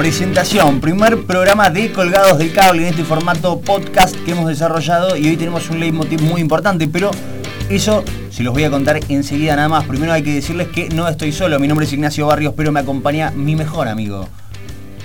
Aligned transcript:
presentación, 0.00 0.80
primer 0.80 1.26
programa 1.26 1.68
de 1.68 1.92
Colgados 1.92 2.38
del 2.38 2.54
Cable 2.54 2.80
en 2.80 2.88
este 2.88 3.04
formato 3.04 3.60
podcast 3.60 4.16
que 4.24 4.30
hemos 4.30 4.48
desarrollado 4.48 5.14
y 5.14 5.28
hoy 5.28 5.36
tenemos 5.36 5.68
un 5.68 5.78
leitmotiv 5.78 6.22
muy 6.22 6.40
importante, 6.40 6.88
pero 6.88 7.10
eso 7.68 8.02
se 8.30 8.42
los 8.42 8.54
voy 8.54 8.64
a 8.64 8.70
contar 8.70 8.98
enseguida 9.10 9.56
nada 9.56 9.68
más. 9.68 9.84
Primero 9.84 10.14
hay 10.14 10.22
que 10.22 10.32
decirles 10.32 10.68
que 10.68 10.88
no 10.88 11.06
estoy 11.06 11.32
solo, 11.32 11.58
mi 11.60 11.68
nombre 11.68 11.84
es 11.84 11.92
Ignacio 11.92 12.26
Barrios, 12.26 12.54
pero 12.56 12.72
me 12.72 12.80
acompaña 12.80 13.30
mi 13.32 13.56
mejor 13.56 13.88
amigo. 13.88 14.26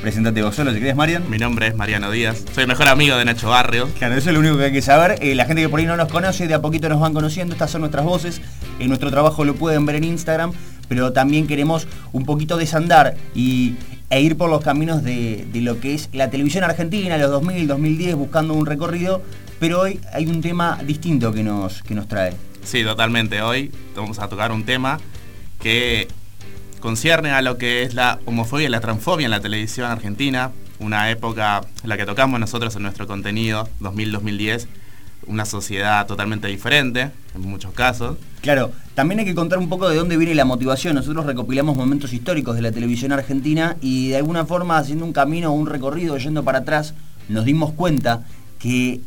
Preséntate 0.02 0.42
vos 0.42 0.56
solo, 0.56 0.72
si 0.72 0.80
querés, 0.80 0.96
Marian. 0.96 1.30
Mi 1.30 1.40
nombre 1.40 1.68
es 1.68 1.76
Mariano 1.76 2.10
Díaz, 2.10 2.46
soy 2.54 2.62
el 2.62 2.70
mejor 2.70 2.88
amigo 2.88 3.18
de 3.18 3.26
Nacho 3.26 3.50
Barrios. 3.50 3.90
Claro, 3.98 4.16
eso 4.16 4.30
es 4.30 4.34
lo 4.34 4.40
único 4.40 4.58
que 4.58 4.64
hay 4.64 4.72
que 4.72 4.82
saber. 4.82 5.18
Eh, 5.22 5.36
la 5.36 5.44
gente 5.44 5.62
que 5.62 5.68
por 5.68 5.82
ahí 5.82 5.86
no 5.86 5.98
nos 5.98 6.08
conoce, 6.08 6.48
de 6.48 6.54
a 6.54 6.62
poquito 6.62 6.88
nos 6.88 7.02
van 7.02 7.14
conociendo, 7.14 7.54
estas 7.54 7.70
son 7.70 7.82
nuestras 7.82 8.06
voces. 8.06 8.40
En 8.80 8.88
nuestro 8.88 9.12
trabajo 9.12 9.44
lo 9.44 9.56
pueden 9.56 9.86
ver 9.86 9.98
en 9.98 10.06
Instagram, 10.06 10.54
pero 10.88 11.12
también 11.12 11.48
queremos 11.48 11.86
un 12.14 12.24
poquito 12.24 12.56
desandar 12.56 13.18
y, 13.34 13.76
e 14.10 14.22
ir 14.22 14.38
por 14.38 14.50
los 14.50 14.64
caminos 14.64 15.04
de, 15.04 15.48
de 15.52 15.62
lo 15.62 15.80
que 15.80 15.94
es 15.96 16.10
la 16.14 16.30
televisión 16.30 16.64
argentina, 16.64 17.18
los 17.18 17.32
2000, 17.32 17.68
2010, 17.68 18.16
buscando 18.16 18.54
un 18.54 18.66
recorrido, 18.66 19.22
pero 19.60 19.82
hoy 19.82 20.00
hay 20.14 20.28
un 20.28 20.42
tema 20.42 20.80
distinto 20.86 21.32
que 21.32 21.44
nos, 21.44 21.82
que 21.84 21.96
nos 21.96 22.08
trae. 22.08 22.34
Sí, 22.64 22.84
totalmente. 22.84 23.42
Hoy 23.42 23.72
vamos 23.96 24.20
a 24.20 24.28
tocar 24.28 24.52
un 24.52 24.64
tema 24.64 25.00
que 25.60 26.08
concierne 26.80 27.32
a 27.32 27.42
lo 27.42 27.58
que 27.58 27.84
es 27.84 27.94
la 27.94 28.20
homofobia 28.26 28.68
y 28.68 28.70
la 28.70 28.80
transfobia 28.80 29.26
en 29.26 29.32
la 29.32 29.40
televisión 29.40 29.90
argentina, 29.90 30.52
una 30.80 31.10
época 31.10 31.62
en 31.84 31.90
la 31.90 31.98
que 31.98 32.06
tocamos 32.06 32.40
nosotros 32.40 32.76
en 32.76 32.84
nuestro 32.84 33.08
contenido, 33.08 33.68
2000-2010, 33.82 34.68
una 35.28 35.46
sociedad 35.46 36.06
totalmente 36.08 36.48
diferente 36.48 37.12
en 37.34 37.42
muchos 37.42 37.74
casos. 37.74 38.18
Claro, 38.42 38.72
también 38.94 39.20
hay 39.20 39.26
que 39.26 39.36
contar 39.36 39.60
un 39.60 39.70
poco 39.70 39.90
de 39.90 39.96
dónde 39.96 40.18
viene 40.18 40.36
la 40.36 40.46
motivación. 40.46 40.96
Nosotros 40.96 41.26
recopilamos 41.26 41.76
momentos 41.76 42.14
históricos 42.14 42.56
de 42.56 42.62
la 42.62 42.72
televisión 42.72 43.12
argentina 43.12 43.78
y 43.82 44.10
de 44.10 44.18
alguna 44.18 44.46
forma 44.46 44.78
haciendo 44.78 45.06
un 45.06 45.14
camino 45.14 45.52
un 45.52 45.68
recorrido 45.68 46.18
yendo 46.18 46.44
para 46.44 46.60
atrás, 46.60 46.94
nos 47.28 47.46
dimos 47.46 47.72
cuenta 47.74 48.24
que 48.60 49.02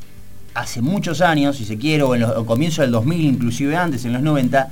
hace 0.55 0.83
muchos 0.83 1.21
años, 1.21 1.57
si 1.57 1.65
se 1.65 1.79
quiere, 1.79 2.03
o 2.03 2.15
en 2.15 2.23
los 2.23 2.45
comienzos 2.45 2.83
del 2.83 2.91
2000, 2.91 3.21
inclusive 3.25 3.77
antes, 3.77 4.05
en 4.05 4.13
los 4.13 4.23
90, 4.23 4.69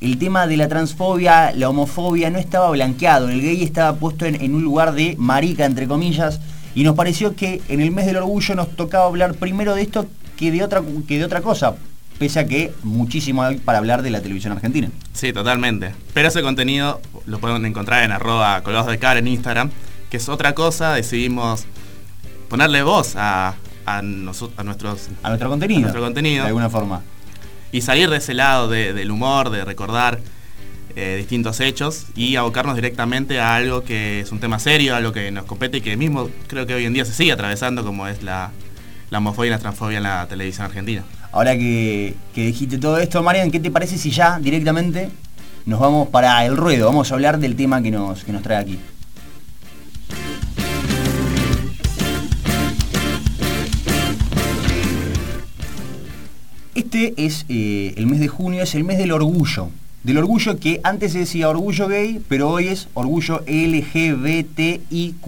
el 0.00 0.18
tema 0.18 0.46
de 0.46 0.56
la 0.56 0.68
transfobia, 0.68 1.52
la 1.52 1.70
homofobia 1.70 2.28
no 2.28 2.38
estaba 2.38 2.70
blanqueado, 2.70 3.28
el 3.28 3.40
gay 3.40 3.62
estaba 3.62 3.96
puesto 3.96 4.26
en, 4.26 4.54
un 4.54 4.62
lugar 4.62 4.92
de 4.92 5.16
marica, 5.18 5.64
entre 5.64 5.86
comillas, 5.86 6.40
y 6.74 6.82
nos 6.82 6.94
pareció 6.94 7.34
que 7.34 7.62
en 7.68 7.80
el 7.80 7.90
mes 7.90 8.04
del 8.06 8.16
orgullo 8.16 8.54
nos 8.54 8.76
tocaba 8.76 9.06
hablar 9.06 9.34
primero 9.34 9.74
de 9.74 9.82
esto 9.82 10.06
que 10.36 10.50
de 10.50 10.62
otra, 10.62 10.82
que 11.06 11.18
de 11.18 11.24
otra 11.24 11.40
cosa, 11.40 11.76
pese 12.18 12.40
a 12.40 12.46
que 12.46 12.72
muchísimo 12.82 13.42
hay 13.42 13.56
para 13.56 13.78
hablar 13.78 14.02
de 14.02 14.10
la 14.10 14.20
televisión 14.20 14.52
argentina. 14.52 14.90
Sí, 15.12 15.32
totalmente. 15.32 15.94
Pero 16.12 16.28
ese 16.28 16.42
contenido 16.42 17.00
lo 17.26 17.38
pueden 17.38 17.64
encontrar 17.66 18.04
en 18.04 18.12
arroba 18.12 18.62
colgados 18.62 18.88
de 18.88 18.98
cara 18.98 19.18
en 19.18 19.28
Instagram, 19.28 19.70
que 20.10 20.18
es 20.18 20.28
otra 20.28 20.54
cosa, 20.54 20.94
decidimos 20.94 21.64
ponerle 22.48 22.82
voz 22.82 23.16
a, 23.16 23.54
a, 23.86 23.98
a, 23.98 24.02
nuestros, 24.02 24.50
a 25.22 25.28
nuestro 25.28 25.48
contenido. 25.48 25.78
A 25.78 25.82
nuestro 25.82 26.02
contenido. 26.02 26.42
De 26.42 26.48
alguna 26.48 26.70
forma 26.70 27.02
y 27.74 27.80
salir 27.80 28.08
de 28.08 28.18
ese 28.18 28.34
lado 28.34 28.68
del 28.68 29.10
humor, 29.10 29.50
de 29.50 29.64
recordar 29.64 30.20
eh, 30.94 31.16
distintos 31.18 31.58
hechos 31.58 32.06
y 32.14 32.36
abocarnos 32.36 32.76
directamente 32.76 33.40
a 33.40 33.56
algo 33.56 33.82
que 33.82 34.20
es 34.20 34.30
un 34.30 34.38
tema 34.38 34.60
serio, 34.60 34.94
algo 34.94 35.10
que 35.10 35.32
nos 35.32 35.44
compete 35.44 35.78
y 35.78 35.80
que 35.80 35.96
mismo 35.96 36.30
creo 36.46 36.68
que 36.68 36.74
hoy 36.74 36.84
en 36.84 36.92
día 36.92 37.04
se 37.04 37.12
sigue 37.12 37.32
atravesando 37.32 37.84
como 37.84 38.06
es 38.06 38.22
la, 38.22 38.52
homofobia 39.12 39.48
y 39.48 39.50
la 39.50 39.58
transfobia 39.58 39.98
en 39.98 40.04
la 40.04 40.26
televisión 40.26 40.66
argentina. 40.66 41.04
Ahora 41.32 41.56
que, 41.56 42.14
dijiste 42.34 42.78
todo 42.78 42.98
esto, 42.98 43.22
Marian, 43.22 43.50
¿qué 43.50 43.60
te 43.60 43.70
parece 43.70 43.98
si 43.98 44.10
ya 44.10 44.38
directamente 44.38 45.10
nos 45.66 45.80
vamos 45.80 46.08
para 46.08 46.44
el 46.44 46.56
ruedo? 46.56 46.86
Vamos 46.86 47.10
a 47.10 47.14
hablar 47.14 47.38
del 47.38 47.56
tema 47.56 47.82
que 47.82 47.90
nos, 47.90 48.24
que 48.24 48.32
nos 48.32 48.42
trae 48.42 48.58
aquí. 48.58 48.78
Este 56.74 57.14
es 57.16 57.46
eh, 57.48 57.94
el 57.96 58.06
mes 58.06 58.20
de 58.20 58.28
junio, 58.28 58.62
es 58.62 58.74
el 58.74 58.84
mes 58.84 58.98
del 58.98 59.10
orgullo. 59.12 59.70
Del 60.04 60.18
orgullo 60.18 60.58
que 60.60 60.80
antes 60.84 61.12
se 61.12 61.18
decía 61.18 61.48
orgullo 61.48 61.88
gay, 61.88 62.20
pero 62.28 62.50
hoy 62.50 62.68
es 62.68 62.88
orgullo 62.94 63.42
LGBTIQ. 63.46 65.24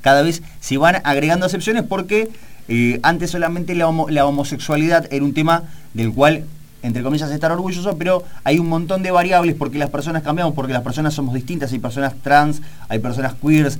Cada 0.00 0.22
vez 0.22 0.42
se 0.60 0.78
van 0.78 1.00
agregando 1.04 1.46
acepciones 1.46 1.84
porque 1.84 2.28
eh, 2.68 3.00
antes 3.02 3.30
solamente 3.30 3.74
la, 3.74 3.88
homosexualidad 3.88 5.06
era 5.12 5.24
un 5.24 5.34
tema 5.34 5.64
del 5.94 6.12
cual 6.12 6.44
entre 6.84 7.04
comillas, 7.04 7.30
estar 7.30 7.52
orgulloso, 7.52 7.96
pero 7.96 8.24
hay 8.42 8.58
un 8.58 8.68
montón 8.68 9.04
de 9.04 9.12
variables 9.12 9.54
porque 9.54 9.78
las 9.78 9.88
personas 9.88 10.24
cambiamos, 10.24 10.52
porque 10.52 10.72
las 10.72 10.82
personas 10.82 11.14
somos 11.14 11.32
distintas, 11.32 11.70
hay 11.70 11.78
personas 11.78 12.12
trans, 12.24 12.60
hay 12.88 12.98
personas 12.98 13.34
queers, 13.40 13.78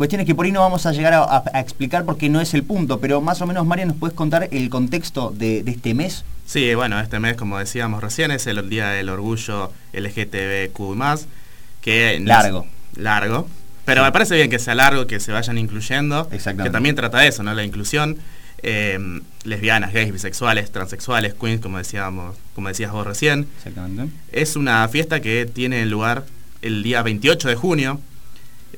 Cuestiones 0.00 0.26
que 0.26 0.34
por 0.34 0.46
ahí 0.46 0.50
no 0.50 0.60
vamos 0.60 0.86
a 0.86 0.92
llegar 0.92 1.12
a, 1.12 1.60
explicar 1.60 2.06
porque 2.06 2.30
no 2.30 2.40
es 2.40 2.54
el 2.54 2.62
punto, 2.62 3.00
pero 3.00 3.20
más 3.20 3.42
o 3.42 3.46
menos, 3.46 3.66
María, 3.66 3.84
¿nos 3.84 3.98
puedes 3.98 4.16
contar 4.16 4.48
el 4.50 4.70
contexto 4.70 5.30
de, 5.36 5.62
este 5.66 5.92
mes? 5.92 6.24
Sí, 6.46 6.74
bueno, 6.74 6.98
este 7.00 7.20
mes, 7.20 7.36
como 7.36 7.58
decíamos 7.58 8.02
recién, 8.02 8.30
es 8.30 8.46
el 8.46 8.66
Día 8.70 8.88
del 8.88 9.10
Orgullo 9.10 9.70
LGTBQ+, 9.92 11.26
que... 11.82 12.18
Largo. 12.18 12.64
largo. 12.96 13.46
Pero 13.90 14.04
me 14.04 14.12
parece 14.12 14.36
bien 14.36 14.48
que 14.48 14.60
sea 14.60 14.76
largo, 14.76 15.08
que 15.08 15.18
se 15.18 15.32
vayan 15.32 15.58
incluyendo. 15.58 16.28
Que 16.28 16.70
también 16.70 16.94
trata 16.94 17.18
de 17.18 17.26
eso, 17.26 17.42
¿no? 17.42 17.52
La 17.54 17.64
inclusión. 17.64 18.18
Em, 18.62 19.22
lesbianas, 19.42 19.92
gays, 19.92 20.12
bisexuales, 20.12 20.70
transexuales, 20.70 21.34
queens, 21.34 21.60
como 21.60 21.78
decíamos, 21.78 22.36
como 22.54 22.68
decías 22.68 22.92
vos 22.92 23.04
recién. 23.04 23.48
Exactamente. 23.56 24.14
Es 24.30 24.54
una 24.54 24.86
fiesta 24.86 25.18
que 25.18 25.44
tiene 25.44 25.84
lugar 25.86 26.24
el 26.62 26.84
día 26.84 27.02
28 27.02 27.48
de 27.48 27.56
junio, 27.56 28.00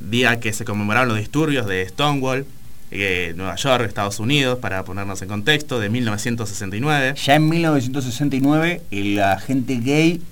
día 0.01 0.41
que 0.41 0.55
se 0.55 0.65
conmemoraron 0.65 1.11
los 1.11 1.19
disturbios 1.19 1.67
de 1.67 1.87
Stonewall, 1.87 2.47
eh, 2.91 3.35
Nueva 3.37 3.57
York, 3.57 3.85
Estados 3.87 4.19
Unidos, 4.19 4.61
para 4.61 4.83
ponernos 4.83 5.21
en 5.21 5.29
contexto, 5.29 5.79
de 5.79 5.91
1969. 5.91 7.17
Ya 7.23 7.35
en 7.35 7.51
1969 7.51 8.81
la 8.91 9.39
gente 9.39 9.77
gay 9.77 10.23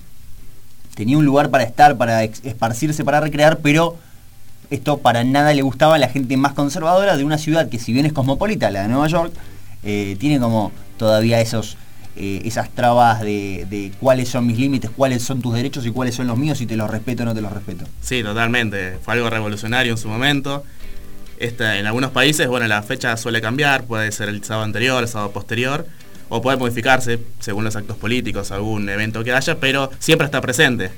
tenía 0.95 1.19
un 1.19 1.25
lugar 1.25 1.51
para 1.51 1.65
estar, 1.65 1.97
para 1.97 2.23
esparcirse, 2.23 3.05
para 3.05 3.19
recrear, 3.19 3.59
pero 3.59 3.99
esto 4.71 4.97
para 4.97 5.23
nada 5.23 5.53
le 5.53 5.61
gustaba 5.61 5.95
a 5.95 5.99
la 5.99 6.07
gente 6.07 6.35
más 6.37 6.53
conservadora 6.53 7.17
de 7.17 7.23
una 7.23 7.37
ciudad 7.37 7.69
que 7.69 7.77
si 7.77 7.93
bien 7.93 8.05
es 8.05 8.13
cosmopolita, 8.13 8.71
la 8.71 8.83
de 8.83 8.87
Nueva 8.87 9.07
York, 9.07 9.33
eh, 9.83 10.15
tiene 10.19 10.39
como 10.39 10.71
todavía 10.97 11.41
esos 11.41 11.77
eh, 12.15 12.41
esas 12.43 12.69
trabas 12.69 13.21
de, 13.21 13.91
cuáles 13.99 14.27
son 14.27 14.45
mis 14.45 14.57
límites, 14.57 14.89
cuáles 14.89 15.23
son 15.23 15.41
tus 15.41 15.53
derechos 15.53 15.85
y 15.85 15.91
cuáles 15.91 16.15
son 16.15 16.27
los 16.27 16.37
míos, 16.37 16.57
si 16.57 16.65
te 16.65 16.75
los 16.75 16.89
respeto 16.89 17.23
o 17.23 17.25
no 17.25 17.33
te 17.33 17.41
los 17.41 17.51
respeto. 17.51 17.85
Sí, 18.01 18.21
totalmente. 18.21 18.97
Fue 19.01 19.13
algo 19.13 19.29
revolucionario 19.29 19.93
en 19.93 19.97
su 19.97 20.09
momento. 20.09 20.63
Esta, 21.39 21.77
en 21.77 21.85
algunos 21.85 22.11
países, 22.11 22.47
bueno, 22.47 22.67
la 22.67 22.83
fecha 22.83 23.15
suele 23.15 23.41
cambiar, 23.41 23.85
puede 23.85 24.11
ser 24.11 24.27
el 24.27 24.43
sábado 24.43 24.65
anterior, 24.65 25.01
el 25.01 25.09
sábado 25.09 25.31
posterior, 25.31 25.87
o 26.27 26.41
puede 26.41 26.57
modificarse 26.57 27.19
según 27.39 27.63
los 27.63 27.75
actos 27.77 27.95
políticos, 27.95 28.51
algún 28.51 28.87
evento 28.89 29.23
que 29.23 29.31
haya, 29.31 29.59
pero 29.59 29.89
siempre 29.99 30.25
está 30.25 30.41
presente. 30.41 30.91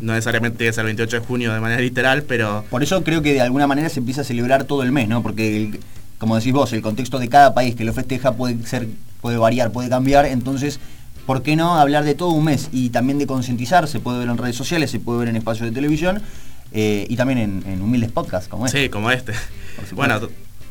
No 0.00 0.12
necesariamente 0.12 0.72
ser 0.72 0.82
el 0.82 0.86
28 0.86 1.20
de 1.20 1.26
junio 1.26 1.52
de 1.52 1.60
manera 1.60 1.80
literal, 1.80 2.22
pero... 2.22 2.64
Por 2.70 2.82
eso 2.82 3.04
creo 3.04 3.22
que 3.22 3.34
de 3.34 3.40
alguna 3.40 3.66
manera 3.66 3.88
se 3.88 4.00
empieza 4.00 4.22
a 4.22 4.24
celebrar 4.24 4.64
todo 4.64 4.82
el 4.82 4.92
mes, 4.92 5.08
¿no? 5.08 5.22
Porque, 5.22 5.78
como 6.18 6.36
decís 6.36 6.52
vos, 6.52 6.72
el 6.72 6.82
contexto 6.82 7.18
de 7.18 7.28
cada 7.28 7.54
país 7.54 7.74
que 7.74 7.84
lo 7.84 7.92
festeja 7.92 8.32
puede 8.32 8.66
ser 8.66 8.88
puede 9.20 9.36
variar, 9.36 9.72
puede 9.72 9.88
cambiar, 9.88 10.26
entonces, 10.26 10.80
¿por 11.26 11.42
qué 11.42 11.56
no 11.56 11.78
hablar 11.78 12.04
de 12.04 12.14
todo 12.14 12.30
un 12.30 12.44
mes? 12.44 12.68
Y 12.72 12.90
también 12.90 13.18
de 13.18 13.26
concientizar, 13.26 13.88
se 13.88 14.00
puede 14.00 14.18
ver 14.18 14.28
en 14.28 14.38
redes 14.38 14.56
sociales, 14.56 14.90
se 14.90 15.00
puede 15.00 15.20
ver 15.20 15.28
en 15.28 15.36
espacios 15.36 15.68
de 15.68 15.74
televisión 15.74 16.22
eh, 16.72 17.06
y 17.08 17.16
también 17.16 17.62
en, 17.66 17.82
humildes 17.82 18.12
podcasts 18.12 18.48
como 18.48 18.66
este. 18.66 18.84
Sí, 18.84 18.88
como 18.88 19.10
este. 19.10 19.32
Bueno, 19.92 20.20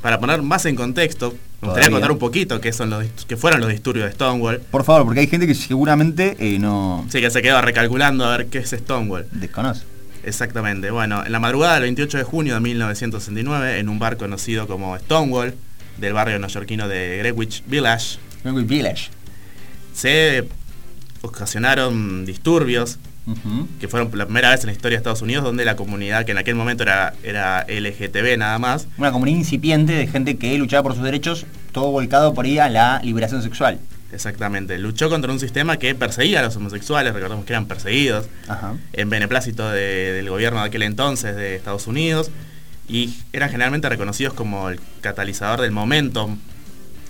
para 0.01 0.19
poner 0.19 0.41
más 0.41 0.65
en 0.65 0.75
contexto, 0.75 1.35
me 1.61 1.69
gustaría 1.69 1.89
contar 1.89 2.11
un 2.11 2.19
poquito 2.19 2.61
qué 2.61 2.71
son 2.71 2.89
los 2.89 3.05
que 3.27 3.37
fueron 3.37 3.61
los 3.61 3.69
disturbios 3.69 4.05
de 4.05 4.13
Stonewall. 4.13 4.59
Por 4.59 4.83
favor, 4.83 5.05
porque 5.05 5.21
hay 5.21 5.27
gente 5.27 5.47
que 5.47 5.55
seguramente 5.55 6.35
eh, 6.39 6.59
no. 6.59 7.05
Sí, 7.09 7.19
que 7.19 7.29
se 7.29 7.41
quedó 7.41 7.61
recalculando 7.61 8.25
a 8.25 8.37
ver 8.37 8.47
qué 8.47 8.59
es 8.59 8.69
Stonewall. 8.69 9.27
Desconoce. 9.31 9.83
Exactamente. 10.23 10.91
Bueno, 10.91 11.25
en 11.25 11.31
la 11.31 11.39
madrugada 11.39 11.75
del 11.75 11.83
28 11.83 12.17
de 12.17 12.23
junio 12.23 12.53
de 12.53 12.59
1969, 12.59 13.79
en 13.79 13.89
un 13.89 13.97
bar 13.97 14.17
conocido 14.17 14.67
como 14.67 14.97
Stonewall, 14.97 15.55
del 15.97 16.13
barrio 16.13 16.37
neoyorquino 16.37 16.87
de 16.87 17.17
Greenwich 17.19 17.63
Village, 17.65 18.19
Village. 18.43 19.09
Se 19.93 20.47
ocasionaron 21.21 22.25
disturbios 22.25 22.99
que 23.79 23.87
fueron 23.87 24.09
la 24.13 24.25
primera 24.25 24.51
vez 24.51 24.61
en 24.61 24.67
la 24.67 24.71
historia 24.71 24.95
de 24.95 24.99
Estados 24.99 25.21
Unidos 25.21 25.43
donde 25.43 25.65
la 25.65 25.75
comunidad, 25.75 26.25
que 26.25 26.31
en 26.31 26.37
aquel 26.37 26.55
momento 26.55 26.83
era, 26.83 27.13
era 27.23 27.65
LGTB 27.67 28.37
nada 28.37 28.57
más. 28.59 28.87
Una 28.97 29.11
comunidad 29.11 29.37
incipiente 29.37 29.93
de 29.93 30.07
gente 30.07 30.37
que 30.37 30.57
luchaba 30.57 30.83
por 30.83 30.95
sus 30.95 31.03
derechos, 31.03 31.45
todo 31.71 31.91
volcado 31.91 32.33
por 32.33 32.45
ahí 32.45 32.59
a 32.59 32.69
la 32.69 33.01
liberación 33.03 33.41
sexual. 33.41 33.79
Exactamente, 34.13 34.77
luchó 34.77 35.09
contra 35.09 35.31
un 35.31 35.39
sistema 35.39 35.77
que 35.77 35.93
perseguía 35.93 36.39
a 36.39 36.43
los 36.43 36.55
homosexuales, 36.55 37.13
recordemos 37.13 37.45
que 37.45 37.51
eran 37.51 37.65
perseguidos, 37.65 38.27
en 38.93 39.09
beneplácito 39.09 39.69
del 39.69 40.29
gobierno 40.29 40.61
de 40.61 40.67
aquel 40.67 40.83
entonces 40.83 41.35
de 41.35 41.55
Estados 41.55 41.87
Unidos, 41.87 42.31
y 42.87 43.17
eran 43.33 43.49
generalmente 43.49 43.89
reconocidos 43.89 44.33
como 44.33 44.69
el 44.69 44.79
catalizador 45.01 45.59
del 45.59 45.71
momento 45.71 46.29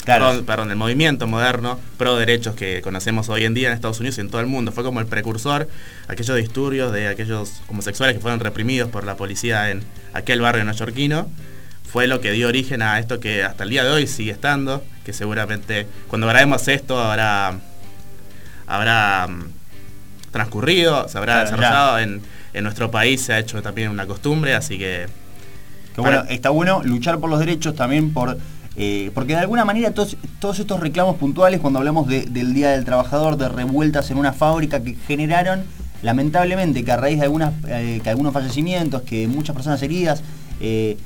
perdón, 0.07 0.45
perdón, 0.45 0.71
el 0.71 0.77
movimiento 0.77 1.27
moderno 1.27 1.79
pro 1.97 2.15
derechos 2.15 2.55
que 2.55 2.81
conocemos 2.81 3.27
hoy 3.27 3.43
en 3.43 3.53
día 3.53 3.67
en 3.67 3.73
Estados 3.73 3.99
Unidos 3.99 4.17
y 4.17 4.21
en 4.21 4.29
todo 4.29 4.39
el 4.39 4.47
mundo. 4.47 4.71
Fue 4.71 4.83
como 4.83 5.01
el 5.01 5.05
precursor, 5.05 5.67
aquellos 6.07 6.37
disturbios 6.37 6.93
de 6.93 7.09
aquellos 7.09 7.61
homosexuales 7.67 8.15
que 8.15 8.21
fueron 8.21 8.39
reprimidos 8.39 8.89
por 8.89 9.03
la 9.03 9.17
policía 9.17 9.69
en 9.69 9.83
aquel 10.13 10.39
barrio 10.39 10.63
neoyorquino. 10.63 11.29
Fue 11.83 12.07
lo 12.07 12.21
que 12.21 12.31
dio 12.31 12.47
origen 12.47 12.81
a 12.81 12.99
esto 12.99 13.19
que 13.19 13.43
hasta 13.43 13.65
el 13.65 13.69
día 13.69 13.83
de 13.83 13.91
hoy 13.91 14.07
sigue 14.07 14.31
estando, 14.31 14.83
que 15.05 15.11
seguramente 15.11 15.87
cuando 16.07 16.27
grabemos 16.27 16.67
esto 16.69 16.99
habrá, 16.99 17.59
habrá 18.65 19.27
mm, 19.27 19.51
transcurrido, 20.31 21.09
se 21.09 21.17
habrá 21.17 21.43
desarrollado 21.43 21.99
en, 21.99 22.21
en 22.53 22.63
nuestro 22.63 22.91
país, 22.91 23.21
se 23.21 23.33
ha 23.33 23.39
hecho 23.39 23.61
también 23.61 23.89
una 23.89 24.05
costumbre, 24.05 24.53
así 24.55 24.77
que 24.77 25.07
bueno, 26.01 26.23
está 26.29 26.49
bueno 26.51 26.81
luchar 26.83 27.19
por 27.19 27.29
los 27.29 27.39
derechos 27.39 27.75
también 27.75 28.13
por... 28.13 28.37
Eh, 28.79 29.09
porque 29.15 29.33
de 29.33 29.39
alguna 29.39 29.65
manera 29.65 29.91
todos, 29.91 30.15
estos 30.59 30.79
reclamos 30.79 31.15
puntuales, 31.15 31.59
cuando 31.59 31.79
hablamos 31.79 32.07
del 32.07 32.53
Día 32.53 32.69
del 32.69 32.85
Trabajador, 32.85 33.35
de 33.35 33.49
revueltas 33.49 34.11
en 34.11 34.17
una 34.17 34.33
fábrica 34.33 34.83
que 34.83 34.93
generaron, 35.07 35.63
lamentablemente, 36.03 36.85
que 36.85 36.91
a 36.91 36.97
raíz 36.97 37.17
de 37.17 37.25
algunas, 37.25 37.53
eh, 37.67 37.99
que 38.03 38.09
algunos 38.11 38.33
fallecimientos, 38.33 39.01
que 39.01 39.27
muchas 39.27 39.55
personas 39.55 39.81
heridas, 39.81 40.21
eh, 40.61 40.97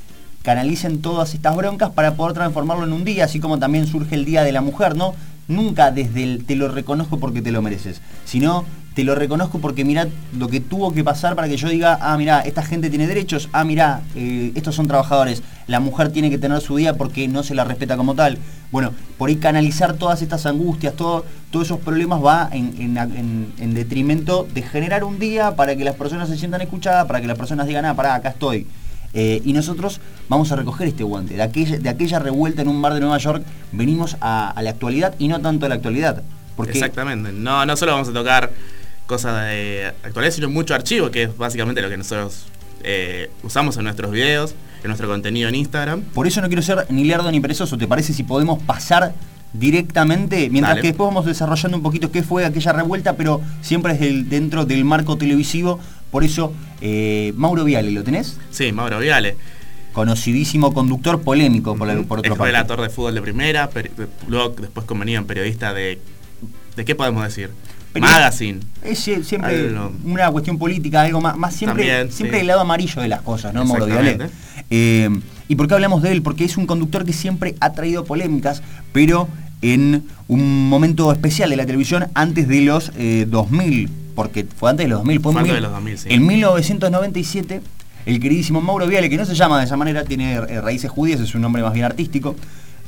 canalicen 0.42 1.00
todas 1.00 1.32
estas 1.32 1.56
broncas 1.56 1.90
para 1.90 2.14
poder 2.14 2.34
transformarlo 2.34 2.84
en 2.84 2.92
un 2.92 3.04
día, 3.04 3.24
así 3.24 3.40
como 3.40 3.58
también 3.58 3.86
surge 3.86 4.16
el 4.16 4.26
Día 4.26 4.42
de 4.42 4.52
la 4.52 4.60
Mujer, 4.60 4.94
¿no? 4.94 5.14
Nunca 5.48 5.90
desde 5.90 6.24
el 6.24 6.44
te 6.44 6.56
lo 6.56 6.68
reconozco 6.68 7.18
porque 7.18 7.40
te 7.40 7.52
lo 7.52 7.62
mereces, 7.62 8.02
sino 8.26 8.66
te 8.94 9.04
lo 9.04 9.14
reconozco 9.14 9.58
porque 9.58 9.84
mirá 9.84 10.08
lo 10.36 10.48
que 10.48 10.60
tuvo 10.60 10.92
que 10.92 11.02
pasar 11.02 11.34
para 11.34 11.48
que 11.48 11.56
yo 11.56 11.68
diga, 11.68 11.98
ah, 12.00 12.16
mirá, 12.18 12.40
esta 12.40 12.62
gente 12.62 12.90
tiene 12.90 13.06
derechos, 13.06 13.48
ah, 13.52 13.64
mirá, 13.64 14.02
eh, 14.14 14.52
estos 14.54 14.74
son 14.74 14.86
trabajadores, 14.86 15.42
la 15.66 15.80
mujer 15.80 16.10
tiene 16.10 16.30
que 16.30 16.38
tener 16.38 16.60
su 16.60 16.76
día 16.76 16.94
porque 16.94 17.26
no 17.28 17.42
se 17.42 17.54
la 17.54 17.64
respeta 17.64 17.96
como 17.96 18.14
tal. 18.14 18.38
Bueno, 18.70 18.92
por 19.18 19.28
ahí 19.28 19.36
canalizar 19.36 19.94
todas 19.94 20.22
estas 20.22 20.46
angustias, 20.46 20.94
todo, 20.94 21.24
todos 21.50 21.66
esos 21.66 21.80
problemas 21.80 22.22
va 22.24 22.50
en, 22.52 23.74
detrimento 23.74 24.46
de 24.52 24.62
generar 24.62 25.04
un 25.04 25.18
día 25.18 25.56
para 25.56 25.76
que 25.76 25.84
las 25.84 25.96
personas 25.96 26.28
se 26.28 26.36
sientan 26.36 26.60
escuchadas, 26.60 27.06
para 27.06 27.20
que 27.20 27.26
las 27.26 27.38
personas 27.38 27.66
digan, 27.66 27.84
ah, 27.84 27.94
pará, 27.94 28.14
acá 28.14 28.30
estoy. 28.30 28.66
Eh, 29.14 29.42
y 29.44 29.52
nosotros 29.52 30.00
vamos 30.28 30.52
a 30.52 30.56
recoger 30.56 30.88
este 30.88 31.04
guante. 31.04 31.34
De 31.34 31.42
aquella, 31.42 31.78
de 31.78 31.88
aquella 31.88 32.18
revuelta 32.18 32.62
en 32.62 32.68
un 32.68 32.80
bar 32.80 32.94
de 32.94 33.00
Nueva 33.00 33.18
York 33.18 33.44
venimos 33.72 34.16
a, 34.22 34.54
la 34.62 34.70
actualidad 34.70 35.14
y 35.18 35.28
no 35.28 35.40
tanto 35.40 35.66
a 35.66 35.68
la 35.68 35.74
actualidad. 35.76 36.22
Porque 36.56 36.72
Exactamente. 36.72 37.32
No, 37.32 37.64
no 37.66 37.76
solo 37.76 37.92
vamos 37.92 38.08
a 38.08 38.12
tocar 38.12 38.50
cosas 39.12 39.46
de 39.46 39.92
actualidad, 40.02 40.32
sino 40.32 40.48
mucho 40.48 40.74
archivo, 40.74 41.10
que 41.10 41.24
es 41.24 41.36
básicamente 41.36 41.82
lo 41.82 41.90
que 41.90 41.98
nosotros 41.98 42.46
eh, 42.82 43.30
usamos 43.42 43.76
en 43.76 43.84
nuestros 43.84 44.10
videos, 44.10 44.54
en 44.82 44.88
nuestro 44.88 45.06
contenido 45.06 45.50
en 45.50 45.54
Instagram. 45.54 46.00
Por 46.00 46.26
eso 46.26 46.40
no 46.40 46.46
quiero 46.46 46.62
ser 46.62 46.86
ni 46.88 47.04
lerdo 47.04 47.30
ni 47.30 47.38
perezoso, 47.38 47.76
¿te 47.76 47.86
parece 47.86 48.14
si 48.14 48.22
podemos 48.22 48.62
pasar 48.62 49.12
directamente, 49.52 50.48
mientras 50.48 50.76
que 50.76 50.86
después 50.86 51.08
vamos 51.08 51.26
desarrollando 51.26 51.76
un 51.76 51.82
poquito 51.82 52.10
qué 52.10 52.22
fue 52.22 52.46
aquella 52.46 52.72
revuelta, 52.72 53.14
pero 53.14 53.42
siempre 53.60 53.92
es 53.92 54.30
dentro 54.30 54.64
del 54.64 54.86
marco 54.86 55.18
televisivo, 55.18 55.78
por 56.10 56.24
eso 56.24 56.54
eh, 56.80 57.34
Mauro 57.36 57.64
Viale, 57.64 57.90
¿lo 57.90 58.02
tenés? 58.02 58.38
Sí, 58.50 58.72
Mauro 58.72 58.98
Viale. 58.98 59.36
Conocidísimo 59.92 60.72
conductor 60.72 61.20
polémico, 61.20 61.76
por, 61.76 62.06
por 62.06 62.20
otro 62.20 62.34
Fue 62.34 62.46
relator 62.46 62.80
de 62.80 62.88
fútbol 62.88 63.14
de 63.14 63.20
primera, 63.20 63.68
luego 64.26 64.54
después 64.58 64.86
convenía 64.86 65.18
en 65.18 65.26
periodista 65.26 65.74
de... 65.74 66.00
¿De 66.76 66.86
qué 66.86 66.94
podemos 66.94 67.22
decir? 67.22 67.50
Magazine. 68.00 68.60
Es 68.82 68.98
siempre 68.98 69.72
una 70.04 70.30
cuestión 70.30 70.58
política, 70.58 71.02
algo 71.02 71.20
más, 71.20 71.36
más 71.36 71.54
siempre, 71.54 72.10
siempre 72.10 72.40
el 72.40 72.46
lado 72.46 72.60
amarillo 72.60 73.02
de 73.02 73.08
las 73.08 73.22
cosas, 73.22 73.52
¿no, 73.54 73.64
Mauro 73.64 73.86
eh, 74.70 75.10
¿Y 75.48 75.56
por 75.56 75.68
qué 75.68 75.74
hablamos 75.74 76.02
de 76.02 76.12
él? 76.12 76.22
Porque 76.22 76.44
es 76.44 76.56
un 76.56 76.66
conductor 76.66 77.04
que 77.04 77.12
siempre 77.12 77.54
ha 77.60 77.72
traído 77.72 78.04
polémicas, 78.04 78.62
pero 78.92 79.28
en 79.60 80.04
un 80.28 80.68
momento 80.68 81.12
especial 81.12 81.50
de 81.50 81.56
la 81.56 81.66
televisión 81.66 82.06
antes 82.14 82.48
de 82.48 82.62
los 82.62 82.92
2000, 82.96 83.84
eh, 83.84 83.88
porque 84.14 84.46
fue 84.56 84.70
antes 84.70 84.84
de 84.84 84.88
los 84.88 84.98
2000, 85.00 85.20
fue, 85.20 85.32
antes 85.36 85.54
de 85.54 85.60
los 85.60 85.72
2000 85.72 85.98
sí. 85.98 86.08
en 86.10 86.26
1997 86.26 87.60
el 88.06 88.20
queridísimo 88.20 88.60
Mauro 88.60 88.86
Viale, 88.86 89.08
que 89.08 89.16
no 89.16 89.24
se 89.24 89.34
llama 89.34 89.58
de 89.58 89.64
esa 89.64 89.76
manera, 89.76 90.04
tiene 90.04 90.34
eh, 90.34 90.60
raíces 90.60 90.90
judías, 90.90 91.20
es 91.20 91.34
un 91.34 91.42
nombre 91.42 91.62
más 91.62 91.72
bien 91.72 91.84
artístico, 91.84 92.34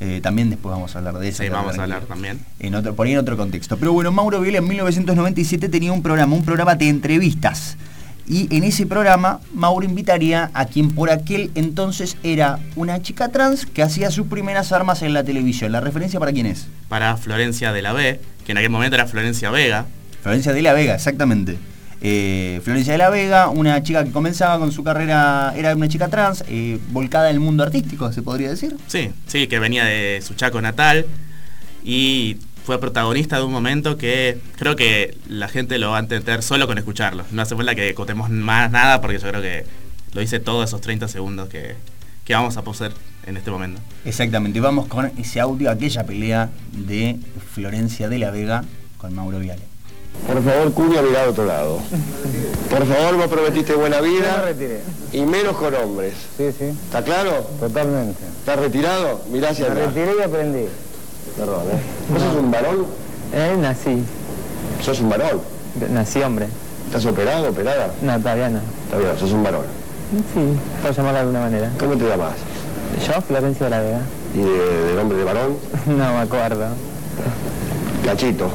eh, 0.05 0.21
también 0.21 0.51
después 0.51 0.71
vamos 0.71 0.95
a 0.95 0.99
hablar 0.99 1.19
de 1.19 1.29
eso. 1.29 1.43
Sí, 1.43 1.49
vamos 1.49 1.79
a 1.79 1.83
hablar 1.85 2.03
también. 2.03 2.39
En 2.59 2.75
otro, 2.75 2.95
por 2.95 3.07
ahí 3.07 3.15
en 3.15 3.19
otro 3.19 3.39
contexto. 3.39 3.79
Pero 3.79 3.95
bueno, 3.95 4.13
Mauro 4.13 4.39
Viale 4.39 4.59
en 4.59 4.69
1997 4.69 5.71
tenía 5.71 5.93
un 5.93 6.03
programa, 6.03 6.37
un 6.37 6.45
programa 6.45 6.75
de 6.75 6.91
entrevistas. 6.91 7.79
Y 8.27 8.55
en 8.55 8.65
ese 8.65 8.85
programa 8.85 9.41
Mauro 9.55 9.87
invitaría 9.87 10.51
a 10.53 10.67
quien 10.67 10.91
por 10.91 11.11
aquel 11.11 11.51
entonces 11.55 12.19
era 12.23 12.59
una 12.77 13.01
chica 13.01 13.29
trans 13.29 13.65
que 13.65 13.83
hacía 13.83 14.11
sus 14.11 14.27
primeras 14.27 14.73
armas 14.73 15.01
en 15.01 15.15
la 15.15 15.25
televisión. 15.25 15.73
¿La 15.73 15.81
referencia 15.81 16.21
para 16.21 16.33
quién 16.33 16.47
es? 16.47 16.67
Para 16.89 17.17
Florencia 17.17 17.73
de 17.73 17.81
la 17.81 17.95
B, 17.95 18.21
que 18.45 18.53
en 18.53 18.59
aquel 18.59 18.71
momento 18.71 18.97
era 18.97 19.07
Florencia 19.07 19.51
Vega. 19.51 19.87
Florencia 20.23 20.53
de 20.53 20.61
la 20.61 20.75
Vega, 20.75 20.95
exactamente. 20.95 21.57
Eh, 22.07 22.61
Florencia 22.63 22.93
de 22.93 22.99
la 22.99 23.09
Vega, 23.09 23.49
una 23.49 23.83
chica 23.83 24.05
que 24.05 24.11
comenzaba 24.11 24.59
con 24.59 24.71
su 24.73 24.85
carrera, 24.85 25.55
era 25.57 25.75
una 25.75 25.89
chica 25.89 26.09
trans, 26.09 26.45
eh, 26.49 26.79
volcada 26.91 27.31
en 27.31 27.37
el 27.37 27.41
mundo 27.41 27.63
artístico, 27.63 28.13
se 28.13 28.21
podría 28.21 28.51
decir. 28.51 28.77
Sí, 28.89 29.11
sí, 29.27 29.47
que 29.47 29.59
venía 29.59 29.87
de 29.87 30.21
su 30.21 30.35
chaco 30.35 30.61
natal 30.61 31.07
y 31.83 32.37
fue 32.63 32.79
protagonista 32.79 33.39
de 33.39 33.45
un 33.45 33.53
momento 33.53 33.97
que 33.97 34.39
creo 34.57 34.77
que 34.77 35.17
la 35.29 35.49
gente 35.49 35.79
lo 35.79 35.93
va 35.93 35.97
a 35.97 36.01
entender 36.01 36.43
solo 36.43 36.67
con 36.67 36.77
escucharlo. 36.77 37.25
No 37.33 37.41
hace 37.41 37.57
falta 37.57 37.75
que 37.75 37.95
contemos 37.95 38.29
más 38.29 38.71
nada 38.71 39.01
porque 39.01 39.19
yo 39.19 39.27
creo 39.27 39.41
que 39.41 39.65
lo 40.13 40.21
hice 40.21 40.41
todos 40.41 40.69
esos 40.69 40.83
30 40.83 41.09
segundos 41.09 41.49
que, 41.49 41.75
que 42.27 42.35
vamos 42.35 42.59
a 42.59 42.63
poseer 42.63 42.93
en 43.27 43.39
este 43.39 43.51
momento. 43.51 43.81
Exactamente, 44.05 44.61
vamos 44.61 44.89
con 44.89 45.11
ese 45.17 45.41
audio, 45.41 45.71
aquella 45.71 46.05
pelea 46.05 46.51
de 46.73 47.17
Florencia 47.55 48.11
de 48.11 48.19
la 48.19 48.31
Vega 48.31 48.63
con 48.99 49.15
Mauro 49.15 49.39
Viale. 49.39 49.74
Por 50.27 50.43
favor, 50.43 50.73
Cuña, 50.73 51.03
mira 51.03 51.25
a 51.25 51.29
otro 51.31 51.45
lado. 51.45 51.79
Por 52.71 52.87
favor, 52.87 53.17
vos 53.17 53.27
prometiste 53.27 53.75
buena 53.75 54.01
vida 54.01 54.53
y 55.13 55.21
menos 55.21 55.57
con 55.57 55.75
hombres. 55.75 56.15
Sí, 56.37 56.51
sí. 56.59 56.65
¿Está 56.65 57.03
claro? 57.03 57.47
Totalmente. 57.61 58.19
¿Estás 58.41 58.59
retirado? 58.59 59.21
Mirá 59.31 59.51
hacia 59.51 59.69
Me 59.69 59.75
retiré 59.87 60.13
y 60.19 60.23
aprendí. 60.23 60.67
Perdón, 61.37 61.63
¿eh? 61.73 61.79
¿Vos 62.11 62.23
sos 62.23 62.37
un 62.37 62.51
varón? 62.51 62.87
Eh, 63.33 63.57
nací. 63.61 64.03
¿Sos 64.83 65.01
un 65.01 65.11
varón? 65.11 65.41
Nací 65.93 66.23
hombre. 66.23 66.47
¿Estás 66.87 67.05
operado, 67.07 67.51
operada? 67.51 67.93
No, 68.03 68.19
todavía 68.19 68.49
no. 68.49 68.61
Está 68.85 68.99
bien, 68.99 69.19
sos 69.19 69.33
un 69.33 69.43
varón. 69.43 69.65
Sí, 70.33 70.41
por 70.83 70.93
llamarlo 70.95 71.13
de 71.15 71.21
alguna 71.21 71.41
manera. 71.41 71.71
¿Cómo 71.79 71.97
te 71.97 72.09
llamas? 72.09 72.35
Yo, 73.07 73.21
Florencia 73.21 73.65
de 73.67 73.71
la 73.71 73.81
Vega. 73.81 74.01
¿Y 74.35 74.39
de, 74.39 74.85
de 74.87 74.95
nombre 74.95 75.19
de 75.19 75.25
varón? 75.25 75.57
no 75.87 75.95
me 76.13 76.19
acuerdo. 76.21 76.67
Cachito. 78.05 78.51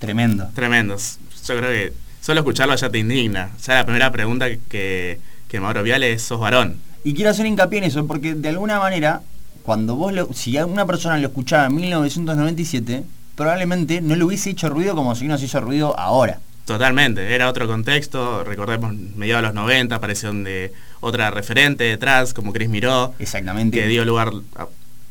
Tremendo. 0.00 0.48
Tremendos. 0.54 1.18
Yo 1.46 1.56
creo 1.58 1.70
que 1.70 1.92
solo 2.20 2.40
escucharlo 2.40 2.74
ya 2.74 2.90
te 2.90 2.98
indigna. 2.98 3.50
Ya 3.64 3.74
la 3.74 3.84
primera 3.84 4.10
pregunta 4.10 4.48
que, 4.68 5.20
que 5.46 5.60
Mauro 5.60 5.82
Viale 5.82 6.12
es, 6.12 6.22
¿sos 6.22 6.40
varón? 6.40 6.78
Y 7.04 7.14
quiero 7.14 7.30
hacer 7.30 7.46
hincapié 7.46 7.78
en 7.78 7.84
eso, 7.84 8.06
porque 8.06 8.34
de 8.34 8.48
alguna 8.48 8.78
manera, 8.78 9.22
cuando 9.62 9.94
vos, 9.96 10.12
lo, 10.12 10.32
si 10.32 10.58
una 10.58 10.86
persona 10.86 11.18
lo 11.18 11.28
escuchaba 11.28 11.66
en 11.66 11.76
1997, 11.76 13.04
probablemente 13.36 14.00
no 14.00 14.16
le 14.16 14.24
hubiese 14.24 14.50
hecho 14.50 14.68
ruido 14.68 14.94
como 14.94 15.14
si 15.14 15.26
nos 15.26 15.42
hizo 15.42 15.60
ruido 15.60 15.98
ahora. 15.98 16.40
Totalmente, 16.64 17.34
era 17.34 17.48
otro 17.48 17.66
contexto, 17.66 18.44
recordemos, 18.44 18.94
mediados 18.94 19.42
de 19.42 19.48
los 19.48 19.54
90 19.54 19.94
apareció 19.94 20.32
de 20.32 20.72
otra 21.00 21.30
referente 21.30 21.84
detrás, 21.84 22.32
como 22.32 22.52
Chris 22.52 22.68
Miró. 22.68 23.14
Exactamente. 23.18 23.80
Que 23.80 23.86
dio 23.88 24.04
lugar 24.04 24.30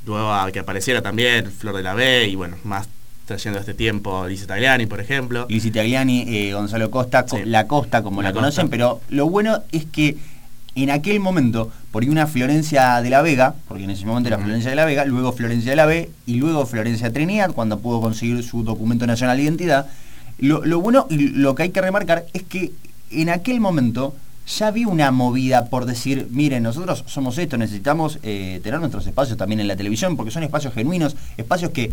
luego 0.06 0.34
a 0.34 0.52
que 0.52 0.60
apareciera 0.60 1.02
también 1.02 1.52
Flor 1.52 1.76
de 1.76 1.84
la 1.84 1.96
B 1.96 2.28
y 2.28 2.36
bueno, 2.36 2.58
más 2.64 2.88
trayendo 3.30 3.60
este 3.60 3.76
tiempo 3.76 4.28
Liz 4.28 4.48
Tagliani, 4.48 4.88
por 4.88 5.00
ejemplo. 5.00 5.46
Liz 5.50 5.72
Tagliani, 5.72 6.26
eh, 6.28 6.54
Gonzalo 6.54 6.90
Costa, 6.90 7.26
La 7.46 7.68
Costa, 7.68 8.02
como 8.02 8.22
la, 8.24 8.34
conocen, 8.34 8.70
pero 8.70 9.02
lo 9.10 9.30
bueno 9.30 9.62
es 9.72 9.86
que 9.86 10.18
en 10.76 10.90
aquel 10.90 11.20
momento, 11.20 11.72
por 11.92 12.04
una 12.06 12.26
Florencia 12.26 13.02
de 13.02 13.10
la 13.10 13.22
Vega, 13.22 13.54
porque 13.68 13.84
en 13.84 13.92
ese 13.92 14.06
momento 14.06 14.30
era 14.30 14.40
Florencia 14.40 14.72
de 14.72 14.76
la 14.76 14.86
Vega, 14.86 15.06
luego 15.06 15.32
Florencia 15.32 15.72
de 15.72 15.76
la 15.76 15.86
B 15.86 16.10
y 16.26 16.36
luego 16.36 16.66
Florencia 16.66 17.14
Trinidad, 17.14 17.52
cuando 17.52 17.80
pudo 17.80 18.02
conseguir 18.02 18.44
su 18.44 18.64
documento 18.64 19.06
nacional 19.06 19.38
de 19.38 19.44
identidad. 19.44 19.88
Lo, 20.40 20.80
bueno 20.80 21.06
y 21.10 21.30
lo 21.30 21.54
que 21.54 21.64
hay 21.64 21.70
que 21.70 21.82
remarcar 21.82 22.26
es 22.34 22.44
que 22.44 22.72
en 23.12 23.30
aquel 23.30 23.60
momento 23.60 24.16
ya 24.48 24.68
había 24.68 24.88
una 24.88 25.12
movida 25.12 25.66
por 25.66 25.86
decir, 25.86 26.28
miren, 26.32 26.64
nosotros 26.64 27.04
somos 27.06 27.38
esto, 27.38 27.58
necesitamos 27.58 28.18
eh, 28.24 28.60
tener 28.64 28.80
nuestros 28.80 29.06
espacios 29.06 29.38
también 29.38 29.60
en 29.60 29.68
la 29.68 29.76
televisión, 29.76 30.18
porque 30.18 30.32
son 30.32 30.42
espacios 30.42 30.74
genuinos, 30.74 31.16
espacios 31.38 31.72
que 31.72 31.92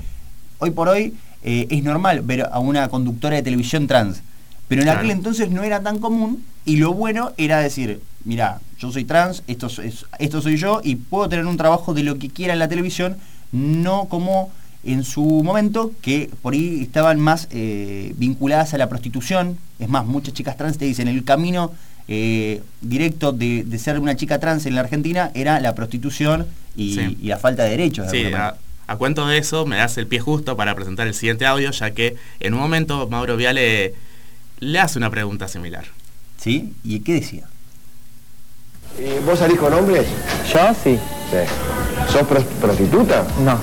hoy 0.58 0.70
por 0.70 0.88
hoy 0.88 1.12
eh, 1.42 1.66
es 1.70 1.82
normal 1.82 2.22
ver 2.22 2.48
a 2.50 2.58
una 2.58 2.88
conductora 2.88 3.36
de 3.36 3.42
televisión 3.42 3.86
trans. 3.86 4.22
Pero 4.68 4.82
en 4.82 4.88
aquel 4.88 5.10
entonces 5.10 5.50
no 5.50 5.62
era 5.62 5.80
tan 5.80 5.98
común 5.98 6.42
y 6.64 6.76
lo 6.76 6.92
bueno 6.92 7.32
era 7.36 7.60
decir, 7.60 8.00
mira, 8.24 8.60
yo 8.78 8.90
soy 8.90 9.04
trans, 9.04 9.42
esto, 9.46 9.68
es, 9.80 10.06
esto 10.18 10.42
soy 10.42 10.56
yo 10.56 10.80
y 10.82 10.96
puedo 10.96 11.28
tener 11.28 11.46
un 11.46 11.56
trabajo 11.56 11.94
de 11.94 12.02
lo 12.02 12.18
que 12.18 12.28
quiera 12.28 12.52
en 12.52 12.58
la 12.58 12.68
televisión, 12.68 13.16
no 13.52 14.06
como 14.06 14.50
en 14.84 15.04
su 15.04 15.22
momento, 15.22 15.92
que 16.02 16.30
por 16.42 16.54
ahí 16.54 16.80
estaban 16.82 17.20
más 17.20 17.48
eh, 17.50 18.12
vinculadas 18.16 18.74
a 18.74 18.78
la 18.78 18.88
prostitución. 18.88 19.58
Es 19.78 19.88
más, 19.88 20.06
muchas 20.06 20.34
chicas 20.34 20.56
trans 20.56 20.78
te 20.78 20.84
dicen, 20.84 21.08
el 21.08 21.24
camino 21.24 21.72
eh, 22.08 22.62
directo 22.80 23.32
de, 23.32 23.64
ser 23.78 23.98
una 23.98 24.16
chica 24.16 24.38
trans 24.38 24.66
en 24.66 24.74
la 24.74 24.80
Argentina 24.82 25.30
era 25.34 25.60
la 25.60 25.74
prostitución 25.74 26.46
y, 26.76 27.16
la 27.22 27.36
falta 27.36 27.64
de 27.64 27.70
derechos. 27.70 28.10
sí, 28.10 28.24
A 28.32 28.54
cuento 28.94 29.26
de 29.26 29.38
eso, 29.38 29.66
me 29.66 29.76
das 29.76 29.98
el 29.98 30.06
pie 30.06 30.20
justo 30.20 30.56
para 30.56 30.76
presentar 30.76 31.08
el 31.08 31.14
siguiente 31.14 31.44
audio, 31.44 31.72
ya 31.72 31.90
que 31.90 32.14
en 32.38 32.54
un 32.54 32.60
momento 32.60 33.08
Mauro 33.08 33.36
Viale 33.36 33.94
le 34.60 34.78
hace 34.78 34.98
una 34.98 35.10
pregunta 35.10 35.48
similar. 35.48 35.84
¿Sí? 36.40 36.72
¿Y 36.84 37.00
qué 37.00 37.14
decía? 37.14 37.44
¿Y 38.98 39.24
¿Vos 39.26 39.38
salís 39.40 39.58
con 39.58 39.72
hombres? 39.74 40.06
¿Yo? 40.52 40.60
Sí. 40.84 40.98
Sí. 41.30 42.12
¿Sos 42.12 42.22
pros- 42.26 42.44
prostituta? 42.60 43.26
No. 43.44 43.60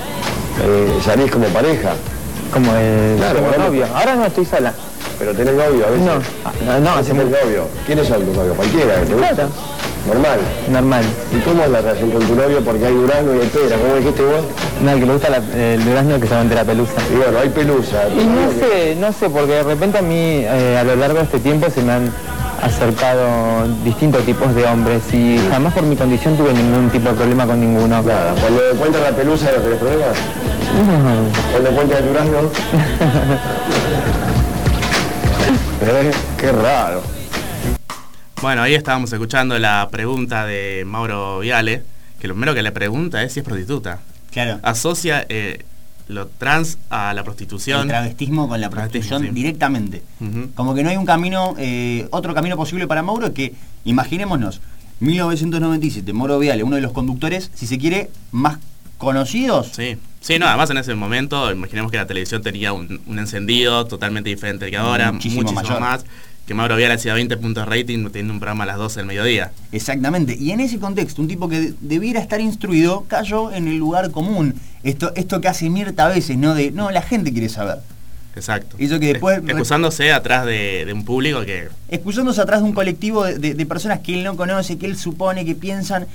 Eh, 0.62 0.98
¿Salís 1.02 1.30
como 1.30 1.46
pareja? 1.48 1.94
Como 2.52 2.72
el 2.76 3.16
Claro, 3.16 3.38
como 3.40 3.48
bueno. 3.48 3.64
novio. 3.64 3.86
Ahora 3.94 4.14
no 4.16 4.26
estoy 4.26 4.44
sola. 4.44 4.72
¿Pero 5.18 5.34
tenés 5.34 5.54
novio 5.54 5.86
a 5.86 5.90
veces? 5.90 6.06
No. 6.06 6.12
Ah, 6.44 6.52
No, 6.66 6.80
no, 6.80 7.02
¿Quién 7.02 7.16
es 7.16 7.22
el 7.22 7.30
novio? 7.30 7.68
¿Quiénes 7.86 8.06
son 8.08 8.24
tus 8.24 8.36
novios? 8.36 8.56
¿Cualquiera 8.56 9.00
que 9.00 9.06
te 9.06 9.14
gusta? 9.14 9.34
Claro. 9.34 9.50
Normal. 10.06 10.38
normal. 10.70 11.04
¿Y 11.32 11.38
cómo 11.40 11.64
es 11.64 11.70
la 11.70 11.80
relación 11.80 12.10
con 12.10 12.22
tu 12.26 12.34
novio? 12.34 12.60
Porque 12.62 12.84
hay 12.86 12.94
durazno 12.94 13.34
y 13.34 13.40
hay 13.40 13.46
pera. 13.48 13.76
¿Cómo 13.76 13.94
dijiste 13.96 14.22
vos? 14.22 14.44
No, 14.84 14.90
el 14.92 15.00
que 15.00 15.06
le 15.06 15.12
gusta 15.12 15.28
la- 15.30 15.36
el 15.74 15.84
durazno 15.84 16.20
que 16.20 16.26
se 16.26 16.34
de 16.34 16.54
la 16.54 16.64
pelusa. 16.64 16.92
Y 17.12 17.16
bueno, 17.16 17.38
hay 17.38 17.48
pelusa. 17.48 18.02
Y 18.10 18.24
no 18.26 18.50
sé, 18.60 18.96
no 18.96 19.12
sé, 19.12 19.30
porque 19.30 19.52
de 19.54 19.62
repente 19.62 19.98
a 19.98 20.02
mí 20.02 20.14
eh, 20.44 20.76
a 20.78 20.84
lo 20.84 20.94
largo 20.96 21.18
de 21.18 21.24
este 21.24 21.38
tiempo 21.38 21.68
se 21.70 21.82
me 21.82 21.92
han 21.92 22.12
acercado 22.62 23.66
distintos 23.82 24.22
tipos 24.24 24.54
de 24.54 24.64
hombres 24.64 25.02
y 25.12 25.38
jamás 25.50 25.72
por 25.74 25.82
mi 25.84 25.96
condición 25.96 26.36
tuve 26.36 26.52
ningún 26.52 26.88
tipo 26.90 27.08
de 27.08 27.14
problema 27.14 27.46
con 27.46 27.60
ninguno. 27.60 28.02
Nada, 28.02 28.34
cuando 28.40 28.70
encuentras 28.72 29.02
la 29.10 29.16
pelusa 29.16 29.46
no 29.56 29.62
tenés 29.62 29.78
problemas. 29.78 30.16
No. 30.86 31.52
Cuando 31.52 31.70
encuentras 31.70 32.00
el 32.00 32.08
durazno. 32.08 32.38
¿Eh? 35.86 36.10
Qué 36.38 36.52
raro. 36.52 37.02
Bueno, 38.42 38.62
ahí 38.62 38.74
estábamos 38.74 39.12
escuchando 39.12 39.58
la 39.58 39.88
pregunta 39.90 40.44
de 40.46 40.84
Mauro 40.86 41.38
Viale, 41.40 41.82
que 42.20 42.28
lo 42.28 42.34
primero 42.34 42.54
que 42.54 42.62
le 42.62 42.72
pregunta 42.72 43.22
es 43.22 43.32
si 43.32 43.40
es 43.40 43.44
prostituta. 43.44 44.00
Claro. 44.30 44.58
Asocia 44.62 45.24
eh, 45.28 45.64
lo 46.08 46.26
trans 46.26 46.78
a 46.90 47.14
la 47.14 47.24
prostitución. 47.24 47.82
El 47.82 47.88
travestismo 47.88 48.48
con 48.48 48.60
la 48.60 48.68
prostitución 48.68 49.22
sí. 49.22 49.28
directamente. 49.30 50.02
Como 50.54 50.74
que 50.74 50.82
no 50.82 50.90
hay 50.90 50.96
un 50.96 51.06
camino, 51.06 51.54
eh, 51.58 52.06
otro 52.10 52.34
camino 52.34 52.56
posible 52.56 52.86
para 52.86 53.02
Mauro 53.02 53.32
que, 53.32 53.54
imaginémonos, 53.84 54.60
1997, 55.00 56.12
Mauro 56.12 56.38
Viale, 56.38 56.62
uno 56.62 56.76
de 56.76 56.82
los 56.82 56.92
conductores, 56.92 57.50
si 57.54 57.66
se 57.66 57.78
quiere, 57.78 58.10
más 58.32 58.58
conocidos. 58.98 59.70
Sí, 59.74 59.96
sí, 60.20 60.38
no, 60.38 60.46
además 60.46 60.70
en 60.70 60.78
ese 60.78 60.94
momento, 60.94 61.50
imaginemos 61.50 61.90
que 61.90 61.96
la 61.96 62.06
televisión 62.06 62.42
tenía 62.42 62.72
un, 62.72 63.00
un 63.06 63.18
encendido 63.18 63.86
totalmente 63.86 64.30
diferente 64.30 64.70
que 64.70 64.76
ahora, 64.76 65.12
Muchísimo 65.12 65.42
muchísimo, 65.42 65.62
mayor. 65.62 65.80
más, 65.80 66.04
que 66.46 66.54
Mauro 66.54 66.76
Viale 66.76 66.94
hacía 66.94 67.14
20 67.14 67.36
puntos 67.38 67.64
de 67.64 67.70
rating 67.70 68.04
teniendo 68.08 68.34
un 68.34 68.40
programa 68.40 68.64
a 68.64 68.66
las 68.66 68.76
12 68.76 69.00
del 69.00 69.06
mediodía. 69.06 69.52
Exactamente. 69.72 70.36
Y 70.38 70.50
en 70.50 70.60
ese 70.60 70.78
contexto, 70.78 71.22
un 71.22 71.28
tipo 71.28 71.48
que 71.48 71.60
de- 71.60 71.74
debiera 71.80 72.20
estar 72.20 72.40
instruido 72.40 73.04
cayó 73.08 73.50
en 73.52 73.66
el 73.68 73.76
lugar 73.78 74.10
común. 74.10 74.54
Esto, 74.82 75.12
esto 75.16 75.40
que 75.40 75.48
hace 75.48 75.70
Mirta 75.70 76.06
a 76.06 76.08
veces, 76.08 76.36
¿no? 76.36 76.54
De, 76.54 76.70
no, 76.70 76.90
la 76.90 77.00
gente 77.02 77.32
quiere 77.32 77.48
saber. 77.48 77.78
Exacto. 78.36 78.76
Hizo 78.78 78.98
que 79.00 79.12
después- 79.14 79.38
Es- 79.38 79.44
Excusándose 79.48 80.12
atrás 80.12 80.44
de, 80.44 80.84
de 80.84 80.92
un 80.92 81.04
público 81.04 81.42
que... 81.46 81.68
Excusándose 81.88 82.40
atrás 82.42 82.60
de 82.60 82.66
un 82.66 82.72
colectivo 82.74 83.24
de, 83.24 83.38
de- 83.38 83.54
de 83.54 83.66
personas 83.66 84.00
que 84.00 84.12
él 84.14 84.24
no 84.24 84.36
conoce, 84.36 84.76
que 84.76 84.86
él 84.86 84.96
supone, 84.98 85.44
que 85.46 85.54
piensan. 85.54 86.06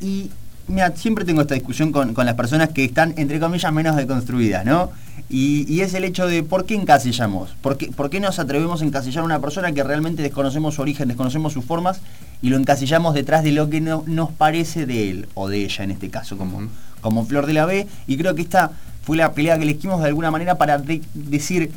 Y, 0.00 0.30
mira, 0.68 0.94
siempre 0.96 1.24
tengo 1.24 1.42
esta 1.42 1.54
discusión 1.54 1.92
con, 1.92 2.14
con 2.14 2.26
las 2.26 2.34
personas 2.34 2.70
que 2.70 2.84
están, 2.84 3.14
entre 3.16 3.40
comillas, 3.40 3.72
menos 3.72 3.96
deconstruidas, 3.96 4.64
¿no? 4.64 4.90
Y, 5.28 5.64
y 5.72 5.82
es 5.82 5.94
el 5.94 6.02
hecho 6.04 6.26
de 6.26 6.42
por 6.42 6.64
qué 6.66 6.74
encasillamos, 6.74 7.50
por 7.62 7.76
qué, 7.76 7.86
por 7.92 8.10
qué 8.10 8.18
nos 8.18 8.38
atrevemos 8.40 8.82
a 8.82 8.84
encasillar 8.84 9.22
a 9.22 9.24
una 9.24 9.38
persona 9.40 9.70
que 9.72 9.84
realmente 9.84 10.22
desconocemos 10.22 10.74
su 10.74 10.82
origen, 10.82 11.06
desconocemos 11.08 11.52
sus 11.52 11.64
formas 11.64 12.00
y 12.42 12.48
lo 12.48 12.56
encasillamos 12.56 13.14
detrás 13.14 13.44
de 13.44 13.52
lo 13.52 13.70
que 13.70 13.80
no, 13.80 14.02
nos 14.06 14.30
parece 14.32 14.86
de 14.86 15.10
él 15.10 15.28
o 15.34 15.48
de 15.48 15.58
ella 15.64 15.84
en 15.84 15.92
este 15.92 16.10
caso, 16.10 16.36
como, 16.36 16.62
como 17.00 17.24
Flor 17.26 17.46
de 17.46 17.52
la 17.52 17.64
B. 17.64 17.86
Y 18.08 18.16
creo 18.16 18.34
que 18.34 18.42
esta 18.42 18.72
fue 19.04 19.16
la 19.16 19.32
pelea 19.32 19.56
que 19.56 19.62
elegimos 19.62 20.00
de 20.00 20.06
alguna 20.08 20.32
manera 20.32 20.56
para 20.56 20.78
de- 20.78 21.02
decir, 21.14 21.70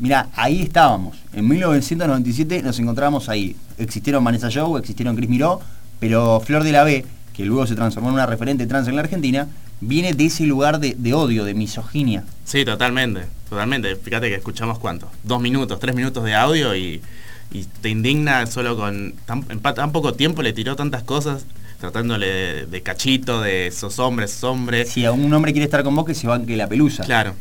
mira, 0.00 0.28
ahí 0.34 0.62
estábamos. 0.62 1.18
En 1.32 1.46
1997 1.46 2.62
nos 2.64 2.80
encontramos 2.80 3.28
ahí. 3.28 3.54
Existieron 3.78 4.24
Vanessa 4.24 4.48
Joe, 4.52 4.80
existieron 4.80 5.14
Chris 5.14 5.28
Miró, 5.30 5.60
pero 6.00 6.40
Flor 6.44 6.64
de 6.64 6.72
la 6.72 6.82
B, 6.82 7.04
que 7.38 7.44
luego 7.46 7.66
se 7.68 7.74
transformó 7.76 8.08
en 8.08 8.14
una 8.16 8.26
referente 8.26 8.66
trans 8.66 8.88
en 8.88 8.96
la 8.96 9.02
Argentina, 9.02 9.46
viene 9.80 10.12
de 10.12 10.26
ese 10.26 10.44
lugar 10.44 10.80
de, 10.80 10.94
de 10.98 11.14
odio, 11.14 11.44
de 11.44 11.54
misoginia. 11.54 12.24
Sí, 12.44 12.64
totalmente, 12.64 13.22
totalmente. 13.48 13.94
Fíjate 13.94 14.28
que 14.28 14.34
escuchamos 14.34 14.78
cuánto, 14.80 15.08
dos 15.22 15.40
minutos, 15.40 15.78
tres 15.78 15.94
minutos 15.94 16.24
de 16.24 16.34
audio 16.34 16.74
y, 16.74 17.00
y 17.52 17.64
te 17.80 17.88
indigna 17.90 18.44
solo 18.46 18.76
con 18.76 19.14
tan, 19.24 19.44
en 19.50 19.60
tan 19.60 19.92
poco 19.92 20.14
tiempo 20.14 20.42
le 20.42 20.52
tiró 20.52 20.74
tantas 20.74 21.04
cosas 21.04 21.46
tratándole 21.80 22.26
de, 22.26 22.66
de 22.66 22.82
cachito, 22.82 23.40
de 23.40 23.70
sos 23.70 24.00
hombre, 24.00 24.26
sos 24.26 24.42
hombre. 24.42 24.84
Si 24.84 25.04
a 25.04 25.12
un 25.12 25.32
hombre 25.32 25.52
quiere 25.52 25.64
estar 25.66 25.84
con 25.84 25.94
vos, 25.94 26.04
que 26.04 26.14
se 26.14 26.26
banque 26.26 26.56
la 26.56 26.66
pelusa. 26.66 27.04
Claro, 27.04 27.34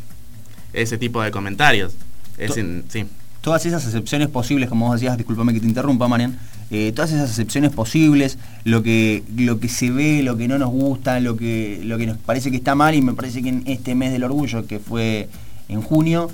ese 0.74 1.00
tipo 1.00 1.24
de 1.24 1.32
comentarios. 1.32 1.94
Es 2.38 2.56
in- 2.56 2.84
sí, 2.88 3.08
todas 3.48 3.66
esas 3.66 3.86
excepciones 3.86 4.28
posibles, 4.28 4.68
como 4.68 4.88
vos 4.88 4.96
decías, 5.00 5.16
discúlpame 5.16 5.54
que 5.54 5.62
te 5.62 5.68
interrumpa, 5.68 6.10
Marian, 6.10 6.38
eh, 6.70 6.92
todas 6.94 7.14
esas 7.14 7.30
excepciones 7.30 7.72
posibles, 7.72 8.38
lo 8.66 8.84
que, 8.84 9.24
lo 9.38 9.62
que 9.62 9.70
se 9.70 9.90
ve, 9.90 10.22
lo 10.22 10.36
que 10.36 10.50
no 10.50 10.58
nos 10.58 10.70
gusta, 10.70 11.22
lo 11.22 11.38
que, 11.38 11.80
lo 11.82 11.98
que 11.98 12.08
nos 12.08 12.18
parece 12.18 12.52
que 12.52 12.58
está 12.58 12.76
mal, 12.76 12.94
y 12.94 13.02
me 13.02 13.14
parece 13.14 13.42
que 13.42 13.48
en 13.48 13.64
este 13.66 13.96
mes 13.96 14.12
del 14.12 14.26
orgullo, 14.26 14.68
que 14.68 14.80
fue 14.80 15.30
en 15.70 15.82
junio, 15.82 16.30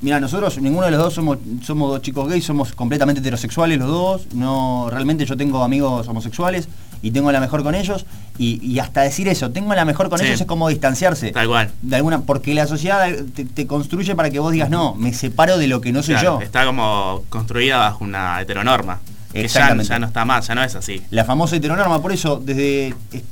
mira, 0.00 0.20
nosotros, 0.20 0.58
ninguno 0.62 0.86
de 0.86 0.92
los 0.92 1.00
dos 1.00 1.12
somos, 1.12 1.36
somos 1.62 1.90
dos 1.90 2.00
chicos 2.00 2.26
gays, 2.26 2.46
somos 2.46 2.72
completamente 2.72 3.20
heterosexuales 3.20 3.78
los 3.78 3.88
dos, 3.88 4.28
no, 4.32 4.88
realmente 4.88 5.26
yo 5.26 5.36
tengo 5.36 5.62
amigos 5.62 6.08
homosexuales 6.08 6.66
y 7.02 7.10
tengo 7.10 7.30
la 7.32 7.40
mejor 7.40 7.62
con 7.62 7.74
ellos, 7.74 8.06
y, 8.38 8.64
y 8.64 8.78
hasta 8.78 9.02
decir 9.02 9.28
eso, 9.28 9.50
tengo 9.50 9.74
la 9.74 9.84
mejor 9.84 10.08
con 10.08 10.18
Sí. 10.18 10.26
ellos 10.26 10.40
es 10.40 10.46
como 10.46 10.68
distanciarse. 10.68 11.30
tal 11.32 11.48
cual. 11.48 11.70
De 11.82 11.96
alguna, 11.96 12.20
porque 12.20 12.54
la 12.54 12.66
sociedad 12.66 13.08
te, 13.34 13.44
te 13.44 13.66
construye 13.66 14.14
para 14.14 14.30
que 14.30 14.38
vos 14.38 14.52
digas, 14.52 14.70
no, 14.70 14.94
me 14.94 15.12
separo 15.12 15.58
de 15.58 15.66
lo 15.68 15.80
que 15.80 15.92
no 15.92 16.02
soy 16.02 16.14
Claro, 16.14 16.38
yo. 16.40 16.44
Está 16.44 16.64
como 16.64 17.22
construida 17.28 17.78
bajo 17.78 18.04
una 18.04 18.40
heteronorma. 18.40 19.00
Que 19.32 19.46
ya 19.46 19.74
no 19.74 19.82
está 20.06 20.24
más, 20.24 20.46
ya 20.46 20.54
no 20.54 20.62
es 20.64 20.74
así. 20.74 21.02
La 21.10 21.24
famosa 21.24 21.56
heteronorma, 21.56 22.00
por 22.00 22.12
eso, 22.12 22.40
desde 22.42 22.88
eh, 23.12 23.22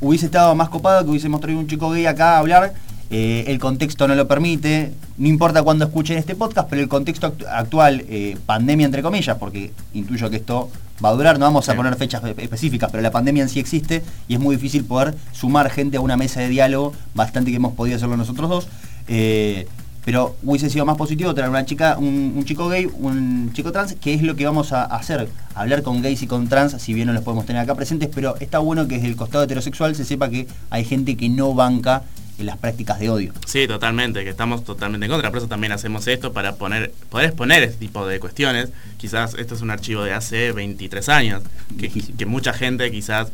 hubiese 0.00 0.26
estado 0.26 0.54
más 0.54 0.68
copado 0.68 1.02
que 1.04 1.10
hubiésemos 1.10 1.40
traído 1.40 1.58
un 1.60 1.66
chico 1.66 1.90
gay 1.90 2.04
acá 2.06 2.34
a 2.36 2.38
hablar. 2.38 2.74
Eh, 3.10 3.44
el 3.48 3.58
contexto 3.58 4.06
no 4.06 4.14
lo 4.14 4.28
permite, 4.28 4.92
no 5.16 5.28
importa 5.28 5.62
cuándo 5.62 5.84
escuchen 5.86 6.18
este 6.18 6.34
podcast, 6.34 6.68
pero 6.68 6.82
el 6.82 6.88
contexto 6.88 7.26
actu- 7.34 7.46
actual, 7.50 8.04
eh, 8.08 8.36
pandemia 8.46 8.86
entre 8.86 9.02
comillas, 9.02 9.36
porque 9.38 9.72
intuyo 9.94 10.28
que 10.30 10.36
esto 10.36 10.70
va 11.04 11.10
a 11.10 11.12
durar, 11.12 11.38
no 11.38 11.46
vamos 11.46 11.68
a 11.68 11.74
poner 11.74 11.94
fechas 11.96 12.22
espe- 12.22 12.42
específicas, 12.42 12.90
pero 12.90 13.02
la 13.02 13.10
pandemia 13.10 13.42
en 13.44 13.48
sí 13.48 13.60
existe 13.60 14.02
y 14.28 14.34
es 14.34 14.40
muy 14.40 14.56
difícil 14.56 14.84
poder 14.84 15.14
sumar 15.32 15.70
gente 15.70 15.96
a 15.96 16.00
una 16.00 16.16
mesa 16.16 16.40
de 16.40 16.48
diálogo, 16.48 16.92
bastante 17.14 17.50
que 17.50 17.56
hemos 17.56 17.72
podido 17.74 17.96
hacerlo 17.96 18.16
nosotros 18.16 18.48
dos. 18.50 18.68
eh, 19.08 19.66
pero 20.04 20.36
hubiese 20.42 20.70
sido 20.70 20.86
más 20.86 20.96
positivo 20.96 21.34
traer 21.34 21.50
una 21.50 21.66
chica, 21.66 21.98
un, 21.98 22.32
un 22.34 22.44
chico 22.46 22.66
gay, 22.68 22.86
un 22.98 23.50
chico 23.52 23.72
trans, 23.72 23.94
que 24.00 24.14
es 24.14 24.22
lo 24.22 24.36
que 24.36 24.46
vamos 24.46 24.72
a 24.72 24.84
hacer, 24.84 25.28
hablar 25.54 25.82
con 25.82 26.00
gays 26.00 26.22
y 26.22 26.26
con 26.26 26.48
trans, 26.48 26.80
si 26.80 26.94
bien 26.94 27.08
no 27.08 27.12
los 27.12 27.22
podemos 27.22 27.44
tener 27.44 27.60
acá 27.60 27.74
presentes, 27.74 28.08
pero 28.14 28.34
está 28.40 28.58
bueno 28.58 28.88
que 28.88 28.94
desde 28.94 29.08
el 29.08 29.16
costado 29.16 29.44
heterosexual 29.44 29.94
se 29.94 30.06
sepa 30.06 30.30
que 30.30 30.46
hay 30.70 30.86
gente 30.86 31.14
que 31.18 31.28
no 31.28 31.52
banca 31.52 32.04
en 32.38 32.46
las 32.46 32.56
prácticas 32.56 32.98
de 33.00 33.10
odio. 33.10 33.32
Sí, 33.46 33.66
totalmente, 33.66 34.22
que 34.24 34.30
estamos 34.30 34.64
totalmente 34.64 35.06
en 35.06 35.10
contra. 35.12 35.30
Por 35.30 35.38
eso 35.38 35.48
también 35.48 35.72
hacemos 35.72 36.06
esto 36.06 36.32
para 36.32 36.54
poner, 36.54 36.92
poder 37.10 37.26
exponer 37.26 37.62
este 37.64 37.78
tipo 37.78 38.06
de 38.06 38.20
cuestiones. 38.20 38.68
Quizás 38.96 39.34
esto 39.38 39.54
es 39.56 39.60
un 39.60 39.70
archivo 39.70 40.04
de 40.04 40.12
hace 40.12 40.52
23 40.52 41.08
años, 41.08 41.42
que, 41.78 41.90
que 41.90 42.26
mucha 42.26 42.52
gente 42.52 42.90
quizás 42.90 43.28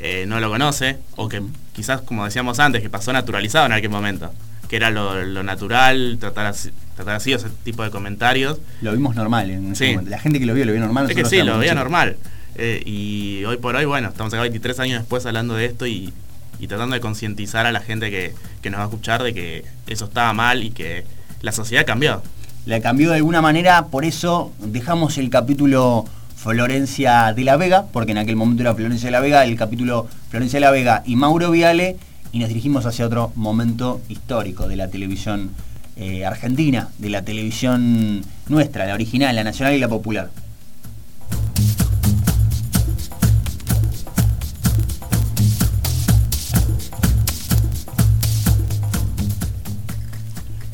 eh, 0.00 0.24
no 0.26 0.40
lo 0.40 0.48
conoce, 0.50 0.98
o 1.16 1.28
que 1.28 1.40
quizás, 1.72 2.00
como 2.00 2.24
decíamos 2.24 2.58
antes, 2.58 2.82
que 2.82 2.90
pasó 2.90 3.12
naturalizado 3.12 3.66
en 3.66 3.72
aquel 3.72 3.90
momento, 3.90 4.32
que 4.68 4.76
era 4.76 4.90
lo, 4.90 5.22
lo 5.24 5.42
natural, 5.44 6.16
tratar 6.18 6.46
así, 6.46 6.70
tratar 6.96 7.14
así 7.16 7.32
ese 7.32 7.46
tipo 7.62 7.84
de 7.84 7.90
comentarios. 7.90 8.58
Lo 8.80 8.90
vimos 8.92 9.14
normal 9.14 9.50
en 9.50 9.72
ese 9.72 9.84
Sí. 9.86 9.90
momento. 9.92 10.10
La 10.10 10.18
gente 10.18 10.40
que 10.40 10.46
lo 10.46 10.54
vio, 10.54 10.64
lo 10.64 10.72
vio 10.72 10.80
normal. 10.80 11.08
Es 11.08 11.14
que 11.16 11.24
sí, 11.24 11.40
lo 11.42 11.58
veía 11.58 11.74
normal. 11.74 12.16
Eh, 12.56 12.82
y 12.84 13.44
hoy 13.44 13.56
por 13.58 13.76
hoy, 13.76 13.84
bueno, 13.84 14.08
estamos 14.08 14.32
acá 14.34 14.42
23 14.42 14.78
años 14.80 15.00
después 15.00 15.24
hablando 15.24 15.54
de 15.54 15.66
esto 15.66 15.86
y, 15.86 16.12
y 16.58 16.66
tratando 16.66 16.94
de 16.94 17.00
concientizar 17.00 17.66
a 17.66 17.72
la 17.72 17.80
gente 17.80 18.10
que, 18.10 18.34
que 18.60 18.70
nos 18.70 18.78
va 18.78 18.84
a 18.84 18.86
escuchar 18.86 19.22
de 19.22 19.34
que 19.34 19.64
eso 19.86 20.04
estaba 20.06 20.32
mal 20.32 20.62
y 20.62 20.70
que 20.70 21.04
la 21.40 21.52
sociedad 21.52 21.84
cambió. 21.86 22.22
La 22.64 22.80
cambió 22.80 23.10
de 23.10 23.16
alguna 23.16 23.42
manera, 23.42 23.86
por 23.86 24.04
eso 24.04 24.52
dejamos 24.60 25.18
el 25.18 25.30
capítulo 25.30 26.04
Florencia 26.36 27.32
de 27.32 27.44
la 27.44 27.56
Vega, 27.56 27.86
porque 27.92 28.12
en 28.12 28.18
aquel 28.18 28.36
momento 28.36 28.62
era 28.62 28.74
Florencia 28.74 29.06
de 29.06 29.12
la 29.12 29.20
Vega, 29.20 29.44
el 29.44 29.56
capítulo 29.56 30.08
Florencia 30.28 30.58
de 30.58 30.60
la 30.60 30.70
Vega 30.70 31.02
y 31.06 31.16
Mauro 31.16 31.50
Viale, 31.50 31.96
y 32.32 32.38
nos 32.38 32.48
dirigimos 32.48 32.86
hacia 32.86 33.06
otro 33.06 33.32
momento 33.34 34.00
histórico 34.08 34.66
de 34.66 34.76
la 34.76 34.88
televisión 34.88 35.50
eh, 35.96 36.24
argentina, 36.24 36.88
de 36.98 37.10
la 37.10 37.22
televisión 37.22 38.22
nuestra, 38.48 38.86
la 38.86 38.94
original, 38.94 39.36
la 39.36 39.44
nacional 39.44 39.74
y 39.74 39.78
la 39.78 39.88
popular. 39.88 40.30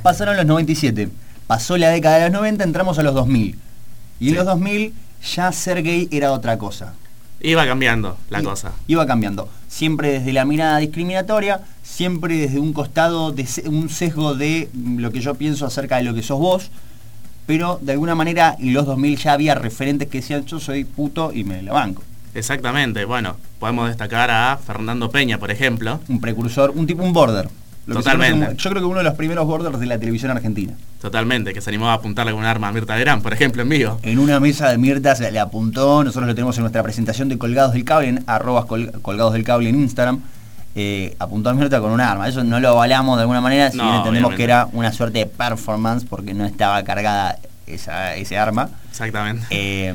Pasaron 0.08 0.38
los 0.38 0.46
97, 0.46 1.10
pasó 1.46 1.76
la 1.76 1.90
década 1.90 2.16
de 2.16 2.30
los 2.30 2.32
90, 2.32 2.64
entramos 2.64 2.98
a 2.98 3.02
los 3.02 3.14
2000. 3.14 3.58
Y 4.20 4.30
en 4.30 4.34
los 4.36 4.46
2000 4.46 4.94
ya 5.34 5.52
ser 5.52 5.82
gay 5.82 6.08
era 6.10 6.32
otra 6.32 6.56
cosa. 6.56 6.94
Iba 7.42 7.66
cambiando 7.66 8.16
la 8.30 8.42
cosa. 8.42 8.72
Iba 8.86 9.06
cambiando. 9.06 9.50
Siempre 9.68 10.12
desde 10.12 10.32
la 10.32 10.46
mirada 10.46 10.78
discriminatoria, 10.78 11.60
siempre 11.82 12.38
desde 12.38 12.58
un 12.58 12.72
costado, 12.72 13.32
de 13.32 13.46
un 13.66 13.90
sesgo 13.90 14.34
de 14.34 14.70
lo 14.72 15.12
que 15.12 15.20
yo 15.20 15.34
pienso 15.34 15.66
acerca 15.66 15.98
de 15.98 16.04
lo 16.04 16.14
que 16.14 16.22
sos 16.22 16.38
vos, 16.38 16.70
pero 17.44 17.78
de 17.82 17.92
alguna 17.92 18.14
manera 18.14 18.56
en 18.58 18.72
los 18.72 18.86
2000 18.86 19.18
ya 19.18 19.34
había 19.34 19.56
referentes 19.56 20.08
que 20.08 20.22
decían 20.22 20.46
yo 20.46 20.58
soy 20.58 20.84
puto 20.84 21.32
y 21.34 21.44
me 21.44 21.60
la 21.60 21.74
banco. 21.74 22.02
Exactamente, 22.32 23.04
bueno, 23.04 23.36
podemos 23.58 23.88
destacar 23.88 24.30
a 24.30 24.56
Fernando 24.56 25.10
Peña, 25.10 25.36
por 25.36 25.50
ejemplo. 25.50 26.00
Un 26.08 26.18
precursor, 26.18 26.70
un 26.70 26.86
tipo, 26.86 27.02
un 27.02 27.12
border. 27.12 27.50
Totalmente. 27.94 28.56
yo 28.56 28.70
creo 28.70 28.82
que 28.82 28.86
uno 28.86 28.98
de 28.98 29.04
los 29.04 29.14
primeros 29.14 29.46
borders 29.46 29.80
de 29.80 29.86
la 29.86 29.98
televisión 29.98 30.30
argentina. 30.30 30.74
Totalmente, 31.00 31.54
que 31.54 31.60
se 31.60 31.70
animó 31.70 31.88
a 31.88 31.94
apuntarle 31.94 32.32
con 32.32 32.40
un 32.40 32.46
arma 32.46 32.68
a 32.68 32.72
Mirta 32.72 32.96
Legrand, 32.96 33.22
por 33.22 33.32
ejemplo, 33.32 33.62
en 33.62 33.68
vivo. 33.68 33.98
En 34.02 34.18
una 34.18 34.40
mesa 34.40 34.68
de 34.68 34.78
Mirta 34.78 35.14
se 35.14 35.30
le 35.30 35.38
apuntó, 35.38 36.04
nosotros 36.04 36.28
lo 36.28 36.34
tenemos 36.34 36.56
en 36.56 36.62
nuestra 36.62 36.82
presentación 36.82 37.28
de 37.28 37.38
Colgados 37.38 37.72
del 37.72 37.84
Cable, 37.84 38.08
en 38.08 38.24
arrobas 38.26 38.66
colgados 38.66 39.32
del 39.32 39.44
cable 39.44 39.68
en 39.68 39.80
Instagram. 39.80 40.20
Eh, 40.74 41.16
apuntó 41.18 41.50
a 41.50 41.54
Mirta 41.54 41.80
con 41.80 41.90
un 41.90 42.00
arma. 42.00 42.28
Eso 42.28 42.44
no 42.44 42.60
lo 42.60 42.68
avalamos 42.68 43.16
de 43.16 43.22
alguna 43.22 43.40
manera, 43.40 43.70
si 43.70 43.78
bien 43.78 43.94
entendemos 43.94 44.34
que 44.34 44.44
era 44.44 44.68
una 44.72 44.92
suerte 44.92 45.20
de 45.20 45.26
performance 45.26 46.04
porque 46.04 46.34
no 46.34 46.44
estaba 46.44 46.82
cargada 46.82 47.38
esa, 47.66 48.14
ese 48.16 48.38
arma. 48.38 48.68
Exactamente. 48.90 49.46
Eh, 49.50 49.94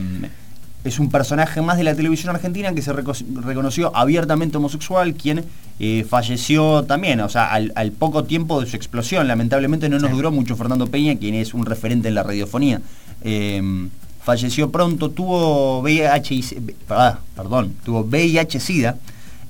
es 0.83 0.99
un 0.99 1.09
personaje 1.09 1.61
más 1.61 1.77
de 1.77 1.83
la 1.83 1.95
televisión 1.95 2.35
argentina 2.35 2.73
que 2.73 2.81
se 2.81 2.91
reconoció 2.91 3.95
abiertamente 3.95 4.57
homosexual, 4.57 5.13
quien 5.13 5.45
eh, 5.79 6.05
falleció 6.07 6.83
también, 6.83 7.21
o 7.21 7.29
sea, 7.29 7.53
al, 7.53 7.91
poco 7.91 8.25
tiempo 8.25 8.59
de 8.59 8.67
su 8.67 8.75
explosión. 8.75 9.27
Lamentablemente 9.27 9.87
no 9.87 9.97
nos 9.99 10.11
duró 10.11 10.31
mucho 10.31 10.55
Fernando 10.55 10.87
Peña, 10.87 11.15
quien 11.15 11.35
es 11.35 11.53
un 11.53 11.65
referente 11.65 12.09
en 12.09 12.15
la 12.15 12.23
radiofonía. 12.23 12.81
Em, 13.21 13.89
falleció 14.21 14.71
pronto, 14.71 15.09
tuvo 15.09 15.79
VIH, 15.81 16.41
ah, 16.89 17.19
perdón, 17.35 17.75
tuvo 17.85 18.03
VIH-Sida, 18.03 18.97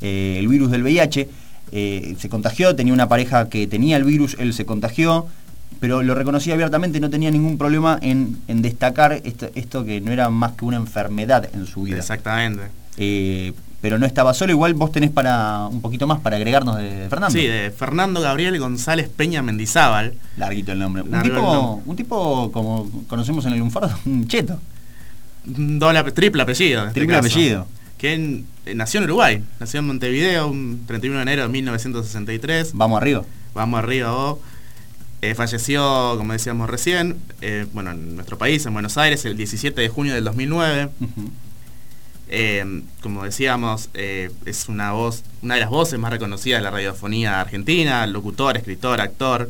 eh, 0.02 0.38
el 0.40 0.48
virus 0.48 0.70
del 0.70 0.84
VIH, 0.84 1.30
eh, 1.72 2.16
se 2.20 2.30
contagió, 2.30 2.76
tenía 2.76 2.94
una 2.94 3.10
pareja 3.10 3.50
que 3.50 3.66
tenía 3.66 3.98
el 3.98 4.04
virus, 4.04 4.36
él 4.40 4.54
se 4.54 4.66
contagió, 4.66 5.28
pero 5.80 6.04
lo 6.04 6.16
reconocía 6.16 6.54
abiertamente, 6.54 7.00
no 7.00 7.10
tenía 7.10 7.32
ningún 7.32 7.58
problema 7.58 8.00
en, 8.02 8.38
destacar 8.48 9.22
esto, 9.24 9.86
que 9.86 10.02
no 10.02 10.12
era 10.12 10.30
más 10.30 10.54
que 10.54 10.66
una 10.66 10.78
enfermedad 10.78 11.50
en 11.54 11.66
su 11.66 11.84
vida. 11.84 11.98
Exactamente. 11.98 12.64
Eh, 12.98 13.54
pero 13.84 14.00
no 14.00 14.06
estaba 14.06 14.34
solo, 14.34 14.54
igual 14.54 14.76
vos 14.76 14.94
tenés 14.94 15.12
para 15.12 15.68
un 15.68 15.82
poquito 15.82 16.08
más 16.08 16.22
para 16.22 16.38
agregarnos 16.38 16.78
de, 16.78 17.08
Fernando. 17.10 17.38
Sí, 17.38 17.46
de 17.46 17.70
Fernando 17.70 18.22
Gabriel 18.22 18.58
González 18.58 19.10
Peña 19.10 19.42
Mendizábal. 19.42 20.14
Larguito 20.38 20.72
el 20.72 20.80
nombre. 20.80 21.04
un, 21.04 21.22
tipo, 21.22 21.82
un 21.86 21.96
tipo, 21.98 22.52
como 22.54 22.90
conocemos 23.10 23.46
en 23.46 23.52
el 23.52 23.60
Lunfardo, 23.60 23.94
un 24.06 24.26
cheto. 24.26 24.58
Doble, 25.44 26.02
triple 26.14 26.44
apellido. 26.44 26.88
Este 26.88 27.02
triple 27.02 27.18
apellido. 27.18 27.68
Que 27.98 28.44
nació 28.74 29.00
en 29.00 29.04
Uruguay, 29.04 29.44
nació 29.60 29.82
en 29.82 29.88
Montevideo 29.88 30.48
un 30.48 30.84
31 30.88 31.18
de 31.18 31.24
enero 31.24 31.42
de 31.42 31.50
1963. 31.50 32.72
Vamos 32.76 33.02
arriba. 33.02 33.24
Vamos 33.54 33.80
arriba 33.80 34.12
vos. 34.12 34.40
Eh, 35.24 35.36
falleció, 35.36 36.16
como 36.18 36.34
decíamos 36.34 36.70
recién, 36.70 37.16
eh, 37.40 37.66
bueno, 37.72 37.92
en 37.92 38.18
nuestro 38.18 38.38
país, 38.38 38.66
en 38.66 38.74
Buenos 38.74 38.98
Aires, 38.98 39.24
el 39.24 39.38
17 39.38 39.80
de 39.80 39.88
junio 39.88 40.14
del 40.14 40.26
2009. 40.26 40.90
Eh, 42.36 42.82
como 43.02 43.24
decíamos, 43.24 43.90
es 43.94 44.68
una 44.68 44.92
voz, 44.92 45.24
una 45.42 45.54
de 45.54 45.62
las 45.62 45.70
voces 45.70 45.98
más 46.00 46.12
reconocidas 46.12 46.60
de 46.60 46.64
la 46.64 46.72
radiofonía 46.72 47.40
argentina, 47.40 48.06
locutor, 48.08 48.58
escritor, 48.58 49.00
actor, 49.00 49.50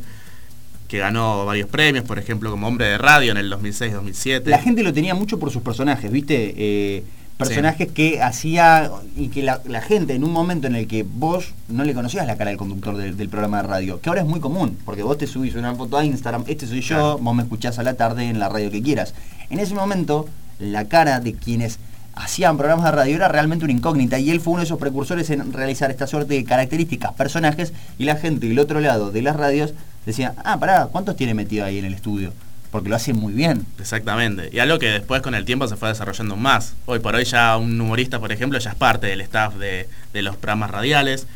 que 0.87 0.99
ganó 0.99 1.45
varios 1.45 1.69
premios, 1.69 2.03
por 2.03 2.19
ejemplo, 2.19 2.51
como 2.51 2.67
hombre 2.67 2.85
de 2.87 2.97
radio 2.99 3.31
en 3.31 3.37
el 3.37 3.51
2006-2007. 3.51 4.45
La 4.45 4.59
gente 4.59 4.83
lo 4.83 4.93
tenía 4.93 5.15
mucho 5.15 5.39
por 5.39 5.49
sus 5.49 5.63
personajes, 5.63 6.11
¿viste? 6.11 7.03
Personajes 7.47 7.91
que 7.91 8.21
hacía 8.21 8.91
y 9.15 9.27
que 9.27 9.43
la, 9.43 9.59
gente 9.81 10.13
en 10.13 10.23
un 10.23 10.31
momento 10.31 10.67
en 10.67 10.75
el 10.75 10.87
que 10.87 11.03
vos 11.03 11.53
no 11.67 11.83
le 11.83 11.93
conocías 11.93 12.25
la 12.25 12.37
cara 12.37 12.49
del 12.49 12.57
conductor 12.57 12.95
del 12.97 13.29
programa 13.29 13.61
de 13.61 13.67
radio, 13.67 14.01
que 14.01 14.09
ahora 14.09 14.21
es 14.21 14.27
muy 14.27 14.39
común, 14.39 14.77
porque 14.85 15.03
vos 15.03 15.17
te 15.17 15.27
subís 15.27 15.55
una 15.55 15.75
foto 15.75 15.97
a 15.97 16.05
Instagram, 16.05 16.43
este 16.47 16.67
soy 16.67 16.81
yo, 16.81 17.17
vos 17.19 17.35
me 17.35 17.43
escuchás 17.43 17.79
a 17.79 17.83
la 17.83 17.95
tarde 17.95 18.29
en 18.29 18.39
la 18.39 18.49
radio 18.49 18.71
que 18.71 18.81
quieras. 18.81 19.13
En 19.49 19.59
ese 19.59 19.75
momento, 19.75 20.27
la 20.59 20.85
cara 20.85 21.19
de 21.19 21.33
quienes 21.33 21.79
hacían 22.15 22.57
programas 22.57 22.85
de 22.85 22.91
radio 22.91 23.15
era 23.15 23.27
realmente 23.27 23.65
una 23.65 23.73
incógnita 23.73 24.19
y 24.19 24.29
él 24.29 24.39
fue 24.39 24.53
uno 24.53 24.59
de 24.61 24.65
esos 24.65 24.79
precursores 24.79 25.29
en 25.29 25.51
realizar 25.51 25.91
esta 25.91 26.07
suerte 26.07 26.35
de 26.35 26.43
características, 26.43 27.13
personajes 27.13 27.73
y 27.97 28.05
la 28.05 28.15
gente 28.15 28.47
del 28.47 28.59
otro 28.59 28.79
lado 28.79 29.11
de 29.11 29.21
las 29.21 29.35
radios 29.35 29.73
decía, 30.05 30.35
ah, 30.43 30.59
pará, 30.59 30.89
¿cuántos 30.91 31.15
tiene 31.15 31.33
metido 31.33 31.65
ahí 31.65 31.79
en 31.79 31.85
el 31.85 31.93
estudio? 31.93 32.33
Porque 32.73 32.89
lo 32.89 32.95
hace 32.95 33.13
muy 33.13 33.33
bien. 33.33 33.67
Exactamente. 33.79 34.49
Y 34.51 34.57
algo 34.57 34.79
que 34.79 34.87
después 34.87 35.21
con 35.21 35.35
el 35.35 35.45
tiempo 35.45 35.67
se 35.67 35.75
fue 35.75 35.89
desarrollando 35.89 36.35
más. 36.35 36.73
Hoy 36.87 36.97
por 36.97 37.13
hoy 37.13 37.23
ya 37.23 37.55
un 37.55 37.79
humorista, 37.79 38.19
por 38.19 38.31
ejemplo, 38.31 38.57
ya 38.57 38.71
es 38.71 38.75
parte 38.75 39.05
del 39.05 39.21
staff 39.21 39.53
de, 39.53 39.87
los 40.23 40.37
programas 40.37 40.71
radiales. 40.71 41.27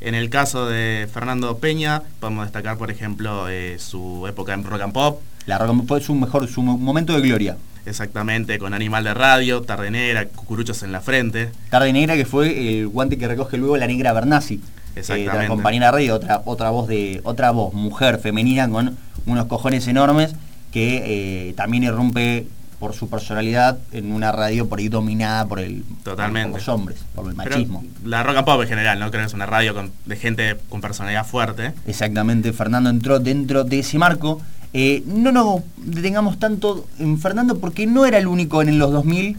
En 0.00 0.16
el 0.16 0.30
caso 0.30 0.66
de 0.66 1.08
Fernando 1.14 1.58
Peña, 1.58 2.02
podemos 2.18 2.44
destacar, 2.44 2.76
por 2.76 2.90
ejemplo, 2.90 3.48
eh, 3.48 3.76
su 3.78 4.26
época 4.26 4.52
en 4.52 4.64
Rock 4.64 4.80
and 4.80 4.92
Pop. 4.92 5.20
La 5.46 5.58
Rock 5.58 5.70
and 5.70 5.86
Pop 5.86 5.98
es 5.98 6.06
su 6.06 6.14
mejor, 6.16 6.48
su 6.48 6.60
momento 6.60 7.12
de 7.12 7.20
gloria. 7.20 7.56
Exactamente, 7.86 8.58
con 8.58 8.74
Animal 8.74 9.04
de 9.04 9.14
Radio, 9.14 9.62
Tarde 9.62 9.92
Negra, 9.92 10.26
Cucuruchos 10.26 10.82
en 10.82 10.90
la 10.90 11.00
Frente. 11.00 11.52
Tarde 11.68 11.92
Negra, 11.92 12.16
que 12.16 12.24
fue 12.24 12.80
el 12.80 12.88
guante 12.88 13.16
que 13.16 13.28
recoge 13.28 13.58
luego 13.58 13.76
la 13.76 13.86
negra 13.86 14.12
Bernasi. 14.12 14.54
Eh, 14.54 14.60
Exactamente. 14.96 15.38
la 15.38 15.46
compañera 15.46 15.86
de 15.86 15.92
radio, 15.92 16.16
otra, 16.16 16.42
otra 16.46 16.70
voz 16.70 16.88
de, 16.88 17.20
otra 17.22 17.52
voz, 17.52 17.72
mujer, 17.74 18.18
femenina, 18.18 18.68
con 18.68 18.98
unos 19.24 19.46
cojones 19.46 19.86
enormes 19.86 20.34
que 20.70 21.48
eh, 21.48 21.52
también 21.54 21.82
irrumpe 21.84 22.46
por 22.78 22.94
su 22.94 23.10
personalidad 23.10 23.78
en 23.92 24.10
una 24.10 24.32
radio 24.32 24.66
por 24.68 24.78
ahí 24.78 24.88
dominada 24.88 25.46
por 25.46 25.60
el 25.60 25.84
Totalmente. 26.02 26.58
los 26.58 26.68
hombres, 26.68 26.98
por 27.14 27.28
el 27.28 27.34
machismo. 27.34 27.84
la 28.04 28.22
rock 28.22 28.38
and 28.38 28.46
pop 28.46 28.62
en 28.62 28.68
general, 28.68 28.98
¿no? 28.98 29.10
Creo 29.10 29.22
que 29.22 29.26
es 29.26 29.34
una 29.34 29.44
radio 29.46 29.74
de 30.06 30.16
gente 30.16 30.56
con 30.70 30.80
personalidad 30.80 31.26
fuerte. 31.26 31.74
Exactamente, 31.86 32.52
Fernando 32.54 32.88
entró 32.88 33.20
dentro 33.20 33.64
de 33.64 33.80
ese 33.80 33.98
marco. 33.98 34.40
Eh, 34.72 35.02
no 35.06 35.30
nos 35.30 35.60
detengamos 35.76 36.38
tanto 36.38 36.86
en 36.98 37.18
Fernando 37.18 37.58
porque 37.58 37.86
no 37.86 38.06
era 38.06 38.16
el 38.18 38.26
único 38.26 38.62
en 38.62 38.78
los 38.78 38.92
2000 38.92 39.36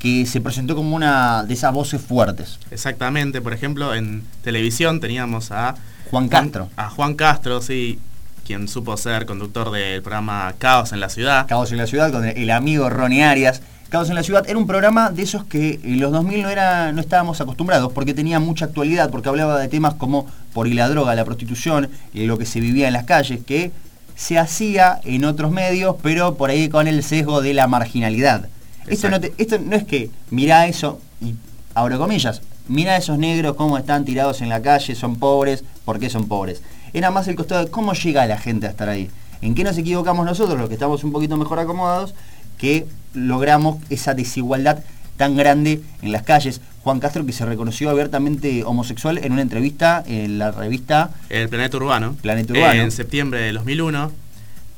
que 0.00 0.26
se 0.26 0.40
presentó 0.40 0.74
como 0.74 0.96
una 0.96 1.44
de 1.44 1.54
esas 1.54 1.72
voces 1.72 2.00
fuertes. 2.00 2.58
Exactamente, 2.70 3.40
por 3.40 3.52
ejemplo, 3.54 3.94
en 3.94 4.22
televisión 4.42 5.00
teníamos 5.00 5.50
a 5.52 5.76
Juan 6.10 6.28
Castro. 6.28 6.68
a 6.76 6.90
Juan 6.90 7.14
Castro, 7.14 7.62
sí, 7.62 7.98
quien 8.44 8.68
supo 8.68 8.96
ser 8.96 9.26
conductor 9.26 9.70
del 9.70 10.02
programa 10.02 10.54
Caos 10.58 10.92
en 10.92 11.00
la 11.00 11.08
Ciudad. 11.08 11.46
Caos 11.48 11.72
en 11.72 11.78
la 11.78 11.86
Ciudad, 11.86 12.12
con 12.12 12.24
el 12.24 12.50
amigo 12.50 12.90
Ronnie 12.90 13.24
Arias. 13.24 13.62
Caos 13.88 14.08
en 14.08 14.14
la 14.14 14.22
Ciudad 14.22 14.44
era 14.48 14.58
un 14.58 14.66
programa 14.66 15.10
de 15.10 15.22
esos 15.22 15.44
que 15.44 15.80
en 15.82 16.00
los 16.00 16.12
2000 16.12 16.42
no, 16.42 16.48
era, 16.50 16.92
no 16.92 17.00
estábamos 17.00 17.40
acostumbrados, 17.40 17.92
porque 17.92 18.12
tenía 18.12 18.40
mucha 18.40 18.66
actualidad, 18.66 19.10
porque 19.10 19.28
hablaba 19.28 19.58
de 19.58 19.68
temas 19.68 19.94
como 19.94 20.26
por 20.52 20.66
y 20.68 20.74
la 20.74 20.88
droga, 20.88 21.14
la 21.14 21.24
prostitución, 21.24 21.88
y 22.12 22.26
lo 22.26 22.36
que 22.36 22.46
se 22.46 22.60
vivía 22.60 22.86
en 22.86 22.92
las 22.92 23.04
calles, 23.04 23.40
que 23.44 23.72
se 24.16 24.38
hacía 24.38 25.00
en 25.04 25.24
otros 25.24 25.50
medios, 25.50 25.96
pero 26.02 26.34
por 26.34 26.50
ahí 26.50 26.68
con 26.68 26.86
el 26.86 27.02
sesgo 27.02 27.40
de 27.40 27.54
la 27.54 27.66
marginalidad. 27.66 28.48
Esto 28.86 29.08
no, 29.08 29.18
esto 29.38 29.58
no, 29.58 29.76
es 29.76 29.84
que 29.84 30.10
mira 30.30 30.66
eso, 30.66 31.00
y 31.20 31.34
abro 31.74 31.98
comillas, 31.98 32.42
mira 32.68 32.92
a 32.92 32.96
esos 32.96 33.18
negros 33.18 33.56
cómo 33.56 33.78
están 33.78 34.04
tirados 34.04 34.42
en 34.42 34.48
la 34.48 34.60
calle, 34.60 34.94
son 34.94 35.16
pobres, 35.16 35.64
¿por 35.84 35.98
qué 35.98 36.10
son 36.10 36.28
pobres? 36.28 36.62
Era 36.94 37.10
más 37.10 37.28
el 37.28 37.34
costado 37.34 37.64
de 37.64 37.70
cómo 37.70 37.92
llega 37.92 38.24
la 38.26 38.38
gente 38.38 38.66
a 38.66 38.70
estar 38.70 38.88
ahí. 38.88 39.10
¿En 39.42 39.54
qué 39.54 39.64
nos 39.64 39.76
equivocamos 39.76 40.24
nosotros, 40.24 40.58
los 40.58 40.68
que 40.68 40.74
estamos 40.74 41.04
un 41.04 41.12
poquito 41.12 41.36
mejor 41.36 41.58
acomodados, 41.58 42.14
que 42.56 42.86
logramos 43.12 43.76
esa 43.90 44.14
desigualdad 44.14 44.82
tan 45.16 45.36
grande 45.36 45.82
en 46.00 46.12
las 46.12 46.22
calles? 46.22 46.60
Juan 46.82 47.00
Castro, 47.00 47.26
que 47.26 47.32
se 47.32 47.44
reconoció 47.44 47.90
abiertamente 47.90 48.62
homosexual 48.64 49.18
en 49.18 49.32
una 49.32 49.42
entrevista 49.42 50.04
en 50.06 50.38
la 50.38 50.52
revista 50.52 51.10
El 51.30 51.48
Planeta 51.48 51.76
Urbano, 51.78 52.14
Planeta 52.22 52.52
Urbano. 52.52 52.82
en 52.82 52.92
septiembre 52.92 53.40
de 53.40 53.52
2001, 53.52 54.12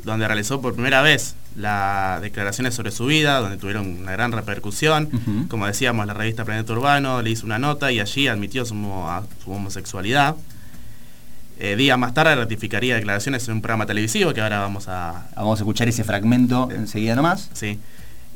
donde 0.04 0.26
realizó 0.26 0.60
por 0.60 0.72
primera 0.74 1.02
vez 1.02 1.34
las 1.56 2.22
declaraciones 2.22 2.74
sobre 2.74 2.92
su 2.92 3.06
vida, 3.06 3.40
donde 3.40 3.56
tuvieron 3.56 3.88
una 4.00 4.12
gran 4.12 4.32
repercusión. 4.32 5.10
Como 5.48 5.66
decíamos, 5.66 6.06
la 6.06 6.14
revista 6.14 6.44
Planeta 6.44 6.72
Urbano 6.72 7.22
le 7.22 7.30
hizo 7.30 7.44
una 7.44 7.58
nota 7.58 7.92
y 7.92 8.00
allí 8.00 8.28
admitió 8.28 8.64
su 8.64 8.74
homosexualidad. 9.46 10.36
Eh, 11.58 11.74
días 11.76 11.98
más 11.98 12.12
tarde 12.12 12.34
ratificaría 12.34 12.96
declaraciones 12.96 13.48
en 13.48 13.54
un 13.54 13.62
programa 13.62 13.86
televisivo 13.86 14.34
que 14.34 14.40
ahora 14.40 14.60
vamos 14.60 14.88
a... 14.88 15.28
Vamos 15.34 15.58
a 15.58 15.62
escuchar 15.62 15.88
ese 15.88 16.04
fragmento 16.04 16.68
enseguida 16.70 17.14
nomás. 17.14 17.50
Sí. 17.54 17.78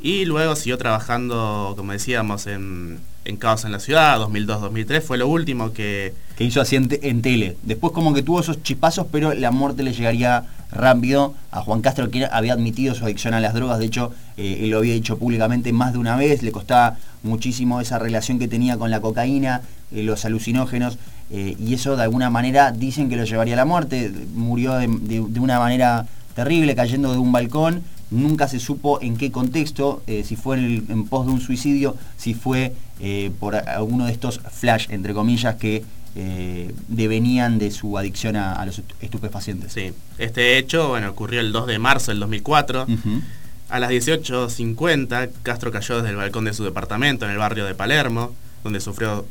Y 0.01 0.25
luego 0.25 0.55
siguió 0.55 0.79
trabajando, 0.79 1.75
como 1.77 1.91
decíamos, 1.91 2.47
en, 2.47 2.99
en 3.23 3.37
Caos 3.37 3.65
en 3.65 3.71
la 3.71 3.79
Ciudad, 3.79 4.19
2002-2003, 4.19 5.01
fue 5.01 5.17
lo 5.17 5.27
último 5.27 5.73
que... 5.73 6.13
Que 6.35 6.43
hizo 6.43 6.59
así 6.59 6.75
en, 6.75 7.21
tele. 7.21 7.57
Después 7.61 7.93
como 7.93 8.13
que 8.15 8.23
tuvo 8.23 8.39
esos 8.39 8.63
chispazos, 8.63 9.05
pero 9.11 9.35
la 9.35 9.51
muerte 9.51 9.83
le 9.83 9.93
llegaría 9.93 10.45
rápido 10.71 11.35
a 11.51 11.61
Juan 11.61 11.81
Castro, 11.81 12.09
que 12.09 12.25
había 12.25 12.53
admitido 12.53 12.95
su 12.95 13.05
adicción 13.05 13.35
a 13.35 13.39
las 13.39 13.53
drogas. 13.53 13.77
De 13.77 13.85
hecho, 13.85 14.11
eh, 14.37 14.61
él 14.61 14.71
lo 14.71 14.79
había 14.79 14.95
dicho 14.95 15.19
públicamente 15.19 15.71
más 15.71 15.93
de 15.93 15.99
una 15.99 16.15
vez, 16.15 16.41
le 16.41 16.51
costaba 16.51 16.97
muchísimo 17.21 17.79
esa 17.79 17.99
relación 17.99 18.39
que 18.39 18.47
tenía 18.47 18.77
con 18.77 18.89
la 18.89 19.01
cocaína, 19.01 19.61
eh, 19.91 20.01
los 20.01 20.25
alucinógenos. 20.25 20.97
Eh, 21.31 21.55
y 21.59 21.73
eso 21.73 21.95
de 21.95 22.03
alguna 22.03 22.29
manera 22.29 22.71
dicen 22.71 23.09
que 23.09 23.15
lo 23.15 23.23
llevaría 23.23 23.53
a 23.53 23.57
la 23.57 23.65
muerte. 23.65 24.11
Murió 24.33 24.73
de, 24.75 25.19
una 25.39 25.59
manera 25.59 26.05
terrible, 26.35 26.75
cayendo 26.75 27.11
de 27.11 27.17
un 27.17 27.31
balcón 27.31 27.83
nunca 28.11 28.47
se 28.47 28.59
supo 28.59 29.01
en 29.01 29.17
qué 29.17 29.31
contexto, 29.31 30.03
eh, 30.05 30.23
si 30.25 30.35
fue 30.35 30.57
en, 30.57 30.85
en, 30.89 31.07
pos 31.07 31.25
de 31.25 31.31
un 31.31 31.41
suicidio, 31.41 31.95
si 32.17 32.33
fue 32.33 32.73
eh, 32.99 33.31
por 33.39 33.55
alguno 33.55 34.05
de 34.05 34.11
estos 34.11 34.41
flash, 34.51 34.87
entre 34.89 35.13
comillas, 35.13 35.55
que 35.55 35.83
eh, 36.15 36.73
devenían 36.89 37.57
de 37.57 37.71
su 37.71 37.97
adicción 37.97 38.35
a, 38.35 38.53
a, 38.53 38.65
los 38.65 38.81
estupefacientes. 38.99 39.71
Sí, 39.71 39.93
este 40.17 40.57
hecho 40.57 40.89
bueno, 40.89 41.09
ocurrió 41.09 41.39
el 41.39 41.51
2 41.53 41.67
de 41.67 41.79
marzo 41.79 42.11
del 42.11 42.19
2004. 42.19 42.83
Uh 42.83 42.87
-huh. 42.87 43.21
A 43.69 43.79
las 43.79 43.91
18.50, 43.91 45.29
Castro 45.43 45.71
cayó 45.71 45.97
desde 45.97 46.09
el 46.09 46.17
balcón 46.17 46.43
de 46.43 46.53
su 46.53 46.65
departamento 46.65 47.23
en 47.23 47.31
el 47.31 47.37
barrio 47.37 47.63
de 47.63 47.73
Palermo, 47.73 48.33
donde 48.63 48.79
sufrió 48.79 49.25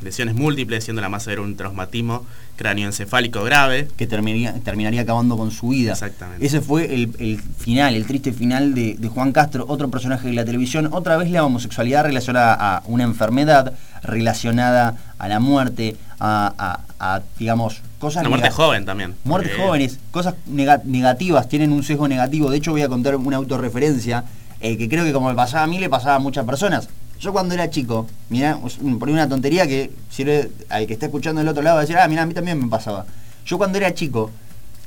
lesiones 0.00 0.34
múltiples, 0.34 0.84
siendo 0.84 1.02
la 1.02 1.08
más 1.08 1.24
severa 1.24 1.42
un 1.42 1.56
traumatismo 1.56 2.24
cráneoencefálico 2.56 3.42
grave. 3.42 3.88
Que 3.96 4.06
terminaría, 4.06 4.54
terminaría 4.64 5.02
acabando 5.02 5.36
con 5.36 5.50
su 5.50 5.68
vida. 5.68 5.92
Exactamente. 5.92 6.44
Ese 6.44 6.60
fue 6.60 6.94
el, 6.94 7.14
el 7.18 7.40
final, 7.40 7.94
el 7.94 8.06
triste 8.06 8.32
final 8.32 8.74
de, 8.74 8.94
de, 8.94 9.08
Juan 9.08 9.32
Castro, 9.32 9.64
otro 9.68 9.90
personaje 9.90 10.28
de 10.28 10.34
la 10.34 10.44
televisión. 10.44 10.88
Otra 10.92 11.16
vez 11.16 11.30
la 11.30 11.44
homosexualidad 11.44 12.04
relacionada 12.04 12.54
a 12.54 12.82
una 12.86 13.04
enfermedad, 13.04 13.74
relacionada 14.02 14.96
a 15.18 15.28
la 15.28 15.40
muerte, 15.40 15.96
a, 16.18 16.80
a, 16.98 17.14
a 17.14 17.22
digamos, 17.38 17.82
cosas... 17.98 18.22
Una 18.22 18.30
muerte 18.30 18.50
joven 18.50 18.84
también. 18.84 19.14
Muertes 19.24 19.52
porque... 19.52 19.66
jóvenes, 19.66 19.98
cosas 20.10 20.34
negativas, 20.46 21.48
tienen 21.48 21.72
un 21.72 21.82
sesgo 21.82 22.08
negativo. 22.08 22.50
De 22.50 22.58
hecho, 22.58 22.72
voy 22.72 22.82
a 22.82 22.88
contar 22.88 23.16
una 23.16 23.36
autorreferencia 23.36 24.24
eh, 24.60 24.78
que 24.78 24.88
creo 24.88 25.04
que 25.04 25.12
como 25.12 25.28
me 25.28 25.34
pasaba 25.34 25.64
a 25.64 25.66
mí, 25.66 25.78
le 25.80 25.88
pasaba 25.88 26.14
a 26.14 26.18
muchas 26.20 26.46
personas. 26.46 26.88
Yo 27.22 27.32
cuando 27.32 27.54
era 27.54 27.70
chico, 27.70 28.08
mira, 28.30 28.58
por 28.98 29.08
una 29.08 29.28
tontería 29.28 29.64
que 29.64 29.92
sirve 30.10 30.50
al 30.68 30.88
que 30.88 30.94
está 30.94 31.06
escuchando 31.06 31.38
del 31.40 31.46
otro 31.46 31.62
lado 31.62 31.76
va 31.76 31.82
a 31.82 31.84
decir, 31.84 31.96
ah, 31.96 32.08
mira, 32.08 32.22
a 32.22 32.26
mí 32.26 32.34
también 32.34 32.58
me 32.58 32.66
pasaba. 32.66 33.06
Yo 33.46 33.58
cuando 33.58 33.78
era 33.78 33.94
chico, 33.94 34.32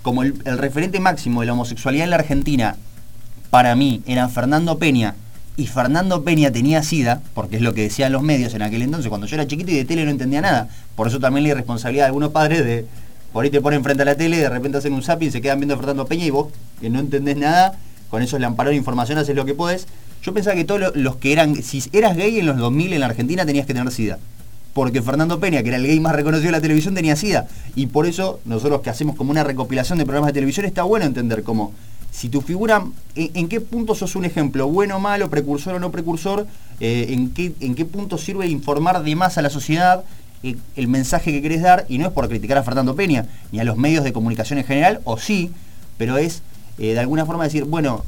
como 0.01 0.21
el, 0.21 0.35
referente 0.43 0.99
máximo 0.99 1.39
de 1.39 1.47
la 1.47 1.53
homosexualidad 1.53 2.03
en 2.03 2.09
la 2.09 2.17
Argentina, 2.17 2.75
para 3.51 3.73
mí, 3.77 4.03
era 4.05 4.27
Fernando 4.27 4.77
Peña, 4.77 5.15
y 5.55 5.67
Fernando 5.67 6.25
Peña 6.25 6.51
tenía 6.51 6.83
SIDA, 6.83 7.21
porque 7.33 7.55
es 7.55 7.61
lo 7.61 7.73
que 7.73 7.83
decían 7.83 8.11
los 8.11 8.21
medios 8.21 8.53
en 8.53 8.63
aquel 8.63 8.81
entonces, 8.81 9.07
cuando 9.07 9.27
yo 9.27 9.35
era 9.37 9.47
chiquito 9.47 9.71
y 9.71 9.75
de 9.75 9.85
tele 9.85 10.03
no 10.03 10.11
entendía 10.11 10.41
nada. 10.41 10.67
Por 10.97 11.07
eso 11.07 11.21
también 11.21 11.43
la 11.43 11.51
irresponsabilidad 11.51 12.03
de 12.03 12.07
algunos 12.07 12.31
padres 12.31 12.65
de, 12.65 12.85
por 13.31 13.45
ahí 13.45 13.49
te 13.49 13.61
ponen 13.61 13.81
frente 13.81 14.01
a 14.01 14.05
la 14.05 14.15
tele, 14.15 14.39
de 14.39 14.49
repente 14.49 14.79
hacen 14.79 14.91
un 14.91 15.03
zapping, 15.03 15.31
se 15.31 15.39
quedan 15.39 15.61
viendo 15.61 15.75
a 15.75 15.77
Fernando 15.77 16.05
Peña 16.05 16.25
y 16.25 16.31
vos, 16.31 16.47
que 16.81 16.89
no 16.89 16.99
entendés 16.99 17.37
nada, 17.37 17.77
con 18.09 18.21
esos 18.21 18.41
lamparos 18.41 18.71
de 18.71 18.75
información 18.75 19.19
haces 19.19 19.37
lo 19.37 19.45
que 19.45 19.53
podés. 19.53 19.87
Yo 20.25 20.33
pensaba 20.33 20.55
que 20.55 20.65
todos 20.65 20.95
los 20.95 21.17
que 21.17 21.31
eran, 21.33 21.61
si 21.61 21.83
eras 21.93 22.17
gay 22.17 22.39
en 22.39 22.47
los 22.47 22.57
2000 22.57 22.93
en 22.93 22.99
la 22.99 23.05
Argentina 23.05 23.45
tenías 23.45 23.67
que 23.67 23.75
tener 23.75 23.91
SIDA. 23.91 24.17
Porque 24.73 25.03
Fernando 25.03 25.39
Peña, 25.39 25.61
que 25.61 25.69
era 25.69 25.77
el 25.77 25.85
gay 25.85 25.99
más 25.99 26.15
reconocido 26.15 26.47
de 26.47 26.53
la 26.53 26.61
televisión, 26.61 26.95
tenía 26.95 27.15
SIDA. 27.15 27.47
Y 27.75 27.85
por 27.85 28.07
eso 28.07 28.39
nosotros 28.43 28.81
que 28.81 28.89
hacemos 28.89 29.15
como 29.15 29.29
una 29.29 29.43
recopilación 29.43 29.99
de 29.99 30.05
programas 30.05 30.29
de 30.29 30.33
televisión, 30.33 30.65
está 30.65 30.81
bueno 30.81 31.05
entender 31.05 31.43
cómo, 31.43 31.73
si 32.09 32.29
tu 32.29 32.41
figura, 32.41 32.83
en, 33.13 33.47
qué 33.47 33.61
punto 33.61 33.93
sos 33.93 34.15
un 34.15 34.25
ejemplo, 34.25 34.67
bueno 34.67 34.95
o 34.95 34.99
malo, 34.99 35.29
precursor 35.29 35.75
o 35.75 35.79
no 35.79 35.91
precursor, 35.91 36.47
eh, 36.79 37.05
en, 37.09 37.29
qué, 37.29 37.53
en 37.59 37.75
qué 37.75 37.85
punto 37.85 38.17
sirve 38.17 38.47
informar 38.47 39.03
de 39.03 39.15
más 39.15 39.37
a 39.37 39.43
la 39.43 39.51
sociedad 39.51 40.05
eh, 40.41 40.55
el 40.75 40.87
mensaje 40.87 41.31
que 41.33 41.41
querés 41.43 41.61
dar, 41.61 41.85
y 41.87 41.99
no 41.99 42.07
es 42.07 42.11
por 42.11 42.27
criticar 42.27 42.57
a 42.57 42.63
Fernando 42.63 42.95
Peña, 42.95 43.27
ni 43.51 43.59
a 43.59 43.63
los 43.63 43.77
medios 43.77 44.03
de 44.03 44.11
comunicación 44.11 44.57
en 44.57 44.65
general, 44.65 45.01
o 45.03 45.19
sí, 45.19 45.51
pero 45.99 46.17
es 46.17 46.41
eh, 46.79 46.93
de 46.93 46.99
alguna 46.99 47.27
forma 47.27 47.43
decir, 47.43 47.65
bueno, 47.65 48.03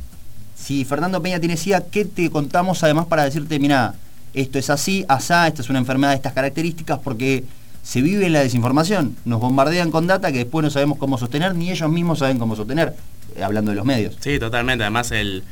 si 0.57 0.83
Fernando 0.85 1.21
Peña 1.21 1.39
tiene 1.39 1.55
SIDA, 1.55 1.85
¿qué 1.85 2.03
te 2.03 2.29
contamos 2.29 2.83
además 2.83 3.05
para 3.05 3.23
decirte, 3.23 3.59
mira, 3.59 3.93
esto 4.33 4.59
es 4.59 4.69
así, 4.69 5.05
asá, 5.07 5.47
esta 5.47 5.61
es 5.61 5.69
una 5.69 5.79
enfermedad 5.79 6.11
de 6.11 6.17
estas 6.17 6.33
características, 6.33 6.99
porque 6.99 7.43
se 7.83 8.01
vive 8.01 8.25
en 8.25 8.33
la 8.33 8.41
desinformación, 8.41 9.15
nos 9.23 9.39
bombardean 9.39 9.91
con 9.91 10.07
data 10.07 10.31
que 10.31 10.39
después 10.39 10.63
no 10.63 10.69
sabemos 10.69 10.97
cómo 10.97 11.17
sostener, 11.17 11.55
ni 11.55 11.71
ellos 11.71 11.89
mismos 11.89 12.19
saben 12.19 12.37
cómo 12.37 12.55
sostener, 12.55 12.95
eh, 13.35 13.43
hablando 13.43 13.71
de 13.71 13.77
los 13.77 13.85
medios. 13.85 14.17
Sí, 14.19 14.39
totalmente, 14.39 14.83
además 14.83 15.11
el, 15.11 15.43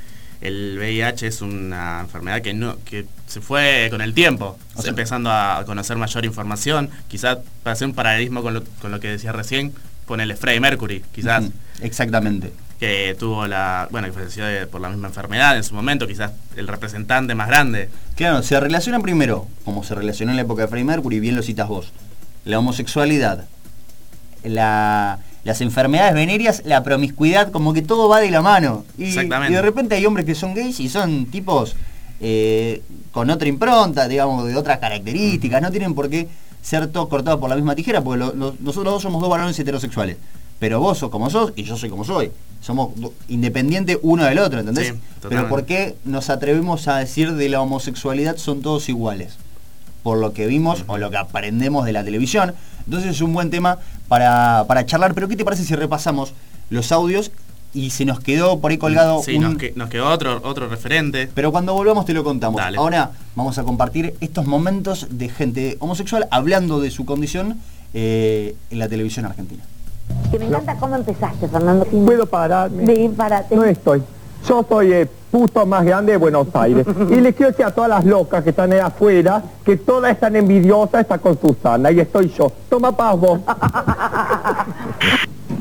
el 0.41 0.77
VIH 0.77 1.27
es 1.27 1.41
una 1.41 2.01
enfermedad 2.01 2.41
que 2.41 2.53
no 2.53 2.77
que 2.83 3.05
se 3.27 3.41
fue 3.41 3.87
con 3.91 4.01
el 4.01 4.13
tiempo, 4.13 4.57
o 4.75 4.81
sea, 4.81 4.89
empezando 4.89 5.31
a 5.31 5.63
conocer 5.65 5.97
mayor 5.97 6.25
información, 6.25 6.89
quizás 7.07 7.37
para 7.63 7.73
hacer 7.73 7.87
un 7.87 7.93
paralelismo 7.93 8.41
con 8.41 8.55
lo, 8.55 8.63
con 8.81 8.91
lo 8.91 8.99
que 8.99 9.07
decía 9.07 9.31
recién, 9.31 9.71
ponele 10.07 10.35
Freddie 10.35 10.59
Mercury, 10.59 11.03
quizás. 11.13 11.45
Exactamente 11.81 12.64
que 12.79 13.15
tuvo 13.17 13.47
la, 13.47 13.87
bueno, 13.91 14.07
que 14.07 14.13
falleció 14.13 14.45
de, 14.45 14.67
por 14.67 14.81
la 14.81 14.89
misma 14.89 15.07
enfermedad 15.07 15.55
en 15.55 15.63
su 15.63 15.73
momento, 15.73 16.07
quizás 16.07 16.31
el 16.55 16.67
representante 16.67 17.33
más 17.35 17.47
grande. 17.47 17.89
Claro, 18.15 18.43
se 18.43 18.59
relacionan 18.59 19.01
primero, 19.01 19.47
como 19.63 19.83
se 19.83 19.95
relacionó 19.95 20.31
en 20.31 20.37
la 20.37 20.43
época 20.43 20.63
de 20.63 20.67
Freddie 20.67 20.85
Mercury, 20.85 21.19
bien 21.19 21.35
lo 21.35 21.41
citas 21.41 21.67
vos, 21.67 21.91
la 22.43 22.59
homosexualidad, 22.59 23.45
la, 24.43 25.19
las 25.43 25.61
enfermedades 25.61 26.13
venéreas, 26.13 26.63
la 26.65 26.83
promiscuidad, 26.83 27.51
como 27.51 27.73
que 27.73 27.81
todo 27.81 28.09
va 28.09 28.19
de 28.19 28.29
la 28.29 28.41
mano. 28.41 28.85
Y, 28.97 29.05
Exactamente. 29.05 29.53
y 29.53 29.55
de 29.55 29.61
repente 29.61 29.95
hay 29.95 30.05
hombres 30.05 30.25
que 30.25 30.35
son 30.35 30.53
gays 30.53 30.79
y 30.81 30.89
son 30.89 31.27
tipos 31.27 31.75
eh, 32.19 32.81
con 33.11 33.29
otra 33.29 33.47
impronta, 33.47 34.07
digamos, 34.09 34.45
de 34.45 34.55
otras 34.55 34.79
características, 34.79 35.61
no 35.61 35.71
tienen 35.71 35.95
por 35.95 36.09
qué 36.09 36.27
ser 36.61 36.87
todos 36.87 37.07
cortados 37.07 37.39
por 37.39 37.49
la 37.49 37.55
misma 37.55 37.75
tijera, 37.75 38.01
porque 38.01 38.19
lo, 38.19 38.33
lo, 38.33 38.55
nosotros 38.59 38.95
dos 38.95 39.03
somos 39.03 39.21
dos 39.21 39.29
varones 39.29 39.57
heterosexuales 39.57 40.17
pero 40.59 40.79
vos 40.79 40.97
sos 40.97 41.09
como 41.09 41.29
sos 41.29 41.53
y 41.55 41.63
yo 41.63 41.77
soy 41.77 41.89
como 41.89 42.03
soy. 42.03 42.31
Somos 42.61 42.91
independientes 43.27 43.99
uno 44.01 44.23
del 44.25 44.39
otro, 44.39 44.59
¿entendés? 44.59 44.87
Sí, 44.87 44.93
pero 45.29 45.47
¿por 45.47 45.65
qué 45.65 45.95
nos 46.03 46.29
atrevemos 46.29 46.87
a 46.87 46.97
decir 46.97 47.33
de 47.33 47.49
la 47.49 47.61
homosexualidad 47.61 48.37
son 48.37 48.61
todos 48.61 48.89
iguales? 48.89 49.37
Por 50.01 50.17
lo 50.17 50.33
que 50.33 50.47
vimos 50.47 50.83
o 50.87 50.97
lo 50.97 51.11
que 51.11 51.17
aprendemos 51.17 51.85
de 51.85 51.93
la 51.93 52.03
televisión. 52.03 52.53
Entonces 52.85 53.11
es 53.11 53.21
un 53.21 53.33
buen 53.33 53.49
tema 53.49 53.79
para, 54.07 54.65
para 54.67 54.85
charlar. 54.85 55.13
Pero 55.13 55.27
¿qué 55.27 55.35
te 55.35 55.45
parece 55.45 55.63
si 55.63 55.75
repasamos 55.75 56.33
los 56.69 56.91
audios 56.91 57.31
y 57.73 57.89
se 57.89 58.05
nos 58.05 58.19
quedó 58.19 58.59
por 58.59 58.71
ahí 58.71 58.77
colgado 58.77 59.21
sí, 59.21 59.35
un... 59.35 59.43
nos, 59.43 59.57
que, 59.57 59.73
nos, 59.75 59.89
quedó 59.89 60.09
otro, 60.09 60.41
otro 60.43 60.67
referente. 60.67 61.29
Pero 61.33 61.51
cuando 61.51 61.73
volvamos 61.73 62.05
te 62.05 62.13
lo 62.13 62.23
contamos. 62.23 62.59
Dale. 62.59 62.77
Ahora 62.77 63.11
vamos 63.35 63.57
a 63.57 63.63
compartir 63.63 64.15
estos 64.21 64.45
momentos 64.45 65.07
de 65.11 65.29
gente 65.29 65.77
homosexual 65.79 66.27
hablando 66.31 66.79
de 66.79 66.89
su 66.89 67.05
condición 67.05 67.59
eh, 67.93 68.55
en 68.69 68.79
la 68.79 68.87
televisión 68.87 69.25
argentina. 69.25 69.63
Que 70.31 70.39
me 70.39 70.45
encanta 70.45 70.75
cómo 70.75 70.95
empezaste, 70.95 71.47
Fernando. 71.47 71.85
Puedo 71.85 72.25
pararme. 72.25 72.85
Sí, 72.85 73.13
párate. 73.15 73.55
No 73.55 73.63
estoy. 73.63 74.03
Yo 74.47 74.65
soy 74.67 74.93
el 74.93 75.07
puto 75.07 75.65
más 75.65 75.83
grande 75.85 76.13
de 76.13 76.17
Buenos 76.17 76.47
Aires. 76.53 76.85
y 77.09 77.15
les 77.15 77.35
quiero 77.35 77.51
decir 77.51 77.65
a 77.65 77.71
todas 77.71 77.89
las 77.89 78.05
locas 78.05 78.43
que 78.43 78.51
están 78.51 78.71
ahí 78.71 78.79
afuera 78.79 79.43
que 79.63 79.77
todas 79.77 80.11
están 80.11 80.35
envidiosas 80.35 81.01
están 81.01 81.19
con 81.19 81.39
Susana. 81.39 81.91
Y 81.91 81.99
estoy 81.99 82.29
yo. 82.29 82.51
Toma 82.69 82.95
paz 82.95 83.19
vos. 83.19 83.39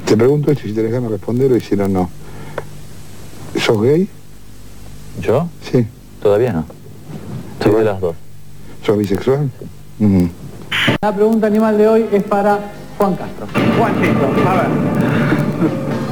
Te 0.04 0.16
pregunto 0.16 0.50
esto, 0.50 0.64
si 0.64 0.74
te 0.74 0.82
dejan 0.82 1.08
responder 1.08 1.50
o 1.50 1.56
hicieron 1.56 1.92
no. 1.92 2.10
¿Sos 3.58 3.80
gay? 3.80 4.08
¿Yo? 5.20 5.48
Sí. 5.62 5.86
Todavía 6.22 6.52
no. 6.52 6.66
Soy 7.62 7.74
de 7.76 7.84
las 7.84 8.00
dos. 8.00 8.14
¿Sos 8.82 8.98
bisexual? 8.98 9.50
-huh. 10.00 10.30
La 11.00 11.14
pregunta 11.14 11.46
animal 11.46 11.76
de 11.78 11.88
hoy 11.88 12.06
es 12.12 12.22
para 12.22 12.58
Juan 12.98 13.14
Castro. 13.16 13.46
Juancito, 13.78 14.48
a 14.48 14.54
ver. 14.54 14.66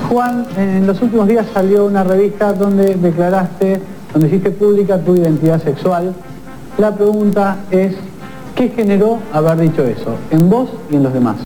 Juan, 0.09 0.46
en 0.57 0.87
los 0.87 1.01
últimos 1.01 1.27
días 1.27 1.46
salió 1.53 1.87
una 1.87 2.05
revista 2.05 2.53
donde 2.53 2.94
declaraste, 2.96 3.81
donde 4.12 4.29
hiciste 4.29 4.51
pública 4.51 4.98
tu 4.98 5.16
identidad 5.16 5.62
sexual. 5.62 6.14
La 6.79 6.94
pregunta 6.94 7.57
es, 7.70 7.94
¿qué 8.55 8.68
generó 8.68 9.18
haber 9.33 9.59
dicho 9.59 9.85
eso 9.85 10.16
en 10.31 10.51
vos 10.51 10.68
y 10.90 10.96
en 10.96 11.03
los 11.03 11.12
demás? 11.14 11.37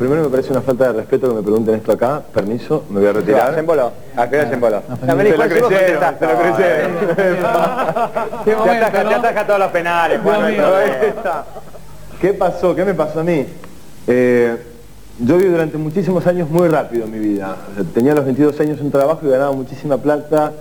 Primero 0.00 0.22
me 0.22 0.30
parece 0.30 0.50
una 0.50 0.62
falta 0.62 0.86
de 0.86 0.92
respeto 0.94 1.28
que 1.28 1.34
me 1.34 1.42
pregunten 1.42 1.74
esto 1.74 1.92
acá. 1.92 2.22
Permiso, 2.32 2.84
me 2.88 3.00
voy 3.00 3.08
a 3.10 3.12
retirar. 3.12 3.52
Se 3.52 3.60
emboló. 3.60 3.92
¿A 4.16 4.30
qué 4.30 4.38
hora 4.38 4.48
se 4.48 4.54
emboló? 4.54 4.82
Se 4.98 5.06
lo 5.06 5.18
crecieron, 5.18 6.14
se 6.18 6.26
lo 6.26 6.38
crecieron. 6.38 6.92
Te 8.46 8.54
ataja, 8.54 9.08
te 9.08 9.14
ataja 9.14 9.46
todos 9.46 9.60
los 9.60 9.68
penales, 9.70 10.20
Juan. 10.22 10.54
¿Qué 12.18 12.32
pasó? 12.32 12.74
¿Qué 12.74 12.86
me 12.86 12.94
pasó 12.94 13.20
a 13.20 13.24
mí? 13.24 13.44
Eh, 14.06 14.56
yo 15.18 15.36
viví 15.36 15.50
durante 15.50 15.76
muchísimos 15.76 16.26
años 16.26 16.48
muy 16.48 16.68
rápido 16.68 17.04
en 17.04 17.10
mi 17.10 17.18
vida. 17.18 17.56
O 17.70 17.74
sea, 17.74 17.84
tenía 17.92 18.14
los 18.14 18.24
22 18.24 18.58
años 18.58 18.80
un 18.80 18.90
trabajo 18.90 19.26
y 19.26 19.28
ganaba 19.28 19.52
muchísima 19.52 19.98
plata 19.98 20.52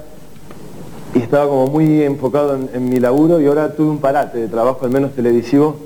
y 1.15 1.19
estaba 1.19 1.47
como 1.47 1.67
muy 1.67 2.03
enfocado 2.03 2.55
en, 2.55 2.69
en, 2.73 2.89
mi 2.89 2.99
laburo 2.99 3.39
y 3.39 3.45
ahora 3.45 3.73
tuve 3.73 3.89
un 3.89 3.99
parate 3.99 4.37
de 4.37 4.47
trabajo, 4.49 4.83
al 4.83 4.91
menos 4.91 5.13
televisivo, 5.13 5.77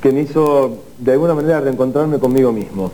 que 0.00 0.12
me 0.12 0.22
hizo 0.22 0.78
de 0.98 1.12
alguna 1.12 1.34
manera 1.34 1.60
reencontrarme 1.60 2.18
conmigo 2.18 2.52
mismo. 2.52 2.90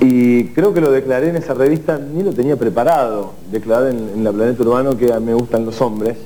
Y 0.00 0.44
creo 0.48 0.72
que 0.72 0.80
lo 0.80 0.92
declaré 0.92 1.30
en 1.30 1.36
esa 1.36 1.54
revista, 1.54 1.98
ni 1.98 2.22
lo 2.22 2.32
tenía 2.32 2.56
preparado, 2.56 3.32
declarar 3.50 3.88
en, 3.88 4.22
la 4.22 4.32
Planeta 4.32 4.62
Urbano 4.62 4.96
que 4.96 5.12
me 5.18 5.34
gustan 5.34 5.64
los 5.64 5.80
hombres, 5.80 6.16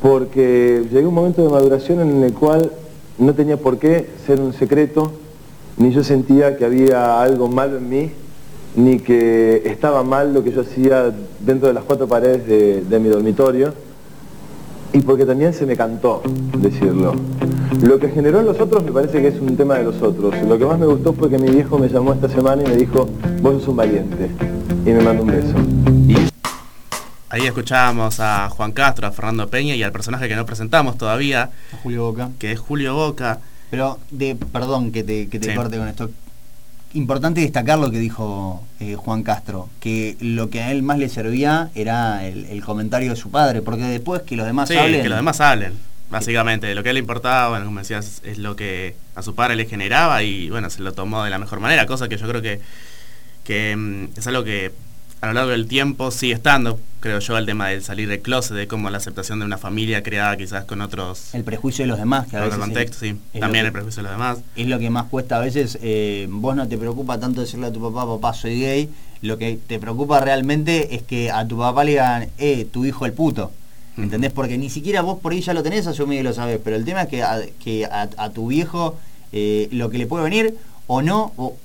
porque 0.00 0.84
llegué 0.90 1.04
a 1.04 1.08
un 1.08 1.14
momento 1.14 1.42
de 1.42 1.48
maduración 1.48 2.00
en 2.00 2.22
el 2.22 2.32
cual 2.32 2.70
no 3.18 3.34
tenía 3.34 3.56
por 3.56 3.78
qué 3.78 4.06
ser 4.24 4.40
un 4.40 4.52
secreto, 4.52 5.12
ni 5.78 5.90
yo 5.90 6.04
sentía 6.04 6.56
que 6.56 6.64
había 6.64 7.20
algo 7.20 7.48
malo 7.48 7.78
en 7.78 7.88
mí, 7.88 8.10
ni 8.76 9.00
que 9.00 9.62
estaba 9.64 10.04
mal 10.04 10.32
lo 10.32 10.44
que 10.44 10.52
yo 10.52 10.60
hacía 10.60 11.12
dentro 11.40 11.66
de 11.66 11.74
las 11.74 11.82
cuatro 11.82 12.06
paredes 12.06 12.46
de, 12.46 12.82
de 12.82 12.98
mi 13.00 13.08
dormitorio, 13.08 13.72
y 14.92 15.00
porque 15.00 15.24
también 15.24 15.52
se 15.54 15.66
me 15.66 15.76
cantó 15.76 16.22
decirlo. 16.58 17.14
Lo 17.82 17.98
que 17.98 18.08
generó 18.08 18.40
en 18.40 18.46
los 18.46 18.58
otros 18.60 18.82
me 18.84 18.92
parece 18.92 19.20
que 19.20 19.28
es 19.28 19.40
un 19.40 19.56
tema 19.56 19.74
de 19.76 19.84
los 19.84 20.00
otros. 20.02 20.34
Lo 20.42 20.58
que 20.58 20.64
más 20.64 20.78
me 20.78 20.86
gustó 20.86 21.12
fue 21.12 21.28
que 21.30 21.38
mi 21.38 21.50
viejo 21.50 21.78
me 21.78 21.88
llamó 21.88 22.12
esta 22.12 22.28
semana 22.28 22.62
y 22.64 22.68
me 22.68 22.76
dijo, 22.76 23.08
vos 23.40 23.54
sos 23.60 23.68
un 23.68 23.76
valiente, 23.76 24.30
y 24.84 24.90
me 24.90 25.00
mandó 25.02 25.22
un 25.22 25.28
beso. 25.28 25.54
Ahí 27.28 27.42
escuchábamos 27.46 28.18
a 28.20 28.48
Juan 28.50 28.72
Castro, 28.72 29.06
a 29.06 29.10
Fernando 29.12 29.48
Peña 29.48 29.74
y 29.74 29.82
al 29.82 29.92
personaje 29.92 30.28
que 30.28 30.36
no 30.36 30.46
presentamos 30.46 30.96
todavía, 30.96 31.50
A 31.72 31.76
Julio 31.82 32.04
Boca. 32.04 32.30
que 32.38 32.52
es 32.52 32.58
Julio 32.60 32.94
Boca. 32.94 33.40
Pero, 33.70 33.98
de, 34.10 34.36
perdón 34.36 34.92
que 34.92 35.02
te, 35.02 35.28
que 35.28 35.38
te 35.40 35.50
Sí. 35.50 35.56
corte 35.56 35.76
con 35.76 35.88
esto. 35.88 36.10
Importante 36.94 37.40
destacar 37.40 37.78
lo 37.78 37.90
que 37.90 37.98
dijo 37.98 38.62
eh, 38.80 38.94
Juan 38.94 39.22
Castro, 39.22 39.68
que 39.80 40.16
lo 40.20 40.48
que 40.48 40.62
a 40.62 40.70
él 40.70 40.82
más 40.82 40.98
le 40.98 41.08
servía 41.10 41.68
era 41.74 42.24
el, 42.26 42.46
el 42.46 42.64
comentario 42.64 43.10
de 43.10 43.16
su 43.16 43.30
padre, 43.30 43.60
porque 43.60 43.82
después 43.82 44.22
que 44.22 44.36
los 44.36 44.46
demás 44.46 44.68
Sí, 44.68 44.76
hablen... 44.76 45.02
que 45.02 45.08
los 45.08 45.18
demás 45.18 45.40
hablen, 45.40 45.74
básicamente. 46.10 46.74
Lo 46.74 46.82
que 46.82 46.92
le 46.92 47.00
importaba, 47.00 47.50
bueno, 47.50 47.66
como 47.66 47.80
decías, 47.80 48.20
es 48.24 48.38
lo 48.38 48.56
que 48.56 48.94
a 49.14 49.22
su 49.22 49.34
padre 49.34 49.56
le 49.56 49.66
generaba 49.66 50.22
y 50.22 50.50
bueno, 50.50 50.70
se 50.70 50.82
lo 50.82 50.92
tomó 50.92 51.24
de 51.24 51.30
la 51.30 51.38
mejor 51.38 51.60
manera, 51.60 51.86
cosa 51.86 52.08
que 52.08 52.16
yo 52.16 52.28
creo 52.28 52.42
que, 52.42 52.60
que 53.44 53.76
mm, 53.76 54.18
es 54.18 54.26
algo 54.26 54.44
que 54.44 54.72
a 55.20 55.28
lo 55.28 55.32
largo 55.32 55.50
del 55.50 55.66
tiempo 55.66 56.10
sigue 56.10 56.34
estando, 56.34 56.78
creo 57.00 57.18
yo, 57.20 57.38
el 57.38 57.46
tema 57.46 57.68
de 57.68 57.80
salir 57.80 58.08
del 58.08 58.20
closet, 58.20 58.54
de 58.54 58.68
cómo 58.68 58.90
la 58.90 58.98
aceptación 58.98 59.38
de 59.38 59.46
una 59.46 59.56
familia 59.56 60.02
creada 60.02 60.36
quizás 60.36 60.64
con 60.66 60.82
otros, 60.82 61.34
El 61.34 61.42
prejuicio 61.42 61.84
de 61.84 61.88
los 61.88 61.98
demás, 61.98 62.28
que 62.28 62.36
a 62.36 62.40
veces 62.42 62.58
contexto, 62.58 63.04
es, 63.04 63.12
sí. 63.12 63.18
es 63.32 63.40
También 63.40 63.64
el 63.66 63.72
prejuicio 63.72 64.02
de 64.02 64.08
los 64.10 64.12
demás. 64.12 64.38
es 64.54 64.66
lo 64.68 64.78
que 64.78 64.90
más 64.90 65.06
cuesta 65.06 65.36
a 65.38 65.40
veces. 65.40 65.78
eh, 65.80 66.26
vos 66.30 66.54
no 66.54 66.68
te 66.68 66.76
preocupa 66.76 67.18
tanto 67.18 67.40
decirle 67.40 67.66
a 67.68 67.72
tu 67.72 67.80
papá, 67.80 68.06
papá, 68.06 68.34
soy 68.34 68.60
gay. 68.60 68.90
Lo 69.22 69.38
que 69.38 69.58
te 69.66 69.78
preocupa 69.78 70.20
realmente 70.20 70.94
es 70.94 71.02
que 71.02 71.30
a 71.30 71.48
tu 71.48 71.56
papá 71.58 71.84
le 71.84 71.92
digan, 71.92 72.28
eh, 72.36 72.66
tu 72.70 72.84
hijo 72.84 73.06
el 73.06 73.14
puto. 73.14 73.50
¿Entendés? 73.96 74.32
Porque 74.32 74.58
ni 74.58 74.68
siquiera 74.68 75.00
vos 75.00 75.18
por 75.20 75.32
ahí 75.32 75.40
ya 75.40 75.54
lo 75.54 75.62
tenés 75.62 75.86
asumido 75.86 76.20
y 76.20 76.24
lo 76.24 76.34
sabés. 76.34 76.60
Pero 76.62 76.76
el 76.76 76.84
tema 76.84 77.02
es 77.02 77.08
que 77.08 77.22
a, 77.22 77.40
que 77.62 77.86
a, 77.86 78.08
a 78.16 78.30
tu 78.30 78.48
viejo 78.48 78.96
eh, 79.32 79.68
lo 79.72 79.90
que 79.90 79.98
le 79.98 80.06
puede 80.06 80.24
venir 80.24 80.54
o 80.86 81.02
no, 81.02 81.32
o, 81.36 81.56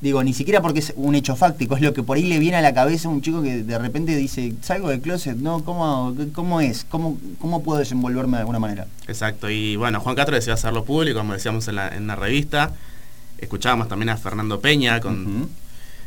digo, 0.00 0.24
ni 0.24 0.32
siquiera 0.32 0.62
porque 0.62 0.80
es 0.80 0.92
un 0.96 1.14
hecho 1.14 1.36
fáctico, 1.36 1.76
es 1.76 1.82
lo 1.82 1.92
que 1.92 2.02
por 2.02 2.16
ahí 2.16 2.24
le 2.24 2.38
viene 2.38 2.56
a 2.56 2.62
la 2.62 2.72
cabeza 2.72 3.08
a 3.08 3.10
un 3.10 3.20
chico 3.20 3.42
que 3.42 3.62
de 3.62 3.78
repente 3.78 4.16
dice, 4.16 4.54
salgo 4.62 4.88
del 4.88 5.00
closet, 5.00 5.36
no, 5.36 5.62
¿cómo, 5.62 6.14
cómo 6.32 6.60
es? 6.60 6.84
¿Cómo, 6.88 7.18
¿Cómo 7.38 7.62
puedo 7.62 7.78
desenvolverme 7.78 8.38
de 8.38 8.40
alguna 8.40 8.58
manera? 8.58 8.86
Exacto, 9.06 9.50
y 9.50 9.76
bueno, 9.76 10.00
Juan 10.00 10.16
Castro 10.16 10.34
decidió 10.34 10.54
hacerlo 10.54 10.84
público, 10.84 11.18
como 11.18 11.34
decíamos 11.34 11.68
en 11.68 11.76
la, 11.76 11.88
en 11.94 12.06
la 12.06 12.16
revista. 12.16 12.72
Escuchábamos 13.38 13.88
también 13.88 14.10
a 14.10 14.16
Fernando 14.16 14.60
Peña 14.60 15.00
con, 15.00 15.48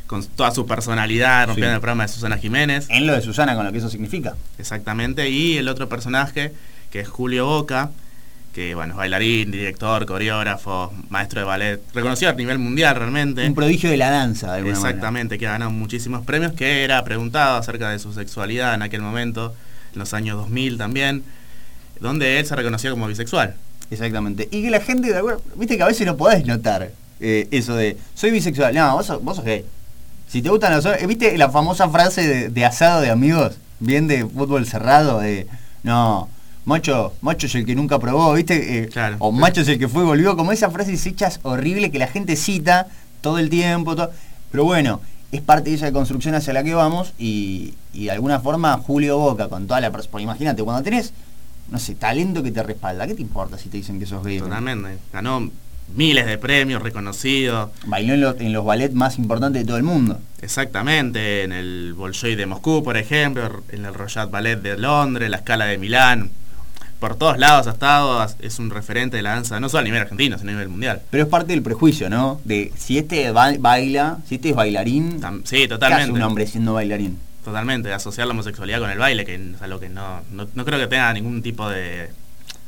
con 0.06 0.24
toda 0.24 0.50
su 0.50 0.66
personalidad, 0.66 1.46
rompiendo 1.46 1.70
Sí. 1.72 1.74
el 1.74 1.80
programa 1.80 2.02
de 2.04 2.08
Susana 2.12 2.36
Jiménez. 2.38 2.86
En 2.90 3.06
lo 3.06 3.14
de 3.14 3.22
Susana, 3.22 3.54
con 3.54 3.64
lo 3.64 3.72
que 3.72 3.78
eso 3.78 3.88
significa. 3.90 4.34
Exactamente, 4.58 5.30
y 5.30 5.56
el 5.56 5.68
otro 5.68 5.88
personaje, 5.88 6.52
que 6.90 7.00
es 7.00 7.08
Julio 7.08 7.46
Boca, 7.46 7.90
que 8.54 8.74
bueno, 8.76 8.92
es 8.92 8.96
bailarín, 8.98 9.50
director, 9.50 10.06
coreógrafo, 10.06 10.92
maestro 11.08 11.40
de 11.40 11.46
ballet, 11.46 11.80
reconocido 11.92 12.30
a 12.30 12.34
nivel 12.34 12.58
mundial 12.60 12.94
realmente. 12.94 13.44
Un 13.48 13.54
prodigio 13.54 13.90
de 13.90 13.96
la 13.96 14.10
danza, 14.10 14.52
de 14.52 14.58
alguna 14.58 14.74
manera. 14.76 14.90
Exactamente, 14.90 15.38
que 15.38 15.46
ha 15.48 15.52
ganado 15.52 15.72
muchísimos 15.72 16.24
premios, 16.24 16.52
que 16.52 16.84
era 16.84 17.02
preguntado 17.02 17.56
acerca 17.56 17.90
de 17.90 17.98
su 17.98 18.12
sexualidad 18.12 18.74
en 18.74 18.82
aquel 18.82 19.00
momento, 19.02 19.54
en 19.92 19.98
los 19.98 20.14
años 20.14 20.36
2000 20.36 20.78
también, 20.78 21.24
donde 21.98 22.38
él 22.38 22.46
se 22.46 22.54
reconoció 22.54 22.90
como 22.92 23.08
bisexual. 23.08 23.54
Exactamente. 23.90 24.48
Y 24.52 24.62
que 24.62 24.70
la 24.70 24.80
gente, 24.80 25.08
de 25.08 25.16
alguna- 25.16 25.36
viste 25.56 25.76
que 25.76 25.82
a 25.82 25.86
veces 25.86 26.06
no 26.06 26.16
podés 26.16 26.44
notar 26.46 26.90
eh, 27.20 27.48
eso 27.50 27.74
de, 27.74 27.96
soy 28.14 28.30
bisexual. 28.30 28.74
No, 28.74 28.92
vos 28.96 29.06
sos, 29.06 29.22
vos 29.22 29.36
sos 29.36 29.44
gay. 29.44 29.64
Si 30.28 30.42
te 30.42 30.48
gustan 30.48 30.72
los 30.74 30.84
hombres, 30.84 31.06
viste 31.06 31.36
la 31.38 31.48
famosa 31.50 31.88
frase 31.88 32.26
de, 32.26 32.48
de 32.48 32.64
asado 32.64 33.00
de 33.00 33.10
amigos, 33.10 33.56
bien 33.80 34.08
de 34.08 34.24
fútbol 34.26 34.66
cerrado, 34.66 35.20
de, 35.20 35.46
no, 35.82 36.28
macho, 36.64 37.12
macho 37.20 37.46
es 37.46 37.54
el 37.54 37.64
que 37.66 37.74
nunca 37.74 37.98
probó, 37.98 38.32
viste, 38.34 38.78
Eh, 38.84 38.88
o 39.20 39.30
macho 39.30 39.60
es 39.60 39.68
el 39.68 39.78
que 39.78 39.88
fue 39.88 40.02
y 40.02 40.06
volvió, 40.06 40.36
como 40.36 40.50
esas 40.52 40.72
frases 40.72 41.04
hechas 41.06 41.38
horribles 41.42 41.90
que 41.90 41.98
la 41.98 42.08
gente 42.08 42.34
cita 42.36 42.88
todo 43.20 43.38
el 43.38 43.48
tiempo, 43.48 43.94
todo. 43.94 44.10
pero 44.50 44.64
bueno, 44.64 45.00
es 45.30 45.40
parte 45.40 45.70
de 45.70 45.76
esa 45.76 45.92
construcción 45.92 46.34
hacia 46.34 46.52
la 46.52 46.62
que 46.64 46.74
vamos 46.74 47.12
y, 47.18 47.74
y 47.92 48.04
de 48.04 48.10
alguna 48.12 48.40
forma 48.40 48.76
Julio 48.78 49.18
Boca 49.18 49.48
con 49.48 49.66
toda 49.66 49.80
la 49.80 49.92
pers- 49.92 50.08
porque 50.10 50.22
imagínate, 50.24 50.62
cuando 50.62 50.82
tenés, 50.82 51.12
no 51.70 51.78
sé, 51.78 51.94
talento 51.94 52.42
que 52.42 52.50
te 52.50 52.62
respalda, 52.62 53.06
¿qué 53.06 53.14
te 53.14 53.22
importa 53.22 53.56
si 53.58 53.68
te 53.68 53.76
dicen 53.78 53.98
que 53.98 54.06
sos 54.06 54.22
gay? 54.24 54.38
Totalmente. 54.38 54.98
Ganó 55.12 55.50
miles 55.94 56.26
de 56.26 56.38
premios, 56.38 56.82
reconocido. 56.82 57.72
Bailó 57.86 58.14
en, 58.14 58.20
los- 58.20 58.40
en 58.40 58.52
los 58.52 58.64
ballets 58.64 58.94
más 58.94 59.18
importantes 59.18 59.62
de 59.62 59.66
todo 59.66 59.76
el 59.76 59.82
mundo. 59.82 60.18
Exactamente, 60.42 61.42
en 61.42 61.52
el 61.52 61.94
Bolshoi 61.94 62.34
de 62.36 62.46
Moscú, 62.46 62.82
por 62.82 62.96
ejemplo, 62.96 63.62
en 63.70 63.84
el 63.84 63.94
Royal 63.94 64.28
Ballet 64.28 64.56
de 64.60 64.76
Londres, 64.78 65.28
la 65.30 65.38
Scala 65.38 65.66
de 65.66 65.78
Milán. 65.78 66.30
Por 67.00 67.16
todos 67.16 67.36
lados 67.38 67.66
ha 67.66 67.72
estado, 67.72 68.26
es 68.40 68.58
un 68.58 68.70
referente 68.70 69.16
de 69.18 69.22
la 69.22 69.30
danza, 69.34 69.60
no 69.60 69.68
solo 69.68 69.80
a 69.80 69.84
nivel 69.84 70.00
argentino, 70.00 70.38
sino 70.38 70.50
a 70.50 70.54
nivel 70.54 70.68
mundial. 70.70 71.02
Pero 71.10 71.24
es 71.24 71.28
parte 71.28 71.52
del 71.52 71.60
prejuicio, 71.62 72.08
¿no? 72.08 72.40
De 72.44 72.72
si 72.76 72.96
este 72.96 73.30
ba- 73.30 73.52
baila, 73.58 74.18
si 74.26 74.36
este 74.36 74.50
es 74.50 74.56
bailarín, 74.56 75.20
Sí, 75.44 75.56
¿qué 75.58 75.68
totalmente. 75.68 76.12
un 76.12 76.22
hombre 76.22 76.46
siendo 76.46 76.72
bailarín? 76.72 77.18
Totalmente, 77.44 77.92
asociar 77.92 78.26
la 78.26 78.32
homosexualidad 78.32 78.78
con 78.80 78.88
el 78.90 78.96
baile, 78.98 79.26
que 79.26 79.34
es 79.34 79.60
algo 79.60 79.80
que 79.80 79.90
no, 79.90 80.22
no, 80.30 80.48
no 80.54 80.64
creo 80.64 80.78
que 80.78 80.86
tenga 80.86 81.12
ningún 81.12 81.42
tipo 81.42 81.68
de... 81.68 82.08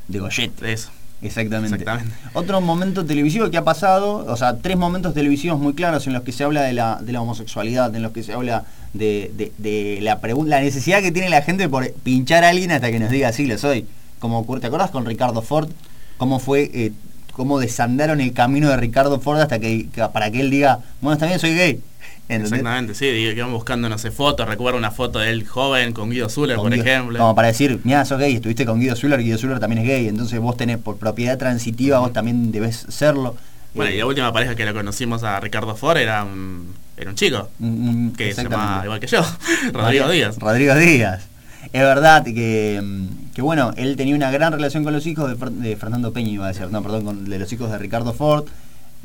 De 0.09 0.19
gollet. 0.19 0.55
De 0.61 0.73
eso. 0.75 0.91
Exactamente. 1.23 1.75
Exactamente. 1.77 2.15
Otro 2.35 2.61
momento 2.61 3.05
televisivo 3.07 3.51
que 3.51 3.57
ha 3.57 3.65
pasado, 3.65 4.25
o 4.29 4.37
sea, 4.37 4.59
tres 4.59 4.77
momentos 4.77 5.15
televisivos 5.15 5.59
muy 5.59 5.73
claros 5.75 6.07
en 6.07 6.13
los 6.13 6.23
que 6.23 6.33
se 6.33 6.45
habla 6.45 6.63
de 6.63 6.73
la, 6.75 6.97
de 7.01 7.13
la 7.13 7.23
homosexualidad, 7.23 7.95
en 7.97 8.03
los 8.03 8.13
que 8.13 8.23
se 8.23 8.33
habla 8.35 8.65
de, 8.93 9.31
de- 9.37 9.53
de 9.59 9.99
la, 10.03 10.21
la 10.45 10.61
necesidad 10.61 11.01
que 11.01 11.13
tiene 11.13 11.29
la 11.31 11.43
gente 11.43 11.69
por 11.69 11.91
pinchar 12.03 12.45
a 12.45 12.51
alguien 12.51 12.71
hasta 12.71 12.91
que 12.91 12.99
nos 12.99 13.11
diga 13.11 13.33
sí 13.33 13.47
lo 13.47 13.57
soy. 13.59 13.87
Como, 14.19 14.39
ocurre- 14.45 14.61
¿Te 14.61 14.67
acuerdas 14.67 14.91
con 14.91 15.07
Ricardo 15.07 15.41
Ford? 15.43 15.71
¿Cómo 16.19 16.39
fue, 16.39 16.71
eh, 16.75 16.93
cómo 17.33 17.59
desandaron 17.59 18.21
el 18.21 18.33
camino 18.33 18.69
de 18.71 18.77
Ricardo 18.77 19.19
Ford 19.21 19.41
hasta 19.41 19.59
que, 19.59 19.89
que- 19.89 20.03
para 20.13 20.31
que 20.31 20.41
él 20.41 20.51
diga, 20.51 20.81
bueno, 21.01 21.17
también 21.19 21.41
soy 21.41 21.55
gay? 21.55 21.81
¿Entendés? 22.29 22.53
Exactamente, 22.53 22.95
sí, 22.95 23.05
que 23.05 23.35
iban 23.37 23.53
buscando, 23.53 23.89
no 23.89 23.99
sé, 23.99 24.11
fotos, 24.11 24.49
recuerdo 24.49 24.79
una 24.79 24.91
foto 24.91 25.21
de 25.21 25.31
él 25.31 25.47
joven 25.47 25.93
con 25.93 26.11
Guido 26.11 26.29
Zuller, 26.29 26.57
Con 26.57 26.65
por 26.65 26.73
Guido- 26.73 26.85
ejemplo. 26.85 27.19
Como 27.21 27.35
para 27.37 27.49
decir, 27.49 27.81
mira, 27.85 28.05
sos 28.05 28.19
gay, 28.19 28.35
estuviste 28.35 28.67
con 28.67 28.81
Guido 28.81 28.97
Zuller, 28.97 29.23
Guido 29.23 29.39
Zuller 29.39 29.61
también 29.61 29.83
es 29.83 29.89
gay, 29.89 30.09
entonces 30.09 30.41
vos 30.41 30.57
tenés 30.57 30.79
por 30.79 30.97
propiedad 30.97 31.39
transitiva, 31.39 32.01
vos 32.01 32.13
también 32.13 32.51
debes 32.51 32.85
serlo. 32.89 33.37
Bueno, 33.75 33.91
Eh, 33.93 33.95
y 33.95 33.99
la 33.99 34.07
última 34.07 34.33
pareja 34.33 34.55
que 34.57 34.65
la 34.65 34.73
conocimos 34.73 35.23
a 35.23 35.39
Ricardo 35.39 35.77
Ford 35.77 35.99
era 35.99 36.25
un, 36.25 36.75
era 36.97 37.11
un 37.11 37.17
chico, 37.17 37.49
un- 37.61 38.13
que 38.17 38.35
se 38.35 38.43
llamaba 38.43 38.83
igual 38.85 38.99
que 38.99 39.07
yo, 39.07 39.21
Rodrigo 39.73 40.09
Díaz. 40.11 40.37
Rodrigo 40.39 40.75
Díaz. 40.75 41.27
Es 41.73 41.83
verdad 41.83 42.25
que, 42.25 42.81
mm, 42.83 43.35
que, 43.35 43.43
bueno, 43.43 43.73
él 43.77 43.97
tenía 43.97 44.15
una 44.17 44.31
gran 44.31 44.53
relación 44.53 44.83
con 44.83 44.93
los 44.93 45.07
hijos 45.07 45.29
de, 45.39 45.51
de 45.69 45.77
Fernando 45.77 46.13
Peña, 46.13 46.31
iba 46.31 46.47
a 46.47 46.49
decir, 46.49 46.69
no, 46.71 46.83
perdón, 46.83 47.05
con, 47.05 47.25
de 47.29 47.39
los 47.39 47.53
hijos 47.53 47.71
de 47.71 47.79
Ricardo 47.79 48.13
Ford. 48.15 48.47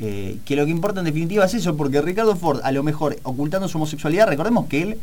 Eh, 0.04 0.36
que 0.44 0.56
lo 0.56 0.64
que 0.64 0.72
importa 0.72 0.98
en 0.98 1.06
definitiva 1.06 1.44
es 1.44 1.54
eso, 1.54 1.76
porque 1.76 2.02
Ricardo 2.02 2.34
Ford, 2.34 2.60
a 2.64 2.72
lo 2.72 2.82
mejor 2.82 3.16
ocultando 3.22 3.68
su 3.68 3.78
homosexualidad, 3.78 4.26
recordemos 4.26 4.66
que 4.66 4.82
él 4.82 4.98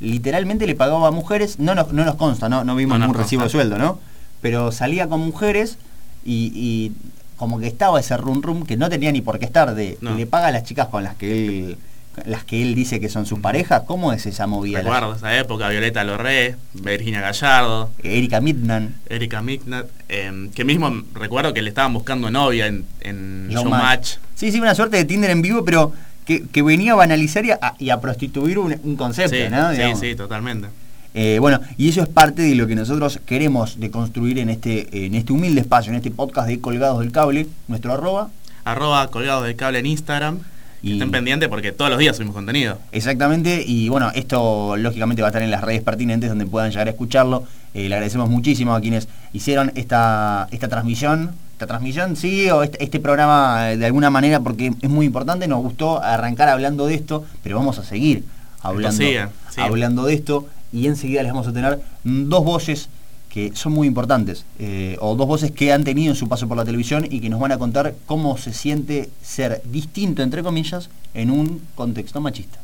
literalmente 0.00 0.66
le 0.66 0.74
pagaba 0.74 1.06
a 1.08 1.10
mujeres, 1.12 1.60
no 1.60 1.74
nos, 1.76 1.92
no 1.92 2.04
nos 2.04 2.16
consta, 2.16 2.48
no, 2.48 2.64
no 2.64 2.74
vimos 2.74 2.98
No 2.98 3.06
ningún 3.06 3.20
recibo 3.22 3.44
de 3.44 3.48
sueldo, 3.50 3.78
¿no? 3.78 4.00
Pero 4.40 4.72
salía 4.72 5.08
con 5.08 5.20
mujeres 5.20 5.78
y, 6.24 6.50
y 6.54 6.92
como 7.36 7.60
que 7.60 7.68
estaba 7.68 8.00
ese 8.00 8.16
rum 8.16 8.42
rum 8.42 8.64
que 8.64 8.76
no 8.76 8.88
tenía 8.90 9.12
ni 9.12 9.20
por 9.20 9.38
qué 9.38 9.44
estar, 9.44 9.74
de 9.76 9.96
No. 10.00 10.16
le 10.16 10.26
paga 10.26 10.48
a 10.48 10.50
las 10.52 10.64
chicas 10.64 10.88
con 10.88 11.04
las 11.04 11.14
que 11.14 11.46
él 11.46 11.78
las 12.26 12.44
que 12.44 12.62
él 12.62 12.74
dice 12.74 13.00
que 13.00 13.08
son 13.08 13.26
sus 13.26 13.38
parejas, 13.40 13.82
¿cómo 13.86 14.12
es 14.12 14.26
esa 14.26 14.46
movida? 14.46 14.80
Recuerdo 14.80 15.14
esa 15.14 15.38
época, 15.38 15.68
Violeta 15.68 16.04
Lorré, 16.04 16.56
Virginia 16.74 17.20
Gallardo, 17.20 17.90
Erika 18.02 18.40
Midnan, 18.40 18.94
Erika 19.08 19.42
Mignat, 19.42 19.86
eh, 20.08 20.48
que 20.54 20.64
mismo 20.64 21.02
recuerdo 21.14 21.54
que 21.54 21.62
le 21.62 21.68
estaban 21.70 21.92
buscando 21.92 22.30
novia 22.30 22.66
en, 22.66 22.84
en 23.00 23.48
Showmatch. 23.50 23.64
Showmatch. 23.64 24.08
Sí, 24.34 24.52
sí, 24.52 24.60
una 24.60 24.74
suerte 24.74 24.96
de 24.98 25.04
Tinder 25.04 25.30
en 25.30 25.42
vivo, 25.42 25.64
pero 25.64 25.92
que, 26.26 26.46
que 26.46 26.62
venía 26.62 26.92
a 26.92 26.96
banalizar 26.96 27.44
y 27.44 27.50
a, 27.52 27.74
y 27.78 27.90
a 27.90 28.00
prostituir 28.00 28.58
un, 28.58 28.78
un 28.82 28.96
concepto, 28.96 29.34
Sí, 29.36 29.44
¿no? 29.50 29.96
sí, 29.96 30.14
totalmente. 30.14 30.68
Eh, 31.14 31.38
bueno, 31.40 31.60
y 31.76 31.90
eso 31.90 32.02
es 32.02 32.08
parte 32.08 32.42
de 32.42 32.54
lo 32.54 32.66
que 32.66 32.74
nosotros 32.74 33.20
queremos 33.26 33.78
de 33.78 33.90
construir 33.90 34.38
en 34.38 34.48
este, 34.48 35.04
en 35.06 35.14
este 35.14 35.32
humilde 35.32 35.60
espacio, 35.60 35.90
en 35.90 35.96
este 35.96 36.10
podcast 36.10 36.48
de 36.48 36.58
Colgados 36.60 37.00
del 37.00 37.12
Cable, 37.12 37.46
nuestro 37.68 37.92
arroba. 37.92 38.30
Arroba 38.64 39.08
colgados 39.08 39.44
del 39.44 39.56
cable 39.56 39.80
en 39.80 39.86
Instagram. 39.86 40.38
Que 40.82 40.88
Y- 40.88 40.92
Estén 40.94 41.10
pendientes 41.10 41.48
porque 41.48 41.72
todos 41.72 41.90
los 41.90 41.98
días 41.98 42.16
subimos 42.16 42.34
contenido. 42.34 42.78
Exactamente, 42.92 43.62
y 43.66 43.88
bueno, 43.88 44.10
esto 44.14 44.76
lógicamente 44.76 45.22
va 45.22 45.28
a 45.28 45.30
estar 45.30 45.42
en 45.42 45.50
las 45.50 45.62
redes 45.62 45.80
pertinentes 45.82 46.28
donde 46.28 46.44
puedan 46.46 46.70
llegar 46.70 46.88
a 46.88 46.90
escucharlo. 46.90 47.44
Eh, 47.74 47.88
le 47.88 47.94
agradecemos 47.94 48.28
muchísimo 48.28 48.74
a 48.74 48.80
quienes 48.80 49.08
hicieron 49.32 49.72
esta, 49.76 50.48
esta 50.50 50.68
transmisión. 50.68 51.30
Esta 51.52 51.66
transmisión, 51.68 52.16
sí, 52.16 52.50
o 52.50 52.64
este, 52.64 52.82
este 52.82 52.98
programa 52.98 53.70
eh, 53.70 53.76
de 53.76 53.86
alguna 53.86 54.10
manera, 54.10 54.40
porque 54.40 54.72
es 54.82 54.90
muy 54.90 55.06
importante, 55.06 55.46
nos 55.46 55.62
gustó 55.62 56.02
arrancar 56.02 56.48
hablando 56.48 56.86
de 56.86 56.94
esto, 56.94 57.24
pero 57.44 57.56
vamos 57.56 57.78
a 57.78 57.84
seguir 57.84 58.24
hablando, 58.62 58.96
sigue, 58.96 59.28
hablando 59.58 60.04
de 60.04 60.14
esto 60.14 60.48
y 60.72 60.88
enseguida 60.88 61.22
les 61.22 61.30
vamos 61.32 61.46
a 61.46 61.52
tener 61.52 61.78
dos 62.02 62.44
voces 62.44 62.88
que 63.32 63.50
son 63.54 63.72
muy 63.72 63.88
importantes, 63.88 64.44
eh, 64.58 64.98
o 65.00 65.16
dos 65.16 65.26
voces 65.26 65.50
que 65.52 65.72
han 65.72 65.84
tenido 65.84 66.12
en 66.12 66.16
su 66.16 66.28
paso 66.28 66.46
por 66.48 66.56
la 66.58 66.66
televisión 66.66 67.06
y 67.08 67.20
que 67.20 67.30
nos 67.30 67.40
van 67.40 67.50
a 67.50 67.56
contar 67.56 67.94
cómo 68.04 68.36
se 68.36 68.52
siente 68.52 69.08
ser 69.22 69.62
distinto, 69.64 70.22
entre 70.22 70.42
comillas, 70.42 70.90
en 71.14 71.30
un 71.30 71.62
contexto 71.74 72.20
machista. 72.20 72.58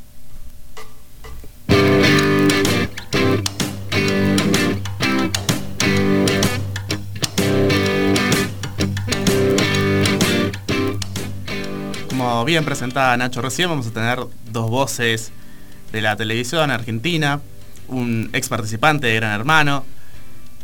Como 12.11 12.44
bien 12.44 12.66
presentada 12.66 13.16
Nacho 13.16 13.40
recién, 13.40 13.70
vamos 13.70 13.87
a 13.87 13.90
tener 13.92 14.18
dos 14.52 14.68
voces 14.68 15.33
de 15.92 16.02
la 16.02 16.14
televisión 16.16 16.70
argentina. 16.70 17.40
un 17.88 18.28
ex 18.35 18.50
participante 18.50 19.07
de 19.07 19.14
Gran 19.14 19.33
Hermano, 19.33 19.83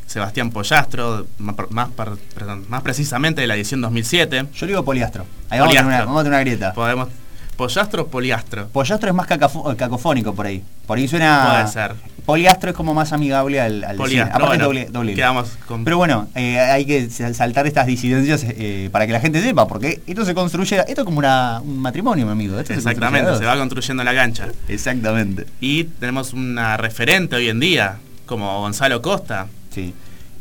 Sebastián 0.07 0.51
Pollastro, 0.51 1.27
más, 1.39 1.55
más, 1.71 1.89
par- 1.91 2.13
perdón, 2.35 2.65
más 2.69 2.83
precisamente 2.83 3.41
de 3.41 3.47
la 3.47 3.57
edición 3.57 3.81
2007. 3.81 4.47
Yo 4.55 4.67
digo 4.67 4.85
poliastro. 4.85 5.27
Ahí 5.51 5.59
vamos 5.61 5.75
a, 5.75 5.79
tener 5.79 5.85
una, 5.87 6.05
Poliastro. 6.05 6.07
vamos 6.07 6.21
a 6.21 6.25
tener 6.25 6.37
una 6.37 6.41
grieta. 6.41 6.73
Podemos, 6.75 7.09
Pollastro 7.57 8.03
o 8.03 8.07
Poliastro. 8.09 8.69
Poliastro 8.69 9.09
es 9.09 9.15
más 9.15 9.27
cacafo- 9.29 9.77
cacofónico 9.77 10.35
por 10.35 10.47
ahí. 10.47 10.63
Por 10.87 10.99
ahí 10.99 11.09
suena. 11.09 11.49
Puede 11.51 11.69
ser. 11.69 11.95
Poliastro 12.27 12.71
es 12.71 12.77
como 12.77 12.95
más 12.95 13.13
amigable 13.13 13.61
al, 13.61 13.85
al 13.85 13.97
Poliastro, 13.97 14.25
decir. 14.25 14.43
Aparte 14.45 14.65
bueno, 14.67 14.85
doble, 14.91 15.15
quedamos 15.15 15.51
con- 15.67 15.85
Pero 15.85 15.99
bueno, 15.99 16.29
eh, 16.35 16.59
hay 16.59 16.85
que 16.87 17.11
sal- 17.11 17.35
saltar 17.35 17.67
estas 17.67 17.87
disidencias 17.87 18.45
eh, 18.49 18.89
para 18.91 19.07
que 19.07 19.13
la 19.13 19.21
gente 19.21 19.43
sepa, 19.43 19.69
porque 19.69 20.01
esto 20.07 20.25
se 20.25 20.35
construye, 20.35 20.79
esto 20.89 21.03
es 21.03 21.05
como 21.05 21.19
una- 21.19 21.61
un 21.63 21.79
matrimonio, 21.79 22.25
mi 22.27 22.33
amigo. 22.33 22.59
Esto 22.59 22.73
se 22.73 22.79
Exactamente, 22.79 23.29
dos. 23.31 23.39
se 23.39 23.45
va 23.45 23.57
construyendo 23.57 24.03
la 24.05 24.15
cancha. 24.15 24.49
Exactamente. 24.69 25.47
Y 25.61 25.85
tenemos 25.85 26.33
una 26.33 26.77
referente 26.77 27.37
hoy 27.37 27.49
en 27.51 27.61
día, 27.61 27.99
como 28.27 28.61
Gonzalo 28.61 29.01
Costa. 29.03 29.47
Sí. 29.75 29.93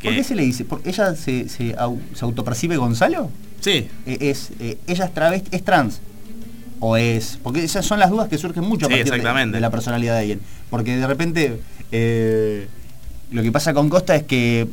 ¿Por 0.02 0.14
qué 0.14 0.22
se 0.24 0.34
le 0.34 0.42
dice? 0.42 0.64
¿Por- 0.64 0.82
¿Ella 0.84 1.14
se, 1.16 1.48
se, 1.48 1.74
au- 1.76 1.98
se 2.14 2.24
autopercibe 2.24 2.76
Gonzalo? 2.76 3.30
Sí, 3.60 3.88
Eh, 4.06 4.18
es, 4.20 4.50
eh, 4.60 4.76
¿Ella 4.86 5.06
es 5.06 5.14
travesti, 5.14 5.48
es 5.56 5.64
trans? 5.64 6.00
¿O 6.80 6.96
es...? 6.98 7.38
Porque 7.42 7.64
esas 7.64 7.86
son 7.86 7.98
las 7.98 8.10
dudas 8.10 8.28
que 8.28 8.36
surgen 8.36 8.64
mucho 8.64 8.84
a 8.86 8.88
Sí, 8.90 8.96
partir 8.96 9.12
de- 9.22 9.60
la 9.60 9.70
personalidad 9.70 10.14
de 10.14 10.20
alguien. 10.20 10.40
Porque 10.68 10.96
de 10.96 11.06
repente, 11.06 11.58
eh, 11.92 12.68
lo 13.30 13.42
que 13.42 13.50
pasa 13.50 13.72
con 13.72 13.88
Costa 13.88 14.14
es 14.14 14.24
que, 14.24 14.68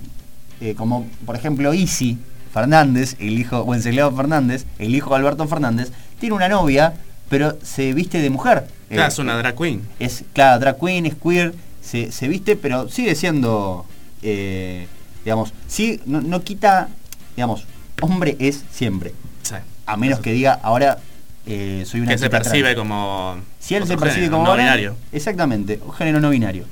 como 0.75 1.07
por 1.25 1.35
ejemplo 1.37 1.73
Isi 1.73 2.17
Fernández, 2.53 3.15
el 3.19 3.39
hijo, 3.39 3.61
Wenceslao 3.63 4.11
Fernández, 4.13 4.65
el 4.79 4.93
hijo 4.93 5.11
de 5.11 5.15
Alberto 5.17 5.47
Fernández, 5.47 5.91
tiene 6.19 6.35
una 6.35 6.49
novia, 6.49 6.93
pero 7.29 7.57
se 7.63 7.93
viste 7.93 8.19
de 8.21 8.29
mujer. 8.29 8.67
claro, 8.89 9.05
Eh, 9.05 9.07
es 9.07 9.19
una 9.19 9.37
drag 9.37 9.55
queen. 9.55 9.81
es, 9.99 10.25
claro, 10.33 10.59
drag 10.59 10.77
queen, 10.77 11.05
es 11.05 11.15
queer, 11.15 11.53
se, 11.81 12.11
se 12.11 12.27
viste, 12.27 12.57
pero 12.57 12.89
sigue 12.89 13.15
siendo, 13.15 13.85
eh, 14.21 14.87
digamos, 15.23 15.53
sí, 15.67 15.99
no, 16.05 16.21
no 16.21 16.41
quita, 16.43 16.89
digamos, 17.35 17.65
hombre 18.01 18.35
es 18.39 18.63
siempre. 18.71 19.13
Sí. 19.43 19.55
A 19.85 19.97
menos 19.97 20.19
que 20.19 20.31
diga, 20.31 20.59
ahora 20.63 20.99
eh, 21.45 21.83
soy 21.85 22.01
una 22.01 22.11
Que 22.11 22.17
se 22.17 22.29
percibe 22.29 22.73
trans. 22.73 22.77
como. 22.77 23.37
Si 23.59 23.75
él 23.75 23.87
se 23.87 23.97
percibe 23.97 24.25
género, 24.25 24.37
como 24.37 24.49
no 24.51 24.57
binario. 24.57 24.95
Exactamente, 25.11 25.79
un 25.85 25.93
género 25.93 26.19
no 26.19 26.29
binario. 26.29 26.65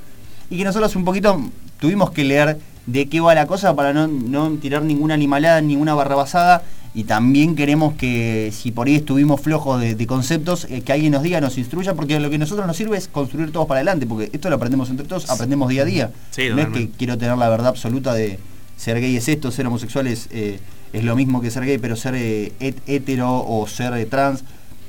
Y 0.50 0.58
que 0.58 0.64
nosotros 0.64 0.96
un 0.96 1.06
poquito 1.06 1.40
tuvimos 1.80 2.12
que 2.12 2.24
leer 2.24 2.60
de 2.92 3.08
qué 3.08 3.20
va 3.20 3.36
la 3.36 3.46
cosa 3.48 3.76
para 3.76 3.94
no, 3.94 4.08
no 4.08 4.50
tirar 4.58 4.84
ninguna 4.84 5.14
animalada, 5.14 5.62
ninguna 5.62 5.94
barrabasada. 5.94 6.64
Y 6.96 7.04
también 7.04 7.56
queremos 7.56 7.94
que 7.94 8.52
si 8.52 8.72
por 8.72 8.88
ahí 8.88 8.96
estuvimos 8.96 9.40
flojos 9.42 9.80
de, 9.80 9.94
de 9.94 10.08
conceptos, 10.08 10.66
eh, 10.72 10.82
que 10.82 10.92
alguien 10.92 11.12
nos 11.12 11.22
diga, 11.22 11.40
nos 11.40 11.58
instruya, 11.60 11.94
porque 11.94 12.20
lo 12.20 12.30
que 12.32 12.38
a 12.38 12.40
nosotros 12.40 12.66
nos 12.66 12.76
sirve 12.78 12.98
es 12.98 13.08
construir 13.08 13.52
todos 13.52 13.68
para 13.68 13.78
adelante, 13.80 14.08
porque 14.08 14.32
esto 14.34 14.50
lo 14.50 14.56
aprendemos 14.56 14.90
entre 14.90 15.06
todos, 15.06 15.30
aprendemos 15.30 15.70
día 15.70 15.84
a 15.84 15.86
día. 15.86 16.12
Sí, 16.32 16.50
no 16.50 16.56
es 16.62 16.68
que 16.74 16.90
quiero 16.98 17.16
tener 17.18 17.38
la 17.38 17.48
verdad 17.48 17.68
absoluta 17.68 18.14
de 18.16 18.40
ser 18.76 19.00
gay 19.00 19.16
es 19.16 19.28
esto, 19.28 19.52
ser 19.52 19.68
homosexual 19.68 20.08
es, 20.08 20.30
eh, 20.32 20.60
es 20.92 21.04
lo 21.04 21.16
mismo 21.16 21.42
que 21.42 21.52
ser 21.52 21.64
gay, 21.66 21.78
pero 21.78 21.96
ser 21.96 22.16
eh, 22.16 22.54
het- 22.60 22.82
hetero 22.88 23.46
o 23.48 23.68
ser 23.68 23.94
eh, 23.94 24.06
trans. 24.08 24.44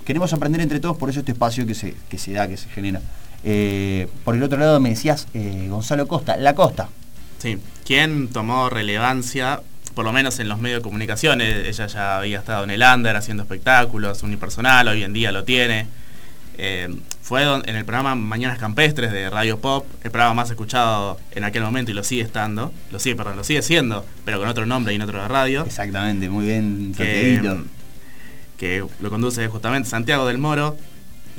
Queremos 0.07 0.33
aprender 0.33 0.63
entre 0.63 0.81
todos, 0.81 0.97
por 0.97 1.11
eso 1.11 1.21
este 1.21 1.33
espacio 1.33 1.67
que 1.67 1.75
se, 1.75 1.95
que 2.09 2.17
se 2.17 2.33
da, 2.33 2.49
que 2.49 2.57
se 2.57 2.69
genera. 2.71 3.03
Por 4.25 4.37
el 4.37 4.43
otro 4.43 4.59
lado 4.59 4.81
me 4.81 4.89
decías 4.91 5.27
Gonzalo 5.69 6.09
Costa, 6.09 6.37
La 6.39 6.55
Costa. 6.55 6.89
Sí. 7.39 7.59
¿Quién 7.85 8.29
tomó 8.29 8.71
relevancia, 8.71 9.61
por 9.95 10.05
lo 10.05 10.13
menos 10.13 10.39
en 10.39 10.49
los 10.49 10.61
medios 10.61 10.79
de 10.79 10.83
comunicación? 10.83 11.41
Eh, 11.41 11.69
Ella 11.69 11.87
ya 11.87 12.19
había 12.19 12.39
estado 12.39 12.65
en 12.65 12.71
el 12.71 12.83
Under 12.83 13.17
haciendo 13.17 13.43
espectáculos, 13.43 14.23
unipersonal, 14.23 14.89
hoy 14.89 15.03
en 15.03 15.13
día 15.13 15.33
lo 15.33 15.45
tiene. 15.45 15.87
Eh, 16.59 16.95
fue 17.23 17.43
en 17.43 17.77
el 17.77 17.85
programa 17.85 18.15
Mañanas 18.17 18.59
Campestres 18.59 19.13
de 19.13 19.31
Radio 19.31 19.59
Pop, 19.61 19.87
el 20.03 20.11
programa 20.11 20.35
más 20.35 20.51
escuchado 20.51 21.19
en 21.31 21.45
aquel 21.45 21.63
momento 21.63 21.91
y 21.91 21.95
lo 21.95 22.03
sigue 22.03 22.23
estando, 22.23 22.73
lo 22.91 22.99
sigue, 22.99 23.17
perdón, 23.17 23.37
lo 23.37 23.45
sigue 23.45 23.63
siendo, 23.63 24.05
pero 24.25 24.41
con 24.41 24.49
otro 24.49 24.67
nombre 24.67 24.93
y 24.93 24.97
en 24.97 25.03
otro 25.03 25.23
de 25.23 25.29
radio. 25.29 25.65
Exactamente, 25.65 26.29
muy 26.29 26.47
bien, 26.47 26.93
que 28.59 28.85
lo 29.01 29.11
conduce 29.11 29.47
justamente 29.49 29.89
Santiago 29.89 30.27
del 30.27 30.39
Moro, 30.39 30.77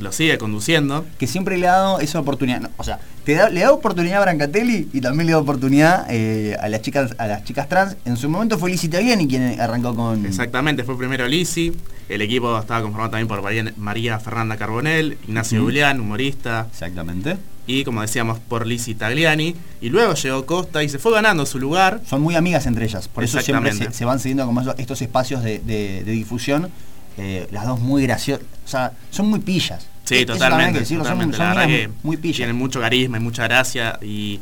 lo 0.02 0.12
sigue 0.12 0.38
conduciendo. 0.38 1.06
Que 1.18 1.28
siempre 1.28 1.58
le 1.58 1.68
ha 1.68 1.74
dado 1.74 2.00
esa 2.00 2.20
oportunidad. 2.20 2.60
no, 2.62 2.70
o 2.78 2.84
sea, 2.84 3.00
te 3.24 3.34
da- 3.36 3.50
le 3.50 3.62
da 3.62 3.72
oportunidad 3.72 4.18
a 4.18 4.26
Brancatelli 4.26 4.90
y 4.94 5.02
también 5.02 5.28
le 5.28 5.34
da 5.34 5.40
oportunidad 5.40 6.06
eh, 6.10 6.58
a 6.60 6.68
las 6.70 6.82
chicas 6.82 7.16
a 7.18 7.28
las 7.28 7.44
chicas 7.44 7.70
trans. 7.70 7.96
En 8.06 8.18
su 8.18 8.30
momento 8.30 8.58
fue 8.58 8.72
Liz 8.72 8.84
Italiani 8.84 9.28
quien 9.28 9.60
arrancó 9.62 9.96
con. 9.96 10.26
Exactamente, 10.26 10.84
fue 10.84 10.98
primero 10.98 11.28
Lisi, 11.28 11.72
el 12.10 12.22
equipo 12.22 12.58
estaba 12.60 12.82
conformado 12.82 13.12
también 13.12 13.28
por 13.28 13.42
María, 13.78 14.20
Fernanda 14.20 14.58
Carbonell, 14.58 15.18
Ignacio. 15.28 15.62
Julián, 15.62 16.00
humorista, 16.00 16.68
Exactamente. 16.72 17.38
y 17.68 17.84
como 17.84 18.02
decíamos 18.02 18.40
por 18.40 18.66
Lisi 18.66 18.96
Tagliani, 18.96 19.56
y 19.82 19.90
luego 19.90 20.16
llegó 20.16 20.46
Costa 20.46 20.84
y 20.84 20.90
se 20.90 20.98
fue 21.00 21.14
ganando 21.14 21.46
su 21.46 21.60
lugar. 21.60 22.02
Son 22.10 22.22
muy 22.22 22.36
amigas 22.36 22.66
entre 22.66 22.86
ellas. 22.86 23.08
Por 23.08 23.24
eso 23.24 23.40
siempre 23.42 23.72
se, 23.92 24.06
van 24.06 24.20
siguiendo 24.20 24.46
como 24.48 24.62
estos 24.78 25.02
espacios 25.02 25.44
de, 25.44 25.60
de- 25.60 26.04
de 26.04 26.12
difusión. 26.12 26.70
eh, 27.18 27.48
las 27.52 27.66
dos 27.68 27.80
muy 27.80 28.04
graciosas. 28.04 28.46
O 28.66 28.68
sea, 28.68 28.94
son 29.12 29.30
muy 29.30 29.40
pillas. 29.40 29.86
Sí, 30.04 30.16
hay 30.16 30.26
totalmente. 30.26 30.74
que 30.74 30.80
decirlo, 30.80 31.04
son- 31.06 31.14
totalmente. 31.14 31.38
son 31.38 31.48
la 31.48 31.54
verdad 31.54 31.68
que 31.68 31.90
muy 32.04 32.18
pillas. 32.18 32.38
tienen 32.38 32.56
mucho 32.56 32.80
carisma 32.82 33.18
y 33.18 33.22
mucha 33.22 33.44
gracia. 33.44 33.98
Y, 34.02 34.40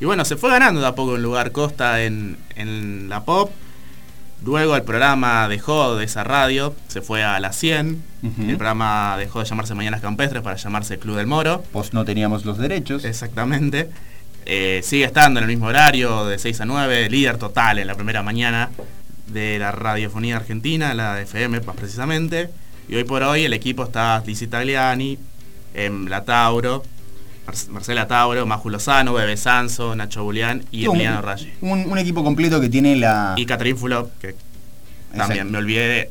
y 0.00 0.04
bueno, 0.04 0.24
se 0.24 0.36
fue 0.36 0.50
ganando 0.50 0.80
de 0.80 0.86
a 0.86 0.94
poco 0.94 1.16
el 1.16 1.22
lugar 1.22 1.52
Costa 1.52 2.02
en, 2.02 2.36
en 2.56 3.08
la 3.08 3.24
pop. 3.24 3.50
Luego 4.44 4.74
el 4.74 4.82
programa 4.82 5.46
dejó 5.48 5.94
de 5.96 6.04
esa 6.04 6.24
radio, 6.24 6.74
se 6.88 7.00
fue 7.00 7.22
a 7.22 7.38
la 7.38 7.52
100. 7.52 8.02
Ujú. 8.24 8.42
El 8.42 8.56
programa 8.56 9.16
dejó 9.16 9.38
de 9.40 9.44
llamarse 9.48 9.74
Mañanas 9.74 10.00
Campestres 10.00 10.42
para 10.42 10.56
llamarse 10.56 10.98
Club 10.98 11.16
del 11.16 11.28
Moro. 11.28 11.62
Pues 11.72 11.92
no 11.92 12.04
teníamos 12.04 12.44
los 12.44 12.58
derechos. 12.58 13.04
Exactamente. 13.04 13.88
Eh, 14.44 14.80
sigue 14.82 15.04
estando 15.04 15.38
en 15.38 15.44
el 15.44 15.50
mismo 15.50 15.66
horario, 15.66 16.24
de 16.26 16.40
6 16.40 16.60
a 16.60 16.64
9, 16.64 17.08
líder 17.08 17.36
total 17.38 17.78
en 17.78 17.86
la 17.86 17.94
primera 17.94 18.24
mañana 18.24 18.70
de 19.28 19.60
la 19.60 19.70
radiofonía 19.70 20.36
argentina, 20.38 20.92
la 20.94 21.20
FM 21.20 21.60
más 21.60 21.76
precisamente. 21.76 22.50
Y 22.92 22.94
hoy 22.94 23.04
por 23.04 23.22
hoy 23.22 23.44
el 23.44 23.54
equipo 23.54 23.84
está 23.84 24.22
Lizzie 24.26 24.48
Tagliani, 24.48 25.18
em, 25.72 26.06
La 26.08 26.22
Tauro, 26.26 26.82
Mar- 27.46 27.54
Marcela 27.70 28.06
Tauro, 28.06 28.44
Maju 28.44 28.68
Lozano, 28.68 29.14
Bebe 29.14 29.38
Sanso, 29.38 29.96
Nacho 29.96 30.22
Julián 30.24 30.62
y 30.70 30.84
Emiliano 30.84 31.22
Raggi. 31.22 31.50
Un, 31.62 31.86
un 31.90 31.96
equipo 31.96 32.22
completo 32.22 32.60
que 32.60 32.68
tiene 32.68 32.94
la. 32.96 33.32
Y 33.38 33.46
Catherine 33.46 33.78
Fulop, 33.78 34.10
que 34.20 34.34
también 35.16 35.50
me 35.50 35.56
olvidé. 35.56 36.10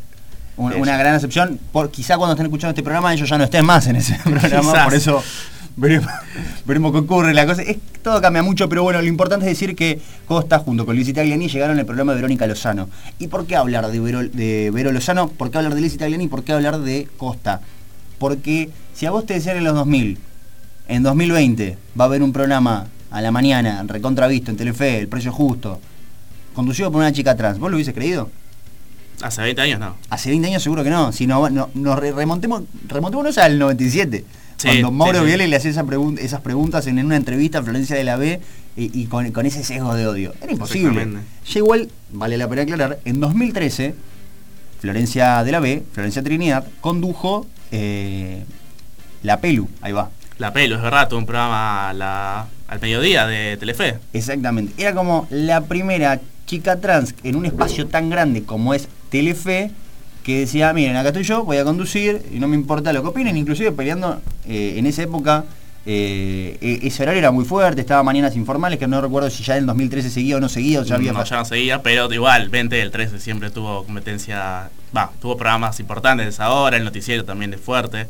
Un- 0.58 0.72
de 0.72 0.78
una 0.78 0.98
gran 0.98 1.14
excepción. 1.14 1.60
Por, 1.72 1.92
quizá 1.92 2.18
cuando 2.18 2.34
estén 2.34 2.48
escuchando 2.48 2.72
este 2.72 2.82
programa 2.82 3.14
ellos 3.14 3.30
ya 3.30 3.38
no 3.38 3.44
estén 3.44 3.64
más 3.64 3.86
en 3.86 3.98
ese 3.98 4.16
programa, 4.24 4.84
por 4.86 4.96
eso 4.96 5.24
veremos, 5.76 6.08
veremos 6.66 6.92
qué 6.92 6.98
ocurre. 7.00 7.34
La 7.34 7.46
cosa 7.46 7.62
es 7.64 7.78
todo 8.02 8.22
cambia 8.22 8.42
mucho, 8.44 8.68
pero 8.70 8.84
bueno, 8.84 9.02
lo 9.02 9.08
importante 9.08 9.46
es 9.46 9.52
decir 9.52 9.76
que 9.76 10.00
Costa 10.28 10.60
junto 10.60 10.86
con 10.86 10.96
Luis 10.96 11.08
Italiani 11.08 11.48
llegaron 11.48 11.78
al 11.80 11.86
programa 11.86 12.14
de 12.14 12.18
Verónica 12.18 12.48
Lozano. 12.48 12.90
¿Y 13.20 13.28
por 13.28 13.46
qué 13.46 13.56
hablar 13.56 13.88
de 13.92 14.00
Vero, 14.00 14.24
de 14.28 14.72
Vero 14.74 14.92
Lozano? 14.92 15.28
¿Por 15.30 15.52
qué 15.52 15.58
hablar 15.60 15.76
de 15.76 15.82
Luis 15.82 15.94
Italiani? 15.94 16.28
¿Por 16.28 16.44
qué 16.44 16.54
hablar 16.54 16.80
de 16.80 17.08
Costa? 17.18 17.62
Porque 18.18 18.70
si 18.94 19.06
a 19.06 19.12
vos 19.12 19.26
te 19.26 19.34
decían 19.36 19.58
en 19.58 19.64
los 19.64 19.74
2000, 19.76 20.18
en 20.88 21.04
2020 21.04 21.78
va 22.00 22.06
a 22.06 22.08
haber 22.08 22.24
un 22.24 22.34
programa 22.34 22.88
a 23.12 23.22
la 23.22 23.32
mañana, 23.32 23.84
recontravisto 23.88 24.52
en 24.52 24.58
Telefe, 24.58 25.00
El 25.00 25.08
Precio 25.08 25.32
Justo, 25.32 25.80
conducido 26.54 26.92
por 26.92 27.00
una 27.02 27.12
chica 27.12 27.36
trans, 27.36 27.60
¿vos 27.60 27.70
lo 27.70 27.78
hubiese 27.78 27.94
creído? 27.94 28.30
Hace 29.22 29.42
20 29.44 29.62
años 29.62 29.80
no. 29.80 29.96
Hace 30.10 30.30
20 30.30 30.48
años 30.48 30.64
seguro 30.64 30.84
que 30.84 30.90
no. 30.90 31.12
Si 31.12 31.28
no, 31.28 31.48
no- 31.50 31.70
nos 31.76 32.00
re- 32.00 32.12
remontemos, 32.12 32.64
remontémonos 32.88 33.38
al 33.38 33.60
97. 33.60 34.26
Sí, 34.62 34.68
cuando 34.68 34.92
Mauro 34.92 35.14
sí, 35.20 35.20
sí. 35.22 35.26
Viale 35.28 35.48
le 35.48 35.56
hacía 35.56 35.72
esa 35.72 35.84
pregun- 35.84 36.20
esas 36.20 36.42
preguntas 36.42 36.86
en, 36.88 37.00
en 37.00 37.06
una 37.06 37.16
entrevista 37.18 37.60
a 37.60 37.64
Florencia 37.64 37.96
de 37.96 38.04
la 38.04 38.16
B 38.18 38.40
y, 38.78 39.02
y 39.02 39.06
con, 39.06 39.32
con 39.32 39.46
ese 39.46 39.64
sesgo 39.64 39.94
de 39.96 40.08
odio. 40.08 40.34
Era 40.42 40.52
imposible. 40.52 41.08
Ya 41.46 41.58
igual, 41.60 41.90
vale 42.12 42.38
la 42.38 42.48
pena 42.48 42.62
aclarar, 42.64 43.00
en 43.06 43.20
2013, 43.20 43.96
Florencia 44.80 45.44
de 45.44 45.52
la 45.52 45.60
B, 45.60 45.84
Florencia 45.94 46.24
Trinidad, 46.24 46.66
condujo 46.82 47.46
eh, 47.72 48.44
La 49.24 49.40
Pelu. 49.40 49.70
Ahí 49.82 49.92
va. 49.94 50.10
La 50.38 50.54
Pelo, 50.54 50.76
es 50.78 50.82
verdad, 50.82 51.08
tuvo 51.08 51.20
un 51.20 51.26
programa 51.26 51.94
la- 51.94 52.48
al 52.68 52.80
mediodía 52.82 53.28
de 53.28 53.58
Telefe. 53.58 54.00
Exactamente. 54.14 54.82
Era 54.82 54.94
como 54.96 55.28
la 55.30 55.62
primera 55.62 56.20
chica 56.48 56.80
trans 56.80 57.14
en 57.24 57.36
un 57.36 57.46
espacio 57.46 57.88
tan 57.88 58.10
grande 58.10 58.44
como 58.44 58.74
es 58.74 58.88
Telefe, 59.10 59.72
que 60.24 60.40
decía, 60.42 60.72
miren, 60.74 60.96
acá 60.98 61.10
estoy 61.10 61.24
yo, 61.24 61.44
voy 61.44 61.58
a 61.58 61.64
conducir 61.64 62.22
y 62.32 62.40
no 62.40 62.48
me 62.48 62.56
importa 62.56 62.94
lo 62.94 63.02
que 63.02 63.08
opinen, 63.10 63.38
inclusive 63.38 63.72
peleando 63.72 64.22
eh, 64.48 64.76
en 64.78 64.86
esa 64.86 65.04
época. 65.04 65.46
eh, 65.86 66.58
e- 66.62 66.88
ese 66.88 67.02
horario 67.02 67.18
era 67.20 67.32
muy 67.32 67.44
fuerte, 67.44 67.82
estaba 67.82 68.04
Mañanas 68.04 68.36
Informales, 68.36 68.78
que 68.78 68.86
no 68.88 69.02
recuerdo 69.02 69.32
si 69.32 69.44
ya 69.44 69.56
en 69.56 69.62
el 69.62 69.66
2013 69.66 70.12
seguía 70.12 70.38
o 70.38 70.40
no 70.40 70.48
seguía, 70.48 70.82
o 70.82 70.84
ya 70.84 70.94
había... 70.96 71.12
no, 71.12 71.24
ya 71.24 71.38
no 71.38 71.46
seguía, 71.46 71.82
pero 71.82 72.12
igual, 72.14 72.50
20 72.50 72.76
del 72.76 72.92
13 72.92 73.20
siempre 73.20 73.50
tuvo 73.50 73.84
competencia, 73.84 74.70
va, 74.96 75.12
tuvo 75.20 75.38
programas 75.38 75.80
importantes 75.80 76.26
de 76.28 76.30
esa 76.30 76.52
hora, 76.52 76.78
el 76.78 76.84
noticiero 76.84 77.26
también 77.26 77.54
es 77.56 77.60
fuerte 77.62 78.06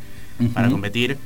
para 0.53 0.69
competir. 0.69 1.17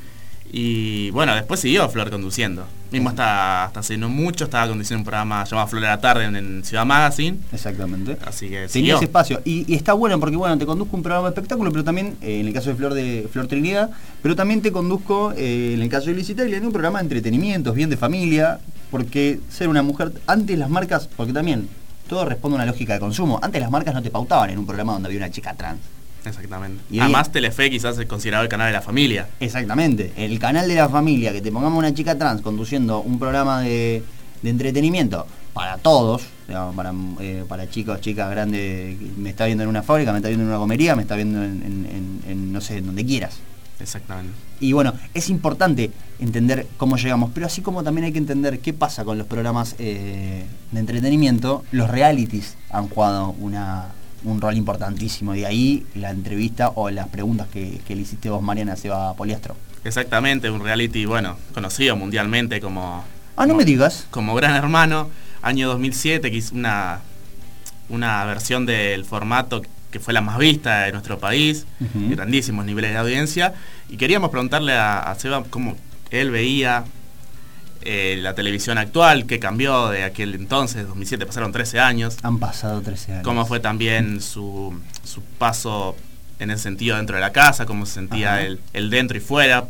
Y 0.52 1.10
bueno, 1.12 1.36
después 1.36 1.60
siguió 1.60 1.90
Flor 1.90 2.10
conduciendo. 2.10 2.66
Mismo 2.92 3.10
hasta, 3.10 3.66
hasta 3.66 3.80
hace 3.82 3.98
no 3.98 4.08
mucho 4.10 4.46
estaba 4.46 4.68
conduciendo 4.68 5.02
un 5.02 5.06
programa 5.06 5.44
llamado 5.44 5.68
Flor 5.68 5.82
de 5.82 5.88
la 5.90 6.00
Tarde 6.00 6.26
en, 6.26 6.36
en 6.36 6.64
Ciudad 6.64 6.86
Magazine. 6.86 7.38
Exactamente. 7.52 8.18
Así 8.26 8.48
que 8.48 8.68
Tenía 8.68 8.96
ese 8.96 9.06
espacio. 9.06 9.42
Y, 9.44 9.72
y 9.72 9.76
está 9.76 9.94
bueno 9.94 10.20
porque, 10.20 10.38
bueno, 10.38 10.58
te 10.58 10.66
conduzco 10.66 10.96
un 10.96 11.04
programa 11.04 11.28
de 11.28 11.34
espectáculo, 11.34 11.72
pero 11.72 11.84
también, 11.84 12.16
eh, 12.22 12.40
en 12.40 12.48
el 12.48 12.54
caso 12.54 12.70
de 12.70 12.76
Flor 12.76 12.94
de 12.94 13.28
Flor 13.32 13.48
Trinidad, 13.48 13.90
pero 14.22 14.36
también 14.36 14.62
te 14.62 14.72
conduzco, 14.72 15.34
eh, 15.36 15.74
en 15.74 15.82
el 15.82 15.90
caso 15.90 16.08
de 16.08 16.16
Licitalia, 16.16 16.62
un 16.62 16.72
programa 16.72 17.00
de 17.00 17.04
entretenimientos, 17.04 17.76
bien 17.76 17.90
de 17.90 17.98
familia, 17.98 18.60
porque 18.92 19.40
ser 19.50 19.68
una 19.68 19.82
mujer, 19.84 20.14
antes 20.28 20.58
las 20.58 20.70
marcas, 20.70 21.10
porque 21.18 21.34
también 21.34 21.68
todo 22.08 22.24
responde 22.24 22.56
a 22.56 22.62
una 22.62 22.66
lógica 22.66 22.94
de 22.94 23.00
consumo, 23.00 23.40
antes 23.42 23.60
las 23.60 23.72
marcas 23.72 23.94
no 23.94 24.02
te 24.02 24.10
pautaban 24.10 24.52
en 24.52 24.60
un 24.60 24.66
programa 24.66 24.94
donde 24.94 25.08
había 25.08 25.20
una 25.20 25.32
chica 25.32 25.54
trans. 25.54 25.80
Exactamente. 26.26 26.84
Y 26.90 27.00
Además, 27.00 27.32
Telefe 27.32 27.70
quizás 27.70 27.98
es 27.98 28.06
considerado 28.06 28.44
el 28.44 28.50
canal 28.50 28.68
de 28.68 28.74
la 28.74 28.82
familia. 28.82 29.28
Exactamente. 29.40 30.12
El 30.18 30.38
canal 30.40 30.68
de 30.68 30.76
la 30.76 30.90
familia, 30.90 31.32
que 31.34 31.42
te 31.42 31.52
pongamos 31.52 31.78
una 31.80 31.94
chica 31.94 32.18
trans 32.18 32.42
conduciendo 32.42 33.02
un 33.02 33.20
programa 33.20 33.62
de, 33.62 34.04
de 34.42 34.50
entretenimiento 34.50 35.26
para 35.54 35.78
todos, 35.78 36.24
digamos, 36.48 36.76
para, 36.76 36.94
eh, 37.22 37.46
para 37.48 37.70
chicos, 37.70 38.02
chicas 38.02 38.30
grandes, 38.30 38.98
me 39.18 39.30
está 39.30 39.46
viendo 39.46 39.64
en 39.64 39.70
una 39.70 39.84
fábrica, 39.84 40.12
me 40.12 40.18
está 40.18 40.28
viendo 40.28 40.44
en 40.44 40.50
una 40.50 40.60
comería, 40.60 40.96
me 40.96 41.04
está 41.04 41.16
viendo 41.16 41.44
en, 41.44 41.62
en- 41.64 41.86
en- 41.86 42.32
en, 42.32 42.52
no 42.54 42.60
sé, 42.60 42.78
en 42.78 42.88
donde 42.88 43.06
quieras. 43.06 43.38
Exactamente. 43.80 44.34
Y 44.62 44.72
bueno, 44.74 44.94
es 45.14 45.30
importante 45.30 45.92
entender 46.20 46.66
cómo 46.78 46.96
llegamos, 46.98 47.32
pero 47.34 47.46
así 47.46 47.62
como 47.62 47.84
también 47.84 48.06
hay 48.06 48.12
que 48.14 48.18
entender 48.20 48.60
qué 48.60 48.72
pasa 48.74 49.04
con 49.04 49.18
los 49.18 49.28
programas 49.28 49.76
eh, 49.80 50.46
de 50.72 50.80
entretenimiento, 50.80 51.64
los 51.72 51.90
realities 51.90 52.56
han 52.70 52.88
jugado 52.88 53.36
una, 53.40 53.88
un 54.26 54.42
rol 54.42 54.58
importantísimo. 54.58 55.34
Y 55.36 55.46
ahí 55.46 55.86
la 55.96 56.10
entrevista 56.12 56.70
o 56.76 56.90
las 56.90 57.08
preguntas 57.08 57.48
que, 57.48 57.80
que 57.88 57.96
le 57.96 58.02
hiciste 58.02 58.30
vos, 58.30 58.42
Mariana, 58.42 58.74
a 58.74 58.76
Seba 58.76 59.14
Poliastro. 59.16 59.56
Exactamente, 59.84 60.50
un 60.50 60.62
reality, 60.64 61.06
bueno, 61.06 61.38
conocido 61.54 61.96
mundialmente 61.96 62.60
como, 62.60 63.04
Ah, 63.38 63.46
no 63.46 63.54
me 63.56 63.66
digas. 63.66 64.08
como 64.12 64.34
Gran 64.36 64.56
Hermano, 64.56 65.10
año 65.42 65.68
2007, 65.68 66.32
que 66.32 66.38
hizo 66.38 66.56
una, 66.56 67.02
una 67.90 68.26
versión 68.26 68.66
del 68.66 69.06
formato 69.06 69.62
que 69.92 70.00
fue 70.00 70.14
la 70.14 70.22
más 70.22 70.38
vista 70.40 70.82
de 70.82 70.92
nuestro 70.92 71.20
país, 71.20 71.66
grandísimos 71.80 72.66
niveles 72.66 72.92
de 72.92 72.98
audiencia, 72.98 73.54
y 73.88 73.96
queríamos 73.98 74.30
preguntarle 74.30 74.74
a, 74.74 75.00
a 75.00 75.16
Seba 75.16 75.44
cómo 75.50 75.78
él 76.12 76.32
veía 76.32 76.84
eh, 77.86 78.18
la 78.20 78.34
televisión 78.36 78.78
actual, 78.78 79.26
que 79.26 79.40
cambió 79.40 79.90
de 79.90 80.04
aquel 80.04 80.34
entonces, 80.36 80.88
2007, 80.88 81.26
pasaron 81.26 81.52
13 81.52 81.80
años, 81.80 82.18
Han 82.24 82.40
pasado 82.40 82.82
13 82.82 83.12
años. 83.14 83.24
cómo 83.24 83.46
fue 83.46 83.60
también 83.60 84.22
su, 84.22 84.78
su 85.04 85.22
paso 85.38 85.96
en 86.40 86.52
ese 86.52 86.64
sentido 86.64 86.98
dentro 86.98 87.16
de 87.16 87.22
la 87.22 87.32
casa, 87.32 87.66
cómo 87.66 87.86
se 87.86 87.94
sentía 87.94 88.42
el, 88.42 88.60
el 88.74 88.90
dentro 88.90 89.18
y 89.18 89.22
fuera, 89.22 89.66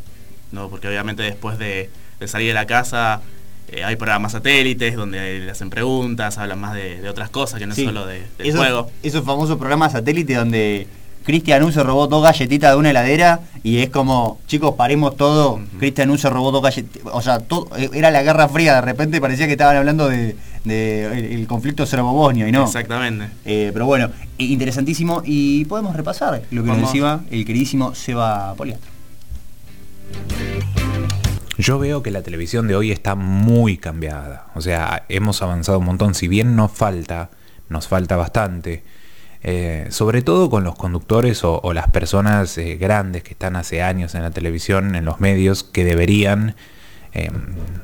¿no? 0.52 0.70
porque 0.70 0.88
obviamente 0.88 1.22
después 1.24 1.58
de, 1.60 1.90
de 2.20 2.28
salir 2.28 2.48
de 2.48 2.54
la 2.54 2.66
casa 2.66 3.22
eh, 3.68 3.84
hay 3.84 3.96
programas 3.98 4.32
satélites 4.32 4.96
donde 4.96 5.40
le 5.40 5.52
hacen 5.52 5.70
preguntas, 5.70 6.38
hablan 6.38 6.60
más 6.60 6.74
de, 6.74 7.02
de 7.02 7.10
otras 7.10 7.30
cosas 7.30 7.60
que 7.60 7.68
no 7.68 7.76
Sí. 7.76 7.84
solo 7.86 8.06
de, 8.06 8.20
del 8.38 8.48
esos, 8.48 8.60
juego. 8.60 8.92
Esos 9.04 9.26
famosos 9.26 9.58
programas 9.58 9.92
satélite 9.92 10.36
donde 10.36 10.88
Cristian 11.26 11.64
U 11.64 11.72
se 11.72 11.84
robó 11.84 12.08
dos 12.08 12.24
galletitas 12.24 12.72
de 12.72 12.78
una 12.78 12.92
heladera 12.92 13.42
y 13.64 13.80
es 13.80 13.90
como, 13.90 14.40
chicos, 14.46 14.76
paremos 14.76 15.18
todo. 15.18 15.60
Cristian 15.80 16.12
U 16.12 16.18
se 16.18 16.30
robó 16.30 16.52
dos 16.52 16.62
galletitas. 16.62 17.02
O 17.12 17.22
sea, 17.22 17.40
todo, 17.40 17.68
eh, 17.78 17.90
era 17.94 18.12
la 18.12 18.22
Guerra 18.22 18.48
Fría, 18.48 18.76
de 18.76 18.82
repente 18.82 19.20
parecía 19.20 19.48
que 19.48 19.54
estaban 19.54 19.76
hablando 19.76 20.08
de, 20.08 20.36
de 20.64 21.06
el, 21.06 21.40
el 21.40 21.48
conflicto 21.48 21.86
serbo-bosnio 21.86 22.48
y 22.48 22.52
no. 22.52 22.64
Exactamente. 22.64 23.28
Eh, 23.44 23.72
pero 23.74 23.88
bueno, 23.88 24.12
interesantísimo 24.38 25.24
y 25.26 25.66
podemos 25.66 25.96
repasar 25.96 26.44
lo 26.52 26.64
que 26.64 26.68
nos 26.70 26.82
decía 26.82 27.22
el 27.32 27.44
queridísimo 27.44 27.96
Seba 27.96 28.54
Poliastro. 28.56 28.92
Yo 31.58 31.80
veo 31.80 32.04
que 32.04 32.12
la 32.12 32.22
televisión 32.22 32.68
de 32.68 32.76
hoy 32.76 32.92
está 32.92 33.16
muy 33.16 33.78
cambiada. 33.78 34.48
O 34.56 34.62
sea, 34.62 35.06
hemos 35.10 35.42
avanzado 35.42 35.80
un 35.80 35.86
montón. 35.86 36.14
Si 36.14 36.28
bien 36.28 36.56
nos 36.56 36.72
falta, 36.72 37.30
nos 37.70 37.88
falta 37.88 38.16
bastante. 38.16 38.84
Eh, 39.48 39.86
sobre 39.92 40.24
todo 40.24 40.50
con 40.50 40.64
los 40.64 40.74
conductores 40.74 41.44
o, 41.44 41.72
las 41.72 41.92
personas 41.92 42.58
eh, 42.58 42.78
grandes 42.78 43.22
que 43.22 43.34
están 43.34 43.56
hace 43.56 43.84
años 43.84 44.16
en 44.16 44.24
la 44.24 44.32
televisión, 44.32 44.96
en 44.96 45.06
los 45.06 45.20
medios, 45.20 45.64
que 45.64 45.86
deberían 45.86 46.56
eh, 47.14 47.30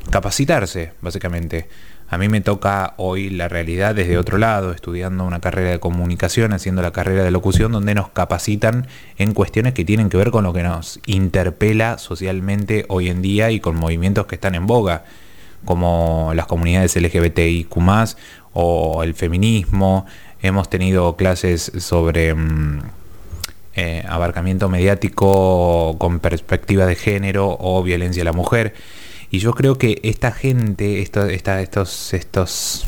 capacitarse, 0.09 0.93
básicamente. 1.01 1.69
A 2.09 2.17
mí 2.17 2.29
me 2.29 2.41
toca 2.41 2.95
hoy 2.97 3.29
la 3.29 3.47
realidad 3.47 3.93
desde 3.93 4.17
otro 4.17 4.39
lado, 4.39 4.71
estudiando 4.71 5.23
una 5.23 5.39
carrera 5.39 5.69
de 5.69 5.79
comunicación, 5.79 6.51
haciendo 6.51 6.81
la 6.81 6.89
carrera 6.89 7.23
de 7.23 7.29
locución, 7.29 7.71
donde 7.71 7.93
nos 7.93 8.09
capacitan 8.09 8.87
en 9.19 9.35
cuestiones 9.35 9.75
que 9.75 9.85
tienen 9.85 10.09
que 10.09 10.17
ver 10.17 10.31
con 10.31 10.43
lo 10.43 10.53
que 10.53 10.63
nos 10.63 10.99
interpela 11.05 11.99
socialmente 11.99 12.85
hoy 12.89 13.09
en 13.09 13.21
día 13.21 13.51
y 13.51 13.59
con 13.59 13.75
movimientos 13.75 14.25
que 14.25 14.33
están 14.33 14.55
en 14.55 14.65
boga, 14.65 15.05
como 15.63 16.31
las 16.33 16.47
comunidades 16.47 16.95
LGBTIQ 16.95 17.77
o 18.53 19.03
el 19.03 19.13
feminismo. 19.13 20.07
Hemos 20.41 20.69
tenido 20.69 21.15
clases 21.15 21.71
sobre 21.77 22.33
mm, 22.33 22.81
eh, 23.75 24.03
abarcamiento 24.07 24.69
mediático 24.69 25.95
con 25.97 26.19
perspectiva 26.19 26.85
de 26.85 26.95
género 26.95 27.57
o 27.59 27.81
violencia 27.83 28.23
a 28.23 28.25
la 28.25 28.33
mujer. 28.33 28.73
Y 29.29 29.39
yo 29.39 29.53
creo 29.53 29.77
que 29.77 29.99
esta 30.03 30.31
gente, 30.31 31.01
estos, 31.01 32.13
estos 32.13 32.87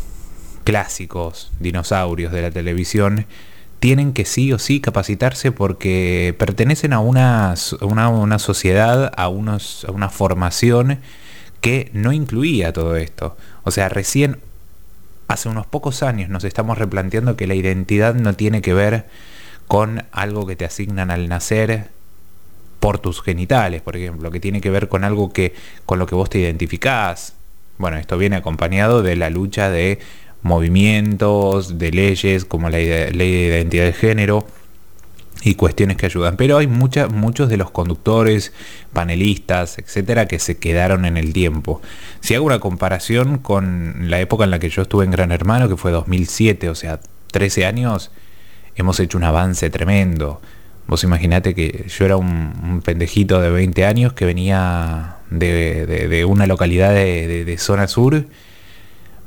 clásicos 0.64 1.52
dinosaurios 1.60 2.34
de 2.34 2.42
la 2.42 2.52
televisión, 2.52 3.26
tienen 3.80 4.14
que 4.14 4.26
sí 4.26 4.52
o 4.52 4.60
sí 4.60 4.80
capacitarse 4.80 5.52
porque 5.52 6.36
pertenecen 6.38 6.94
a 6.94 7.00
una, 7.00 7.54
una 7.82 8.40
sociedad, 8.40 9.12
a, 9.16 9.28
unos, 9.28 9.86
a 9.88 9.92
una 9.92 10.10
formación 10.10 11.00
que 11.62 11.90
no 11.94 12.12
incluía 12.12 12.74
todo 12.74 12.96
esto. 12.98 13.38
O 13.64 13.72
sea, 13.72 13.90
recién 13.90 14.40
hace 15.34 15.50
unos 15.50 15.66
pocos 15.66 16.04
años 16.04 16.30
nos 16.30 16.44
estamos 16.44 16.78
replanteando 16.78 17.36
que 17.36 17.48
la 17.48 17.56
identidad 17.56 18.14
no 18.14 18.34
tiene 18.36 18.62
que 18.62 18.74
ver 18.74 19.08
con 19.68 20.06
algo 20.12 20.46
que 20.46 20.56
te 20.56 20.66
asignan 20.66 21.10
al 21.10 21.28
nacer 21.28 21.90
por 22.80 23.00
tus 23.00 23.22
genitales, 23.22 23.82
por 23.82 23.96
ejemplo, 23.96 24.30
que 24.30 24.40
tiene 24.40 24.62
que 24.62 24.70
ver 24.70 24.88
con 24.90 25.04
algo 25.04 25.34
que 25.34 25.54
con 25.86 26.00
lo 26.00 26.06
que 26.06 26.16
vos 26.16 26.30
te 26.30 26.40
identificás. 26.40 27.36
Bueno, 27.78 27.98
esto 27.98 28.18
viene 28.18 28.36
acompañado 28.36 29.02
de 29.02 29.16
la 29.16 29.30
lucha 29.30 29.70
de 29.70 30.00
movimientos, 30.44 31.80
de 31.80 31.92
leyes 31.92 32.46
como 32.46 32.70
la 32.70 32.78
ley 32.78 33.32
de 33.32 33.48
identidad 33.48 33.86
de 33.86 33.94
género 33.94 34.46
y 35.44 35.56
cuestiones 35.56 35.98
que 35.98 36.06
ayudan. 36.06 36.38
Pero 36.38 36.58
hay 36.58 36.68
mucha- 36.68 37.08
muchos 37.08 37.50
de 37.50 37.58
los 37.58 37.72
conductores, 37.72 38.54
panelistas, 38.94 39.78
etcétera, 39.78 40.26
que 40.28 40.40
se 40.40 40.58
quedaron 40.58 41.06
en 41.06 41.18
el 41.18 41.34
tiempo. 41.34 41.82
Si 42.22 42.34
hago 42.36 42.46
una 42.46 42.60
comparación 42.60 43.38
con 43.40 44.10
la 44.10 44.20
época 44.20 44.44
en 44.46 44.52
la 44.52 44.60
que 44.60 44.70
yo 44.70 44.84
estuve 44.84 45.06
en 45.06 45.12
Gran 45.12 45.32
Hermano, 45.32 45.68
que 45.70 45.78
fue 45.78 45.92
2007, 45.92 46.70
o 46.70 46.76
sea, 46.76 47.00
13 47.32 47.66
años, 47.66 48.12
hemos 48.76 49.00
hecho 49.00 49.18
un 49.18 49.24
avance 49.26 49.70
tremendo. 49.70 50.42
Vos 50.88 51.04
imaginate 51.04 51.54
que 51.56 51.86
yo 51.88 52.06
era 52.06 52.18
un, 52.18 52.82
pendejito 52.84 53.40
de 53.42 53.50
20 53.50 53.86
años 53.86 54.14
que 54.14 54.26
venía 54.26 55.18
de, 55.30 56.26
una 56.28 56.46
localidad 56.46 56.94
de, 56.94 57.56
zona 57.58 57.88
sur, 57.88 58.26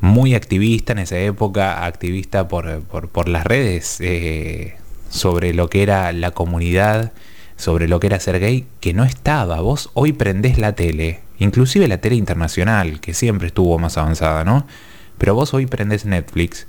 muy 0.00 0.34
activista 0.34 0.92
en 0.92 0.98
esa 1.00 1.18
época, 1.18 1.84
activista 1.86 2.48
por, 2.48 2.82
por- 2.82 3.08
por 3.08 3.28
las 3.28 3.44
redes, 3.44 3.96
eh, 4.00 4.76
sobre 5.08 5.54
lo 5.54 5.68
que 5.68 5.82
era 5.82 6.12
la 6.12 6.32
comunidad, 6.32 7.12
sobre 7.56 7.88
lo 7.88 8.00
que 8.00 8.08
era 8.08 8.20
ser 8.20 8.38
gay, 8.40 8.66
que 8.80 8.94
no 8.94 9.04
estaba. 9.04 9.60
Vos 9.60 9.90
hoy 9.94 10.12
prendés 10.12 10.58
la 10.58 10.74
tele, 10.74 11.20
inclusive 11.38 11.88
la 11.88 11.98
tele 11.98 12.16
internacional, 12.16 13.00
que 13.00 13.14
siempre 13.14 13.48
estuvo 13.48 13.78
más 13.78 13.96
avanzada, 13.96 14.44
¿no? 14.44 14.66
Pero 15.18 15.34
vos 15.34 15.54
hoy 15.54 15.66
prendés 15.66 16.04
Netflix 16.04 16.66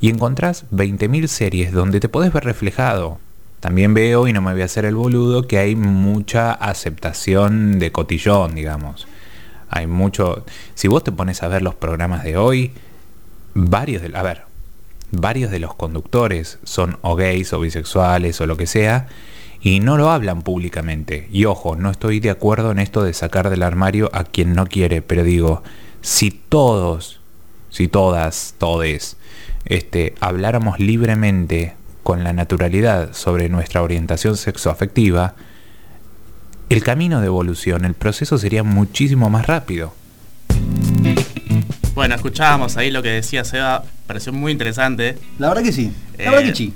y 0.00 0.10
encontrás 0.10 0.64
20.000 0.72 1.26
series 1.28 1.72
donde 1.72 2.00
te 2.00 2.08
podés 2.08 2.32
ver 2.32 2.44
reflejado. 2.44 3.18
También 3.60 3.94
veo, 3.94 4.28
y 4.28 4.32
no 4.34 4.42
me 4.42 4.52
voy 4.52 4.60
a 4.60 4.66
hacer 4.66 4.84
el 4.84 4.94
boludo, 4.94 5.46
que 5.46 5.58
hay 5.58 5.74
mucha 5.74 6.52
aceptación 6.52 7.78
de 7.78 7.92
cotillón, 7.92 8.54
digamos. 8.54 9.06
Hay 9.70 9.86
mucho... 9.86 10.44
Si 10.74 10.86
vos 10.86 11.02
te 11.02 11.12
pones 11.12 11.42
a 11.42 11.48
ver 11.48 11.62
los 11.62 11.74
programas 11.74 12.24
de 12.24 12.36
hoy, 12.36 12.72
varios 13.54 14.02
de... 14.02 14.14
A 14.14 14.22
ver, 14.22 14.42
varios 15.10 15.50
de 15.50 15.58
los 15.58 15.74
conductores 15.74 16.58
son 16.64 16.98
o 17.02 17.16
gays 17.16 17.52
o 17.52 17.60
bisexuales 17.60 18.40
o 18.40 18.46
lo 18.46 18.56
que 18.56 18.66
sea, 18.66 19.08
y 19.60 19.80
no 19.80 19.96
lo 19.96 20.10
hablan 20.10 20.42
públicamente. 20.42 21.28
Y 21.32 21.46
ojo, 21.46 21.76
no 21.76 21.90
estoy 21.90 22.20
de 22.20 22.30
acuerdo 22.30 22.70
en 22.70 22.78
esto 22.78 23.02
de 23.02 23.14
sacar 23.14 23.48
del 23.48 23.62
armario 23.62 24.10
a 24.12 24.24
quien 24.24 24.54
no 24.54 24.66
quiere, 24.66 25.00
pero 25.00 25.24
digo, 25.24 25.62
si 26.02 26.30
todos, 26.30 27.20
si 27.70 27.88
todas, 27.88 28.54
todes, 28.58 29.16
este, 29.64 30.14
habláramos 30.20 30.78
libremente 30.78 31.74
con 32.02 32.22
la 32.24 32.34
naturalidad 32.34 33.14
sobre 33.14 33.48
nuestra 33.48 33.82
orientación 33.82 34.36
sexoafectiva, 34.36 35.34
el 36.68 36.82
camino 36.82 37.20
de 37.20 37.26
evolución, 37.26 37.84
el 37.84 37.94
proceso 37.94 38.36
sería 38.36 38.62
muchísimo 38.62 39.30
más 39.30 39.46
rápido. 39.46 39.94
Bueno, 41.94 42.14
escuchábamos 42.16 42.76
ahí 42.76 42.90
lo 42.90 43.02
que 43.02 43.10
decía 43.10 43.44
Seba, 43.44 43.84
pareció 44.06 44.32
muy 44.32 44.50
interesante. 44.52 45.16
La 45.38 45.48
verdad 45.48 45.62
que 45.62 45.72
sí. 45.72 45.92
La 46.18 46.24
Eh, 46.24 46.30
verdad 46.30 46.44
que 46.48 46.54
sí. 46.54 46.74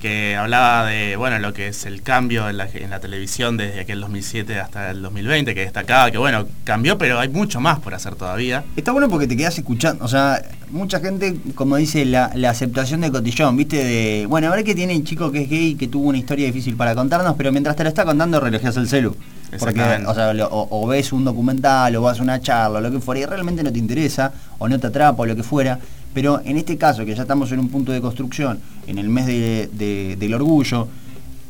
Que 0.00 0.34
hablaba 0.34 0.86
de 0.86 1.14
bueno 1.16 1.38
lo 1.38 1.52
que 1.52 1.68
es 1.68 1.84
el 1.86 2.02
cambio 2.02 2.48
en 2.48 2.56
la, 2.56 2.68
en 2.72 2.88
la 2.90 3.00
televisión 3.00 3.56
desde 3.56 3.80
aquel 3.80 4.00
2007 4.00 4.58
hasta 4.58 4.90
el 4.90 5.02
2020, 5.02 5.54
que 5.54 5.60
destacaba 5.60 6.10
que 6.10 6.18
bueno, 6.18 6.46
cambió, 6.64 6.96
pero 6.98 7.20
hay 7.20 7.28
mucho 7.28 7.60
más 7.60 7.78
por 7.80 7.94
hacer 7.94 8.14
todavía. 8.14 8.64
Está 8.76 8.92
bueno 8.92 9.08
porque 9.08 9.26
te 9.26 9.36
quedas 9.36 9.58
escuchando, 9.58 10.04
o 10.04 10.08
sea, 10.08 10.42
mucha 10.70 11.00
gente, 11.00 11.36
como 11.54 11.76
dice, 11.76 12.04
la, 12.06 12.30
la 12.34 12.50
aceptación 12.50 13.02
de 13.02 13.10
cotillón, 13.10 13.56
viste, 13.56 13.84
de, 13.84 14.26
bueno, 14.26 14.48
a 14.50 14.56
ver 14.56 14.64
que 14.64 14.74
tiene 14.74 14.94
el 14.94 15.04
chico 15.04 15.30
que 15.30 15.42
es 15.42 15.50
gay, 15.50 15.74
que 15.74 15.86
tuvo 15.88 16.08
una 16.08 16.18
historia 16.18 16.46
difícil 16.46 16.76
para 16.76 16.94
contarnos, 16.94 17.34
pero 17.36 17.52
mientras 17.52 17.76
te 17.76 17.82
lo 17.82 17.88
está 17.90 18.04
contando, 18.04 18.40
relojeas 18.40 18.76
el 18.78 18.88
celu. 18.88 19.14
Porque, 19.58 19.80
o, 20.06 20.14
sea, 20.14 20.32
lo- 20.32 20.48
o 20.50 20.86
ves 20.86 21.12
un 21.12 21.24
documental, 21.24 21.94
o 21.96 22.02
vas 22.02 22.20
a 22.20 22.22
una 22.22 22.40
charla, 22.40 22.78
o 22.78 22.80
lo 22.80 22.90
que 22.90 23.00
fuera, 23.00 23.20
y 23.20 23.24
realmente 23.26 23.62
no 23.64 23.72
te 23.72 23.78
interesa, 23.80 24.32
o 24.58 24.68
no 24.68 24.78
te 24.78 24.86
atrapa, 24.86 25.22
o 25.22 25.26
lo 25.26 25.34
que 25.34 25.42
fuera. 25.42 25.78
Pero 26.14 26.40
en 26.44 26.56
este 26.56 26.76
caso, 26.76 27.04
que 27.04 27.14
ya 27.14 27.22
estamos 27.22 27.52
en 27.52 27.60
un 27.60 27.68
punto 27.68 27.92
de 27.92 28.00
construcción, 28.00 28.58
en 28.86 28.98
el 28.98 29.08
mes 29.08 29.26
de- 29.26 29.68
de- 29.72 30.16
del 30.18 30.34
orgullo, 30.34 30.88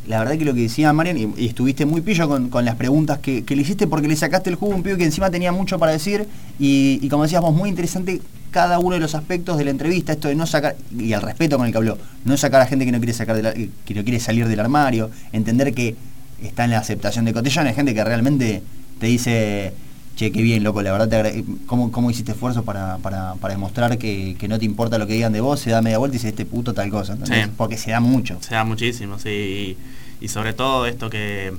la 0.06 0.18
verdad 0.18 0.36
que 0.36 0.44
lo 0.44 0.54
que 0.54 0.62
decía 0.62 0.92
Marian, 0.92 1.16
y, 1.38 1.46
estuviste 1.46 1.86
muy 1.86 2.00
pillo 2.00 2.28
con, 2.28 2.48
con 2.48 2.64
las 2.64 2.74
preguntas 2.74 3.18
que, 3.20 3.44
que 3.44 3.54
le 3.56 3.62
hiciste 3.62 3.86
porque 3.86 4.08
le 4.08 4.16
sacaste 4.16 4.50
el 4.50 4.56
jugo 4.56 4.72
a 4.72 4.76
un 4.76 4.82
pibe 4.82 4.96
que 4.98 5.04
encima 5.04 5.30
tenía 5.30 5.52
mucho 5.52 5.78
para 5.78 5.92
decir 5.92 6.26
y, 6.58 6.98
y 7.00 7.08
como 7.08 7.22
decíamos, 7.22 7.54
muy 7.54 7.68
interesante 7.68 8.20
cada 8.50 8.80
uno 8.80 8.94
de 8.96 9.00
los 9.00 9.14
aspectos 9.14 9.56
de 9.58 9.64
la 9.64 9.70
entrevista, 9.70 10.12
esto 10.12 10.26
de 10.26 10.34
no 10.34 10.46
sacar, 10.46 10.74
y 10.98 11.12
el 11.12 11.22
respeto 11.22 11.56
con 11.56 11.66
el 11.66 11.72
que 11.72 11.78
habló, 11.78 11.96
no 12.24 12.36
sacar 12.36 12.61
a 12.61 12.66
gente 12.66 12.84
que 12.84 12.90
no 12.92 12.98
quiere 12.98 13.12
sacar 13.12 13.54
que 13.54 13.94
no 13.94 14.02
quiere 14.02 14.18
salir 14.18 14.48
del 14.48 14.58
armario, 14.58 15.11
entender 15.32 15.72
que 15.72 15.94
está 16.42 16.64
en 16.64 16.70
la 16.72 16.78
aceptación 16.78 17.24
de 17.26 17.32
cotillón, 17.32 17.68
hay 17.68 17.74
gente 17.74 17.94
que 17.94 18.02
realmente 18.02 18.62
te 18.98 19.06
dice, 19.06 19.72
che, 20.20 20.30
qué 20.32 20.42
bien, 20.42 20.62
loco, 20.62 20.82
la 20.82 20.92
verdad, 20.92 21.08
te 21.08 21.44
¿cómo, 21.66 21.90
cómo 21.90 22.10
hiciste 22.10 22.32
esfuerzo 22.32 22.62
para, 22.62 22.98
para, 22.98 23.34
para 23.36 23.54
demostrar 23.54 23.96
que, 23.96 24.36
que 24.38 24.48
no 24.48 24.58
te 24.58 24.66
importa 24.66 24.98
lo 24.98 25.06
que 25.06 25.14
digan 25.14 25.32
de 25.32 25.40
vos? 25.40 25.60
Se 25.60 25.70
da 25.70 25.80
media 25.80 25.96
vuelta 25.96 26.14
y 26.16 26.18
dice, 26.18 26.28
este 26.28 26.44
puto 26.44 26.74
tal 26.74 26.90
cosa, 26.90 27.16
porque 27.56 27.78
se 27.78 27.90
da 27.92 28.00
mucho. 28.00 28.36
Se 28.42 28.54
da 28.54 28.64
muchísimo, 28.64 29.18
sí. 29.18 29.76
Y, 30.20 30.24
y 30.24 30.28
sobre 30.28 30.52
todo 30.52 30.84
esto 30.86 31.08
que, 31.08 31.52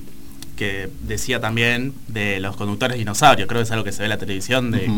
que 0.57 0.89
decía 1.01 1.39
también 1.41 1.93
de 2.07 2.39
los 2.39 2.55
conductores 2.55 2.97
dinosaurios, 2.97 3.47
creo 3.47 3.62
que 3.62 3.64
es 3.64 3.72
algo 3.72 3.84
que 3.84 3.91
se 3.91 3.99
ve 3.99 4.05
en 4.05 4.09
la 4.09 4.18
televisión 4.20 4.70
de, 4.70 4.91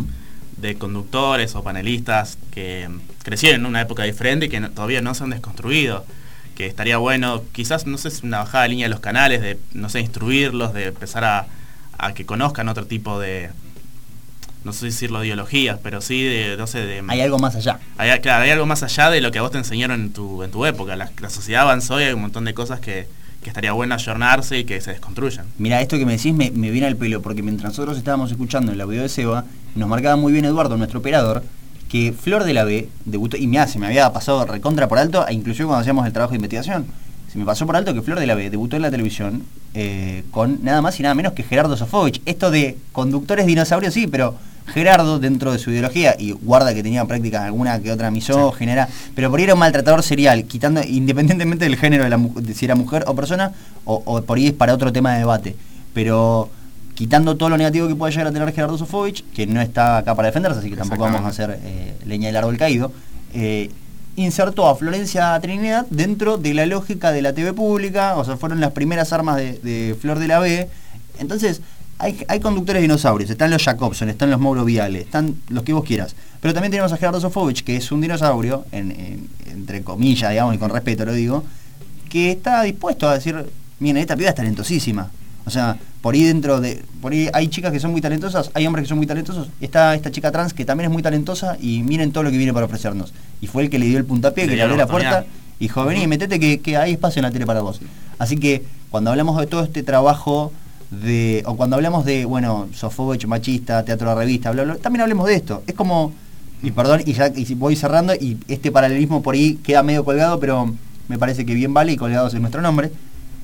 de 0.58 0.76
conductores 0.76 1.56
o 1.56 1.64
panelistas 1.64 2.38
que 2.52 2.90
crecieron 3.24 3.62
en 3.62 3.66
una 3.68 3.80
época 3.82 4.04
diferente 4.04 4.48
y 4.48 4.50
que 4.50 4.60
no- 4.60 4.72
todavía 4.72 5.02
no 5.02 5.16
se 5.16 5.24
han 5.24 5.30
desconstruido. 5.30 6.06
Que 6.56 6.68
estaría 6.68 6.98
bueno, 6.98 7.42
quizás, 7.54 7.88
no 7.88 7.98
sé, 7.98 8.10
una 8.24 8.40
bajada 8.40 8.64
de 8.64 8.70
línea 8.72 8.86
de 8.88 8.92
los 8.92 9.00
canales, 9.00 9.42
de, 9.42 9.58
no 9.74 9.88
sé, 9.88 10.02
instruirlos, 10.02 10.74
de 10.74 10.88
empezar 10.88 11.24
a, 11.24 11.48
a 12.06 12.14
que 12.14 12.26
conozcan 12.26 12.70
otro 12.70 12.86
tipo 12.86 13.20
de, 13.20 13.50
no 14.64 14.74
sé 14.74 14.88
decirlo 14.88 15.24
ideologías, 15.24 15.80
pero 15.82 16.02
sí 16.02 16.24
de, 16.24 16.56
no 16.58 16.68
sé, 16.68 16.86
de... 16.86 17.04
Hay 17.08 17.22
algo 17.22 17.40
más 17.40 17.56
allá. 17.56 17.80
Hay, 17.98 18.18
claro, 18.20 18.44
hay 18.44 18.52
algo 18.52 18.66
más 18.66 18.84
allá 18.84 19.10
de 19.10 19.22
lo 19.22 19.32
que 19.32 19.40
a 19.40 19.42
vos 19.42 19.52
te 19.52 19.58
enseñaron 19.58 20.02
en 20.02 20.14
tu, 20.14 20.44
en 20.44 20.52
tu 20.52 20.66
época. 20.66 20.96
La, 20.96 21.12
la 21.20 21.30
sociedad 21.30 21.64
avanzó 21.64 22.00
y 22.00 22.06
hay 22.06 22.14
un 22.14 22.22
montón 22.22 22.46
de 22.46 22.54
cosas 22.54 22.80
que, 22.80 23.08
que 23.44 23.50
estaría 23.50 23.74
bueno 23.74 23.94
ayornarse 23.94 24.60
y 24.60 24.64
que 24.64 24.80
se 24.82 24.92
desconstruyan. 24.92 25.46
Mira, 25.58 25.82
esto 25.82 25.98
que 25.98 26.06
me 26.06 26.14
decís 26.14 26.34
me, 26.34 26.50
me 26.52 26.72
viene 26.72 26.88
al 26.88 26.96
pelo, 26.96 27.22
porque 27.22 27.44
mientras 27.44 27.72
nosotros 27.72 27.98
estábamos 27.98 28.32
escuchando 28.32 28.72
el 28.72 28.82
audio 28.82 29.02
de 29.02 29.10
Seba, 29.10 29.46
nos 29.76 29.90
marcaba 29.90 30.16
muy 30.16 30.32
bien 30.32 30.46
Eduardo, 30.46 30.78
nuestro 30.78 31.00
operador, 31.00 31.44
que 31.90 32.14
Flor 32.14 32.44
de 32.44 32.54
la 32.54 32.64
B 32.64 32.90
debutó, 33.06 33.38
y 33.38 33.46
mira, 33.46 33.68
se 33.68 33.78
me 33.78 33.86
había 33.86 34.12
pasado 34.14 34.46
recontra 34.46 34.88
por 34.88 34.98
alto, 34.98 35.28
e 35.28 35.34
inclusive 35.34 35.68
cuando 35.68 35.82
hacíamos 35.82 36.08
el 36.08 36.14
trabajo 36.14 36.32
de 36.32 36.38
investigación, 36.38 36.88
se 37.34 37.40
me 37.40 37.46
pasó 37.46 37.66
por 37.66 37.76
alto 37.76 37.96
que 37.96 38.04
Flor 38.04 38.20
de 38.20 38.28
la 38.28 38.36
B 38.36 38.52
debutó 38.52 38.76
en 38.76 38.84
la 38.84 38.92
televisión 38.92 39.42
eh, 39.74 40.24
con 40.30 40.64
nada 40.64 40.84
más 40.84 41.00
y 41.00 41.02
nada 41.02 41.16
menos 41.16 41.34
que 41.34 41.42
Gerardo 41.42 41.76
Sofovich. 41.76 42.22
Esto 42.28 42.52
de 42.52 42.78
conductores 42.92 43.48
dinosaurios, 43.48 43.96
sí, 43.96 44.06
pero 44.06 44.36
Gerardo 44.68 45.18
dentro 45.18 45.52
de 45.52 45.58
su 45.58 45.72
ideología, 45.72 46.16
y 46.20 46.34
guarda 46.34 46.76
que 46.76 46.84
tenía 46.84 47.04
prácticas 47.06 47.42
alguna 47.42 47.80
que 47.82 47.92
otra 47.92 48.12
misógena, 48.12 48.88
pero 49.16 49.32
por 49.32 49.40
ahí 49.40 49.46
era 49.46 49.56
un 49.56 49.60
maltratador 49.62 50.04
serial, 50.04 50.44
quitando, 50.44 50.84
independientemente 50.84 51.66
del 51.66 51.76
género 51.76 52.04
de, 52.04 52.12
la, 52.12 52.18
de 52.18 52.54
si 52.54 52.66
era 52.66 52.76
mujer 52.76 53.04
o 53.08 53.16
persona, 53.16 53.52
o, 53.84 54.04
o 54.06 54.22
por 54.22 54.38
ahí 54.38 54.46
es 54.46 54.54
para 54.54 54.76
otro 54.76 54.94
tema 54.94 55.14
de 55.14 55.20
debate. 55.20 55.56
Pero 55.96 56.52
quitando 56.94 57.36
todo 57.36 57.50
lo 57.50 57.58
negativo 57.58 57.88
que 57.88 57.96
pueda 57.96 58.12
llegar 58.12 58.28
a 58.28 58.32
tener 58.32 58.54
Gerardo 58.54 58.78
Sofovich, 58.78 59.26
que 59.34 59.48
no 59.48 59.60
está 59.60 59.98
acá 59.98 60.14
para 60.14 60.28
defenderse, 60.28 60.60
así 60.60 60.70
que 60.70 60.78
tampoco 60.78 61.02
vamos 61.02 61.24
a 61.24 61.30
hacer 61.30 61.60
eh, 61.64 61.96
leña 62.06 62.28
del 62.28 62.36
árbol 62.36 62.58
caído, 62.58 62.92
eh, 63.34 63.72
insertó 64.16 64.68
a 64.68 64.76
Florencia 64.76 65.40
Trinidad 65.42 65.86
dentro 65.90 66.38
de 66.38 66.54
la 66.54 66.66
lógica 66.66 67.12
de 67.12 67.22
la 67.22 67.34
TV 67.34 67.54
pública, 67.54 68.16
o 68.18 68.24
sea, 68.26 68.38
fueron 68.38 68.60
las 68.60 68.72
primeras 68.72 69.12
armas 69.14 69.38
de, 69.38 69.96
Flor 70.00 70.20
de 70.20 70.28
la 70.28 70.40
B. 70.40 70.70
Entonces, 71.20 71.62
hay, 72.00 72.24
hay 72.28 72.40
conductores 72.40 72.82
dinosaurios, 72.82 73.30
están 73.30 73.50
los 73.52 73.64
Jacobson, 73.64 74.10
están 74.10 74.30
los 74.30 74.40
Mauro 74.40 74.66
Viale, 74.66 75.02
están 75.02 75.36
los 75.50 75.64
que 75.64 75.74
vos 75.74 75.84
quieras. 75.84 76.16
Pero 76.42 76.54
también 76.54 76.72
tenemos 76.72 76.92
a 76.92 76.98
Gerardo 76.98 77.20
Sofovich, 77.22 77.64
que 77.64 77.76
es 77.78 77.92
un 77.92 78.02
dinosaurio, 78.02 78.66
en- 78.72 78.92
en- 78.92 79.30
entre 79.52 79.82
comillas, 79.84 80.30
digamos, 80.32 80.56
y 80.56 80.58
con 80.58 80.70
respeto 80.70 81.06
lo 81.06 81.14
digo, 81.14 81.44
que 82.10 82.32
está 82.32 82.62
dispuesto 82.64 83.08
a 83.08 83.14
decir, 83.16 83.46
miren, 83.80 83.98
esta 84.02 84.16
piba 84.16 84.30
es 84.30 84.36
talentosísima. 84.36 85.10
O 85.46 85.50
sea, 85.50 85.78
por 86.04 86.16
ahí 86.16 86.24
dentro 86.24 86.60
de. 86.60 86.84
Por 87.02 87.14
ahí 87.14 87.30
hay 87.32 87.48
chicas 87.48 87.72
que 87.72 87.80
son 87.80 87.92
muy 87.92 88.02
talentosas, 88.02 88.52
hay 88.54 88.68
hombres 88.68 88.84
que 88.84 88.90
son 88.90 88.98
muy 88.98 89.08
talentosos. 89.08 89.48
Está 89.62 89.96
esta 89.96 90.12
chica 90.12 90.34
trans 90.34 90.54
que 90.54 90.66
también 90.66 90.90
es 90.90 90.94
muy 90.94 91.02
talentosa 91.02 91.56
y 91.62 91.82
miren 91.82 92.12
todo 92.12 92.26
lo 92.26 92.30
que 92.30 92.36
viene 92.36 92.52
para 92.52 92.66
ofrecernos. 92.66 93.14
Y 93.40 93.48
fue 93.48 93.64
el 93.64 93.70
que 93.70 93.80
le 93.80 93.86
dio 93.86 93.98
el 93.98 94.04
puntapié, 94.04 94.44
Le 94.44 94.50
que 94.50 94.56
le 94.58 94.64
abrió 94.64 94.76
la 94.76 94.86
puerta 94.86 95.26
y 95.60 95.64
dijo, 95.64 95.86
vení, 95.86 96.06
metete 96.08 96.42
que, 96.42 96.60
que 96.60 96.76
hay 96.76 96.92
espacio 96.92 97.22
en 97.22 97.24
la 97.24 97.32
tele 97.32 97.46
para 97.46 97.62
vos. 97.62 97.80
Así 98.20 98.36
que 98.36 98.64
cuando 98.92 99.12
hablamos 99.12 99.40
de 99.40 99.48
todo 99.48 99.64
este 99.64 99.82
trabajo 99.82 100.52
de. 100.92 101.42
o 101.46 101.56
cuando 101.56 101.78
hablamos 101.78 102.04
de, 102.04 102.26
bueno, 102.26 102.68
Sofovich, 102.74 103.26
machista, 103.26 103.86
teatro 103.86 104.10
de 104.10 104.16
revista, 104.16 104.52
bla, 104.52 104.66
bla, 104.66 104.76
también 104.76 105.04
hablemos 105.04 105.26
de 105.26 105.36
esto. 105.36 105.64
Es 105.68 105.74
como. 105.74 106.12
Y 106.62 106.72
perdón, 106.72 107.02
y 107.06 107.14
ya 107.14 107.32
y 107.34 107.46
voy 107.56 107.78
cerrando, 107.78 108.14
y 108.14 108.38
este 108.50 108.74
paralelismo 108.74 109.24
por 109.24 109.36
ahí 109.36 109.56
queda 109.64 109.84
medio 109.84 110.04
colgado, 110.04 110.38
pero 110.42 110.74
me 111.08 111.18
parece 111.18 111.46
que 111.46 111.54
bien 111.54 111.74
vale 111.74 111.94
y 111.94 111.96
colgados 111.96 112.34
es 112.34 112.42
nuestro 112.42 112.62
nombre. 112.62 112.92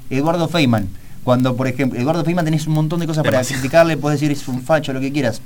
Eduardo 0.10 0.50
Feynman. 0.50 0.90
Cuando, 1.30 1.56
por 1.56 1.68
ejemplo, 1.68 2.00
Eduardo 2.00 2.24
Feynman 2.26 2.44
tenés 2.44 2.66
un 2.66 2.74
montón 2.74 3.00
de 3.02 3.06
cosas 3.06 3.24
para 3.24 3.44
criticarle, 3.44 3.98
puedes 3.98 4.20
decir 4.20 4.36
es 4.36 4.48
un 4.48 4.64
facho, 4.64 4.94
lo 4.94 5.00
que 5.00 5.12
quieras. 5.12 5.44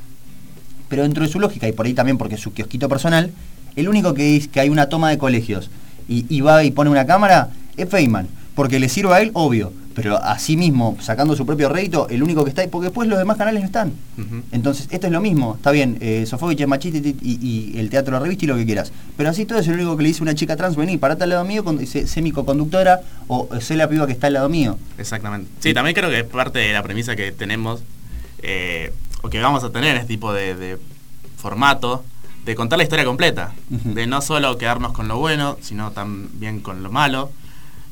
Pero 0.87 1.03
dentro 1.03 1.25
de 1.25 1.29
su 1.29 1.41
lógica, 1.41 1.67
y 1.67 1.73
por 1.73 1.85
ahí 1.85 1.93
también 1.93 2.17
porque 2.17 2.35
es 2.35 2.41
su 2.41 2.53
kiosquito 2.53 2.87
personal, 2.87 3.31
el 3.75 3.89
único 3.89 4.13
que 4.13 4.23
dice 4.23 4.47
que 4.47 4.61
hay 4.61 4.69
una 4.69 4.87
toma 4.87 5.09
de 5.09 5.17
colegios 5.17 5.69
y, 6.07 6.25
y 6.33 6.39
va 6.39 6.63
y 6.63 6.71
pone 6.71 6.89
una 6.89 7.05
cámara 7.05 7.49
es 7.75 7.89
Feynman. 7.89 8.29
Porque 8.55 8.79
le 8.79 8.87
sirve 8.89 9.13
a 9.13 9.21
él, 9.21 9.31
obvio. 9.33 9.71
Pero 9.95 10.17
así 10.17 10.57
mismo, 10.57 10.97
sacando 11.01 11.35
su 11.35 11.45
propio 11.45 11.69
rédito, 11.69 12.07
el 12.09 12.23
único 12.23 12.43
que 12.43 12.49
está 12.49 12.63
ahí, 12.63 12.67
porque 12.67 12.85
después 12.85 13.07
los 13.07 13.19
demás 13.19 13.37
canales 13.37 13.61
no 13.61 13.65
están. 13.67 13.93
Entonces, 14.51 14.87
esto 14.89 15.05
es 15.05 15.13
lo 15.13 15.21
mismo. 15.21 15.53
Está 15.55 15.69
bien, 15.69 15.97
eh, 16.01 16.25
Sofovich 16.25 16.59
es 16.61 16.67
machista 16.67 16.97
y, 16.97 17.15
y- 17.21 17.73
y 17.75 17.79
el 17.79 17.91
teatro 17.91 18.13
de 18.13 18.19
la 18.19 18.23
revista 18.23 18.45
y 18.45 18.47
lo 18.47 18.55
que 18.55 18.65
quieras. 18.65 18.91
Pero 19.17 19.29
así 19.29 19.45
todo 19.45 19.59
es 19.59 19.67
el 19.67 19.75
único 19.75 19.95
que 19.95 20.01
le 20.03 20.09
dice 20.09 20.23
una 20.23 20.33
chica 20.33 20.55
trans, 20.55 20.75
vení, 20.75 20.97
parate 20.97 21.23
al 21.25 21.29
lado 21.29 21.45
mío, 21.45 21.63
con, 21.63 21.85
sé, 21.85 22.07
sé 22.07 22.23
mi 22.23 22.31
coconductora 22.31 23.01
o 23.27 23.47
sé 23.61 23.75
la 23.75 23.87
piba 23.87 24.07
que 24.07 24.13
está 24.13 24.27
al 24.27 24.33
lado 24.33 24.49
mío. 24.49 24.79
Exactamente. 24.97 25.47
Sí, 25.59 25.75
también 25.75 25.93
creo 25.95 26.09
que 26.09 26.19
es 26.21 26.25
parte 26.25 26.57
de 26.57 26.73
la 26.73 26.81
premisa 26.81 27.15
que 27.15 27.31
tenemos, 27.31 27.83
eh, 28.41 28.91
o 29.21 29.29
que 29.29 29.39
vamos 29.41 29.63
a 29.63 29.69
tener 29.69 29.95
este 29.95 30.07
tipo 30.07 30.33
de, 30.33 30.55
de 30.55 30.77
formato, 31.37 32.03
de 32.45 32.55
contar 32.55 32.77
la 32.77 32.83
historia 32.83 33.05
completa. 33.05 33.53
De 33.69 34.07
no 34.07 34.21
solo 34.21 34.57
quedarnos 34.57 34.91
con 34.93 35.07
lo 35.07 35.17
bueno, 35.19 35.57
sino 35.61 35.91
también 35.91 36.59
con 36.61 36.81
lo 36.83 36.91
malo. 36.91 37.31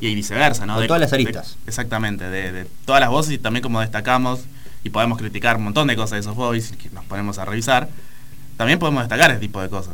Y 0.02 0.16
viceversa, 0.16 0.66
¿no? 0.66 0.74
Con 0.74 0.82
De- 0.82 0.88
todas 0.88 1.00
las 1.02 1.12
de- 1.12 1.16
aristas. 1.16 1.58
exactamente, 1.68 2.26
de, 2.30 2.52
de 2.52 2.66
todas 2.86 3.00
las 3.00 3.10
voces 3.10 3.34
y 3.34 3.38
también 3.38 3.62
como 3.64 3.80
destacamos 3.80 4.42
y 4.84 4.90
podemos 4.90 5.18
criticar 5.18 5.58
un 5.58 5.64
montón 5.66 5.88
de 5.88 5.96
cosas 5.96 6.12
de 6.12 6.20
esos 6.22 6.36
voices 6.36 6.76
que 6.76 6.90
nos 6.90 7.06
ponemos 7.06 7.38
a 7.38 7.46
revisar, 7.46 7.88
también 8.58 8.80
podemos 8.80 9.04
destacar 9.04 9.30
este 9.32 9.42
tipo 9.42 9.62
de 9.62 9.70
cosas. 9.70 9.94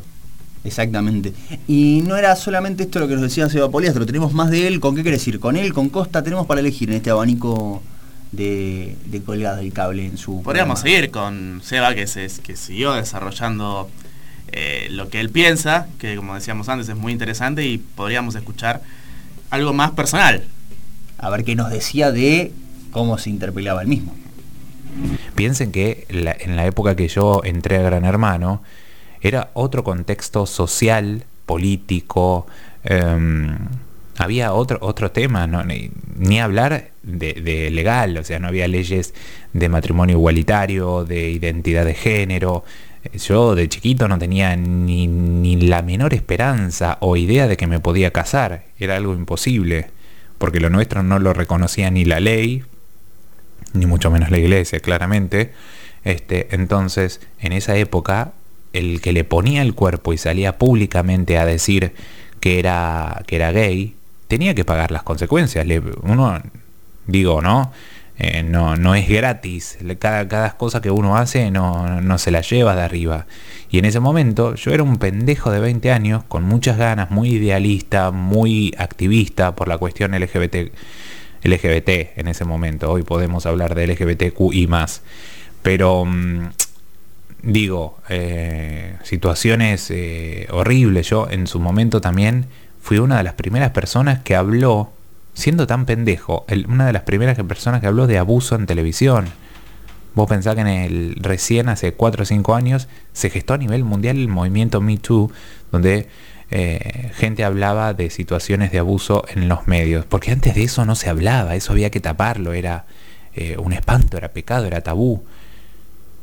Exactamente. 0.64 1.34
Y 1.68 2.04
no 2.06 2.18
era 2.18 2.36
solamente 2.36 2.84
esto 2.84 3.00
lo 3.00 3.08
que 3.08 3.14
nos 3.14 3.24
decía 3.24 3.50
Seba 3.50 3.70
Poliastro, 3.70 4.06
tenemos 4.06 4.34
más 4.34 4.50
de 4.50 4.68
él, 4.68 4.80
¿con 4.80 4.96
qué 4.96 5.02
quiere 5.02 5.18
decir? 5.18 5.40
Con 5.40 5.56
él, 5.58 5.74
con 5.74 5.90
Costa, 5.90 6.24
tenemos 6.24 6.46
para 6.48 6.60
elegir 6.62 6.90
en 6.90 6.96
este 6.98 7.10
abanico 7.10 7.82
de, 8.32 8.96
de 9.06 9.22
colgado 9.22 9.58
del 9.58 9.72
cable 9.72 10.06
en 10.06 10.18
su... 10.18 10.42
Podríamos 10.42 10.80
programa. 10.82 10.98
seguir 10.98 11.12
con 11.12 11.62
Seba, 11.64 11.96
que, 11.96 12.08
se, 12.08 12.28
que 12.44 12.56
siguió 12.56 12.94
desarrollando 12.94 13.90
eh, 14.52 14.88
lo 14.92 15.10
que 15.10 15.20
él 15.22 15.30
piensa, 15.30 15.88
que 16.00 16.16
como 16.18 16.36
decíamos 16.36 16.68
antes 16.70 16.90
es 16.90 16.96
muy 16.96 17.12
interesante 17.14 17.66
y 17.66 17.78
podríamos 17.78 18.36
escuchar 18.36 18.82
algo 19.50 19.74
más 19.74 19.92
personal. 19.92 20.44
A 21.18 21.30
ver 21.30 21.44
qué 21.44 21.56
nos 21.56 21.72
decía 21.72 22.12
de 22.12 22.52
cómo 22.92 23.18
se 23.18 23.30
interpelaba 23.30 23.82
él 23.82 23.88
mismo. 23.88 24.14
Piensen 25.36 25.72
que 25.72 26.06
la- 26.10 26.36
en 26.40 26.56
la 26.56 26.66
época 26.66 26.96
que 26.96 27.08
yo 27.08 27.42
entré 27.44 27.78
a 27.78 27.82
Gran 27.84 28.06
Hermano 28.06 28.62
era 29.22 29.52
otro 29.54 29.84
contexto 29.84 30.46
social, 30.46 31.24
político, 31.46 32.48
em, 32.84 33.58
había 34.18 34.54
otro, 34.54 34.80
otro 34.82 35.12
tema, 35.12 35.46
no, 35.48 35.64
ni, 35.64 35.92
ni 36.18 36.40
hablar 36.40 36.90
de, 37.04 37.34
de 37.34 37.70
legal, 37.70 38.18
o 38.18 38.24
sea, 38.24 38.40
no 38.40 38.48
había 38.48 38.68
leyes 38.68 39.14
de 39.54 39.70
matrimonio 39.70 40.18
igualitario, 40.18 41.06
de 41.06 41.30
identidad 41.30 41.86
de 41.86 41.94
género. 41.94 42.64
Yo 43.14 43.56
de 43.56 43.70
chiquito 43.70 44.08
no 44.08 44.18
tenía 44.18 44.56
ni, 44.56 45.08
ni 45.08 45.56
la 45.56 45.82
menor 45.82 46.14
esperanza 46.14 46.98
o 47.02 47.18
idea 47.18 47.48
de 47.48 47.58
que 47.58 47.68
me 47.68 47.80
podía 47.80 48.12
casar, 48.12 48.66
era 48.80 48.96
algo 48.96 49.14
imposible, 49.14 49.88
porque 50.38 50.60
lo 50.60 50.70
nuestro 50.70 51.04
no 51.04 51.20
lo 51.20 51.34
reconocía 51.34 51.90
ni 51.92 52.06
la 52.06 52.20
ley, 52.20 52.64
ni 53.74 53.86
mucho 53.86 54.12
menos 54.12 54.32
la 54.32 54.38
iglesia, 54.38 54.80
claramente. 54.80 55.52
Este, 56.04 56.56
entonces, 56.56 57.22
en 57.40 57.54
esa 57.54 57.76
época, 57.76 58.34
el 58.74 59.02
que 59.02 59.12
le 59.12 59.24
ponía 59.24 59.62
el 59.62 59.74
cuerpo 59.74 60.14
y 60.14 60.18
salía 60.18 60.58
públicamente 60.58 61.38
a 61.38 61.46
decir 61.46 61.94
que 62.40 62.60
era, 62.60 63.24
que 63.28 63.36
era 63.38 63.52
gay, 63.52 63.96
tenía 64.28 64.54
que 64.54 64.66
pagar 64.66 64.92
las 64.92 65.04
consecuencias. 65.04 65.66
Uno, 66.04 66.42
digo, 67.08 67.42
¿no? 67.42 67.72
Eh, 68.20 68.44
no, 68.44 68.76
no 68.76 68.96
es 68.96 69.08
gratis. 69.08 69.78
Cada, 70.00 70.28
cada 70.28 70.58
cosa 70.58 70.82
que 70.82 70.90
uno 70.90 71.18
hace 71.18 71.52
no, 71.52 72.02
no 72.02 72.18
se 72.18 72.32
la 72.32 72.42
lleva 72.42 72.76
de 72.76 72.82
arriba. 72.82 73.28
Y 73.70 73.80
en 73.80 73.86
ese 73.86 74.00
momento 74.00 74.56
yo 74.56 74.72
era 74.72 74.84
un 74.84 74.98
pendejo 74.98 75.52
de 75.52 75.60
20 75.60 75.92
años, 75.92 76.24
con 76.28 76.44
muchas 76.44 76.78
ganas, 76.78 77.12
muy 77.12 77.30
idealista, 77.30 78.12
muy 78.12 78.74
activista 78.78 79.56
por 79.56 79.68
la 79.68 79.78
cuestión 79.78 80.12
LGBT, 80.12 80.72
LGBT 81.44 82.18
en 82.18 82.28
ese 82.28 82.46
momento. 82.46 82.92
Hoy 82.92 83.04
podemos 83.04 83.46
hablar 83.46 83.76
de 83.76 83.88
LGBTQ 83.88 84.54
y 84.54 84.68
más. 84.68 85.02
Pero 85.62 86.06
mm, 86.06 86.50
digo, 87.44 87.98
eh, 88.10 88.96
situaciones 89.04 89.92
eh, 89.92 90.48
horribles. 90.52 91.10
Yo 91.10 91.28
en 91.30 91.46
su 91.48 91.60
momento 91.60 92.02
también 92.02 92.46
fui 92.82 93.00
una 93.00 93.18
de 93.18 93.24
las 93.24 93.34
primeras 93.34 93.72
personas 93.72 94.20
que 94.20 94.36
habló, 94.36 94.94
siendo 95.38 95.68
tan 95.68 95.86
pendejo, 95.86 96.48
una 96.68 96.88
de 96.88 96.94
las 96.94 97.04
primeras 97.04 97.38
personas 97.44 97.80
que 97.80 97.86
habló 97.86 98.08
de 98.08 98.18
abuso 98.18 98.56
en 98.56 98.66
televisión. 98.66 99.28
Vos 100.16 100.28
pensás 100.28 100.56
que 100.56 100.62
en 100.62 100.68
el 100.68 101.16
recién 101.18 101.70
hace 101.70 101.94
4 101.94 102.24
o 102.24 102.26
5 102.26 102.56
años 102.56 102.88
se 103.14 103.30
gestó 103.30 103.54
a 103.54 103.60
nivel 103.60 103.84
mundial 103.84 104.18
el 104.18 104.30
movimiento 104.30 104.82
Me 104.82 104.98
Too, 104.98 105.32
donde 105.72 106.08
eh, 106.50 107.12
gente 107.14 107.44
hablaba 107.44 107.94
de 107.94 108.10
situaciones 108.10 108.72
de 108.72 108.80
abuso 108.80 109.26
en 109.30 109.48
los 109.48 109.68
medios, 109.68 110.06
porque 110.06 110.32
antes 110.32 110.56
de 110.56 110.64
eso 110.64 110.86
no 110.86 110.96
se 110.96 111.08
hablaba, 111.08 111.56
eso 111.56 111.72
había 111.72 111.92
que 111.92 112.00
taparlo, 112.00 112.54
era 112.54 112.88
eh, 113.36 113.58
un 113.60 113.74
espanto, 113.74 114.18
era 114.18 114.30
pecado, 114.30 114.66
era 114.66 114.82
tabú. 114.82 115.24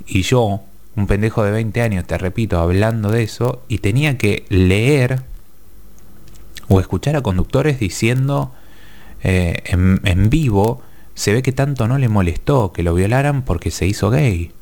Y 0.09 0.23
yo, 0.23 0.63
un 0.97 1.07
pendejo 1.07 1.45
de 1.45 1.53
20 1.53 1.83
años, 1.83 2.05
te 2.05 2.19
repito, 2.19 2.59
hablando 2.59 3.13
de 3.13 3.23
eso, 3.23 3.63
y 3.69 3.79
tenía 3.79 4.19
que 4.19 4.45
leer 4.49 5.21
o 6.67 6.81
escuchar 6.81 7.15
a 7.15 7.23
conductores 7.23 7.79
diciendo 7.79 8.53
eh, 9.25 9.63
en, 9.65 10.29
vivo, 10.31 10.83
se 11.15 11.33
ve 11.33 11.43
que 11.43 11.53
tanto 11.53 11.89
no 11.89 11.97
le 11.97 12.09
molestó 12.09 12.73
que 12.73 12.83
lo 12.83 12.95
violaran 12.95 13.43
porque 13.43 13.71
se 13.71 13.87
hizo 13.87 14.11
gay. 14.11 14.53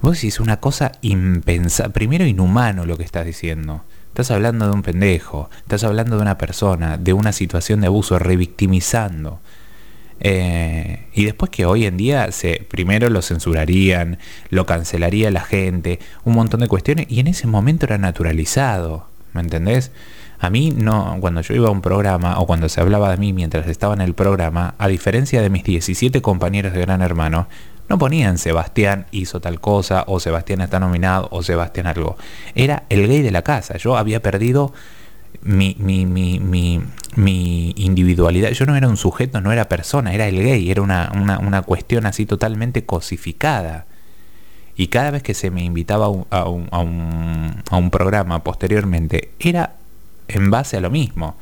Vos 0.00 0.14
decís 0.14 0.40
una 0.40 0.58
cosa 0.60 0.92
impensable, 1.02 1.92
primero 1.92 2.24
inhumano 2.24 2.86
lo 2.86 2.96
que 2.96 3.04
estás 3.04 3.26
diciendo. 3.26 3.84
Estás 4.08 4.30
hablando 4.30 4.66
de 4.66 4.72
un 4.72 4.82
pendejo, 4.82 5.50
estás 5.58 5.84
hablando 5.84 6.16
de 6.16 6.22
una 6.22 6.38
persona, 6.38 6.96
de 6.96 7.12
una 7.12 7.32
situación 7.32 7.82
de 7.82 7.88
abuso, 7.88 8.18
revictimizando. 8.18 9.40
Eh, 10.20 11.08
y 11.12 11.26
después 11.26 11.50
que 11.50 11.66
hoy 11.66 11.84
en 11.84 11.98
día 11.98 12.32
se 12.32 12.66
primero 12.70 13.10
lo 13.10 13.20
censurarían, 13.20 14.18
lo 14.48 14.64
cancelaría 14.64 15.30
la 15.30 15.42
gente, 15.42 15.98
un 16.24 16.32
montón 16.32 16.60
de 16.60 16.68
cuestiones, 16.68 17.06
y 17.10 17.20
en 17.20 17.26
ese 17.26 17.46
momento 17.46 17.84
era 17.84 17.98
naturalizado, 17.98 19.06
¿me 19.34 19.42
entendés? 19.42 19.92
A 20.38 20.50
mí 20.50 20.70
no, 20.70 21.16
cuando 21.20 21.40
yo 21.40 21.54
iba 21.54 21.68
a 21.68 21.70
un 21.70 21.80
programa 21.80 22.38
o 22.38 22.46
cuando 22.46 22.68
se 22.68 22.80
hablaba 22.80 23.10
de 23.10 23.16
mí 23.16 23.32
mientras 23.32 23.66
estaba 23.68 23.94
en 23.94 24.00
el 24.00 24.14
programa, 24.14 24.74
a 24.78 24.88
diferencia 24.88 25.40
de 25.40 25.50
mis 25.50 25.64
17 25.64 26.20
compañeros 26.22 26.72
de 26.72 26.80
Gran 26.80 27.02
Hermano, 27.02 27.48
no 27.88 27.98
ponían 27.98 28.38
Sebastián 28.38 29.06
hizo 29.12 29.40
tal 29.40 29.60
cosa, 29.60 30.04
o 30.08 30.18
Sebastián 30.18 30.60
está 30.60 30.80
nominado, 30.80 31.28
o 31.30 31.42
Sebastián 31.42 31.86
algo. 31.86 32.16
Era 32.54 32.82
el 32.88 33.06
gay 33.06 33.22
de 33.22 33.30
la 33.30 33.42
casa. 33.42 33.76
Yo 33.76 33.96
había 33.96 34.20
perdido 34.20 34.72
mi, 35.42 35.76
mi, 35.78 36.04
mi, 36.04 36.40
mi, 36.40 36.82
mi 37.14 37.72
individualidad. 37.76 38.50
Yo 38.50 38.66
no 38.66 38.76
era 38.76 38.88
un 38.88 38.96
sujeto, 38.96 39.40
no 39.40 39.52
era 39.52 39.68
persona, 39.68 40.12
era 40.12 40.26
el 40.26 40.42
gay. 40.42 40.68
Era 40.70 40.82
una, 40.82 41.12
una, 41.14 41.38
una 41.38 41.62
cuestión 41.62 42.06
así 42.06 42.26
totalmente 42.26 42.84
cosificada. 42.84 43.86
Y 44.76 44.88
cada 44.88 45.12
vez 45.12 45.22
que 45.22 45.34
se 45.34 45.50
me 45.50 45.62
invitaba 45.62 46.06
a 46.06 46.08
un, 46.08 46.26
a 46.30 46.48
un, 46.48 46.68
a 46.72 46.78
un, 46.80 47.62
a 47.70 47.76
un 47.76 47.90
programa 47.90 48.42
posteriormente, 48.42 49.30
era 49.38 49.74
en 50.28 50.50
base 50.50 50.76
a 50.76 50.80
lo 50.80 50.90
mismo. 50.90 51.36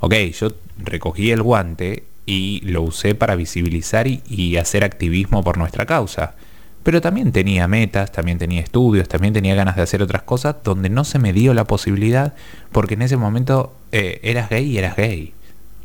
Ok, 0.00 0.14
yo 0.32 0.48
recogí 0.78 1.30
el 1.30 1.42
guante 1.42 2.04
y 2.26 2.60
lo 2.64 2.82
usé 2.82 3.14
para 3.14 3.34
visibilizar 3.34 4.06
y, 4.06 4.56
hacer 4.56 4.84
activismo 4.84 5.42
por 5.42 5.58
nuestra 5.58 5.86
causa. 5.86 6.34
Pero 6.82 7.00
también 7.00 7.30
tenía 7.30 7.68
metas, 7.68 8.10
también 8.10 8.38
tenía 8.38 8.60
estudios, 8.60 9.08
también 9.08 9.32
tenía 9.32 9.54
ganas 9.54 9.76
de 9.76 9.82
hacer 9.82 10.02
otras 10.02 10.22
cosas 10.22 10.56
donde 10.64 10.88
no 10.88 11.04
se 11.04 11.18
me 11.18 11.32
dio 11.32 11.54
la 11.54 11.64
posibilidad 11.64 12.34
porque 12.72 12.94
en 12.94 13.02
ese 13.02 13.16
momento 13.16 13.76
eh, 13.92 14.18
eras 14.24 14.50
gay 14.50 14.64
y 14.64 14.78
eras 14.78 14.96
gay. 14.96 15.34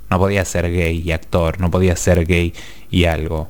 No 0.09 0.17
podías 0.19 0.47
ser 0.47 0.71
gay 0.71 1.01
y 1.05 1.11
actor, 1.11 1.59
no 1.59 1.69
podías 1.69 1.99
ser 1.99 2.25
gay 2.25 2.53
y 2.89 3.05
algo, 3.05 3.49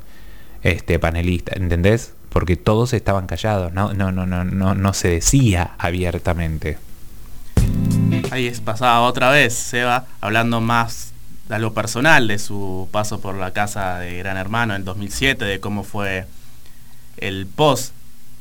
este 0.63 0.99
panelista, 0.99 1.53
¿entendés? 1.55 2.13
Porque 2.29 2.57
todos 2.57 2.93
estaban 2.93 3.27
callados, 3.27 3.71
no, 3.71 3.93
no, 3.93 4.11
no, 4.11 4.25
no, 4.25 4.43
no, 4.43 4.75
no 4.75 4.93
se 4.93 5.07
decía 5.07 5.75
abiertamente. 5.77 6.77
Ahí 8.31 8.47
es 8.47 8.61
pasaba 8.61 9.01
otra 9.01 9.29
vez, 9.29 9.53
Seba, 9.53 10.05
hablando 10.21 10.61
más 10.61 11.13
de 11.47 11.55
algo 11.55 11.73
personal, 11.73 12.27
de 12.27 12.39
su 12.39 12.87
paso 12.91 13.19
por 13.19 13.35
la 13.35 13.51
casa 13.51 13.99
de 13.99 14.17
Gran 14.17 14.37
Hermano 14.37 14.75
en 14.75 14.83
2007, 14.85 15.45
de 15.45 15.59
cómo 15.59 15.83
fue 15.83 16.27
el 17.17 17.47
post 17.47 17.93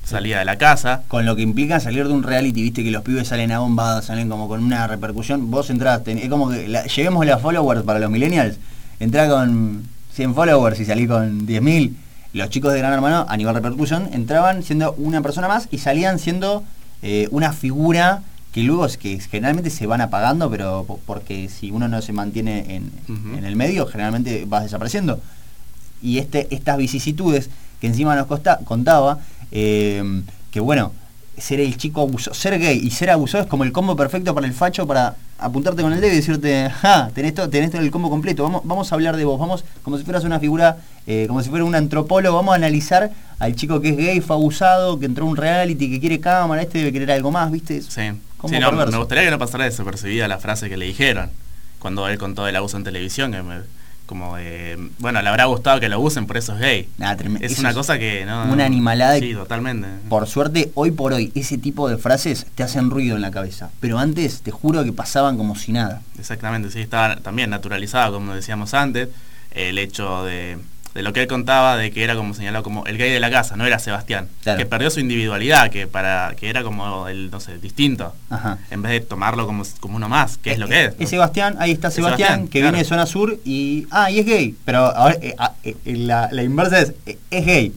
salida 0.04 0.38
de 0.38 0.44
la 0.44 0.56
casa. 0.56 1.02
Con 1.08 1.26
lo 1.26 1.36
que 1.36 1.42
implica 1.42 1.80
salir 1.80 2.06
de 2.06 2.14
un 2.14 2.22
reality, 2.22 2.62
viste 2.62 2.84
que 2.84 2.90
los 2.90 3.02
pibes 3.02 3.28
salen 3.28 3.52
a 3.52 3.58
bombadas, 3.58 4.06
salen 4.06 4.28
como 4.28 4.48
con 4.48 4.62
una 4.62 4.86
repercusión. 4.86 5.50
Vos 5.50 5.70
entraste, 5.70 6.12
es 6.12 6.28
como 6.28 6.50
que 6.50 6.68
la, 6.68 6.84
lleguemos 6.84 7.26
a 7.28 7.38
followers 7.38 7.82
para 7.82 7.98
los 7.98 8.10
millennials. 8.10 8.58
Entrá 9.00 9.28
con 9.28 9.84
100 10.12 10.34
followers 10.34 10.80
y 10.80 10.84
salí 10.84 11.06
con 11.06 11.46
10.000. 11.46 11.94
Los 12.32 12.50
chicos 12.50 12.72
de 12.72 12.78
Gran 12.78 12.92
Hermano, 12.92 13.26
a 13.28 13.36
nivel 13.36 13.54
repercusión, 13.54 14.08
entraban 14.12 14.62
siendo 14.62 14.92
una 14.98 15.22
persona 15.22 15.48
más 15.48 15.68
y 15.70 15.78
salían 15.78 16.18
siendo 16.18 16.64
eh, 17.02 17.28
una 17.30 17.52
figura 17.52 18.22
que 18.56 18.62
luego 18.62 18.86
es 18.86 18.96
que 18.96 19.20
generalmente 19.20 19.68
se 19.68 19.84
van 19.86 20.00
apagando, 20.00 20.50
pero 20.50 20.84
po- 20.86 20.98
porque 21.04 21.50
si 21.50 21.70
uno 21.70 21.88
no 21.88 22.00
se 22.00 22.14
mantiene 22.14 22.76
en, 22.76 22.90
el 23.44 23.54
medio, 23.54 23.84
generalmente 23.86 24.46
vas 24.48 24.62
desapareciendo. 24.62 25.20
Y 26.02 26.16
este, 26.16 26.48
estas 26.54 26.78
vicisitudes 26.78 27.50
que 27.82 27.86
encima 27.88 28.16
nos 28.16 28.26
costa- 28.26 28.60
contaba, 28.64 29.18
eh, 29.52 30.22
que 30.50 30.60
bueno, 30.60 30.92
ser 31.36 31.60
el 31.60 31.76
chico 31.76 32.00
abusado, 32.00 32.32
ser 32.34 32.58
gay 32.58 32.80
y 32.82 32.90
ser 32.92 33.10
abusado 33.10 33.44
es 33.44 33.50
como 33.50 33.64
el 33.64 33.72
combo 33.72 33.94
perfecto 33.94 34.34
para 34.34 34.46
el 34.46 34.54
facho 34.54 34.86
para 34.86 35.16
apuntarte 35.38 35.82
con 35.82 35.92
el 35.92 36.00
dedo 36.00 36.14
y 36.14 36.16
decirte, 36.16 36.70
ja, 36.70 37.10
tenés, 37.14 37.34
to- 37.34 37.50
tenés 37.50 37.70
todo 37.70 37.82
el 37.82 37.90
combo 37.90 38.08
completo, 38.08 38.42
vamos, 38.42 38.62
vamos 38.64 38.90
a 38.90 38.94
hablar 38.94 39.18
de 39.18 39.26
vos, 39.26 39.38
vamos 39.38 39.66
como 39.82 39.98
si 39.98 40.04
fueras 40.04 40.24
una 40.24 40.40
figura, 40.40 40.78
eh, 41.06 41.26
como 41.28 41.42
si 41.42 41.50
fuera 41.50 41.62
un 41.66 41.74
antropólogo, 41.74 42.34
vamos 42.36 42.52
a 42.54 42.56
analizar 42.56 43.10
al 43.38 43.54
chico 43.54 43.82
que 43.82 43.90
es 43.90 43.96
gay, 43.98 44.20
fue 44.22 44.34
abusado, 44.34 44.98
que 44.98 45.04
entró 45.04 45.26
a 45.26 45.28
un 45.28 45.36
reality, 45.36 45.90
que 45.90 46.00
quiere 46.00 46.20
cámara, 46.20 46.62
este 46.62 46.78
debe 46.78 46.90
querer 46.92 47.10
algo 47.10 47.30
más, 47.30 47.50
¿viste? 47.52 47.82
Sí. 47.82 48.00
Sí, 48.48 48.58
no, 48.58 48.72
me 48.72 48.96
gustaría 48.98 49.24
que 49.24 49.30
no 49.30 49.38
pasara 49.38 49.64
desapercibida 49.64 50.28
la 50.28 50.38
frase 50.38 50.68
que 50.68 50.76
le 50.76 50.86
dijeron 50.86 51.30
cuando 51.78 52.08
él 52.08 52.18
contó 52.18 52.44
del 52.44 52.56
abuso 52.56 52.76
en 52.76 52.84
televisión, 52.84 53.32
que 53.32 53.42
me- 53.42 53.60
como 54.06 54.36
de, 54.36 54.78
bueno, 54.98 55.20
le 55.20 55.28
habrá 55.28 55.46
gustado 55.46 55.80
que 55.80 55.88
lo 55.88 55.98
usen, 56.00 56.26
por 56.28 56.36
eso 56.36 56.52
es 56.54 56.60
gay. 56.60 56.88
Es 57.40 57.52
eso 57.52 57.60
una 57.60 57.74
cosa 57.74 57.98
que 57.98 58.24
no... 58.24 58.44
una 58.52 58.64
animalada 58.64 59.18
Sí, 59.18 59.34
totalmente. 59.34 59.88
Por 60.08 60.28
suerte, 60.28 60.70
hoy 60.74 60.92
por 60.92 61.12
hoy, 61.12 61.32
ese 61.34 61.58
tipo 61.58 61.88
de 61.88 61.96
frases 61.98 62.46
te 62.54 62.62
hacen 62.62 62.88
ruido 62.90 63.16
en 63.16 63.22
la 63.22 63.32
cabeza. 63.32 63.70
Pero 63.80 63.98
antes, 63.98 64.42
te 64.42 64.52
juro 64.52 64.84
que 64.84 64.92
pasaban 64.92 65.36
como 65.36 65.56
si 65.56 65.72
nada. 65.72 66.02
Exactamente, 66.20 66.70
sí, 66.70 66.80
estaba 66.80 67.16
también 67.16 67.50
naturalizado, 67.50 68.12
como 68.14 68.32
decíamos 68.32 68.74
antes, 68.74 69.08
el 69.50 69.76
hecho 69.78 70.24
de, 70.24 70.58
de 70.96 71.02
lo 71.02 71.12
que 71.12 71.20
él 71.22 71.28
contaba, 71.28 71.76
de 71.76 71.92
que 71.92 72.02
era 72.02 72.16
como 72.16 72.34
señalado 72.34 72.64
como 72.64 72.84
el 72.86 72.98
gay 72.98 73.12
de 73.12 73.20
la 73.20 73.30
casa, 73.30 73.56
no 73.56 73.64
era 73.66 73.78
Sebastián, 73.78 74.26
Claro. 74.42 74.58
que 74.58 74.66
perdió 74.66 74.90
su 74.90 74.98
individualidad, 75.00 75.70
que 75.70 75.86
para 75.86 76.34
que 76.36 76.48
era 76.50 76.62
como 76.64 77.06
el, 77.06 77.30
no 77.30 77.38
sé, 77.38 77.58
distinto, 77.58 78.14
Ajá. 78.30 78.58
en 78.70 78.82
vez 78.82 78.92
de 78.92 79.00
tomarlo 79.00 79.46
como, 79.46 79.62
como 79.78 79.96
uno 79.96 80.08
más, 80.08 80.38
que 80.38 80.50
es 80.52 80.58
lo 80.58 80.66
que 80.66 80.86
es. 80.86 80.94
Es 80.98 81.10
Sebastián, 81.10 81.56
ahí 81.60 81.70
está 81.70 81.88
Es 81.88 81.94
Sebastián, 81.94 82.44
que 82.48 82.58
claro. 82.58 82.72
viene 82.72 82.78
de 82.78 82.84
zona 82.88 83.06
sur 83.06 83.38
y. 83.44 83.86
Ah, 83.90 84.10
y 84.10 84.18
es 84.18 84.26
gay. 84.26 84.54
Pero 84.64 84.78
ahora 84.78 85.16
eh, 85.20 85.34
ah, 85.38 85.52
eh, 85.62 85.76
eh, 85.84 85.96
la, 85.96 86.28
la 86.32 86.42
inversa 86.42 86.80
es. 86.80 86.94
eh, 87.06 87.18
es 87.30 87.46
gay. 87.46 87.72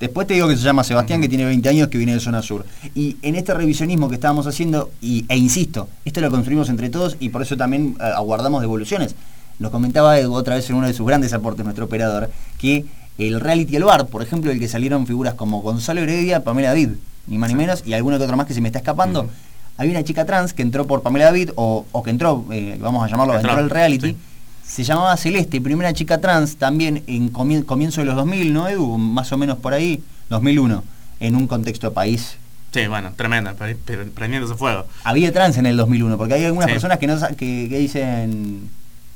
Después 0.00 0.26
te 0.26 0.34
digo 0.34 0.48
que 0.48 0.56
se 0.56 0.62
llama 0.64 0.82
Sebastián, 0.82 1.20
que 1.20 1.28
tiene 1.28 1.44
20 1.44 1.68
años, 1.68 1.86
que 1.86 1.96
viene 1.96 2.12
de 2.14 2.18
zona 2.18 2.42
sur. 2.42 2.66
Y 2.92 3.18
en 3.22 3.36
este 3.36 3.54
revisionismo 3.54 4.08
que 4.08 4.16
estábamos 4.16 4.48
haciendo, 4.48 4.90
y, 5.00 5.24
e 5.28 5.36
insisto, 5.36 5.88
esto 6.04 6.20
lo 6.20 6.28
construimos 6.28 6.68
entre 6.70 6.90
todos 6.90 7.16
y 7.20 7.28
por 7.28 7.40
eso 7.42 7.56
también 7.56 7.96
eh, 8.00 8.04
aguardamos 8.16 8.60
devoluciones. 8.62 9.14
Nos 9.58 9.70
comentaba 9.70 10.18
Edu 10.18 10.34
otra 10.34 10.56
vez 10.56 10.68
en 10.70 10.76
uno 10.76 10.86
de 10.86 10.94
sus 10.94 11.06
grandes 11.06 11.32
aportes, 11.32 11.64
nuestro 11.64 11.84
operador, 11.84 12.30
que 12.58 12.84
el 13.18 13.40
reality 13.40 13.76
El 13.76 13.84
Bar, 13.84 14.06
por 14.08 14.22
ejemplo, 14.22 14.50
el 14.50 14.58
que 14.58 14.68
salieron 14.68 15.06
figuras 15.06 15.34
como 15.34 15.60
Gonzalo 15.62 16.00
Heredia, 16.00 16.42
Pamela 16.42 16.68
David, 16.68 16.90
ni 17.26 17.38
más 17.38 17.50
ni 17.50 17.56
menos, 17.56 17.82
y 17.86 17.92
alguno 17.92 18.18
que 18.18 18.24
otro 18.24 18.36
más 18.36 18.46
que 18.46 18.54
se 18.54 18.60
me 18.60 18.68
está 18.68 18.78
escapando. 18.80 19.28
Había 19.76 19.92
una 19.92 20.04
chica 20.04 20.24
trans 20.24 20.52
que 20.52 20.62
entró 20.62 20.86
por 20.86 21.02
Pamela 21.02 21.26
David, 21.26 21.50
o, 21.54 21.86
o 21.92 22.02
que 22.02 22.10
entró, 22.10 22.44
eh, 22.50 22.76
vamos 22.80 23.04
a 23.04 23.08
llamarlo, 23.08 23.34
Entró, 23.36 23.52
al 23.52 23.70
reality. 23.70 24.10
sí. 24.10 24.16
Se 24.64 24.84
llamaba 24.84 25.16
Celeste, 25.16 25.60
primera 25.60 25.92
chica 25.92 26.18
trans, 26.20 26.56
también 26.56 27.02
en 27.06 27.30
comien- 27.32 27.64
comienzo 27.64 28.00
de 28.00 28.06
los 28.06 28.16
2000, 28.16 28.52
¿no, 28.54 28.68
Edu? 28.68 28.96
Más 28.96 29.30
o 29.32 29.36
menos 29.36 29.58
por 29.58 29.74
ahí, 29.74 30.02
2001, 30.30 30.82
en 31.20 31.36
un 31.36 31.46
contexto 31.46 31.88
de 31.90 31.94
país. 31.94 32.36
Sí, 32.72 32.86
bueno, 32.86 33.12
tremenda, 33.14 33.52
pre- 33.54 33.74
pre- 33.74 34.06
prendiéndose 34.06 34.54
fuego. 34.54 34.86
Había 35.04 35.30
trans 35.32 35.58
en 35.58 35.66
el 35.66 35.76
2001, 35.76 36.16
porque 36.16 36.34
hay 36.34 36.44
algunas 36.46 36.68
Sí. 36.68 36.72
personas 36.72 36.98
que, 36.98 37.06
no, 37.06 37.18
que, 37.36 37.66
que 37.68 37.78
dicen... 37.78 38.70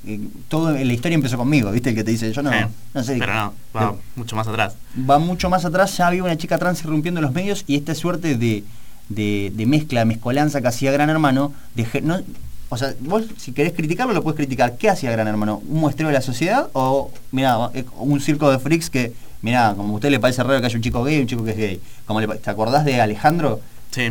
eh, 0.07 0.21
todo 0.49 0.73
la 0.73 0.93
historia 0.93 1.17
empezó 1.17 1.37
conmigo, 1.37 1.71
¿viste? 1.71 1.91
El 1.91 1.97
que 1.97 2.05
te 2.05 2.11
dice, 2.11 2.33
yo 2.33 2.43
no, 2.43 2.51
sé. 2.51 3.17
Pero 3.19 3.35
no, 3.35 3.53
va 3.75 3.97
mucho 4.15 4.37
más 4.37 4.47
atrás. 4.47 4.77
va 5.09 5.19
mucho 5.19 5.51
más 5.51 5.65
atrás, 5.65 5.97
ya 5.97 6.07
había 6.07 6.23
una 6.23 6.37
chica 6.37 6.59
trans 6.59 6.83
irrumpiendo 6.85 7.21
en 7.21 7.25
los 7.25 7.35
medios 7.35 7.65
y 7.67 7.77
esta 7.77 7.95
suerte 7.95 8.37
de, 8.37 8.63
de, 9.09 9.53
de 9.55 9.67
mezcla, 9.67 10.05
mezcolanza 10.05 10.61
que 10.61 10.69
hacía 10.69 10.93
Gran 10.93 11.11
Hermano, 11.11 11.53
de, 11.75 11.87
no, 12.03 12.21
O 12.69 12.77
sea, 12.77 12.95
vos 13.01 13.25
si 13.37 13.53
querés 13.53 13.73
criticarlo 13.73 14.13
lo 14.13 14.23
puedes 14.23 14.37
criticar. 14.37 14.77
¿Qué 14.77 14.89
hacía 14.89 15.11
Gran 15.11 15.29
Hermano? 15.29 15.63
¿Un 15.69 15.81
muestreo 15.81 16.09
de 16.09 16.15
la 16.15 16.23
sociedad 16.23 16.69
o, 16.73 17.11
mira, 17.33 17.71
un 17.99 18.21
circo 18.21 18.51
de 18.51 18.59
freaks 18.59 18.91
que, 18.91 19.13
mira, 19.43 19.75
como 19.77 19.93
a 19.93 19.97
usted 19.97 20.11
le 20.11 20.21
parece 20.21 20.43
raro 20.43 20.61
que 20.61 20.67
haya 20.67 20.77
un 20.77 20.83
chico 20.83 21.03
gay 21.03 21.21
un 21.21 21.27
chico 21.27 21.45
que 21.45 21.51
es 21.51 21.57
gay? 21.57 21.81
Como 22.07 22.21
le, 22.21 22.29
¿Te 22.29 22.51
acordás 22.51 22.85
de 22.85 23.01
Alejandro? 23.01 23.61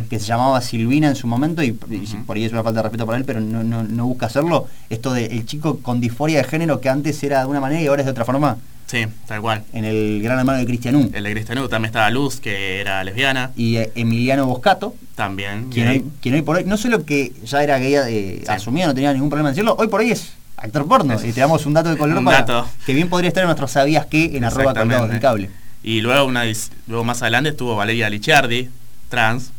Que 0.08 0.18
se 0.18 0.26
llamaba 0.26 0.60
Silvina 0.60 1.08
en 1.08 1.16
su 1.16 1.26
momento 1.26 1.62
y, 1.62 1.68
y 1.90 2.06
por 2.26 2.36
ahí 2.36 2.44
es 2.44 2.52
una 2.52 2.62
falta 2.62 2.80
de 2.80 2.82
respeto 2.84 3.06
para 3.06 3.18
él, 3.18 3.24
pero 3.24 3.40
no, 3.40 3.62
no, 3.62 3.82
no 3.82 4.06
busca 4.06 4.26
hacerlo. 4.26 4.66
Esto 4.90 5.12
de 5.12 5.26
el 5.26 5.46
chico 5.46 5.78
con 5.78 6.00
disforia 6.00 6.38
de 6.38 6.44
género 6.44 6.80
que 6.80 6.88
antes 6.88 7.22
era 7.22 7.40
de 7.40 7.46
una 7.46 7.60
manera 7.60 7.80
y 7.82 7.86
ahora 7.86 8.02
es 8.02 8.06
de 8.06 8.12
otra 8.12 8.24
forma. 8.24 8.58
Sí, 8.86 9.04
tal 9.26 9.40
cual. 9.40 9.64
En 9.72 9.84
el 9.84 10.20
gran 10.22 10.38
hermano 10.38 10.58
de 10.58 10.66
Cristianú. 10.66 11.10
El 11.12 11.24
de 11.24 11.32
Cristianú 11.32 11.68
también 11.68 11.86
estaba 11.86 12.08
Luz, 12.10 12.40
que 12.40 12.80
era 12.80 13.02
lesbiana. 13.02 13.50
Y 13.56 13.76
eh, 13.76 13.90
Emiliano 13.96 14.46
Boscato. 14.46 14.94
También. 15.16 15.70
Quien 15.70 15.88
hoy, 15.88 16.04
quien 16.22 16.36
hoy 16.36 16.42
por 16.42 16.56
hoy, 16.56 16.64
no 16.64 16.76
solo 16.76 17.04
que 17.04 17.32
ya 17.44 17.62
era 17.64 17.78
gay 17.78 17.94
eh, 17.96 18.44
asumido, 18.46 18.86
no 18.88 18.94
tenía 18.94 19.12
ningún 19.12 19.28
problema 19.28 19.48
en 19.48 19.54
decirlo, 19.54 19.74
hoy 19.78 19.88
por 19.88 20.00
hoy 20.00 20.12
es 20.12 20.34
actor 20.56 20.86
porno. 20.86 21.14
y 21.22 21.32
te 21.32 21.40
damos 21.40 21.66
un 21.66 21.74
dato 21.74 21.90
de 21.90 21.96
color 21.96 22.18
un 22.18 22.24
para 22.24 22.38
dato. 22.38 22.68
que 22.86 22.94
bien 22.94 23.08
podría 23.08 23.28
estar 23.28 23.42
en 23.42 23.48
nuestros 23.48 23.72
sabías 23.72 24.06
que 24.06 24.36
en 24.36 24.44
arroba 24.44 24.72
colgados 24.72 25.10
del 25.10 25.20
cable. 25.20 25.50
Y 25.82 26.00
luego, 26.00 26.24
una, 26.24 26.44
luego 26.86 27.04
más 27.04 27.22
adelante 27.22 27.50
estuvo 27.50 27.76
Valeria 27.76 28.08
Licciardi, 28.08 28.68
trans. 29.08 29.52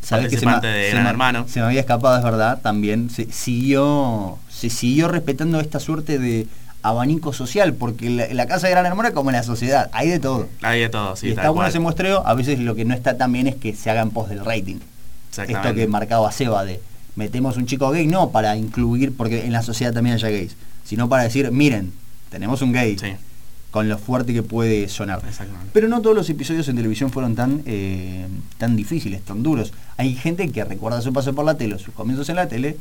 Que 0.00 0.38
se 0.38 0.46
me, 0.46 0.52
de 0.60 0.84
se 0.86 0.90
Gran 0.92 1.04
me- 1.04 1.10
Hermano. 1.10 1.46
se 1.48 1.60
me 1.60 1.66
había 1.66 1.80
escapado, 1.80 2.16
es 2.16 2.24
verdad, 2.24 2.60
también 2.62 3.10
se 3.10 3.30
siguió, 3.32 4.38
se 4.48 4.70
siguió 4.70 5.08
respetando 5.08 5.60
esta 5.60 5.80
suerte 5.80 6.18
de 6.18 6.46
abanico 6.82 7.32
social, 7.32 7.74
porque 7.74 8.08
la, 8.08 8.26
la 8.32 8.46
casa 8.46 8.66
de 8.68 8.72
Gran 8.72 8.86
Hermano 8.86 9.08
es 9.08 9.14
como 9.14 9.30
en 9.30 9.36
la 9.36 9.42
sociedad, 9.42 9.90
hay 9.92 10.08
de 10.08 10.18
todo. 10.20 10.48
Hay 10.62 10.80
de 10.80 10.88
todo, 10.88 11.16
sí, 11.16 11.26
y 11.26 11.30
está 11.30 11.50
bueno 11.50 11.68
ese 11.68 11.80
muestreo, 11.80 12.22
a 12.26 12.34
veces 12.34 12.58
lo 12.60 12.74
que 12.74 12.84
no 12.84 12.94
está 12.94 13.16
tan 13.18 13.32
bien 13.32 13.46
es 13.48 13.56
que 13.56 13.74
se 13.74 13.90
haga 13.90 14.00
en 14.00 14.10
pos 14.10 14.28
del 14.28 14.44
rating. 14.44 14.76
Esto 15.36 15.74
que 15.74 15.86
marcaba 15.86 16.30
Seba 16.32 16.64
de 16.64 16.80
metemos 17.16 17.56
un 17.56 17.66
chico 17.66 17.90
gay, 17.90 18.06
no 18.06 18.30
para 18.30 18.56
incluir, 18.56 19.14
porque 19.16 19.44
en 19.44 19.52
la 19.52 19.62
sociedad 19.62 19.92
también 19.92 20.14
haya 20.14 20.28
gays, 20.30 20.56
sino 20.84 21.08
para 21.08 21.24
decir, 21.24 21.50
miren, 21.50 21.92
tenemos 22.30 22.62
un 22.62 22.72
gay, 22.72 22.96
con 23.70 23.88
lo 23.88 23.98
fuerte 23.98 24.32
que 24.32 24.42
puede 24.42 24.88
sonar. 24.88 25.20
Pero 25.72 25.88
no 25.88 26.00
todos 26.00 26.16
los 26.16 26.28
episodios 26.30 26.68
en 26.68 26.76
televisión 26.76 27.10
fueron 27.10 27.34
tan, 27.34 27.62
eh, 27.66 28.26
tan 28.56 28.76
difíciles, 28.76 29.22
tan 29.22 29.42
duros. 29.42 29.72
Hay 29.96 30.14
gente 30.14 30.50
que 30.50 30.64
recuerda 30.64 31.02
su 31.02 31.12
paso 31.12 31.34
por 31.34 31.44
la 31.44 31.56
tele, 31.56 31.78
sus 31.78 31.92
comienzos 31.94 32.28
en 32.30 32.36
la 32.36 32.48
tele, 32.48 32.76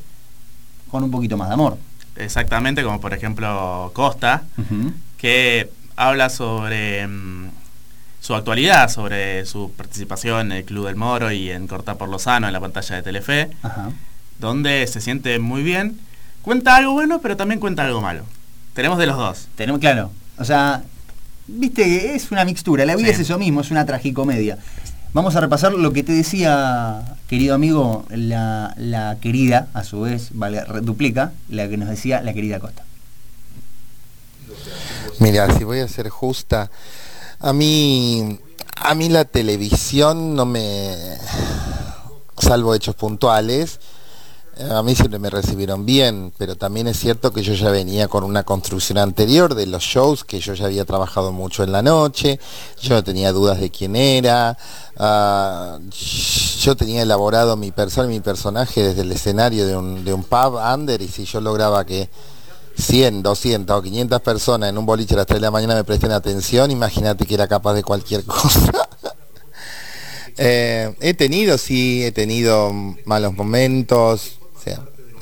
con 0.90 1.04
un 1.04 1.12
poquito 1.12 1.36
más 1.38 1.50
de 1.50 1.56
amor. 1.56 1.78
Exactamente, 2.16 2.84
como 2.84 3.00
por 3.02 3.14
ejemplo 3.14 3.92
Costa, 3.94 4.44
que 5.18 5.70
habla 5.96 6.30
sobre 6.30 7.06
mm, 7.06 7.50
su 8.22 8.34
actualidad, 8.34 8.90
sobre 8.90 9.46
su 9.46 9.72
participación 9.76 10.52
en 10.52 10.58
el 10.60 10.64
Club 10.66 10.88
del 10.88 10.96
Moro 10.96 11.32
y 11.32 11.52
en 11.52 11.68
Cortar 11.68 11.98
por 11.98 12.10
Lozano 12.10 12.48
en 12.48 12.54
la 12.54 12.60
pantalla 12.62 12.96
de 12.96 13.04
Telefe, 13.04 13.50
Ajá. 13.62 13.92
donde 14.40 14.88
se 14.88 15.02
siente 15.02 15.38
muy 15.40 15.64
bien. 15.64 16.00
Cuenta 16.42 16.78
algo 16.78 16.94
bueno, 16.94 17.20
pero 17.22 17.36
también 17.36 17.60
cuenta 17.60 17.86
algo 17.86 18.02
malo. 18.02 18.24
Tenemos 18.74 18.98
de 18.98 19.06
los 19.08 19.18
dos. 19.18 19.48
Tenemos, 19.56 19.82
claro. 19.82 20.12
O 20.38 20.46
sea, 20.46 20.84
viste, 21.48 22.16
es 22.16 22.32
una 22.32 22.46
mixtura. 22.46 22.86
La 22.86 22.96
vida 22.96 23.08
Sí. 23.08 23.14
es 23.14 23.20
eso 23.22 23.38
mismo, 23.38 23.62
es 23.62 23.72
una 23.72 23.86
tragicomedia. 23.86 24.58
Vamos 25.14 25.36
a 25.36 25.42
repasar 25.42 25.74
lo 25.74 25.94
que 25.94 26.04
te 26.04 26.12
decía, 26.12 27.18
querido 27.28 27.56
amigo, 27.56 28.06
la, 28.10 28.74
la 28.78 29.18
querida, 29.20 29.68
a 29.74 29.84
su 29.84 30.02
vez, 30.02 30.30
vale, 30.34 30.62
duplica, 30.82 31.32
la 31.50 31.68
que 31.68 31.78
nos 31.78 31.90
decía 31.90 32.22
la 32.22 32.34
querida 32.34 32.60
Costa. 32.60 32.84
Mira, 35.20 35.52
si 35.58 35.64
voy 35.64 35.80
a 35.80 35.88
ser 35.88 36.10
justa, 36.10 36.70
a 37.40 37.54
mí, 37.54 38.40
a 38.76 38.94
mí 38.96 39.10
la 39.10 39.26
televisión 39.26 40.36
no 40.36 40.46
me, 40.46 40.96
salvo 42.38 42.76
hechos 42.76 42.96
puntuales, 42.96 43.80
a 44.60 44.82
mí 44.82 44.96
siempre 44.96 45.20
me 45.20 45.30
recibieron 45.30 45.86
bien, 45.86 46.34
pero 46.38 46.56
también 46.56 46.88
es 46.88 47.00
cierto 47.00 47.32
que 47.32 47.44
yo 47.44 47.54
ya 47.54 47.70
venía 47.70 48.08
con 48.08 48.24
una 48.24 48.44
construcción 48.44 48.98
anterior 48.98 49.56
de 49.56 49.68
los 49.68 49.84
shows, 49.84 50.24
que 50.24 50.40
yo 50.40 50.54
ya 50.54 50.66
había 50.66 50.86
trabajado 50.86 51.32
mucho 51.32 51.64
en 51.64 51.72
la 51.72 51.82
noche, 51.82 52.40
yo 52.82 52.96
no 52.96 53.04
tenía 53.04 53.32
dudas 53.32 53.60
de 53.60 53.70
quién 53.70 53.96
era, 53.96 54.58
ah, 54.98 55.80
yo 56.60 56.76
tenía 56.76 57.04
elaborado 57.04 57.56
mi 57.56 57.72
persona, 57.72 58.08
mi 58.08 58.20
personaje 58.20 58.84
desde 58.84 59.02
el 59.02 59.12
escenario 59.12 59.68
de 59.68 59.78
un, 59.78 60.04
de 60.04 60.14
un 60.14 60.24
pub 60.24 60.56
under 60.74 61.02
y 61.02 61.08
si 61.08 61.26
yo 61.26 61.40
lograba 61.40 61.86
que 61.86 62.10
100, 62.78 63.24
200 63.24 63.76
o 63.76 63.82
500 63.82 64.22
personas 64.22 64.70
en 64.70 64.78
un 64.78 64.86
boliche 64.86 65.14
a 65.14 65.18
las 65.18 65.28
3 65.28 65.38
de 65.38 65.46
la 65.46 65.52
mañana 65.52 65.76
me 65.76 65.84
presten 65.84 66.12
atención, 66.12 66.72
imagínate 66.72 67.26
que 67.26 67.36
era 67.36 67.48
capaz 67.48 67.74
de 67.74 67.84
cualquier 67.84 68.24
cosa. 68.26 68.72
Eh, 70.40 70.96
he 71.00 71.16
tenido, 71.16 71.58
sí, 71.58 72.06
he 72.06 72.12
tenido 72.12 72.72
malos 73.06 73.34
momentos. 73.34 74.38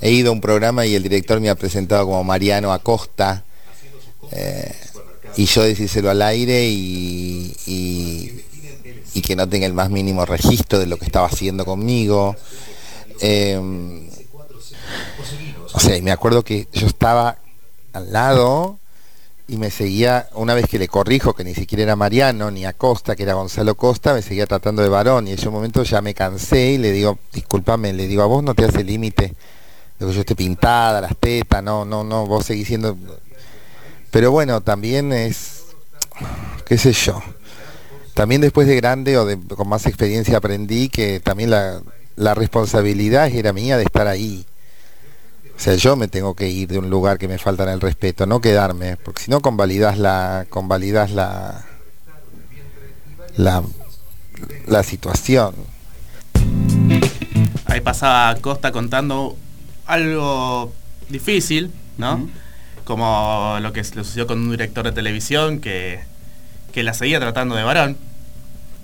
He 0.02 0.12
ido 0.12 0.30
a 0.30 0.34
un 0.34 0.42
programa 0.42 0.86
y 0.86 0.96
el 0.96 1.04
director 1.04 1.40
me 1.40 1.50
ha 1.50 1.56
presentado 1.56 2.06
como 2.06 2.24
Mariano 2.24 2.72
Acosta. 2.74 3.44
eh, 4.32 4.74
y 5.38 5.46
yo 5.46 5.64
decírselo 5.64 6.10
al 6.10 6.22
aire 6.22 6.66
y 6.68 7.56
que 9.26 9.36
no 9.36 9.50
tenga 9.50 9.66
el 9.66 9.74
más 9.74 9.90
mínimo 9.90 10.26
registro 10.26 10.80
de 10.80 10.86
lo 10.86 10.98
que 10.98 11.06
estaba 11.06 11.28
haciendo 11.28 11.66
conmigo. 11.66 12.36
Eh, 13.22 13.60
o 15.74 15.80
sea, 15.80 15.98
y 15.98 16.02
me 16.02 16.12
acuerdo 16.12 16.44
que 16.44 16.68
yo 16.72 16.88
estaba 16.88 17.38
al 17.94 18.14
lado 18.14 18.78
y 19.48 19.58
me 19.58 19.72
seguía, 19.72 20.30
una 20.34 20.54
vez 20.54 20.68
que 20.68 20.80
le 20.80 20.88
corrijo 20.88 21.34
que 21.34 21.44
ni 21.44 21.54
siquiera 21.54 21.84
era 21.84 21.96
Mariano 21.96 22.52
ni 22.52 22.66
Acosta, 22.66 23.16
que 23.16 23.24
era 23.24 23.34
Gonzalo 23.34 23.76
Costa, 23.76 24.14
me 24.14 24.22
seguía 24.22 24.48
tratando 24.48 24.82
de 24.82 24.90
varón 24.90 25.28
y 25.28 25.32
en 25.32 25.40
ese 25.40 25.50
momento 25.50 25.84
ya 25.84 26.02
me 26.02 26.14
cansé 26.14 26.74
y 26.74 26.78
le 26.78 26.92
digo, 26.92 27.18
discúlpame, 27.34 27.94
le 27.94 28.08
digo, 28.08 28.24
a 28.24 28.28
vos 28.28 28.44
no 28.44 28.54
te 28.54 28.66
hace 28.66 28.84
límite 28.84 29.34
de 30.00 30.06
que 30.06 30.14
yo 30.14 30.20
esté 30.22 30.36
pintada, 30.36 31.02
las 31.02 31.16
tetas, 31.18 31.64
no, 31.64 31.86
no, 31.86 32.04
no, 32.04 32.26
vos 32.26 32.46
seguís 32.46 32.68
siendo... 32.68 32.98
Pero 34.12 34.32
bueno, 34.32 34.62
también 34.62 35.12
es, 35.12 35.66
qué 36.66 36.78
sé 36.78 36.94
yo, 36.94 37.22
también 38.14 38.40
después 38.40 38.66
de 38.66 38.78
grande 38.78 39.18
o 39.18 39.26
de, 39.26 39.38
con 39.38 39.68
más 39.68 39.86
experiencia 39.86 40.38
aprendí 40.38 40.88
que 40.88 41.20
también 41.20 41.50
la, 41.50 41.82
la 42.16 42.34
responsabilidad 42.34 43.28
era 43.28 43.52
mía 43.52 43.78
de 43.78 43.84
estar 43.84 44.08
ahí. 44.08 44.46
O 45.56 45.60
sea, 45.60 45.76
yo 45.76 45.96
me 45.96 46.08
tengo 46.08 46.34
que 46.34 46.50
ir 46.50 46.70
de 46.70 46.80
un 46.80 46.90
lugar 46.90 47.18
que 47.18 47.28
me 47.28 47.38
faltan 47.38 47.70
el 47.70 47.82
respeto, 47.82 48.26
no 48.26 48.42
quedarme, 48.42 48.98
porque 48.98 49.24
si 49.24 49.32
no 49.32 49.42
convalidas 49.42 49.98
la, 49.98 50.46
convalidas 50.50 51.12
la, 51.12 51.66
la, 53.36 53.64
la 54.68 54.84
situación. 54.84 55.56
Ahí 57.66 57.82
pasaba 57.82 58.36
Costa 58.42 58.72
contando 58.72 59.38
algo 59.86 60.74
difícil, 61.10 61.72
¿no? 61.98 62.30
Como 62.84 63.58
lo 63.62 63.74
que 63.74 63.82
le 63.82 64.04
sucedió 64.04 64.28
con 64.28 64.40
un 64.40 64.52
director 64.52 64.86
de 64.86 64.92
televisión 64.92 65.60
que, 65.60 66.02
que 66.72 66.84
la 66.84 66.94
seguía 66.94 67.20
tratando 67.20 67.56
de 67.56 67.64
varón. 67.64 67.98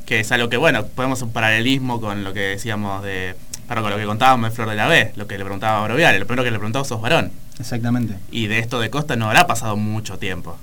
Que 0.06 0.22
es 0.22 0.32
algo 0.32 0.50
que, 0.50 0.58
bueno, 0.58 0.86
podemos 0.86 1.20
hacer 1.20 1.28
un 1.28 1.34
paralelismo 1.34 2.02
con 2.02 2.24
lo 2.24 2.34
que 2.34 2.42
decíamos 2.42 3.04
de. 3.04 3.36
Para 3.68 3.82
con 3.82 3.92
lo 3.92 3.98
que 3.98 4.06
contábamos 4.06 4.50
de 4.50 4.56
Flor 4.56 4.70
de 4.70 4.76
la 4.76 4.88
B, 4.88 5.14
lo 5.16 5.28
que 5.28 5.38
le 5.38 5.46
preguntaba 5.46 5.80
a 5.80 5.84
Brovial, 5.86 6.20
lo 6.20 6.26
primero 6.26 6.44
que 6.44 6.52
le 6.52 6.58
preguntaba 6.58 6.84
sos 6.84 7.00
varón. 7.00 7.32
Exactamente. 7.58 8.18
Y 8.30 8.48
de 8.48 8.60
esto 8.60 8.82
de 8.82 8.90
Costa 8.90 9.16
no 9.16 9.28
habrá 9.28 9.48
pasado 9.48 9.78
mucho 9.78 10.18
tiempo. 10.18 10.58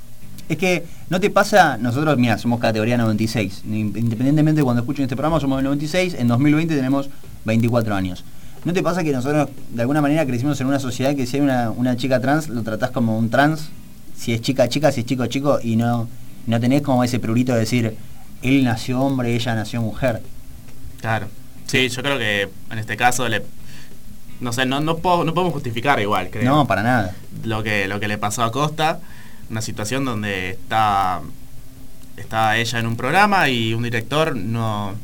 Es 0.48 0.58
que 0.58 0.84
no 1.08 1.20
te 1.20 1.30
pasa, 1.30 1.76
nosotros, 1.78 2.18
mira, 2.18 2.36
somos 2.38 2.60
categoría 2.60 2.96
96. 2.98 3.62
Independientemente 3.66 4.60
de 4.60 4.64
cuando 4.64 4.82
escuchen 4.82 5.04
este 5.04 5.16
programa, 5.16 5.40
somos 5.40 5.58
del 5.58 5.64
96. 5.64 6.14
En 6.14 6.28
2020 6.28 6.74
tenemos 6.74 7.08
24 7.44 7.94
años. 7.94 8.24
¿No 8.64 8.72
te 8.72 8.82
pasa 8.82 9.02
que 9.04 9.12
nosotros 9.12 9.48
de 9.70 9.80
alguna 9.82 10.00
manera 10.00 10.26
crecimos 10.26 10.60
en 10.60 10.66
una 10.66 10.78
sociedad 10.80 11.14
que 11.14 11.26
si 11.26 11.36
hay 11.36 11.42
una, 11.42 11.70
una 11.70 11.96
chica 11.96 12.20
trans, 12.20 12.48
lo 12.48 12.62
tratás 12.62 12.90
como 12.90 13.16
un 13.18 13.30
trans? 13.30 13.68
Si 14.16 14.32
es 14.32 14.40
chica, 14.40 14.68
chica, 14.68 14.90
si 14.92 15.00
es 15.00 15.06
chico, 15.06 15.26
chico, 15.26 15.58
y 15.62 15.76
no, 15.76 16.08
no 16.46 16.60
tenés 16.60 16.82
como 16.82 17.04
ese 17.04 17.20
prurito 17.20 17.52
de 17.54 17.60
decir, 17.60 17.96
él 18.42 18.64
nació 18.64 19.00
hombre, 19.00 19.34
ella 19.34 19.54
nació 19.54 19.80
mujer. 19.80 20.22
Claro. 21.00 21.28
Sí, 21.66 21.88
yo 21.88 22.02
creo 22.02 22.18
que 22.18 22.48
en 22.70 22.78
este 22.78 22.96
caso 22.96 23.28
le. 23.28 23.42
No 24.40 24.52
sé, 24.52 24.66
no, 24.66 24.80
no, 24.80 24.98
puedo- 24.98 25.24
no 25.24 25.34
podemos 25.34 25.52
justificar 25.52 26.00
igual, 26.00 26.28
creo. 26.30 26.44
No, 26.44 26.66
para 26.66 26.82
nada. 26.82 27.14
Lo 27.44 27.62
que, 27.62 27.86
lo 27.88 27.98
que 28.00 28.08
le 28.08 28.18
pasó 28.18 28.42
a 28.44 28.52
Costa, 28.52 29.00
una 29.50 29.60
situación 29.62 30.04
donde 30.04 30.50
está, 30.50 31.20
está 32.16 32.56
ella 32.56 32.78
en 32.78 32.86
un 32.86 32.96
programa 32.96 33.48
y 33.48 33.74
un 33.74 33.82
director 33.82 34.34
no 34.36 34.94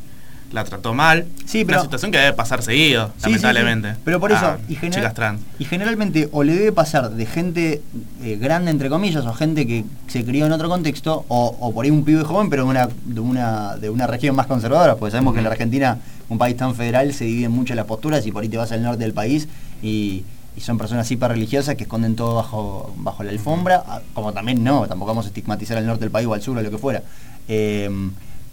la 0.55 0.63
trató 0.63 0.93
mal. 0.93 1.25
Sí, 1.45 1.63
pero- 1.65 1.79
Una 1.79 1.83
situación 1.83 2.11
que 2.11 2.17
debe 2.17 2.33
pasar 2.33 2.63
seguido, 2.63 3.11
Sí, 3.17 3.23
lamentablemente. 3.29 3.93
sí. 3.93 3.99
Pero 4.05 4.19
por 4.19 4.31
eso, 4.31 4.45
a 4.45 4.57
y, 4.67 4.75
general- 4.75 4.93
chicas 5.01 5.13
trans. 5.13 5.41
y 5.59 5.65
generalmente 5.65 6.29
o 6.31 6.43
le 6.43 6.53
debe 6.55 6.71
pasar 6.71 7.11
de 7.11 7.25
gente 7.25 7.81
eh, 8.23 8.37
grande, 8.37 8.71
entre 8.71 8.89
comillas, 8.89 9.25
o 9.25 9.33
gente 9.33 9.67
que 9.67 9.83
se 10.07 10.23
crió 10.25 10.45
en 10.47 10.53
otro 10.53 10.69
contexto, 10.69 11.25
o, 11.27 11.55
o 11.59 11.73
por 11.73 11.85
ahí 11.85 11.91
un 11.91 12.03
pibe 12.05 12.23
joven, 12.23 12.49
pero 12.49 12.63
de 12.63 12.69
una, 12.69 12.89
de 13.05 13.19
una, 13.19 13.75
de 13.77 13.89
una 13.89 14.07
región 14.07 14.35
más 14.35 14.47
conservadora, 14.47 14.95
porque 14.95 15.11
sabemos 15.11 15.33
que 15.33 15.39
en 15.39 15.43
la 15.45 15.51
Argentina, 15.51 15.99
un 16.29 16.37
país 16.37 16.55
tan 16.57 16.73
federal, 16.73 17.13
se 17.13 17.25
dividen 17.25 17.51
mucho 17.51 17.75
las 17.75 17.85
posturas 17.85 18.25
y 18.25 18.31
por 18.31 18.41
ahí 18.41 18.49
te 18.49 18.57
vas 18.57 18.71
al 18.71 18.81
norte 18.81 19.03
del 19.03 19.13
país 19.13 19.47
y, 19.83 20.23
y 20.55 20.61
son 20.61 20.77
personas 20.77 21.11
hiper 21.11 21.29
religiosas 21.31 21.75
que 21.75 21.83
esconden 21.83 22.15
todo 22.15 22.35
bajo, 22.35 22.93
bajo 22.97 23.23
la 23.23 23.31
alfombra, 23.31 23.83
ah, 23.85 24.01
como 24.13 24.31
también 24.31 24.63
no, 24.63 24.87
tampoco 24.87 25.09
vamos 25.11 25.25
a 25.25 25.27
estigmatizar 25.27 25.77
al 25.77 25.85
norte 25.85 26.01
del 26.05 26.11
país 26.11 26.25
o 26.27 26.33
al 26.33 26.41
sur 26.41 26.57
o 26.57 26.61
lo 26.61 26.71
que 26.71 26.77
fuera. 26.77 27.03
Eh, 27.49 27.89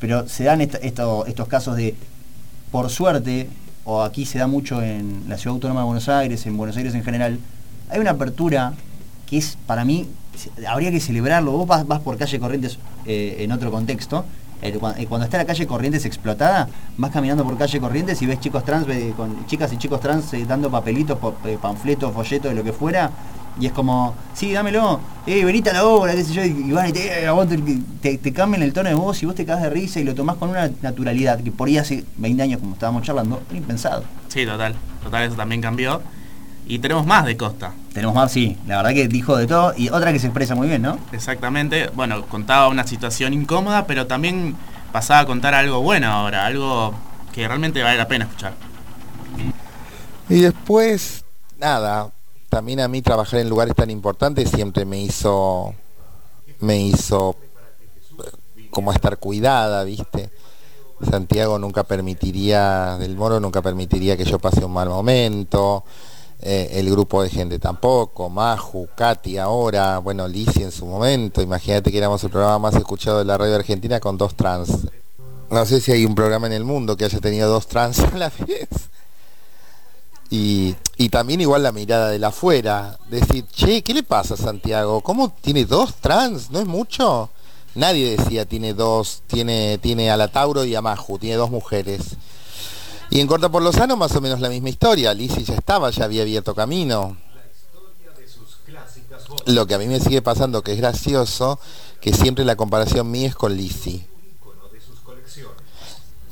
pero 0.02 0.28
se 0.28 0.42
dan 0.42 0.60
estos 0.60 1.48
casos 1.48 1.76
de 1.76 1.94
por 2.72 2.90
suerte, 2.90 3.48
o 3.84 4.02
aquí 4.02 4.26
se 4.26 4.38
da 4.38 4.48
mucho 4.48 4.82
en 4.82 5.24
la 5.28 5.38
Ciudad 5.38 5.54
Autónoma 5.54 5.80
de 5.82 5.86
Buenos 5.86 6.08
Aires, 6.08 6.44
en 6.44 6.56
Buenos 6.56 6.76
Aires 6.76 6.92
en 6.94 7.04
general, 7.04 7.38
hay 7.88 8.00
una 8.00 8.10
apertura 8.10 8.72
que 9.26 9.38
es, 9.38 9.56
para 9.66 9.84
mí, 9.84 10.08
habría 10.66 10.90
que 10.90 10.98
celebrarlo. 10.98 11.52
Vos 11.52 11.86
vas, 11.86 12.00
por 12.00 12.16
calle 12.18 12.40
Corrientes 12.40 12.78
eh, 13.06 13.36
en 13.40 13.52
otro 13.52 13.70
contexto. 13.70 14.24
eh, 14.62 14.76
cua- 14.80 15.06
Cuando 15.06 15.24
está 15.26 15.38
la 15.38 15.44
calle 15.44 15.66
Corrientes 15.66 16.04
explotada, 16.04 16.68
vas 16.96 17.10
caminando 17.12 17.44
por 17.44 17.56
calle 17.56 17.78
Corrientes 17.78 18.20
y 18.22 18.26
ves 18.26 18.40
chicos 18.40 18.64
trans, 18.64 18.88
eh, 18.88 19.12
con 19.16 19.46
chicas 19.46 19.72
y 19.72 19.76
chicos 19.76 20.00
trans 20.00 20.32
dando 20.48 20.68
papelitos, 20.68 21.16
panfletos, 21.60 22.12
folletos, 22.12 22.50
de 22.50 22.56
lo 22.56 22.64
que 22.64 22.72
fuera, 22.72 23.10
y 23.60 23.66
es 23.66 23.72
como, 23.72 24.14
sí, 24.34 24.52
dámelo, 24.52 25.00
eh, 25.26 25.44
venite 25.44 25.70
a 25.70 25.74
la 25.74 25.84
obra, 25.84 26.14
qué 26.14 26.24
sé 26.24 26.32
yo, 26.32 26.44
y, 26.44 26.68
y 26.68 26.72
van 26.72 26.88
y 26.88 26.92
te, 26.92 27.22
eh, 27.22 27.26
a 27.26 27.32
vos 27.32 27.48
te, 27.48 27.58
te- 28.00 28.18
te 28.18 28.32
cambian 28.32 28.62
el 28.62 28.72
tono 28.72 28.88
de 28.88 28.94
voz 28.94 29.22
y 29.22 29.26
vos 29.26 29.34
te 29.34 29.44
cagas 29.44 29.62
de 29.64 29.70
risa 29.70 30.00
y 30.00 30.04
lo 30.04 30.14
tomás 30.14 30.36
con 30.36 30.50
una 30.50 30.70
naturalidad 30.80 31.40
que 31.40 31.52
por 31.52 31.68
ahí 31.68 31.78
hace 31.78 32.04
20 32.16 32.42
años, 32.42 32.60
como 32.60 32.72
estábamos 32.74 33.02
charlando, 33.02 33.42
era 33.50 33.58
impensado. 33.58 34.04
Sí, 34.28 34.46
total. 34.46 34.74
Total, 35.04 35.24
eso 35.24 35.36
también 35.36 35.60
cambió. 35.60 36.00
Y 36.66 36.78
tenemos 36.78 37.04
más 37.06 37.26
de 37.26 37.36
Costa. 37.36 37.72
Tenemos 37.92 38.14
más, 38.14 38.30
sí, 38.32 38.56
la 38.66 38.76
verdad 38.78 38.92
que 38.94 39.08
dijo 39.08 39.36
de 39.36 39.46
todo 39.46 39.74
y 39.76 39.88
otra 39.90 40.12
que 40.12 40.18
se 40.20 40.28
expresa 40.28 40.54
muy 40.54 40.68
bien, 40.68 40.80
¿no? 40.82 40.98
Exactamente. 41.12 41.90
Bueno, 41.94 42.24
contaba 42.26 42.68
una 42.68 42.86
situación 42.86 43.34
incómoda, 43.34 43.86
pero 43.86 44.06
también 44.06 44.54
pasaba 44.92 45.20
a 45.20 45.26
contar 45.26 45.54
algo 45.54 45.82
bueno 45.82 46.06
ahora, 46.10 46.46
algo 46.46 46.94
que 47.34 47.46
realmente 47.48 47.82
vale 47.82 47.98
la 47.98 48.06
pena 48.08 48.24
escuchar. 48.26 48.54
Y 50.28 50.40
después, 50.40 51.24
nada, 51.58 52.10
también 52.52 52.80
a 52.80 52.88
mí 52.88 53.00
trabajar 53.00 53.40
en 53.40 53.48
lugares 53.48 53.74
tan 53.74 53.88
importantes 53.88 54.50
siempre 54.50 54.84
me 54.84 55.00
hizo, 55.00 55.72
me 56.60 56.78
hizo 56.82 57.34
eh, 58.22 58.66
como 58.68 58.92
estar 58.92 59.16
cuidada, 59.16 59.84
¿viste? 59.84 60.28
Santiago 61.10 61.58
nunca 61.58 61.82
permitiría, 61.84 62.98
del 62.98 63.16
Moro 63.16 63.40
nunca 63.40 63.62
permitiría 63.62 64.18
que 64.18 64.26
yo 64.26 64.38
pase 64.38 64.62
un 64.66 64.74
mal 64.74 64.90
momento, 64.90 65.84
eh, 66.42 66.68
el 66.72 66.90
grupo 66.90 67.22
de 67.22 67.30
gente 67.30 67.58
tampoco, 67.58 68.28
Maju, 68.28 68.86
Katy 68.94 69.38
ahora, 69.38 69.96
bueno, 69.96 70.28
Lizzie 70.28 70.64
en 70.64 70.72
su 70.72 70.84
momento, 70.84 71.40
imagínate 71.40 71.90
que 71.90 71.96
éramos 71.96 72.22
el 72.22 72.28
programa 72.28 72.58
más 72.58 72.74
escuchado 72.74 73.20
de 73.20 73.24
la 73.24 73.38
radio 73.38 73.54
argentina 73.54 73.98
con 73.98 74.18
dos 74.18 74.34
trans. 74.34 74.88
No 75.50 75.64
sé 75.64 75.80
si 75.80 75.90
hay 75.92 76.04
un 76.04 76.14
programa 76.14 76.48
en 76.48 76.52
el 76.52 76.64
mundo 76.64 76.98
que 76.98 77.06
haya 77.06 77.18
tenido 77.18 77.48
dos 77.48 77.66
trans 77.66 77.98
a 78.00 78.14
la 78.18 78.28
vez. 78.46 78.68
Y, 80.32 80.74
y 80.96 81.10
también 81.10 81.42
igual 81.42 81.62
la 81.62 81.72
mirada 81.72 82.08
de 82.08 82.18
la 82.18 82.28
afuera, 82.28 82.98
decir, 83.10 83.44
che, 83.54 83.82
¿qué 83.82 83.92
le 83.92 84.02
pasa 84.02 84.32
a 84.32 84.38
Santiago? 84.38 85.02
¿Cómo 85.02 85.30
tiene 85.42 85.66
dos 85.66 85.96
trans? 85.96 86.50
¿No 86.50 86.58
es 86.58 86.64
mucho? 86.64 87.28
Nadie 87.74 88.16
decía 88.16 88.46
tiene 88.46 88.72
dos, 88.72 89.24
tiene, 89.26 89.76
tiene 89.76 90.10
a 90.10 90.16
la 90.16 90.28
Tauro 90.28 90.64
y 90.64 90.74
a 90.74 90.80
Maju, 90.80 91.18
tiene 91.18 91.36
dos 91.36 91.50
mujeres. 91.50 92.16
Y 93.10 93.20
en 93.20 93.26
Corta 93.26 93.50
por 93.50 93.60
Lozano 93.60 93.94
más 93.98 94.16
o 94.16 94.22
menos 94.22 94.40
la 94.40 94.48
misma 94.48 94.70
historia, 94.70 95.12
Lizzie 95.12 95.44
ya 95.44 95.52
estaba, 95.52 95.90
ya 95.90 96.04
había 96.04 96.22
abierto 96.22 96.54
camino. 96.54 97.14
Lo 99.44 99.66
que 99.66 99.74
a 99.74 99.78
mí 99.78 99.86
me 99.86 100.00
sigue 100.00 100.22
pasando, 100.22 100.62
que 100.62 100.72
es 100.72 100.78
gracioso, 100.78 101.60
que 102.00 102.14
siempre 102.14 102.46
la 102.46 102.56
comparación 102.56 103.10
mía 103.10 103.28
es 103.28 103.34
con 103.34 103.54
Lizzie. 103.54 104.06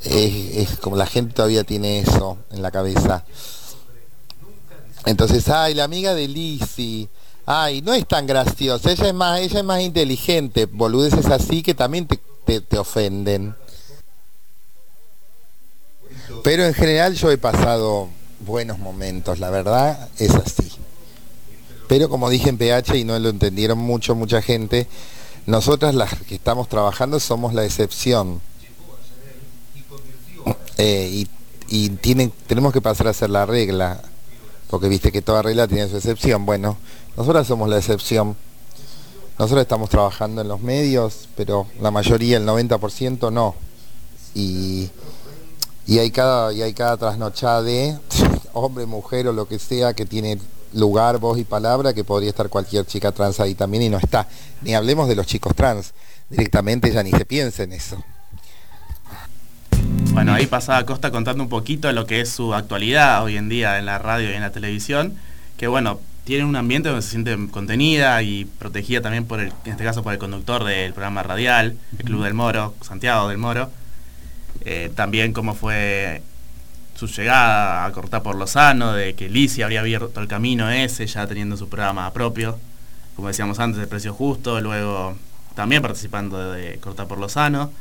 Es, 0.05 0.70
es 0.70 0.78
como 0.78 0.96
la 0.96 1.05
gente 1.05 1.34
todavía 1.34 1.64
tiene 1.64 1.98
eso 1.98 2.38
en 2.51 2.62
la 2.62 2.70
cabeza. 2.70 3.26
Entonces, 5.07 5.48
ay, 5.48 5.74
la 5.74 5.84
amiga 5.84 6.14
de 6.14 6.28
Lizzie. 6.28 7.09
Ay, 7.46 7.82
no 7.82 7.92
es 7.94 8.07
tan 8.07 8.26
graciosa, 8.26 8.92
ella 8.92 9.09
es 9.09 9.14
más, 9.14 9.40
ella 9.40 9.59
es 9.59 9.64
más 9.64 9.80
inteligente, 9.80 10.66
boludeces 10.66 11.26
así 11.26 11.62
que 11.62 11.74
también 11.74 12.07
te, 12.07 12.20
te- 12.44 12.61
te 12.61 12.78
ofenden. 12.78 13.57
Pero 16.44 16.64
en 16.64 16.74
general 16.74 17.14
yo 17.14 17.30
he 17.30 17.38
pasado 17.38 18.09
buenos 18.40 18.78
momentos, 18.78 19.38
la 19.40 19.51
verdad 19.51 20.09
es 20.18 20.34
así. 20.34 20.70
Pero 21.88 22.09
como 22.09 22.30
dije 22.30 22.48
en 22.51 22.59
PH 22.59 22.96
y 22.98 23.05
no 23.05 23.18
lo 23.18 23.30
entendieron 23.30 23.78
mucho, 23.78 24.14
mucha 24.14 24.40
gente, 24.42 24.86
nosotras 25.46 25.94
las 25.94 26.14
que 26.22 26.36
estamos 26.36 26.68
trabajando 26.68 27.18
somos 27.18 27.53
la 27.53 27.64
excepción. 27.64 28.40
Eh, 30.78 31.09
y 31.12 31.28
y 31.72 31.88
tienen, 31.90 32.32
tenemos 32.48 32.72
que 32.72 32.80
pasar 32.80 33.07
a 33.07 33.12
ser 33.12 33.30
la 33.30 33.46
regla, 33.46 34.03
porque 34.70 34.88
viste 34.88 35.10
que 35.10 35.20
toda 35.20 35.42
regla 35.42 35.66
tiene 35.66 35.88
su 35.88 35.96
excepción. 35.96 36.46
Bueno, 36.46 36.78
nosotras 37.16 37.46
somos 37.46 37.68
la 37.68 37.78
excepción. 37.78 38.36
Nosotros 39.36 39.62
estamos 39.62 39.90
trabajando 39.90 40.42
en 40.42 40.48
los 40.48 40.60
medios, 40.60 41.28
pero 41.36 41.66
la 41.80 41.90
mayoría, 41.90 42.36
el 42.36 42.46
90% 42.46 43.32
no. 43.32 43.56
Y, 44.34 44.88
y 45.86 45.98
hay 45.98 46.12
cada, 46.12 46.52
y 46.52 46.62
hay 46.62 46.72
cada 46.72 46.96
trasnochada 46.96 47.62
de 47.62 47.98
hombre, 48.52 48.86
mujer 48.86 49.26
o 49.26 49.32
lo 49.32 49.48
que 49.48 49.58
sea 49.58 49.92
que 49.92 50.06
tiene 50.06 50.38
lugar, 50.72 51.18
voz 51.18 51.38
y 51.38 51.44
palabra, 51.44 51.92
que 51.92 52.04
podría 52.04 52.30
estar 52.30 52.48
cualquier 52.48 52.86
chica 52.86 53.10
trans 53.10 53.40
ahí 53.40 53.56
también 53.56 53.82
y 53.82 53.88
no 53.88 53.98
está. 53.98 54.28
Ni 54.62 54.74
hablemos 54.74 55.08
de 55.08 55.16
los 55.16 55.26
chicos 55.26 55.56
trans. 55.56 55.92
Directamente 56.28 56.92
ya 56.92 57.02
ni 57.02 57.10
se 57.10 57.24
piensa 57.24 57.64
en 57.64 57.72
eso. 57.72 57.96
Bueno, 60.20 60.34
ahí 60.34 60.44
pasaba 60.44 60.84
Costa 60.84 61.10
contando 61.10 61.42
un 61.42 61.48
poquito 61.48 61.90
lo 61.92 62.04
que 62.04 62.20
es 62.20 62.28
su 62.28 62.52
actualidad 62.52 63.24
hoy 63.24 63.38
en 63.38 63.48
día 63.48 63.78
en 63.78 63.86
la 63.86 63.98
radio 63.98 64.30
y 64.30 64.34
en 64.34 64.42
la 64.42 64.50
televisión, 64.50 65.14
que 65.56 65.66
bueno, 65.66 65.98
tiene 66.24 66.44
un 66.44 66.56
ambiente 66.56 66.90
donde 66.90 67.00
se 67.00 67.12
siente 67.12 67.34
contenida 67.50 68.22
y 68.22 68.44
protegida 68.44 69.00
también 69.00 69.24
por 69.24 69.40
el, 69.40 69.50
en 69.64 69.72
este 69.72 69.82
caso 69.82 70.02
por 70.02 70.12
el 70.12 70.18
conductor 70.18 70.64
del 70.64 70.92
programa 70.92 71.22
radial, 71.22 71.74
el 71.98 72.04
Club 72.04 72.24
del 72.24 72.34
Moro, 72.34 72.74
Santiago 72.82 73.30
del 73.30 73.38
Moro. 73.38 73.70
Eh, 74.66 74.92
también 74.94 75.32
cómo 75.32 75.54
fue 75.54 76.20
su 76.96 77.06
llegada 77.06 77.86
a 77.86 77.92
cortar 77.92 78.22
por 78.22 78.36
Lozano, 78.36 78.92
de 78.92 79.14
que 79.14 79.30
Lizzie 79.30 79.64
habría 79.64 79.80
abierto 79.80 80.20
el 80.20 80.28
camino 80.28 80.68
ese, 80.68 81.06
ya 81.06 81.26
teniendo 81.26 81.56
su 81.56 81.70
programa 81.70 82.12
propio, 82.12 82.58
como 83.16 83.28
decíamos 83.28 83.58
antes, 83.58 83.80
el 83.80 83.88
precio 83.88 84.12
justo, 84.12 84.60
luego 84.60 85.16
también 85.54 85.80
participando 85.80 86.52
de, 86.52 86.76
cortar 86.76 87.08
por 87.08 87.18
Lozano. 87.18 87.72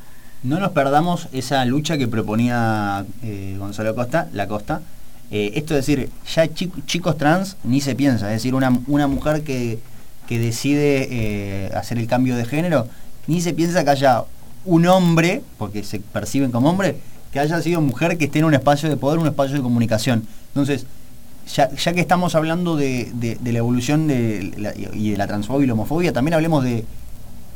No 0.43 0.59
nos 0.59 0.71
perdamos 0.71 1.27
esa 1.33 1.65
lucha 1.65 1.97
que 1.97 2.07
proponía 2.07 3.05
eh, 3.23 3.55
Gonzalo 3.59 3.93
Costa, 3.93 4.29
la 4.33 4.47
Costa. 4.47 4.81
Eh, 5.31 5.51
esto 5.55 5.75
es 5.77 5.85
decir, 5.85 6.09
ya 6.33 6.47
chi- 6.47 6.71
chicos 6.85 7.17
trans 7.17 7.57
ni 7.63 7.81
se 7.81 7.93
piensa, 7.93 8.27
es 8.27 8.37
decir, 8.41 8.55
una, 8.55 8.71
una 8.87 9.07
mujer 9.07 9.43
que, 9.43 9.79
que 10.27 10.39
decide 10.39 11.07
eh, 11.11 11.71
hacer 11.75 11.97
el 11.99 12.07
cambio 12.07 12.35
de 12.35 12.45
género, 12.45 12.87
ni 13.27 13.41
se 13.41 13.53
piensa 13.53 13.83
que 13.83 13.89
haya 13.91 14.23
un 14.65 14.87
hombre, 14.87 15.43
porque 15.57 15.83
se 15.83 15.99
perciben 15.99 16.51
como 16.51 16.69
hombre, 16.69 16.97
que 17.31 17.39
haya 17.39 17.61
sido 17.61 17.79
mujer 17.81 18.17
que 18.17 18.25
esté 18.25 18.39
en 18.39 18.45
un 18.45 18.53
espacio 18.55 18.89
de 18.89 18.97
poder, 18.97 19.19
un 19.19 19.27
espacio 19.27 19.55
de 19.57 19.61
comunicación. 19.61 20.25
Entonces, 20.47 20.87
ya, 21.53 21.69
ya 21.75 21.93
que 21.93 21.99
estamos 21.99 22.33
hablando 22.33 22.75
de, 22.75 23.11
de- 23.13 23.37
la 23.51 23.59
evolución 23.59 24.07
de 24.07 24.73
y 24.93 25.11
de 25.11 25.17
la 25.17 25.27
transfobia 25.27 25.65
y 25.65 25.67
la 25.67 25.73
homofobia, 25.73 26.11
también 26.13 26.33
hablemos 26.33 26.63
de, 26.63 26.85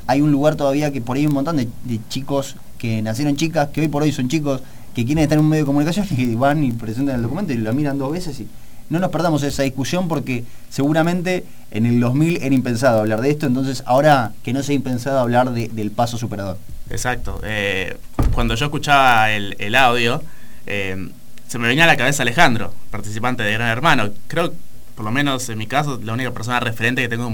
hay 0.06 0.22
un 0.22 0.32
lugar 0.32 0.56
todavía 0.58 0.92
que 0.92 1.02
por 1.02 1.16
ahí 1.16 1.22
hay 1.24 1.28
un 1.28 1.34
montón 1.34 1.56
de 1.58 1.68
chicos 2.10 2.56
que 2.84 3.02
nacieron 3.02 3.38
chicas, 3.38 3.70
que 3.70 3.80
hoy 3.80 3.88
por 3.88 4.04
hoy 4.04 4.12
son 4.12 4.28
chicos, 4.28 4.62
que 4.94 5.06
quieren 5.06 5.24
estar 5.24 5.38
en 5.38 5.44
un 5.46 5.50
medio 5.50 5.64
de 5.64 5.68
comunicación 5.68 6.06
y 6.18 6.36
van 6.36 6.62
y 6.66 6.74
presentan 6.74 7.16
el 7.16 7.22
documento 7.22 7.54
y 7.54 7.58
lo 7.58 7.74
miran 7.74 7.98
dos 7.98 8.12
veces 8.12 8.38
y 8.42 8.48
no 8.90 9.00
nos 9.00 9.10
perdamos 9.10 9.42
esa 9.44 9.64
discusión 9.64 10.10
porque 10.10 10.44
seguramente 10.70 11.46
en 11.72 11.86
el 11.86 12.02
2000 12.02 12.44
era 12.44 12.54
impensado 12.54 13.00
hablar 13.00 13.22
de 13.22 13.30
esto, 13.32 13.46
entonces 13.48 13.84
ahora 13.86 14.34
que 14.44 14.52
no 14.52 14.62
sea 14.64 14.76
impensado 14.76 15.20
hablar 15.20 15.52
de- 15.54 15.70
del 15.70 15.92
paso 15.92 16.18
superador. 16.18 16.58
Exacto. 16.90 17.40
Eh, 17.46 17.96
cuando 18.34 18.54
yo 18.56 18.66
escuchaba 18.66 19.32
el, 19.32 19.56
el 19.60 19.76
audio, 19.76 20.22
eh, 20.68 21.10
se 21.48 21.58
me 21.58 21.70
venía 21.70 21.86
a 21.86 21.88
la 21.88 21.96
cabeza 21.96 22.24
Alejandro, 22.24 22.74
participante 22.92 23.44
de 23.44 23.54
Gran 23.54 23.70
Hermano. 23.70 24.10
Creo, 24.28 24.54
por 24.96 25.06
lo 25.06 25.12
menos 25.12 25.48
en 25.48 25.58
mi 25.58 25.68
caso, 25.68 26.02
la 26.04 26.12
única 26.14 26.32
persona 26.32 26.60
referente 26.60 27.02
que 27.02 27.08
tengo 27.08 27.30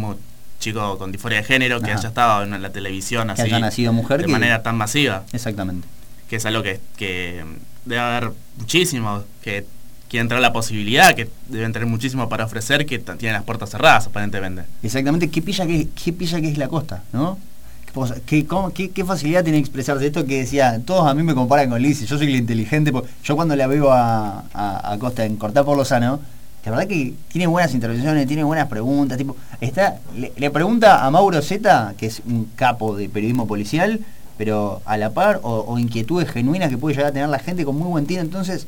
chico 0.60 0.98
con 0.98 1.12
disforia 1.12 1.40
de 1.40 1.44
género 1.46 1.80
que 1.80 1.92
Ajá. 1.92 2.00
haya 2.00 2.10
estado 2.10 2.44
en 2.44 2.62
la 2.62 2.70
televisión 2.72 3.28
Que 3.28 3.34
así 3.34 3.42
haya 3.44 3.60
nacido 3.60 3.94
mujer 3.94 4.20
de 4.20 4.26
que- 4.26 4.32
manera 4.32 4.62
tan 4.64 4.76
masiva. 4.76 5.24
Exactamente. 5.34 5.88
Que 6.30 6.36
es 6.36 6.46
algo 6.46 6.62
que, 6.64 6.80
que 6.98 7.44
debe 7.86 8.02
haber 8.02 8.32
muchísimos 8.58 9.24
que 9.42 9.66
quieren 10.10 10.28
tener 10.28 10.42
la 10.42 10.52
posibilidad, 10.54 11.16
que 11.16 11.30
deben 11.48 11.72
tener 11.72 11.88
muchísimo 11.88 12.30
para 12.30 12.46
ofrecer, 12.46 12.86
que 12.86 13.00
tienen 13.00 13.34
las 13.34 13.44
puertas 13.44 13.70
cerradas 13.70 14.08
aparentemente. 14.08 14.64
Exactamente, 14.84 15.30
qué 15.30 15.42
pilla 15.42 15.66
que, 15.68 15.88
qué 16.04 16.14
pilla 16.14 16.42
que 16.42 16.50
es 16.52 16.58
la 16.58 16.68
costa, 16.68 17.04
¿no? 17.14 17.38
Qué 17.86 18.22
Qué, 18.26 18.46
cómo- 18.46 18.72
qué- 18.72 18.92
qué 18.92 19.04
facilidad 19.04 19.44
tiene 19.44 19.58
expresarse 19.60 20.06
esto 20.08 20.24
que 20.26 20.40
decía, 20.42 20.80
todos 20.86 21.08
a 21.08 21.14
mí 21.16 21.24
me 21.24 21.34
comparan 21.34 21.70
con 21.70 21.82
Lizzie, 21.82 22.06
yo 22.06 22.18
soy 22.18 22.32
la 22.32 22.38
inteligente, 22.38 22.92
yo 23.24 23.36
cuando 23.36 23.56
la 23.56 23.66
veo 23.68 23.92
a, 23.92 24.46
a, 24.54 24.94
a 24.94 24.98
Costa 25.00 25.26
en 25.26 25.38
Cortar 25.38 25.66
por 25.66 25.76
Lozano, 25.78 26.20
la 26.66 26.72
verdad 26.72 26.88
que 26.88 27.14
tiene 27.30 27.48
buenas 27.48 27.74
intervenciones, 27.74 28.28
tiene 28.28 28.44
buenas 28.44 28.68
preguntas, 28.68 29.18
tipo, 29.18 29.36
está, 29.62 30.00
le, 30.16 30.52
pregunta 30.52 31.06
a 31.06 31.12
Mauro 31.12 31.42
Zeta, 31.42 31.94
que 31.98 32.08
es 32.08 32.22
un 32.26 32.50
capo 32.56 32.96
de 32.96 33.10
periodismo 33.10 33.48
policial, 33.48 34.02
pero 34.38 34.82
a 34.86 34.98
la 34.98 35.12
par, 35.12 35.40
o, 35.44 35.78
inquietudes 35.80 36.30
genuinas 36.30 36.70
que 36.70 36.78
puede 36.78 36.96
llegar 36.96 37.12
a 37.12 37.14
tener 37.14 37.30
la 37.30 37.40
gente 37.40 37.66
con 37.66 37.78
muy 37.78 37.88
buen 37.88 38.06
tino, 38.06 38.22
entonces, 38.22 38.68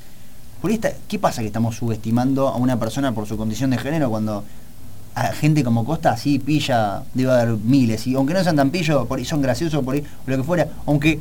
por 0.61 0.71
¿qué 0.79 1.19
pasa 1.19 1.41
que 1.41 1.47
estamos 1.47 1.75
subestimando 1.75 2.47
a 2.47 2.55
una 2.55 2.79
persona 2.79 3.13
por 3.13 3.27
su 3.27 3.37
condición 3.37 3.71
de 3.71 3.77
género 3.77 4.09
cuando 4.09 4.43
a 5.13 5.33
gente 5.33 5.63
como 5.63 5.83
Costa 5.83 6.11
así 6.11 6.39
pilla, 6.39 7.03
debe 7.13 7.31
haber 7.31 7.57
miles, 7.57 8.07
y 8.07 8.15
aunque 8.15 8.33
no 8.33 8.43
sean 8.43 8.55
tan 8.55 8.69
pillos, 8.69 9.05
por 9.07 9.19
ahí 9.19 9.25
son 9.25 9.41
graciosos, 9.41 9.83
por 9.83 9.95
ahí, 9.95 10.03
lo 10.25 10.37
que 10.37 10.43
fuera, 10.43 10.69
aunque 10.85 11.19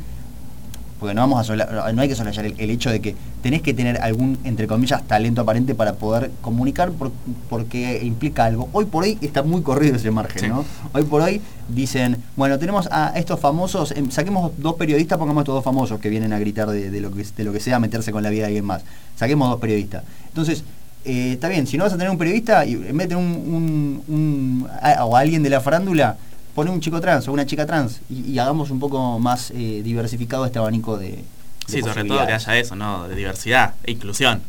porque 1.00 1.14
no 1.14 1.22
vamos 1.22 1.40
a 1.40 1.44
sola- 1.44 1.90
no 1.94 2.02
hay 2.02 2.08
que 2.08 2.14
soslayar 2.14 2.44
el, 2.44 2.54
el 2.58 2.70
hecho 2.70 2.90
de 2.90 3.00
que 3.00 3.16
tenés 3.42 3.62
que 3.62 3.72
tener 3.72 4.00
algún, 4.02 4.38
entre 4.44 4.66
comillas, 4.66 5.02
talento 5.08 5.40
aparente 5.40 5.74
para 5.74 5.94
poder 5.94 6.30
comunicar 6.42 6.90
por- 6.92 7.10
porque 7.48 8.00
implica 8.04 8.44
algo. 8.44 8.68
Hoy 8.72 8.84
por 8.84 9.04
hoy 9.04 9.16
está 9.22 9.42
muy 9.42 9.62
corrido 9.62 9.96
ese 9.96 10.10
margen, 10.10 10.40
Sí. 10.42 10.48
¿no? 10.48 10.64
Hoy 10.92 11.04
por 11.04 11.22
hoy 11.22 11.40
dicen, 11.68 12.18
bueno, 12.36 12.58
tenemos 12.58 12.86
a 12.92 13.12
estos 13.16 13.40
famosos, 13.40 13.92
em, 13.92 14.10
saquemos 14.10 14.52
dos 14.58 14.74
periodistas, 14.74 15.18
pongamos 15.18 15.40
estos 15.42 15.54
dos 15.54 15.64
famosos 15.64 15.98
que 15.98 16.10
vienen 16.10 16.32
a 16.34 16.38
gritar 16.38 16.68
de, 16.68 16.90
de 16.90 17.00
lo, 17.00 17.10
que, 17.10 17.24
de 17.24 17.44
lo 17.44 17.52
que 17.52 17.60
sea, 17.60 17.76
a 17.76 17.80
meterse 17.80 18.12
con 18.12 18.22
la 18.22 18.28
vida 18.28 18.42
de 18.42 18.46
alguien 18.48 18.66
más. 18.66 18.82
Saquemos 19.16 19.48
dos 19.48 19.58
periodistas. 19.58 20.04
Entonces, 20.28 20.62
eh, 21.06 21.32
está 21.32 21.48
bien, 21.48 21.66
si 21.66 21.78
no 21.78 21.84
vas 21.84 21.94
a 21.94 21.96
tener 21.96 22.10
un 22.10 22.18
periodista, 22.18 22.66
y 22.66 22.74
en 22.74 22.82
vez 22.96 23.08
de 23.08 23.14
tener 23.14 23.16
un, 23.16 23.32
un- 23.54 24.02
un- 24.06 24.68
a- 24.82 25.04
o 25.06 25.16
alguien 25.16 25.42
de 25.42 25.48
la 25.48 25.60
farándula, 25.62 26.18
pone 26.60 26.70
un 26.70 26.80
chico 26.80 27.00
trans 27.00 27.26
o 27.26 27.32
una 27.32 27.46
chica 27.46 27.64
trans 27.64 28.00
y, 28.10 28.32
y 28.32 28.38
hagamos 28.38 28.70
un 28.70 28.78
poco 28.80 29.18
más 29.18 29.50
eh, 29.52 29.80
diversificado 29.82 30.44
este 30.44 30.58
abanico 30.58 30.98
de... 30.98 31.08
de 31.12 31.24
Sí, 31.66 31.80
sobre 31.80 32.04
todo 32.04 32.26
que 32.26 32.32
haya 32.34 32.58
eso, 32.58 32.76
¿no? 32.76 33.08
De 33.08 33.14
diversidad 33.16 33.74
e 33.84 33.92
inclusión. 33.92 34.42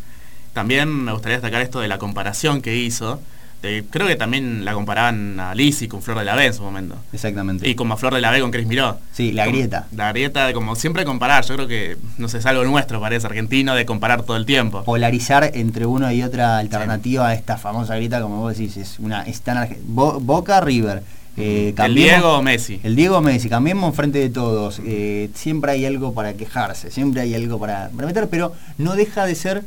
También 0.53 0.89
me 0.89 1.13
gustaría 1.13 1.37
destacar 1.37 1.61
esto 1.61 1.79
de 1.79 1.87
la 1.87 1.97
comparación 1.97 2.61
que 2.61 2.75
hizo. 2.75 3.21
de- 3.61 3.85
creo 3.89 4.07
que 4.07 4.15
también 4.17 4.65
la 4.65 4.73
comparaban 4.73 5.39
a 5.39 5.55
Lizzy 5.55 5.87
con 5.87 6.01
Flor 6.01 6.17
de 6.19 6.25
la 6.25 6.35
B 6.35 6.47
en 6.47 6.53
su 6.53 6.63
momento. 6.63 6.95
Exactamente. 7.13 7.69
Y 7.69 7.75
como 7.75 7.93
a 7.93 7.97
Flor 7.97 8.13
de 8.15 8.19
la 8.19 8.31
B 8.31 8.41
con 8.41 8.51
Cris 8.51 8.67
Miró. 8.67 8.97
Sí, 9.13 9.31
la 9.31 9.45
Como- 9.45 9.55
grieta. 9.55 9.87
La 9.95 10.09
grieta 10.11 10.47
de 10.47 10.53
como 10.53 10.75
siempre 10.75 11.05
comparar. 11.05 11.45
Yo 11.45 11.55
creo 11.55 11.67
que, 11.69 11.95
no 12.17 12.27
sé, 12.27 12.39
es 12.39 12.45
algo 12.45 12.63
nuestro, 12.65 12.99
parece, 12.99 13.27
argentino, 13.27 13.73
de 13.75 13.85
comparar 13.85 14.23
todo 14.23 14.35
el 14.35 14.45
tiempo. 14.45 14.83
polarizar 14.83 15.51
entre 15.53 15.85
una 15.85 16.11
y 16.13 16.23
otra 16.23 16.57
alternativa 16.57 17.27
a 17.29 17.33
esta 17.35 17.57
famosa 17.57 17.95
grieta, 17.95 18.19
como 18.21 18.41
vos 18.41 18.57
decís, 18.57 18.75
es 18.77 18.99
una 18.99 19.21
es 19.23 19.39
tan 19.41 19.57
arge- 19.57 19.77
Bo- 19.85 20.19
Boca 20.19 20.59
River. 20.59 21.03
Eh, 21.37 21.73
El 21.77 21.95
Diego 21.95 22.37
o 22.37 22.41
Messi. 22.41 22.79
El 22.83 22.95
Diego 22.95 23.21
Messi, 23.21 23.49
cambiemos 23.49 23.89
enfrente 23.89 24.19
de 24.19 24.29
todos. 24.29 24.81
eh, 24.85 25.29
siempre 25.33 25.71
hay 25.71 25.85
algo 25.85 26.13
para 26.13 26.33
quejarse, 26.33 26.91
siempre 26.91 27.21
hay 27.21 27.33
algo 27.35 27.59
para, 27.59 27.89
para 27.89 28.07
meter, 28.07 28.27
pero 28.29 28.53
no 28.77 28.95
deja 28.95 29.25
de 29.25 29.35
ser 29.35 29.63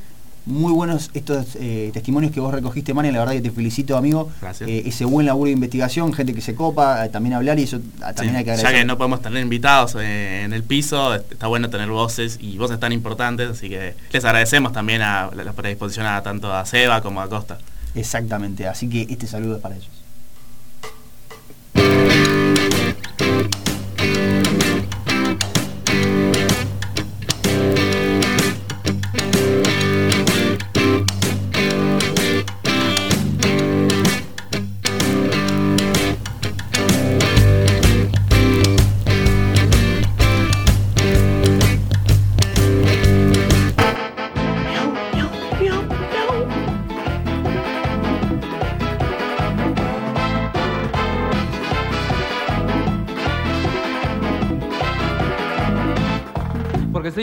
muy 0.46 0.72
buenos 0.74 1.10
estos 1.14 1.56
eh, 1.58 1.90
testimonios 1.94 2.30
que 2.30 2.38
vos 2.38 2.52
recogiste, 2.52 2.92
Mani. 2.92 3.10
La 3.10 3.20
verdad 3.20 3.32
que 3.32 3.40
te 3.40 3.50
felicito, 3.50 3.96
amigo. 3.96 4.28
Gracias. 4.42 4.68
Eh, 4.68 4.82
ese 4.84 5.06
buen 5.06 5.24
laburo 5.24 5.46
de 5.46 5.52
investigación, 5.52 6.12
gente 6.12 6.34
que 6.34 6.42
se 6.42 6.54
copa, 6.54 7.02
eh, 7.06 7.08
también 7.08 7.32
hablar 7.32 7.58
y 7.58 7.62
eso 7.62 7.80
ah, 8.02 8.12
también 8.12 8.34
Sí, 8.34 8.38
hay 8.40 8.44
que 8.44 8.48
ya 8.48 8.52
agradecer. 8.56 8.80
que 8.80 8.84
no 8.84 8.98
podemos 8.98 9.22
tener 9.22 9.42
invitados 9.42 9.94
en 9.94 10.52
el 10.52 10.62
piso, 10.62 11.14
est- 11.14 11.32
está 11.32 11.46
bueno 11.46 11.70
tener 11.70 11.88
voces 11.88 12.36
y 12.42 12.58
voces 12.58 12.78
tan 12.78 12.92
importantes, 12.92 13.48
así 13.48 13.70
que 13.70 13.94
les 14.12 14.22
agradecemos 14.26 14.72
también 14.74 15.00
a 15.00 15.30
la 15.34 15.44
la 15.44 15.54
predisposición 15.54 16.04
a 16.04 16.22
tanto 16.22 16.52
a 16.52 16.66
Seba 16.66 17.00
como 17.00 17.22
a 17.22 17.28
Costa. 17.30 17.56
Exactamente, 17.94 18.66
así 18.68 18.86
que 18.90 19.06
este 19.08 19.26
saludo 19.26 19.56
es 19.56 19.62
para 19.62 19.76
ellos. 19.76 19.88
Porque 23.16 23.63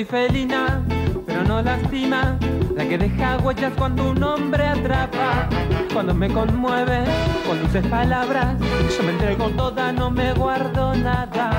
soy 0.01 0.05
felina, 0.05 0.81
pero 1.25 1.43
no 1.43 1.61
lastima. 1.61 2.37
La 2.75 2.87
que 2.87 2.97
deja 2.97 3.37
huellas 3.37 3.73
cuando 3.77 4.09
un 4.09 4.23
hombre 4.23 4.65
atrapa. 4.65 5.47
Cuando 5.93 6.13
me 6.13 6.29
conmueve, 6.29 7.03
con 7.45 7.59
dulces 7.59 7.85
palabras. 7.87 8.55
Yo 8.97 9.03
me 9.03 9.11
entrego 9.11 9.49
toda, 9.49 9.91
no 9.91 10.09
me 10.09 10.33
guardo 10.33 10.95
nada. 10.95 11.51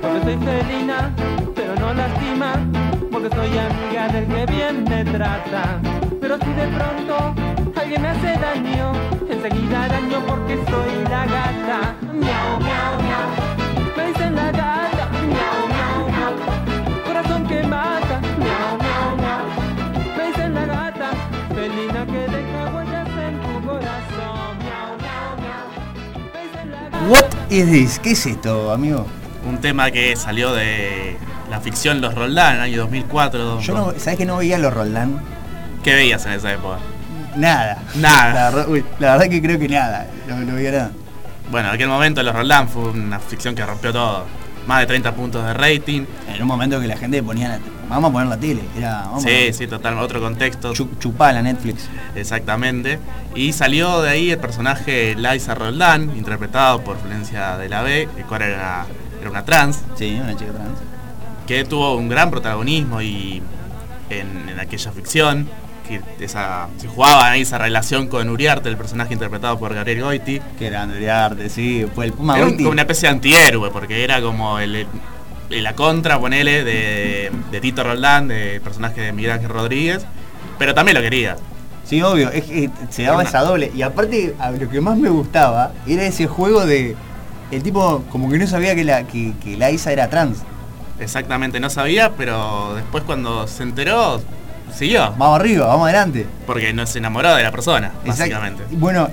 Porque 0.00 0.22
soy 0.24 0.36
felina, 0.38 1.12
pero 1.54 1.74
no 1.76 1.94
lastima. 1.94 2.54
Porque 3.12 3.28
soy 3.30 3.58
amiga 3.58 4.08
del 4.08 4.26
que 4.26 4.46
bien 4.52 4.84
me 4.84 5.04
trata. 5.04 5.80
Pero 6.20 6.38
si 6.38 6.52
de 6.52 6.66
pronto 6.68 7.34
alguien 7.76 8.02
me 8.02 8.08
hace 8.08 8.38
daño, 8.38 8.92
enseguida 9.28 9.88
daño 9.88 10.20
porque 10.26 10.56
soy 10.68 11.04
la 11.04 11.26
gata. 11.26 11.94
Miau, 12.12 12.58
miau, 12.60 13.02
miau. 13.02 13.63
Is 27.54 27.70
this? 27.70 27.98
¿Qué 28.00 28.12
es 28.12 28.26
esto, 28.26 28.72
amigo? 28.72 29.06
Un 29.48 29.60
tema 29.60 29.90
que 29.90 30.16
salió 30.16 30.52
de 30.52 31.16
la 31.48 31.60
ficción 31.60 32.00
Los 32.00 32.14
Roldán, 32.14 32.58
año 32.58 32.80
2004. 32.82 33.60
Yo 33.60 33.74
no, 33.74 33.94
¿sabés 33.96 34.18
que 34.18 34.24
no 34.24 34.38
veía 34.38 34.58
los 34.58 34.74
Roldán? 34.74 35.20
¿Qué 35.84 35.94
veías 35.94 36.26
en 36.26 36.32
esa 36.32 36.52
época? 36.52 36.78
Nada. 37.36 37.82
Nada. 37.96 38.34
La 38.34 38.50
verdad, 38.50 38.68
uy, 38.68 38.84
la 38.98 39.12
verdad 39.12 39.28
que 39.28 39.40
creo 39.40 39.58
que 39.58 39.68
nada. 39.68 40.08
No, 40.28 40.36
no 40.38 40.54
veía 40.54 40.72
nada. 40.72 40.90
Bueno, 41.50 41.68
en 41.68 41.74
aquel 41.74 41.88
momento 41.88 42.22
Los 42.22 42.34
Roldán 42.34 42.68
fue 42.68 42.90
una 42.90 43.20
ficción 43.20 43.54
que 43.54 43.64
rompió 43.64 43.92
todo. 43.92 44.24
Más 44.66 44.80
de 44.80 44.86
30 44.86 45.14
puntos 45.14 45.44
de 45.44 45.54
rating. 45.54 46.06
En 46.26 46.42
un 46.42 46.48
momento 46.48 46.80
que 46.80 46.88
la 46.88 46.96
gente 46.96 47.22
ponía, 47.22 47.60
vamos 47.88 48.10
a 48.10 48.12
poner 48.12 48.28
la 48.28 48.36
tele. 48.38 48.62
Era, 48.76 49.02
vamos 49.06 49.22
Sí, 49.22 49.52
sí, 49.52 49.66
total, 49.66 49.98
otro 49.98 50.20
contexto. 50.20 50.72
chupá 50.72 51.32
la 51.32 51.42
Netflix. 51.42 51.88
Exactamente. 52.14 52.98
Y 53.34 53.52
salió 53.52 54.00
de 54.02 54.10
ahí 54.10 54.30
el 54.30 54.38
personaje 54.38 55.14
Liza 55.16 55.54
Roldán, 55.54 56.12
interpretado 56.16 56.82
por 56.82 56.98
Florencia 56.98 57.56
de 57.58 57.68
la 57.68 57.82
B, 57.82 58.08
el 58.16 58.24
cual 58.24 58.42
era 58.42 58.56
una, 58.56 58.86
era 59.20 59.30
una 59.30 59.44
trans. 59.44 59.82
Sí, 59.96 60.18
una 60.22 60.36
chica 60.36 60.52
trans. 60.52 60.78
Que 61.46 61.64
tuvo 61.64 61.96
un 61.96 62.08
gran 62.08 62.30
protagonismo 62.30 63.02
y 63.02 63.42
en, 64.10 64.48
en 64.48 64.60
aquella 64.60 64.90
ficción. 64.92 65.48
Que 65.86 66.00
esa, 66.18 66.68
se 66.78 66.88
jugaba 66.88 67.28
ahí 67.30 67.42
esa 67.42 67.58
relación 67.58 68.08
con 68.08 68.30
Uriarte, 68.30 68.70
el 68.70 68.76
personaje 68.78 69.12
interpretado 69.12 69.58
por 69.58 69.74
Gabriel 69.74 70.00
Goiti. 70.02 70.40
Que 70.58 70.68
era 70.68 70.84
Uriarte, 70.86 71.50
sí, 71.50 71.84
fue 71.94 72.06
el 72.06 72.12
Puma 72.14 72.36
Era 72.36 72.44
un- 72.44 72.50
Goiti. 72.52 72.62
como 72.64 72.72
una 72.72 72.82
especie 72.82 73.08
de 73.10 73.14
antihéroe, 73.16 73.70
porque 73.70 74.02
era 74.02 74.22
como 74.22 74.58
el, 74.58 74.74
el- 74.76 74.86
la 75.60 75.74
contra, 75.74 76.18
ponele, 76.18 76.64
de, 76.64 77.30
de 77.50 77.60
Tito 77.60 77.82
Roldán, 77.82 78.28
del 78.28 78.60
personaje 78.60 79.00
de 79.00 79.12
Miguel 79.12 79.32
Ángel 79.32 79.48
Rodríguez. 79.50 80.04
Pero 80.58 80.74
también 80.74 80.96
lo 80.96 81.02
quería. 81.02 81.36
Sí, 81.84 82.00
obvio, 82.02 82.30
es 82.30 82.44
que 82.44 82.70
se 82.88 83.02
daba 83.02 83.22
esa 83.22 83.40
doble. 83.40 83.70
Y 83.74 83.82
aparte, 83.82 84.34
a 84.38 84.50
lo 84.50 84.68
que 84.70 84.80
más 84.80 84.96
me 84.96 85.10
gustaba 85.10 85.72
era 85.86 86.04
ese 86.04 86.26
juego 86.26 86.64
de. 86.64 86.96
El 87.50 87.62
tipo 87.62 88.02
como 88.10 88.30
que 88.30 88.38
no 88.38 88.46
sabía 88.46 88.74
que 88.74 88.84
la, 88.84 89.04
que, 89.04 89.34
que 89.42 89.56
la 89.56 89.70
Isa 89.70 89.92
era 89.92 90.08
trans. 90.08 90.38
Exactamente, 90.98 91.60
no 91.60 91.70
sabía, 91.70 92.12
pero 92.16 92.74
después 92.74 93.04
cuando 93.04 93.46
se 93.46 93.64
enteró, 93.64 94.20
siguió. 94.72 95.12
Vamos 95.18 95.40
arriba, 95.40 95.66
vamos 95.66 95.84
adelante. 95.84 96.26
Porque 96.46 96.72
no 96.72 96.86
se 96.86 96.98
enamoró 96.98 97.34
de 97.34 97.42
la 97.42 97.50
persona, 97.50 97.88
Exacto. 97.88 98.06
básicamente. 98.06 98.62
Bueno, 98.70 99.08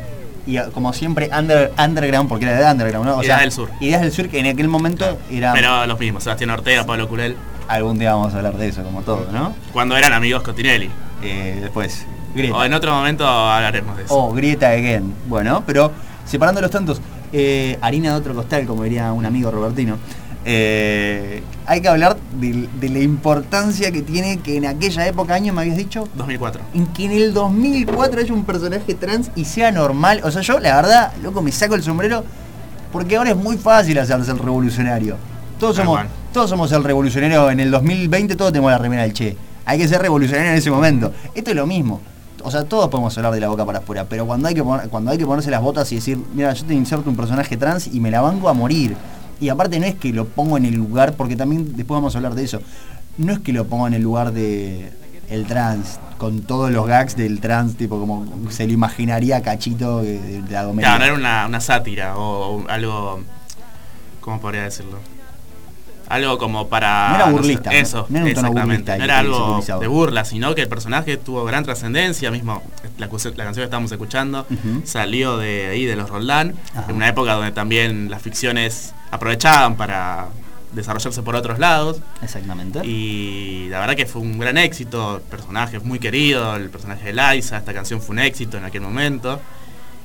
y 0.46 0.58
como 0.74 0.94
siempre, 0.94 1.30
under- 1.38 1.72
underground, 1.78 2.28
porque 2.30 2.46
era 2.46 2.60
de 2.60 2.72
underground, 2.72 3.06
¿no? 3.08 3.18
O 3.18 3.24
Ideas 3.24 3.42
del 3.42 3.52
Sur. 3.52 3.70
Ideas 3.80 4.02
del 4.02 4.12
sur 4.12 4.28
que 4.30 4.40
en 4.40 4.48
aquel 4.48 4.68
momento 4.68 5.18
era. 5.30 5.54
Pero 5.54 5.86
los 5.86 6.00
mismos, 6.00 6.24
Sebastián 6.24 6.50
Ortega, 6.52 6.86
Pablo 6.86 7.08
Curel, 7.08 7.36
Algún 7.68 7.98
día 7.98 8.14
vamos 8.14 8.34
a 8.34 8.38
hablar 8.38 8.58
de 8.58 8.68
eso, 8.68 8.84
como 8.84 9.02
todo, 9.02 9.28
¿no? 9.32 9.54
cuando 9.72 9.96
eran 9.96 10.12
amigos 10.12 10.44
con 10.44 10.54
Tinelli. 10.56 10.90
Eh, 11.24 11.60
después, 11.62 12.06
Grieta. 12.36 12.58
O 12.58 12.64
en 12.66 12.74
otro 12.74 12.94
momento 12.94 13.26
hablaremos 13.26 13.96
de 13.96 14.04
eso. 14.04 14.14
O 14.18 14.34
Grieta 14.34 14.70
again. 14.72 15.14
Bueno, 15.28 15.64
pero 15.66 15.92
separando 16.26 16.60
los 16.60 16.70
tantos, 16.72 17.00
eh, 17.32 17.78
harina 17.82 18.10
de 18.12 18.16
otro 18.16 18.34
costal, 18.34 18.66
como 18.66 18.84
diría 18.84 19.14
un 19.14 19.26
amigo 19.26 19.52
Robertino. 19.52 19.98
Eh, 20.46 21.44
hay 21.66 21.82
que 21.82 21.88
hablar 21.88 22.18
de, 22.40 22.68
de 22.80 22.90
la 22.90 23.00
importancia 23.00 23.92
que 23.92 24.02
tiene 24.02 24.40
que 24.40 24.58
en 24.58 24.66
aquella 24.66 25.08
época, 25.08 25.36
año 25.36 25.54
me 25.54 25.62
habías 25.62 25.78
dicho, 25.78 26.08
2004. 26.16 26.62
en 26.74 26.88
que 26.88 27.06
en 27.06 27.12
el 27.12 27.34
2004 27.34 28.20
haya 28.22 28.34
un 28.34 28.44
personaje 28.46 28.94
trans 28.96 29.30
y 29.36 29.46
sea 29.46 29.72
normal. 29.72 30.22
O 30.24 30.32
sea, 30.32 30.42
yo 30.42 30.60
la 30.60 30.76
verdad, 30.76 31.14
loco, 31.22 31.42
me 31.42 31.52
saco 31.52 31.76
el 31.76 31.84
sombrero 31.84 32.24
porque 32.92 33.16
ahora 33.18 33.32
es 33.32 33.38
muy 33.38 33.58
fácil 33.58 33.98
hacerse 34.00 34.32
el 34.32 34.40
revolucionario. 34.40 35.16
Todos 35.60 35.76
somos, 35.76 36.00
todos 36.34 36.50
somos 36.50 36.72
el 36.72 36.84
revolucionario 36.84 37.52
en 37.52 37.60
el 37.60 37.70
2020, 37.72 38.36
todos 38.36 38.52
tenemos 38.52 38.72
la 38.72 38.78
remera 38.80 39.04
del 39.04 39.14
Che. 39.14 39.38
Hay 39.66 39.78
que 39.78 39.88
ser 39.88 40.02
revolucionario 40.02 40.52
en 40.52 40.58
ese 40.58 40.72
momento. 40.72 41.14
Esto 41.36 41.52
es 41.52 41.56
lo 41.56 41.68
mismo. 41.68 42.02
O 42.44 42.50
sea, 42.50 42.64
todos 42.64 42.90
podemos 42.90 43.16
hablar 43.18 43.32
de 43.34 43.40
la 43.40 43.48
boca 43.50 43.64
para 43.64 43.78
afuera, 43.78 44.06
pero 44.10 44.26
cuando 44.26 44.48
hay 44.48 44.56
que 44.56 44.64
poner- 44.64 44.90
cuando 44.90 45.12
hay 45.12 45.20
que 45.20 45.26
ponerse 45.28 45.52
las 45.52 45.62
botas 45.62 45.92
y 45.92 45.96
decir, 45.96 46.18
mira, 46.34 46.52
yo 46.54 46.66
te 46.66 46.74
inserto 46.74 47.08
un 47.08 47.16
personaje 47.16 47.56
trans 47.56 47.86
y 47.94 48.00
me 48.00 48.10
la 48.10 48.22
banco 48.22 48.50
a 48.50 48.54
morir. 48.54 48.98
Y 49.42 49.50
aparte 49.50 49.80
no 49.80 49.86
es 49.88 49.96
que 49.96 50.14
lo 50.14 50.26
pongo 50.28 50.56
en 50.56 50.66
el 50.66 50.76
lugar, 50.76 51.16
porque 51.16 51.36
también 51.36 51.76
después 51.76 51.98
vamos 51.98 52.16
a 52.16 52.20
hablar 52.20 52.36
de 52.36 52.44
eso. 52.44 52.62
No 53.18 53.34
es 53.34 53.40
que 53.40 53.52
lo 53.52 53.66
pongo 53.66 53.88
en 53.88 53.96
el 53.96 54.02
lugar 54.02 54.32
de 54.32 54.92
el 55.30 55.46
trans, 55.46 56.00
con 56.18 56.42
todos 56.42 56.72
los 56.72 56.86
gags 56.86 57.16
del 57.16 57.40
trans, 57.40 57.76
tipo 57.76 58.00
como 58.00 58.52
se 58.52 58.68
lo 58.68 58.74
imaginaría 58.74 59.42
Cachito 59.42 60.02
de, 60.02 60.44
la 60.50 60.66
comedia. 60.66 60.90
Claro, 60.90 61.00
no 61.00 61.06
era 61.06 61.14
una, 61.16 61.46
una 61.48 61.60
sátira 61.60 62.18
o 62.18 62.64
algo. 62.70 63.22
¿Cómo 64.20 64.40
podría 64.40 64.64
decirlo? 64.64 65.00
Algo 66.12 66.38
como 66.38 66.68
para... 66.68 67.10
No 67.10 67.16
era 67.16 67.26
sé, 67.26 67.32
burlista, 67.32 67.72
eso, 67.72 68.06
no 68.10 68.18
era 68.18 68.26
un 68.28 68.34
tono 68.34 68.48
exactamente. 68.48 68.92
burlista 68.92 68.98
No 68.98 69.04
era 69.04 69.20
algo 69.20 69.80
de 69.80 69.88
burla, 69.88 70.26
sino 70.26 70.54
que 70.56 70.62
el 70.62 70.68
personaje 70.68 71.18
tuvo 71.18 71.46
gran 71.46 71.64
trascendencia, 71.64 72.32
mismo 72.32 72.62
la, 72.98 73.08
canción 73.08 73.36
que 73.36 73.64
estábamos 73.64 73.92
escuchando 73.92 74.46
salió 74.84 75.38
de 75.38 75.68
ahí, 75.68 75.86
de 75.86 75.96
los 75.96 76.10
Roldán, 76.10 76.56
Ajá. 76.76 76.90
en 76.90 76.96
una 76.96 77.08
época 77.08 77.34
donde 77.34 77.52
también 77.52 78.10
las 78.10 78.22
ficciones 78.22 78.94
aprovechaban 79.12 79.76
para 79.76 80.28
desarrollarse 80.74 81.22
por 81.22 81.36
otros 81.36 81.60
lados. 81.60 82.02
Exactamente. 82.22 82.86
Y 82.86 83.68
la 83.70 83.80
verdad 83.80 83.96
que 83.96 84.06
fue 84.06 84.22
un 84.22 84.40
gran 84.40 84.58
éxito, 84.58 85.18
el 85.18 85.22
personaje 85.22 85.78
es 85.78 85.84
muy 85.84 86.00
querido, 86.00 86.56
el 86.56 86.70
personaje 86.70 87.12
de 87.12 87.14
Liza, 87.14 87.58
esta 87.58 87.74
canción 87.74 88.02
fue 88.02 88.14
un 88.14 88.20
éxito 88.20 88.58
en 88.58 88.66
aquel 88.66 88.82
momento. 88.82 89.40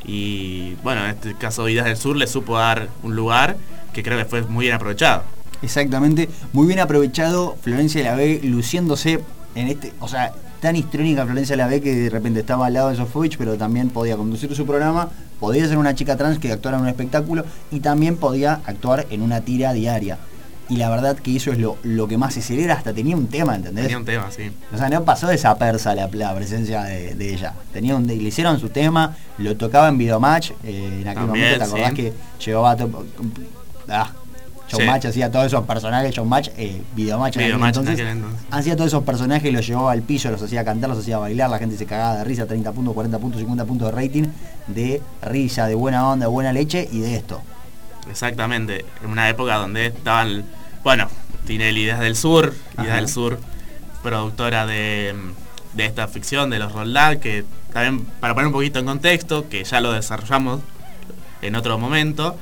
Y 0.04 0.74
bueno, 0.82 1.04
en 1.04 1.10
este 1.10 1.34
caso 1.34 1.64
Vidas 1.64 1.86
del 1.86 1.96
Sur 1.96 2.16
le 2.16 2.26
supo 2.26 2.58
dar 2.58 2.88
un 3.02 3.16
lugar 3.16 3.56
que 3.92 4.02
creo 4.02 4.18
que 4.18 4.24
fue 4.24 4.42
muy 4.42 4.66
bien 4.66 4.76
aprovechado. 4.76 5.24
Exactamente, 5.66 6.28
muy 6.52 6.68
bien 6.68 6.78
aprovechado 6.78 7.56
Florencia 7.60 8.00
de 8.00 8.08
la 8.08 8.14
B 8.14 8.40
luciéndose 8.44 9.18
en 9.56 9.66
este, 9.66 9.92
o 9.98 10.06
sea, 10.06 10.32
tan 10.60 10.76
histrónica 10.76 11.24
Florencia 11.24 11.54
de 11.54 11.62
la 11.62 11.66
B 11.66 11.80
que 11.80 11.92
de 11.92 12.08
repente 12.08 12.38
estaba 12.40 12.66
al 12.66 12.74
lado 12.74 12.90
de 12.90 12.96
Sofovich, 12.96 13.36
pero 13.36 13.56
también 13.56 13.90
podía 13.90 14.16
conducir 14.16 14.54
su 14.54 14.64
programa, 14.64 15.08
podía 15.40 15.66
ser 15.66 15.76
una 15.76 15.92
chica 15.96 16.16
trans 16.16 16.38
que 16.38 16.52
actuara 16.52 16.76
en 16.76 16.84
un 16.84 16.88
espectáculo 16.88 17.44
y 17.72 17.80
también 17.80 18.16
podía 18.16 18.60
actuar 18.64 19.06
en 19.10 19.22
una 19.22 19.40
tira 19.40 19.72
diaria. 19.72 20.18
Y 20.68 20.76
la 20.76 20.88
verdad 20.88 21.16
que 21.16 21.34
eso 21.36 21.50
es 21.52 21.58
lo, 21.58 21.78
lo 21.82 22.06
que 22.08 22.16
más 22.16 22.34
se 22.34 22.42
celebra, 22.42 22.74
hasta 22.74 22.92
tenía 22.92 23.16
un 23.16 23.26
tema, 23.28 23.56
¿entendés? 23.56 23.84
Tenía 23.84 23.98
un 23.98 24.04
tema, 24.04 24.30
sí. 24.30 24.50
O 24.72 24.78
sea, 24.78 24.88
no 24.88 25.04
pasó 25.04 25.26
desapersa 25.26 25.94
la, 25.94 26.08
la 26.12 26.34
presencia 26.34 26.82
de, 26.84 27.14
de 27.14 27.34
ella. 27.34 27.54
Tenía 27.72 27.94
un, 27.94 28.06
le 28.06 28.14
hicieron 28.14 28.58
su 28.60 28.68
tema, 28.68 29.16
lo 29.38 29.56
tocaba 29.56 29.88
en 29.88 29.98
Videomatch. 29.98 30.50
eh, 30.64 31.00
en 31.02 31.08
aquel 31.08 31.26
También, 31.26 31.28
momento, 31.28 31.58
¿te 31.58 31.64
acordás 31.64 31.90
sí. 31.90 31.94
que 31.96 32.12
llevaba 32.44 32.76
ah, 33.88 34.10
Showmatch 34.68 35.02
Sí. 35.02 35.08
hacía 35.08 35.30
todos 35.30 35.46
esos 35.46 35.64
personajes, 35.64 36.14
Showmatch, 36.14 36.48
eh, 36.56 36.82
Videomatch 36.96 37.36
en 37.36 37.40
aquel 37.42 37.52
Videomatch 37.52 37.76
en 37.76 37.80
entonces. 37.82 37.94
aquel 38.06 38.16
entonces. 38.16 38.46
Hacía 38.50 38.74
todos 38.76 38.88
esos 38.88 39.04
personajes, 39.04 39.52
los 39.52 39.66
llevaba 39.66 39.92
al 39.92 40.02
piso, 40.02 40.30
los 40.30 40.42
hacía 40.42 40.64
cantar, 40.64 40.90
los 40.90 40.98
hacía 40.98 41.18
bailar, 41.18 41.50
la 41.50 41.58
gente 41.58 41.76
se 41.76 41.86
cagaba 41.86 42.16
de 42.18 42.24
risa, 42.24 42.46
30 42.46 42.72
puntos, 42.72 42.92
40 42.94 43.18
puntos, 43.18 43.38
50 43.40 43.64
puntos 43.64 43.88
de 43.94 44.02
rating, 44.02 44.24
de 44.66 45.00
risa, 45.22 45.66
de 45.66 45.74
buena 45.76 46.08
onda, 46.08 46.26
de 46.26 46.30
buena 46.30 46.52
leche 46.52 46.88
y 46.90 46.98
de 47.00 47.14
esto. 47.16 47.40
Exactamente, 48.10 48.84
en 49.04 49.10
una 49.10 49.28
época 49.28 49.56
donde 49.56 49.86
estaban, 49.86 50.44
bueno, 50.84 51.08
Tinelli 51.46 51.82
Ideas 51.82 52.00
del 52.00 52.16
Sur, 52.16 52.54
Ajá. 52.76 52.96
del 52.96 53.08
Sur, 53.08 53.38
productora 54.02 54.66
de, 54.66 55.14
de 55.74 55.84
esta 55.86 56.06
ficción 56.08 56.50
de 56.50 56.58
los 56.58 56.72
Roldán, 56.72 57.18
que 57.20 57.44
también 57.72 58.04
para 58.20 58.34
poner 58.34 58.46
un 58.48 58.52
poquito 58.52 58.78
en 58.78 58.86
contexto, 58.86 59.48
que 59.48 59.64
ya 59.64 59.80
lo 59.80 59.92
desarrollamos 59.92 60.60
en 61.42 61.54
otro 61.56 61.78
momento, 61.78 62.36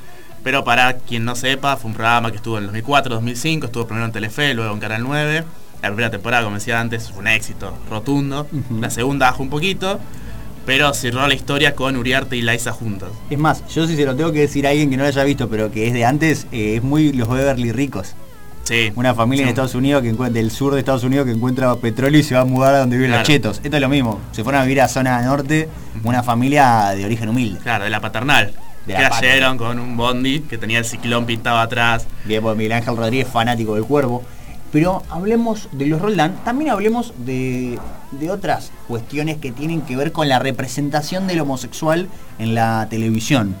pero 0.45 0.63
para 0.63 0.97
quien 0.97 1.25
no 1.25 1.33
sepa, 1.33 1.75
fue 1.75 1.89
un 1.89 1.95
programa 1.95 2.29
que 2.29 2.37
estuvo 2.37 2.59
en 2.59 2.65
2004, 2.65 3.15
2005, 3.15 3.65
estuvo 3.65 3.87
primero 3.87 4.05
en 4.05 4.11
Telefe, 4.11 4.53
luego 4.53 4.75
en 4.75 4.79
Canal 4.79 5.01
9. 5.01 5.43
La 5.81 5.89
primera 5.89 6.11
temporada, 6.11 6.43
como 6.43 6.57
decía 6.57 6.79
antes, 6.79 7.09
fue 7.09 7.21
un 7.21 7.27
éxito 7.27 7.75
rotundo. 7.89 8.45
La 8.79 8.91
segunda 8.91 9.25
bajó 9.25 9.41
un 9.41 9.49
poquito, 9.49 9.99
pero 10.63 10.93
cerró 10.93 11.27
la 11.27 11.33
historia 11.33 11.73
con 11.73 11.95
Uriarte 11.95 12.37
y 12.37 12.43
Liza 12.43 12.73
juntos. 12.73 13.09
Es 13.31 13.39
más, 13.39 13.67
yo 13.73 13.87
sí 13.87 13.95
se 13.95 14.05
lo 14.05 14.15
tengo 14.15 14.31
que 14.31 14.41
decir 14.41 14.67
a 14.67 14.69
alguien 14.69 14.91
que 14.91 14.97
no 14.97 15.01
lo 15.01 15.09
haya 15.09 15.23
visto, 15.23 15.49
pero 15.49 15.71
que 15.71 15.87
es 15.87 15.93
de 15.93 16.05
antes, 16.05 16.45
eh, 16.51 16.75
es 16.75 16.83
muy 16.83 17.11
los 17.11 17.27
Beverly 17.27 17.71
ricos. 17.71 18.13
Sí. 18.65 18.91
Una 18.93 19.15
familia 19.15 19.45
en. 19.45 19.49
Estados 19.49 19.73
Unidos 19.73 20.03
que 20.03 20.09
encuentra 20.09 20.39
del 20.39 20.51
sur 20.51 20.75
de 20.75 20.79
Estados 20.79 21.03
Unidos 21.03 21.25
que 21.25 21.31
encuentra 21.31 21.75
petróleo 21.77 22.19
y 22.19 22.23
se 22.23 22.35
va 22.35 22.41
a 22.41 22.45
mudar 22.45 22.75
a 22.75 22.79
donde 22.81 22.97
viven 22.97 23.13
los 23.13 23.23
chetos. 23.23 23.61
Esto 23.63 23.77
es 23.77 23.81
lo 23.81 23.89
mismo. 23.89 24.21
Se 24.31 24.43
fueron 24.43 24.61
a 24.61 24.63
vivir 24.63 24.81
a 24.81 24.87
zona 24.87 25.19
norte, 25.23 25.69
una 26.03 26.21
familia 26.21 26.91
de 26.95 27.03
origen 27.03 27.29
humilde. 27.29 27.59
Claro, 27.63 27.85
de 27.85 27.89
la 27.89 27.99
paternal. 27.99 28.53
De 28.85 28.93
que 28.93 29.09
cayeron 29.09 29.57
con 29.57 29.79
un 29.79 29.97
bondi 29.97 30.41
que 30.41 30.57
tenía 30.57 30.79
el 30.79 30.85
ciclón 30.85 31.25
pintado 31.25 31.57
atrás. 31.57 32.07
Bien, 32.25 32.41
porque 32.41 32.57
Miguel 32.57 32.73
Ángel 32.73 32.97
Rodríguez, 32.97 33.27
fanático 33.27 33.75
del 33.75 33.85
cuervo. 33.85 34.23
Pero 34.71 35.03
hablemos 35.09 35.69
de 35.71 35.85
los 35.85 36.01
Roldán, 36.01 36.35
también 36.43 36.71
hablemos 36.71 37.13
de, 37.17 37.79
de 38.11 38.31
otras 38.31 38.71
cuestiones 38.87 39.37
que 39.37 39.51
tienen 39.51 39.81
que 39.81 39.95
ver 39.95 40.11
con 40.11 40.27
la 40.27 40.39
representación 40.39 41.27
del 41.27 41.39
homosexual 41.39 42.09
en 42.39 42.55
la 42.55 42.87
televisión. 42.89 43.55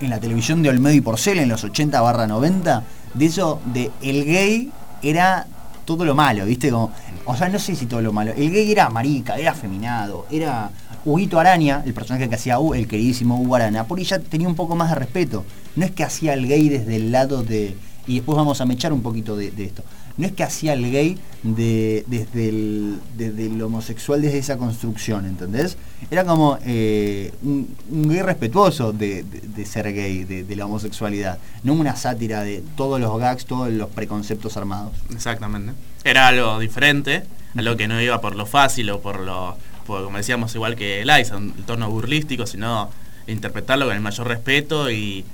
En 0.00 0.10
la 0.10 0.20
televisión 0.20 0.62
de 0.62 0.68
Olmedo 0.68 0.94
y 0.94 1.00
Porcel 1.00 1.38
en 1.38 1.48
los 1.48 1.64
80 1.64 2.00
barra 2.02 2.26
90, 2.26 2.82
de 3.14 3.24
eso 3.24 3.60
de 3.64 3.90
el 4.02 4.24
gay 4.26 4.70
era 5.02 5.46
todo 5.86 6.04
lo 6.04 6.14
malo, 6.14 6.44
¿viste? 6.44 6.70
Como, 6.70 6.92
o 7.24 7.36
sea, 7.36 7.48
no 7.48 7.58
sé 7.58 7.74
si 7.74 7.86
todo 7.86 8.02
lo 8.02 8.12
malo. 8.12 8.32
El 8.36 8.50
gay 8.50 8.70
era 8.70 8.90
marica, 8.90 9.36
era 9.36 9.52
afeminado, 9.52 10.26
era 10.30 10.70
Huguito 11.06 11.38
Araña, 11.38 11.84
el 11.86 11.94
personaje 11.94 12.28
que 12.28 12.34
hacía 12.34 12.58
Hugo, 12.58 12.74
el 12.74 12.88
queridísimo 12.88 13.40
Hugo 13.40 13.54
Araña, 13.54 13.84
por 13.84 14.00
ella 14.00 14.18
tenía 14.18 14.48
un 14.48 14.56
poco 14.56 14.74
más 14.74 14.88
de 14.90 14.96
respeto. 14.96 15.44
No 15.76 15.84
es 15.84 15.92
que 15.92 16.02
hacía 16.02 16.34
el 16.34 16.48
gay 16.48 16.68
desde 16.68 16.96
el 16.96 17.12
lado 17.12 17.44
de. 17.44 17.76
Y 18.08 18.16
después 18.16 18.36
vamos 18.36 18.60
a 18.60 18.66
mechar 18.66 18.92
un 18.92 19.02
poquito 19.02 19.36
de, 19.36 19.52
esto. 19.58 19.84
No 20.16 20.26
es 20.26 20.32
que 20.32 20.42
hacía 20.42 20.72
el 20.72 20.90
gay 20.90 21.18
de, 21.44 22.04
desde, 22.08 22.48
el, 22.48 22.98
desde 23.16 23.46
el 23.46 23.62
homosexual, 23.62 24.20
desde 24.20 24.38
esa 24.38 24.56
construcción, 24.56 25.26
¿entendés? 25.26 25.76
Era 26.10 26.24
como 26.24 26.58
eh, 26.64 27.32
un, 27.42 27.68
gay 28.08 28.22
respetuoso 28.22 28.92
de, 28.92 29.22
de- 29.24 29.66
ser 29.66 29.92
gay, 29.92 30.24
de, 30.24 30.42
de 30.42 30.56
la 30.56 30.66
homosexualidad. 30.66 31.38
No 31.62 31.74
una 31.74 31.94
sátira 31.94 32.42
de 32.42 32.64
todos 32.76 33.00
los 33.00 33.16
gags, 33.18 33.44
todos 33.46 33.70
los 33.70 33.90
preconceptos 33.90 34.56
armados. 34.56 34.92
Exactamente. 35.12 35.72
Era 36.02 36.26
algo 36.28 36.58
diferente, 36.58 37.22
algo 37.56 37.76
que 37.76 37.86
no 37.86 38.00
iba 38.00 38.20
por 38.20 38.34
lo 38.34 38.46
fácil 38.46 38.90
o 38.90 39.00
por 39.00 39.20
lo, 39.20 39.56
como 39.86 40.16
decíamos, 40.16 40.54
igual 40.54 40.76
que 40.76 41.04
Liza, 41.04 41.36
un 41.36 41.52
tono 41.64 41.90
burlístico, 41.90 42.46
sino 42.46 42.90
interpretarlo 43.26 43.86
con 43.86 43.94
el 43.94 44.02
mayor 44.02 44.28
respeto 44.28 44.90
y, 44.90 45.24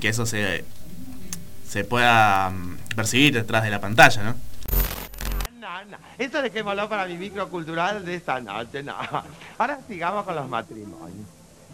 que 0.00 0.08
eso 0.08 0.24
se, 0.24 0.64
se 1.68 1.84
pueda 1.84 2.50
mm, 2.50 2.78
percibir 2.96 3.34
detrás 3.34 3.62
de 3.62 3.70
la 3.70 3.80
pantalla, 3.80 4.22
¿no? 4.22 4.34
Eso 6.18 6.40
dejémoslo 6.40 6.88
para 6.88 7.06
mi 7.06 7.16
microcultural 7.16 8.04
de 8.04 8.14
esta 8.14 8.40
noche, 8.40 8.82
no. 8.82 8.94
Ahora 9.58 9.80
sigamos 9.88 10.24
con 10.24 10.34
los 10.36 10.48
matrimonios. 10.48 11.26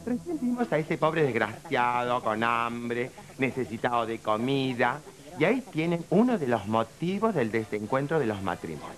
Recién 0.06 0.38
vimos 0.40 0.72
a 0.72 0.78
ese 0.78 0.96
pobre 0.96 1.22
desgraciado 1.22 2.22
con 2.22 2.42
hambre, 2.42 3.10
necesitado 3.38 4.06
de 4.06 4.18
comida. 4.18 5.00
Y 5.38 5.44
ahí 5.44 5.62
tienen 5.72 6.04
uno 6.10 6.38
de 6.38 6.46
los 6.46 6.66
motivos 6.66 7.34
del 7.34 7.50
desencuentro 7.50 8.18
de 8.18 8.26
los 8.26 8.42
matrimonios. 8.42 8.96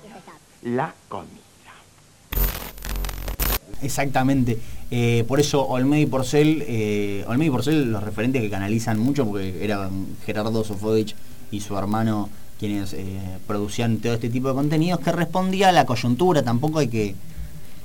La 0.62 0.94
comida. 1.08 1.39
Exactamente. 3.82 4.58
Eh, 4.90 5.24
por 5.28 5.40
eso 5.40 5.66
Olmedo 5.66 6.02
y 6.02 6.06
Porcel, 6.06 6.64
eh, 6.66 7.24
Olmedo 7.28 7.48
y 7.48 7.50
Porcel, 7.50 7.92
los 7.92 8.02
referentes 8.02 8.42
que 8.42 8.50
canalizan 8.50 8.98
mucho, 8.98 9.26
porque 9.26 9.64
eran 9.64 10.06
Gerardo 10.26 10.64
Sofovich 10.64 11.14
y 11.50 11.60
su 11.60 11.76
hermano 11.76 12.28
quienes 12.60 12.92
eh, 12.92 13.18
producían 13.46 13.96
todo 13.98 14.12
este 14.12 14.28
tipo 14.28 14.48
de 14.48 14.54
contenidos, 14.54 15.00
que 15.00 15.10
respondía 15.12 15.70
a 15.70 15.72
la 15.72 15.86
coyuntura, 15.86 16.42
tampoco 16.42 16.80
hay 16.80 16.88
que... 16.88 17.14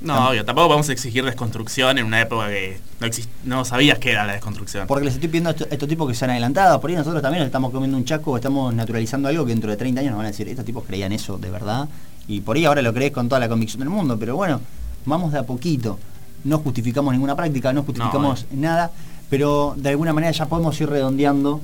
No, 0.02 0.28
obvio, 0.28 0.44
tampoco 0.44 0.68
vamos 0.68 0.90
a 0.90 0.92
exigir 0.92 1.24
desconstrucción 1.24 1.96
en 1.96 2.04
una 2.04 2.20
época 2.20 2.48
que 2.48 2.78
no, 3.00 3.06
no 3.44 3.64
sabías 3.64 3.98
qué 3.98 4.10
era 4.10 4.26
la 4.26 4.34
desconstrucción. 4.34 4.86
Porque 4.86 5.06
les 5.06 5.14
estoy 5.14 5.28
pidiendo 5.28 5.48
a 5.48 5.52
estos, 5.52 5.68
estos 5.70 5.88
tipos 5.88 6.06
que 6.06 6.14
se 6.14 6.26
han 6.26 6.32
adelantado, 6.32 6.78
por 6.78 6.90
ahí 6.90 6.96
nosotros 6.96 7.22
también 7.22 7.40
nos 7.40 7.46
estamos 7.46 7.72
comiendo 7.72 7.96
un 7.96 8.04
chaco 8.04 8.32
o 8.32 8.36
estamos 8.36 8.74
naturalizando 8.74 9.28
algo 9.28 9.46
que 9.46 9.52
dentro 9.52 9.70
de 9.70 9.78
30 9.78 10.02
años 10.02 10.10
nos 10.10 10.18
van 10.18 10.26
a 10.26 10.30
decir, 10.30 10.46
estos 10.46 10.66
tipos 10.66 10.84
creían 10.84 11.12
eso 11.12 11.38
de 11.38 11.50
verdad, 11.50 11.88
y 12.28 12.42
por 12.42 12.56
ahí 12.56 12.66
ahora 12.66 12.82
lo 12.82 12.92
crees 12.92 13.12
con 13.12 13.30
toda 13.30 13.40
la 13.40 13.48
convicción 13.48 13.80
del 13.80 13.88
mundo, 13.88 14.18
pero 14.18 14.36
bueno, 14.36 14.60
vamos 15.06 15.32
de 15.32 15.38
a 15.38 15.44
poquito, 15.44 15.98
no 16.44 16.58
justificamos 16.58 17.12
ninguna 17.12 17.34
práctica, 17.34 17.72
no 17.72 17.82
justificamos 17.82 18.46
nada, 18.52 18.90
pero 19.30 19.74
de 19.76 19.90
alguna 19.90 20.12
manera 20.12 20.32
ya 20.32 20.46
podemos 20.46 20.78
ir 20.80 20.88
redondeando 20.88 21.60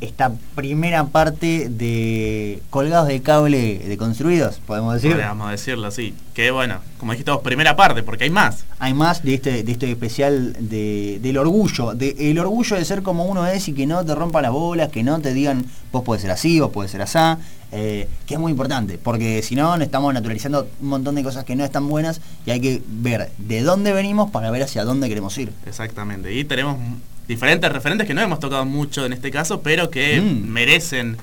esta 0.00 0.32
primera 0.54 1.04
parte 1.08 1.68
de 1.68 2.62
colgados 2.70 3.08
de 3.08 3.20
cable 3.20 3.78
deconstruidos, 3.86 4.60
podemos 4.66 4.94
decir. 4.94 5.12
Podríamos 5.12 5.50
decirlo 5.50 5.86
así. 5.86 6.14
Que 6.34 6.50
bueno, 6.50 6.78
como 6.98 7.12
dijiste 7.12 7.30
vos, 7.30 7.42
primera 7.42 7.76
parte, 7.76 8.02
porque 8.02 8.24
hay 8.24 8.30
más. 8.30 8.64
Hay 8.78 8.94
más 8.94 9.22
de 9.22 9.34
este, 9.34 9.62
de 9.62 9.72
este 9.72 9.90
especial 9.90 10.56
de, 10.58 11.18
del 11.20 11.36
orgullo, 11.36 11.94
de, 11.94 12.16
el 12.30 12.38
orgullo 12.38 12.76
de 12.76 12.84
ser 12.84 13.02
como 13.02 13.26
uno 13.26 13.46
es 13.46 13.68
y 13.68 13.74
que 13.74 13.86
no 13.86 14.04
te 14.04 14.14
rompa 14.14 14.40
las 14.40 14.52
bolas, 14.52 14.88
que 14.88 15.02
no 15.02 15.20
te 15.20 15.34
digan 15.34 15.66
vos 15.92 16.04
puedes 16.04 16.22
ser 16.22 16.30
así, 16.30 16.60
vos 16.60 16.70
puedes 16.70 16.90
ser 16.90 17.02
asá, 17.02 17.38
eh, 17.72 18.08
que 18.26 18.34
es 18.34 18.40
muy 18.40 18.52
importante, 18.52 18.98
porque 18.98 19.42
si 19.42 19.54
no, 19.54 19.74
estamos 19.76 20.14
naturalizando 20.14 20.68
un 20.80 20.88
montón 20.88 21.14
de 21.14 21.22
cosas 21.22 21.44
que 21.44 21.56
no 21.56 21.64
están 21.64 21.88
buenas 21.88 22.20
y 22.46 22.50
hay 22.50 22.60
que 22.60 22.82
ver 22.86 23.30
de 23.38 23.62
dónde 23.62 23.92
venimos 23.92 24.30
para 24.30 24.50
ver 24.50 24.62
hacia 24.62 24.84
dónde 24.84 25.08
queremos 25.08 25.36
ir. 25.38 25.52
Exactamente. 25.66 26.32
Y 26.32 26.44
tenemos 26.44 26.78
diferentes 27.30 27.70
referentes 27.72 28.06
que 28.06 28.12
no 28.14 28.20
hemos 28.20 28.38
tocado 28.40 28.64
mucho 28.66 29.06
en 29.06 29.12
este 29.12 29.30
caso, 29.30 29.62
pero 29.62 29.88
que 29.90 30.20
Mm. 30.20 30.48
merecen 30.48 31.16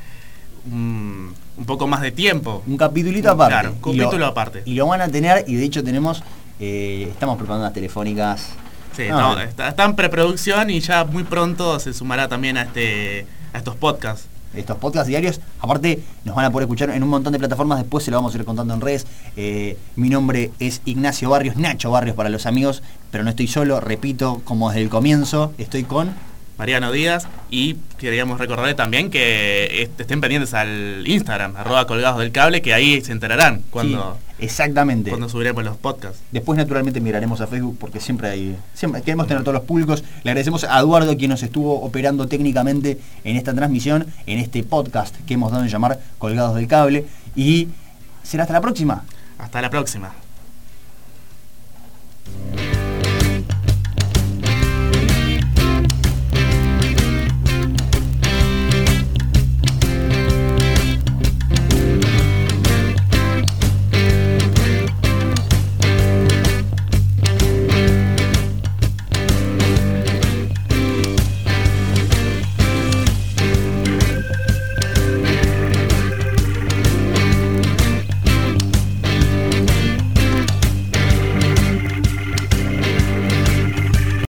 un, 0.72 1.34
un 1.58 1.66
poco 1.66 1.88
más 1.88 2.02
de 2.02 2.12
tiempo. 2.12 2.64
Un 2.68 2.78
capitulito 2.78 3.30
aparte. 3.32 3.54
Claro, 3.54 3.76
un 3.84 3.94
Y 3.94 3.98
lo- 3.98 4.04
capítulo 4.06 4.26
aparte. 4.26 4.62
Y 4.66 4.74
lo 4.76 4.88
van 4.88 5.02
a 5.02 5.08
tener, 5.08 5.44
y 5.48 5.56
de 5.56 5.64
hecho 5.66 5.84
tenemos, 5.84 6.24
eh, 6.60 7.08
estamos 7.12 7.38
preparando 7.38 7.66
unas 7.66 7.74
telefónicas. 7.74 8.50
Sí, 8.96 9.04
No, 9.10 9.36
no, 9.36 9.42
está, 9.42 9.68
está 9.70 9.86
en 9.86 9.96
preproducción 9.96 10.70
y 10.72 10.80
ya 10.80 11.04
muy 11.06 11.24
pronto 11.24 11.80
se 11.80 11.94
sumará 11.94 12.28
también 12.28 12.58
a 12.58 12.64
este 12.64 13.28
a 13.54 13.58
estos 13.60 13.76
podcasts. 13.76 14.28
Estos 14.54 14.78
podcasts 14.78 15.08
diarios. 15.08 15.40
Aparte, 15.60 16.04
nos 16.26 16.36
van 16.36 16.46
a 16.46 16.52
poder 16.52 16.66
escuchar 16.66 16.90
en 16.90 17.04
un 17.04 17.10
montón 17.10 17.34
de 17.34 17.40
plataformas. 17.40 17.80
Después 17.80 18.04
se 18.04 18.12
lo 18.12 18.18
vamos 18.18 18.34
a 18.34 18.38
ir 18.38 18.46
contando 18.46 18.74
en 18.74 18.82
redes. 18.82 19.06
Eh, 19.36 19.78
mi 19.96 20.10
nombre 20.10 20.52
es 20.60 20.82
Ignacio 20.86 21.30
Barrios, 21.30 21.58
Nacho 21.58 21.92
Barrios 21.92 22.16
para 22.16 22.30
los 22.30 22.46
amigos, 22.46 22.84
pero 23.12 23.24
no 23.24 23.30
estoy 23.30 23.48
solo. 23.48 23.80
Repito, 23.80 24.42
como 24.44 24.70
desde 24.70 24.84
el 24.84 24.90
comienzo, 24.90 25.54
estoy 25.58 25.84
con. 25.84 26.16
Mariano 26.58 26.92
Díaz. 26.92 27.28
Y 27.50 27.76
queríamos 27.98 28.40
recordarles 28.40 28.76
también 28.76 29.10
que 29.10 29.84
est- 29.84 30.00
estén 30.00 30.22
pendientes 30.22 30.54
al 30.54 31.04
Instagram, 31.08 31.56
arroba 31.56 31.88
colgados 31.88 32.20
del 32.20 32.32
cable, 32.32 32.62
que 32.62 32.74
ahí 32.74 33.02
se 33.02 33.12
enterarán 33.12 33.64
cuando, 33.70 34.18
Sí, 34.38 34.46
exactamente. 34.46 35.10
cuando 35.10 35.30
subiremos 35.30 35.64
los 35.64 35.78
podcasts. 35.78 36.20
Después 36.32 36.58
naturalmente 36.58 37.00
miraremos 37.00 37.42
a 37.42 37.48
Facebook 37.48 37.78
porque 37.80 38.00
siempre 38.00 38.30
hay, 38.30 38.58
siempre 38.74 39.02
queremos 39.02 39.28
tener 39.28 39.44
todos 39.44 39.54
los 39.56 39.64
públicos. 39.64 40.04
Le 40.24 40.32
agradecemos 40.32 40.64
a 40.64 40.80
Eduardo 40.80 41.16
quien 41.18 41.30
nos 41.32 41.44
estuvo 41.44 41.82
operando 41.82 42.28
técnicamente 42.28 42.98
en 43.24 43.36
esta 43.38 43.54
transmisión, 43.54 44.06
en 44.26 44.40
este 44.40 44.64
podcast 44.64 45.16
que 45.26 45.36
hemos 45.36 45.52
dado 45.52 45.64
en 45.64 45.70
llamar 45.70 46.00
Colgados 46.18 46.56
del 46.56 46.68
Cable. 46.68 47.06
Y 47.36 47.70
será 48.24 48.44
hasta 48.44 48.54
la 48.54 48.62
próxima. 48.62 49.06
Hasta 49.40 49.62
la 49.62 49.70
próxima. 49.70 50.12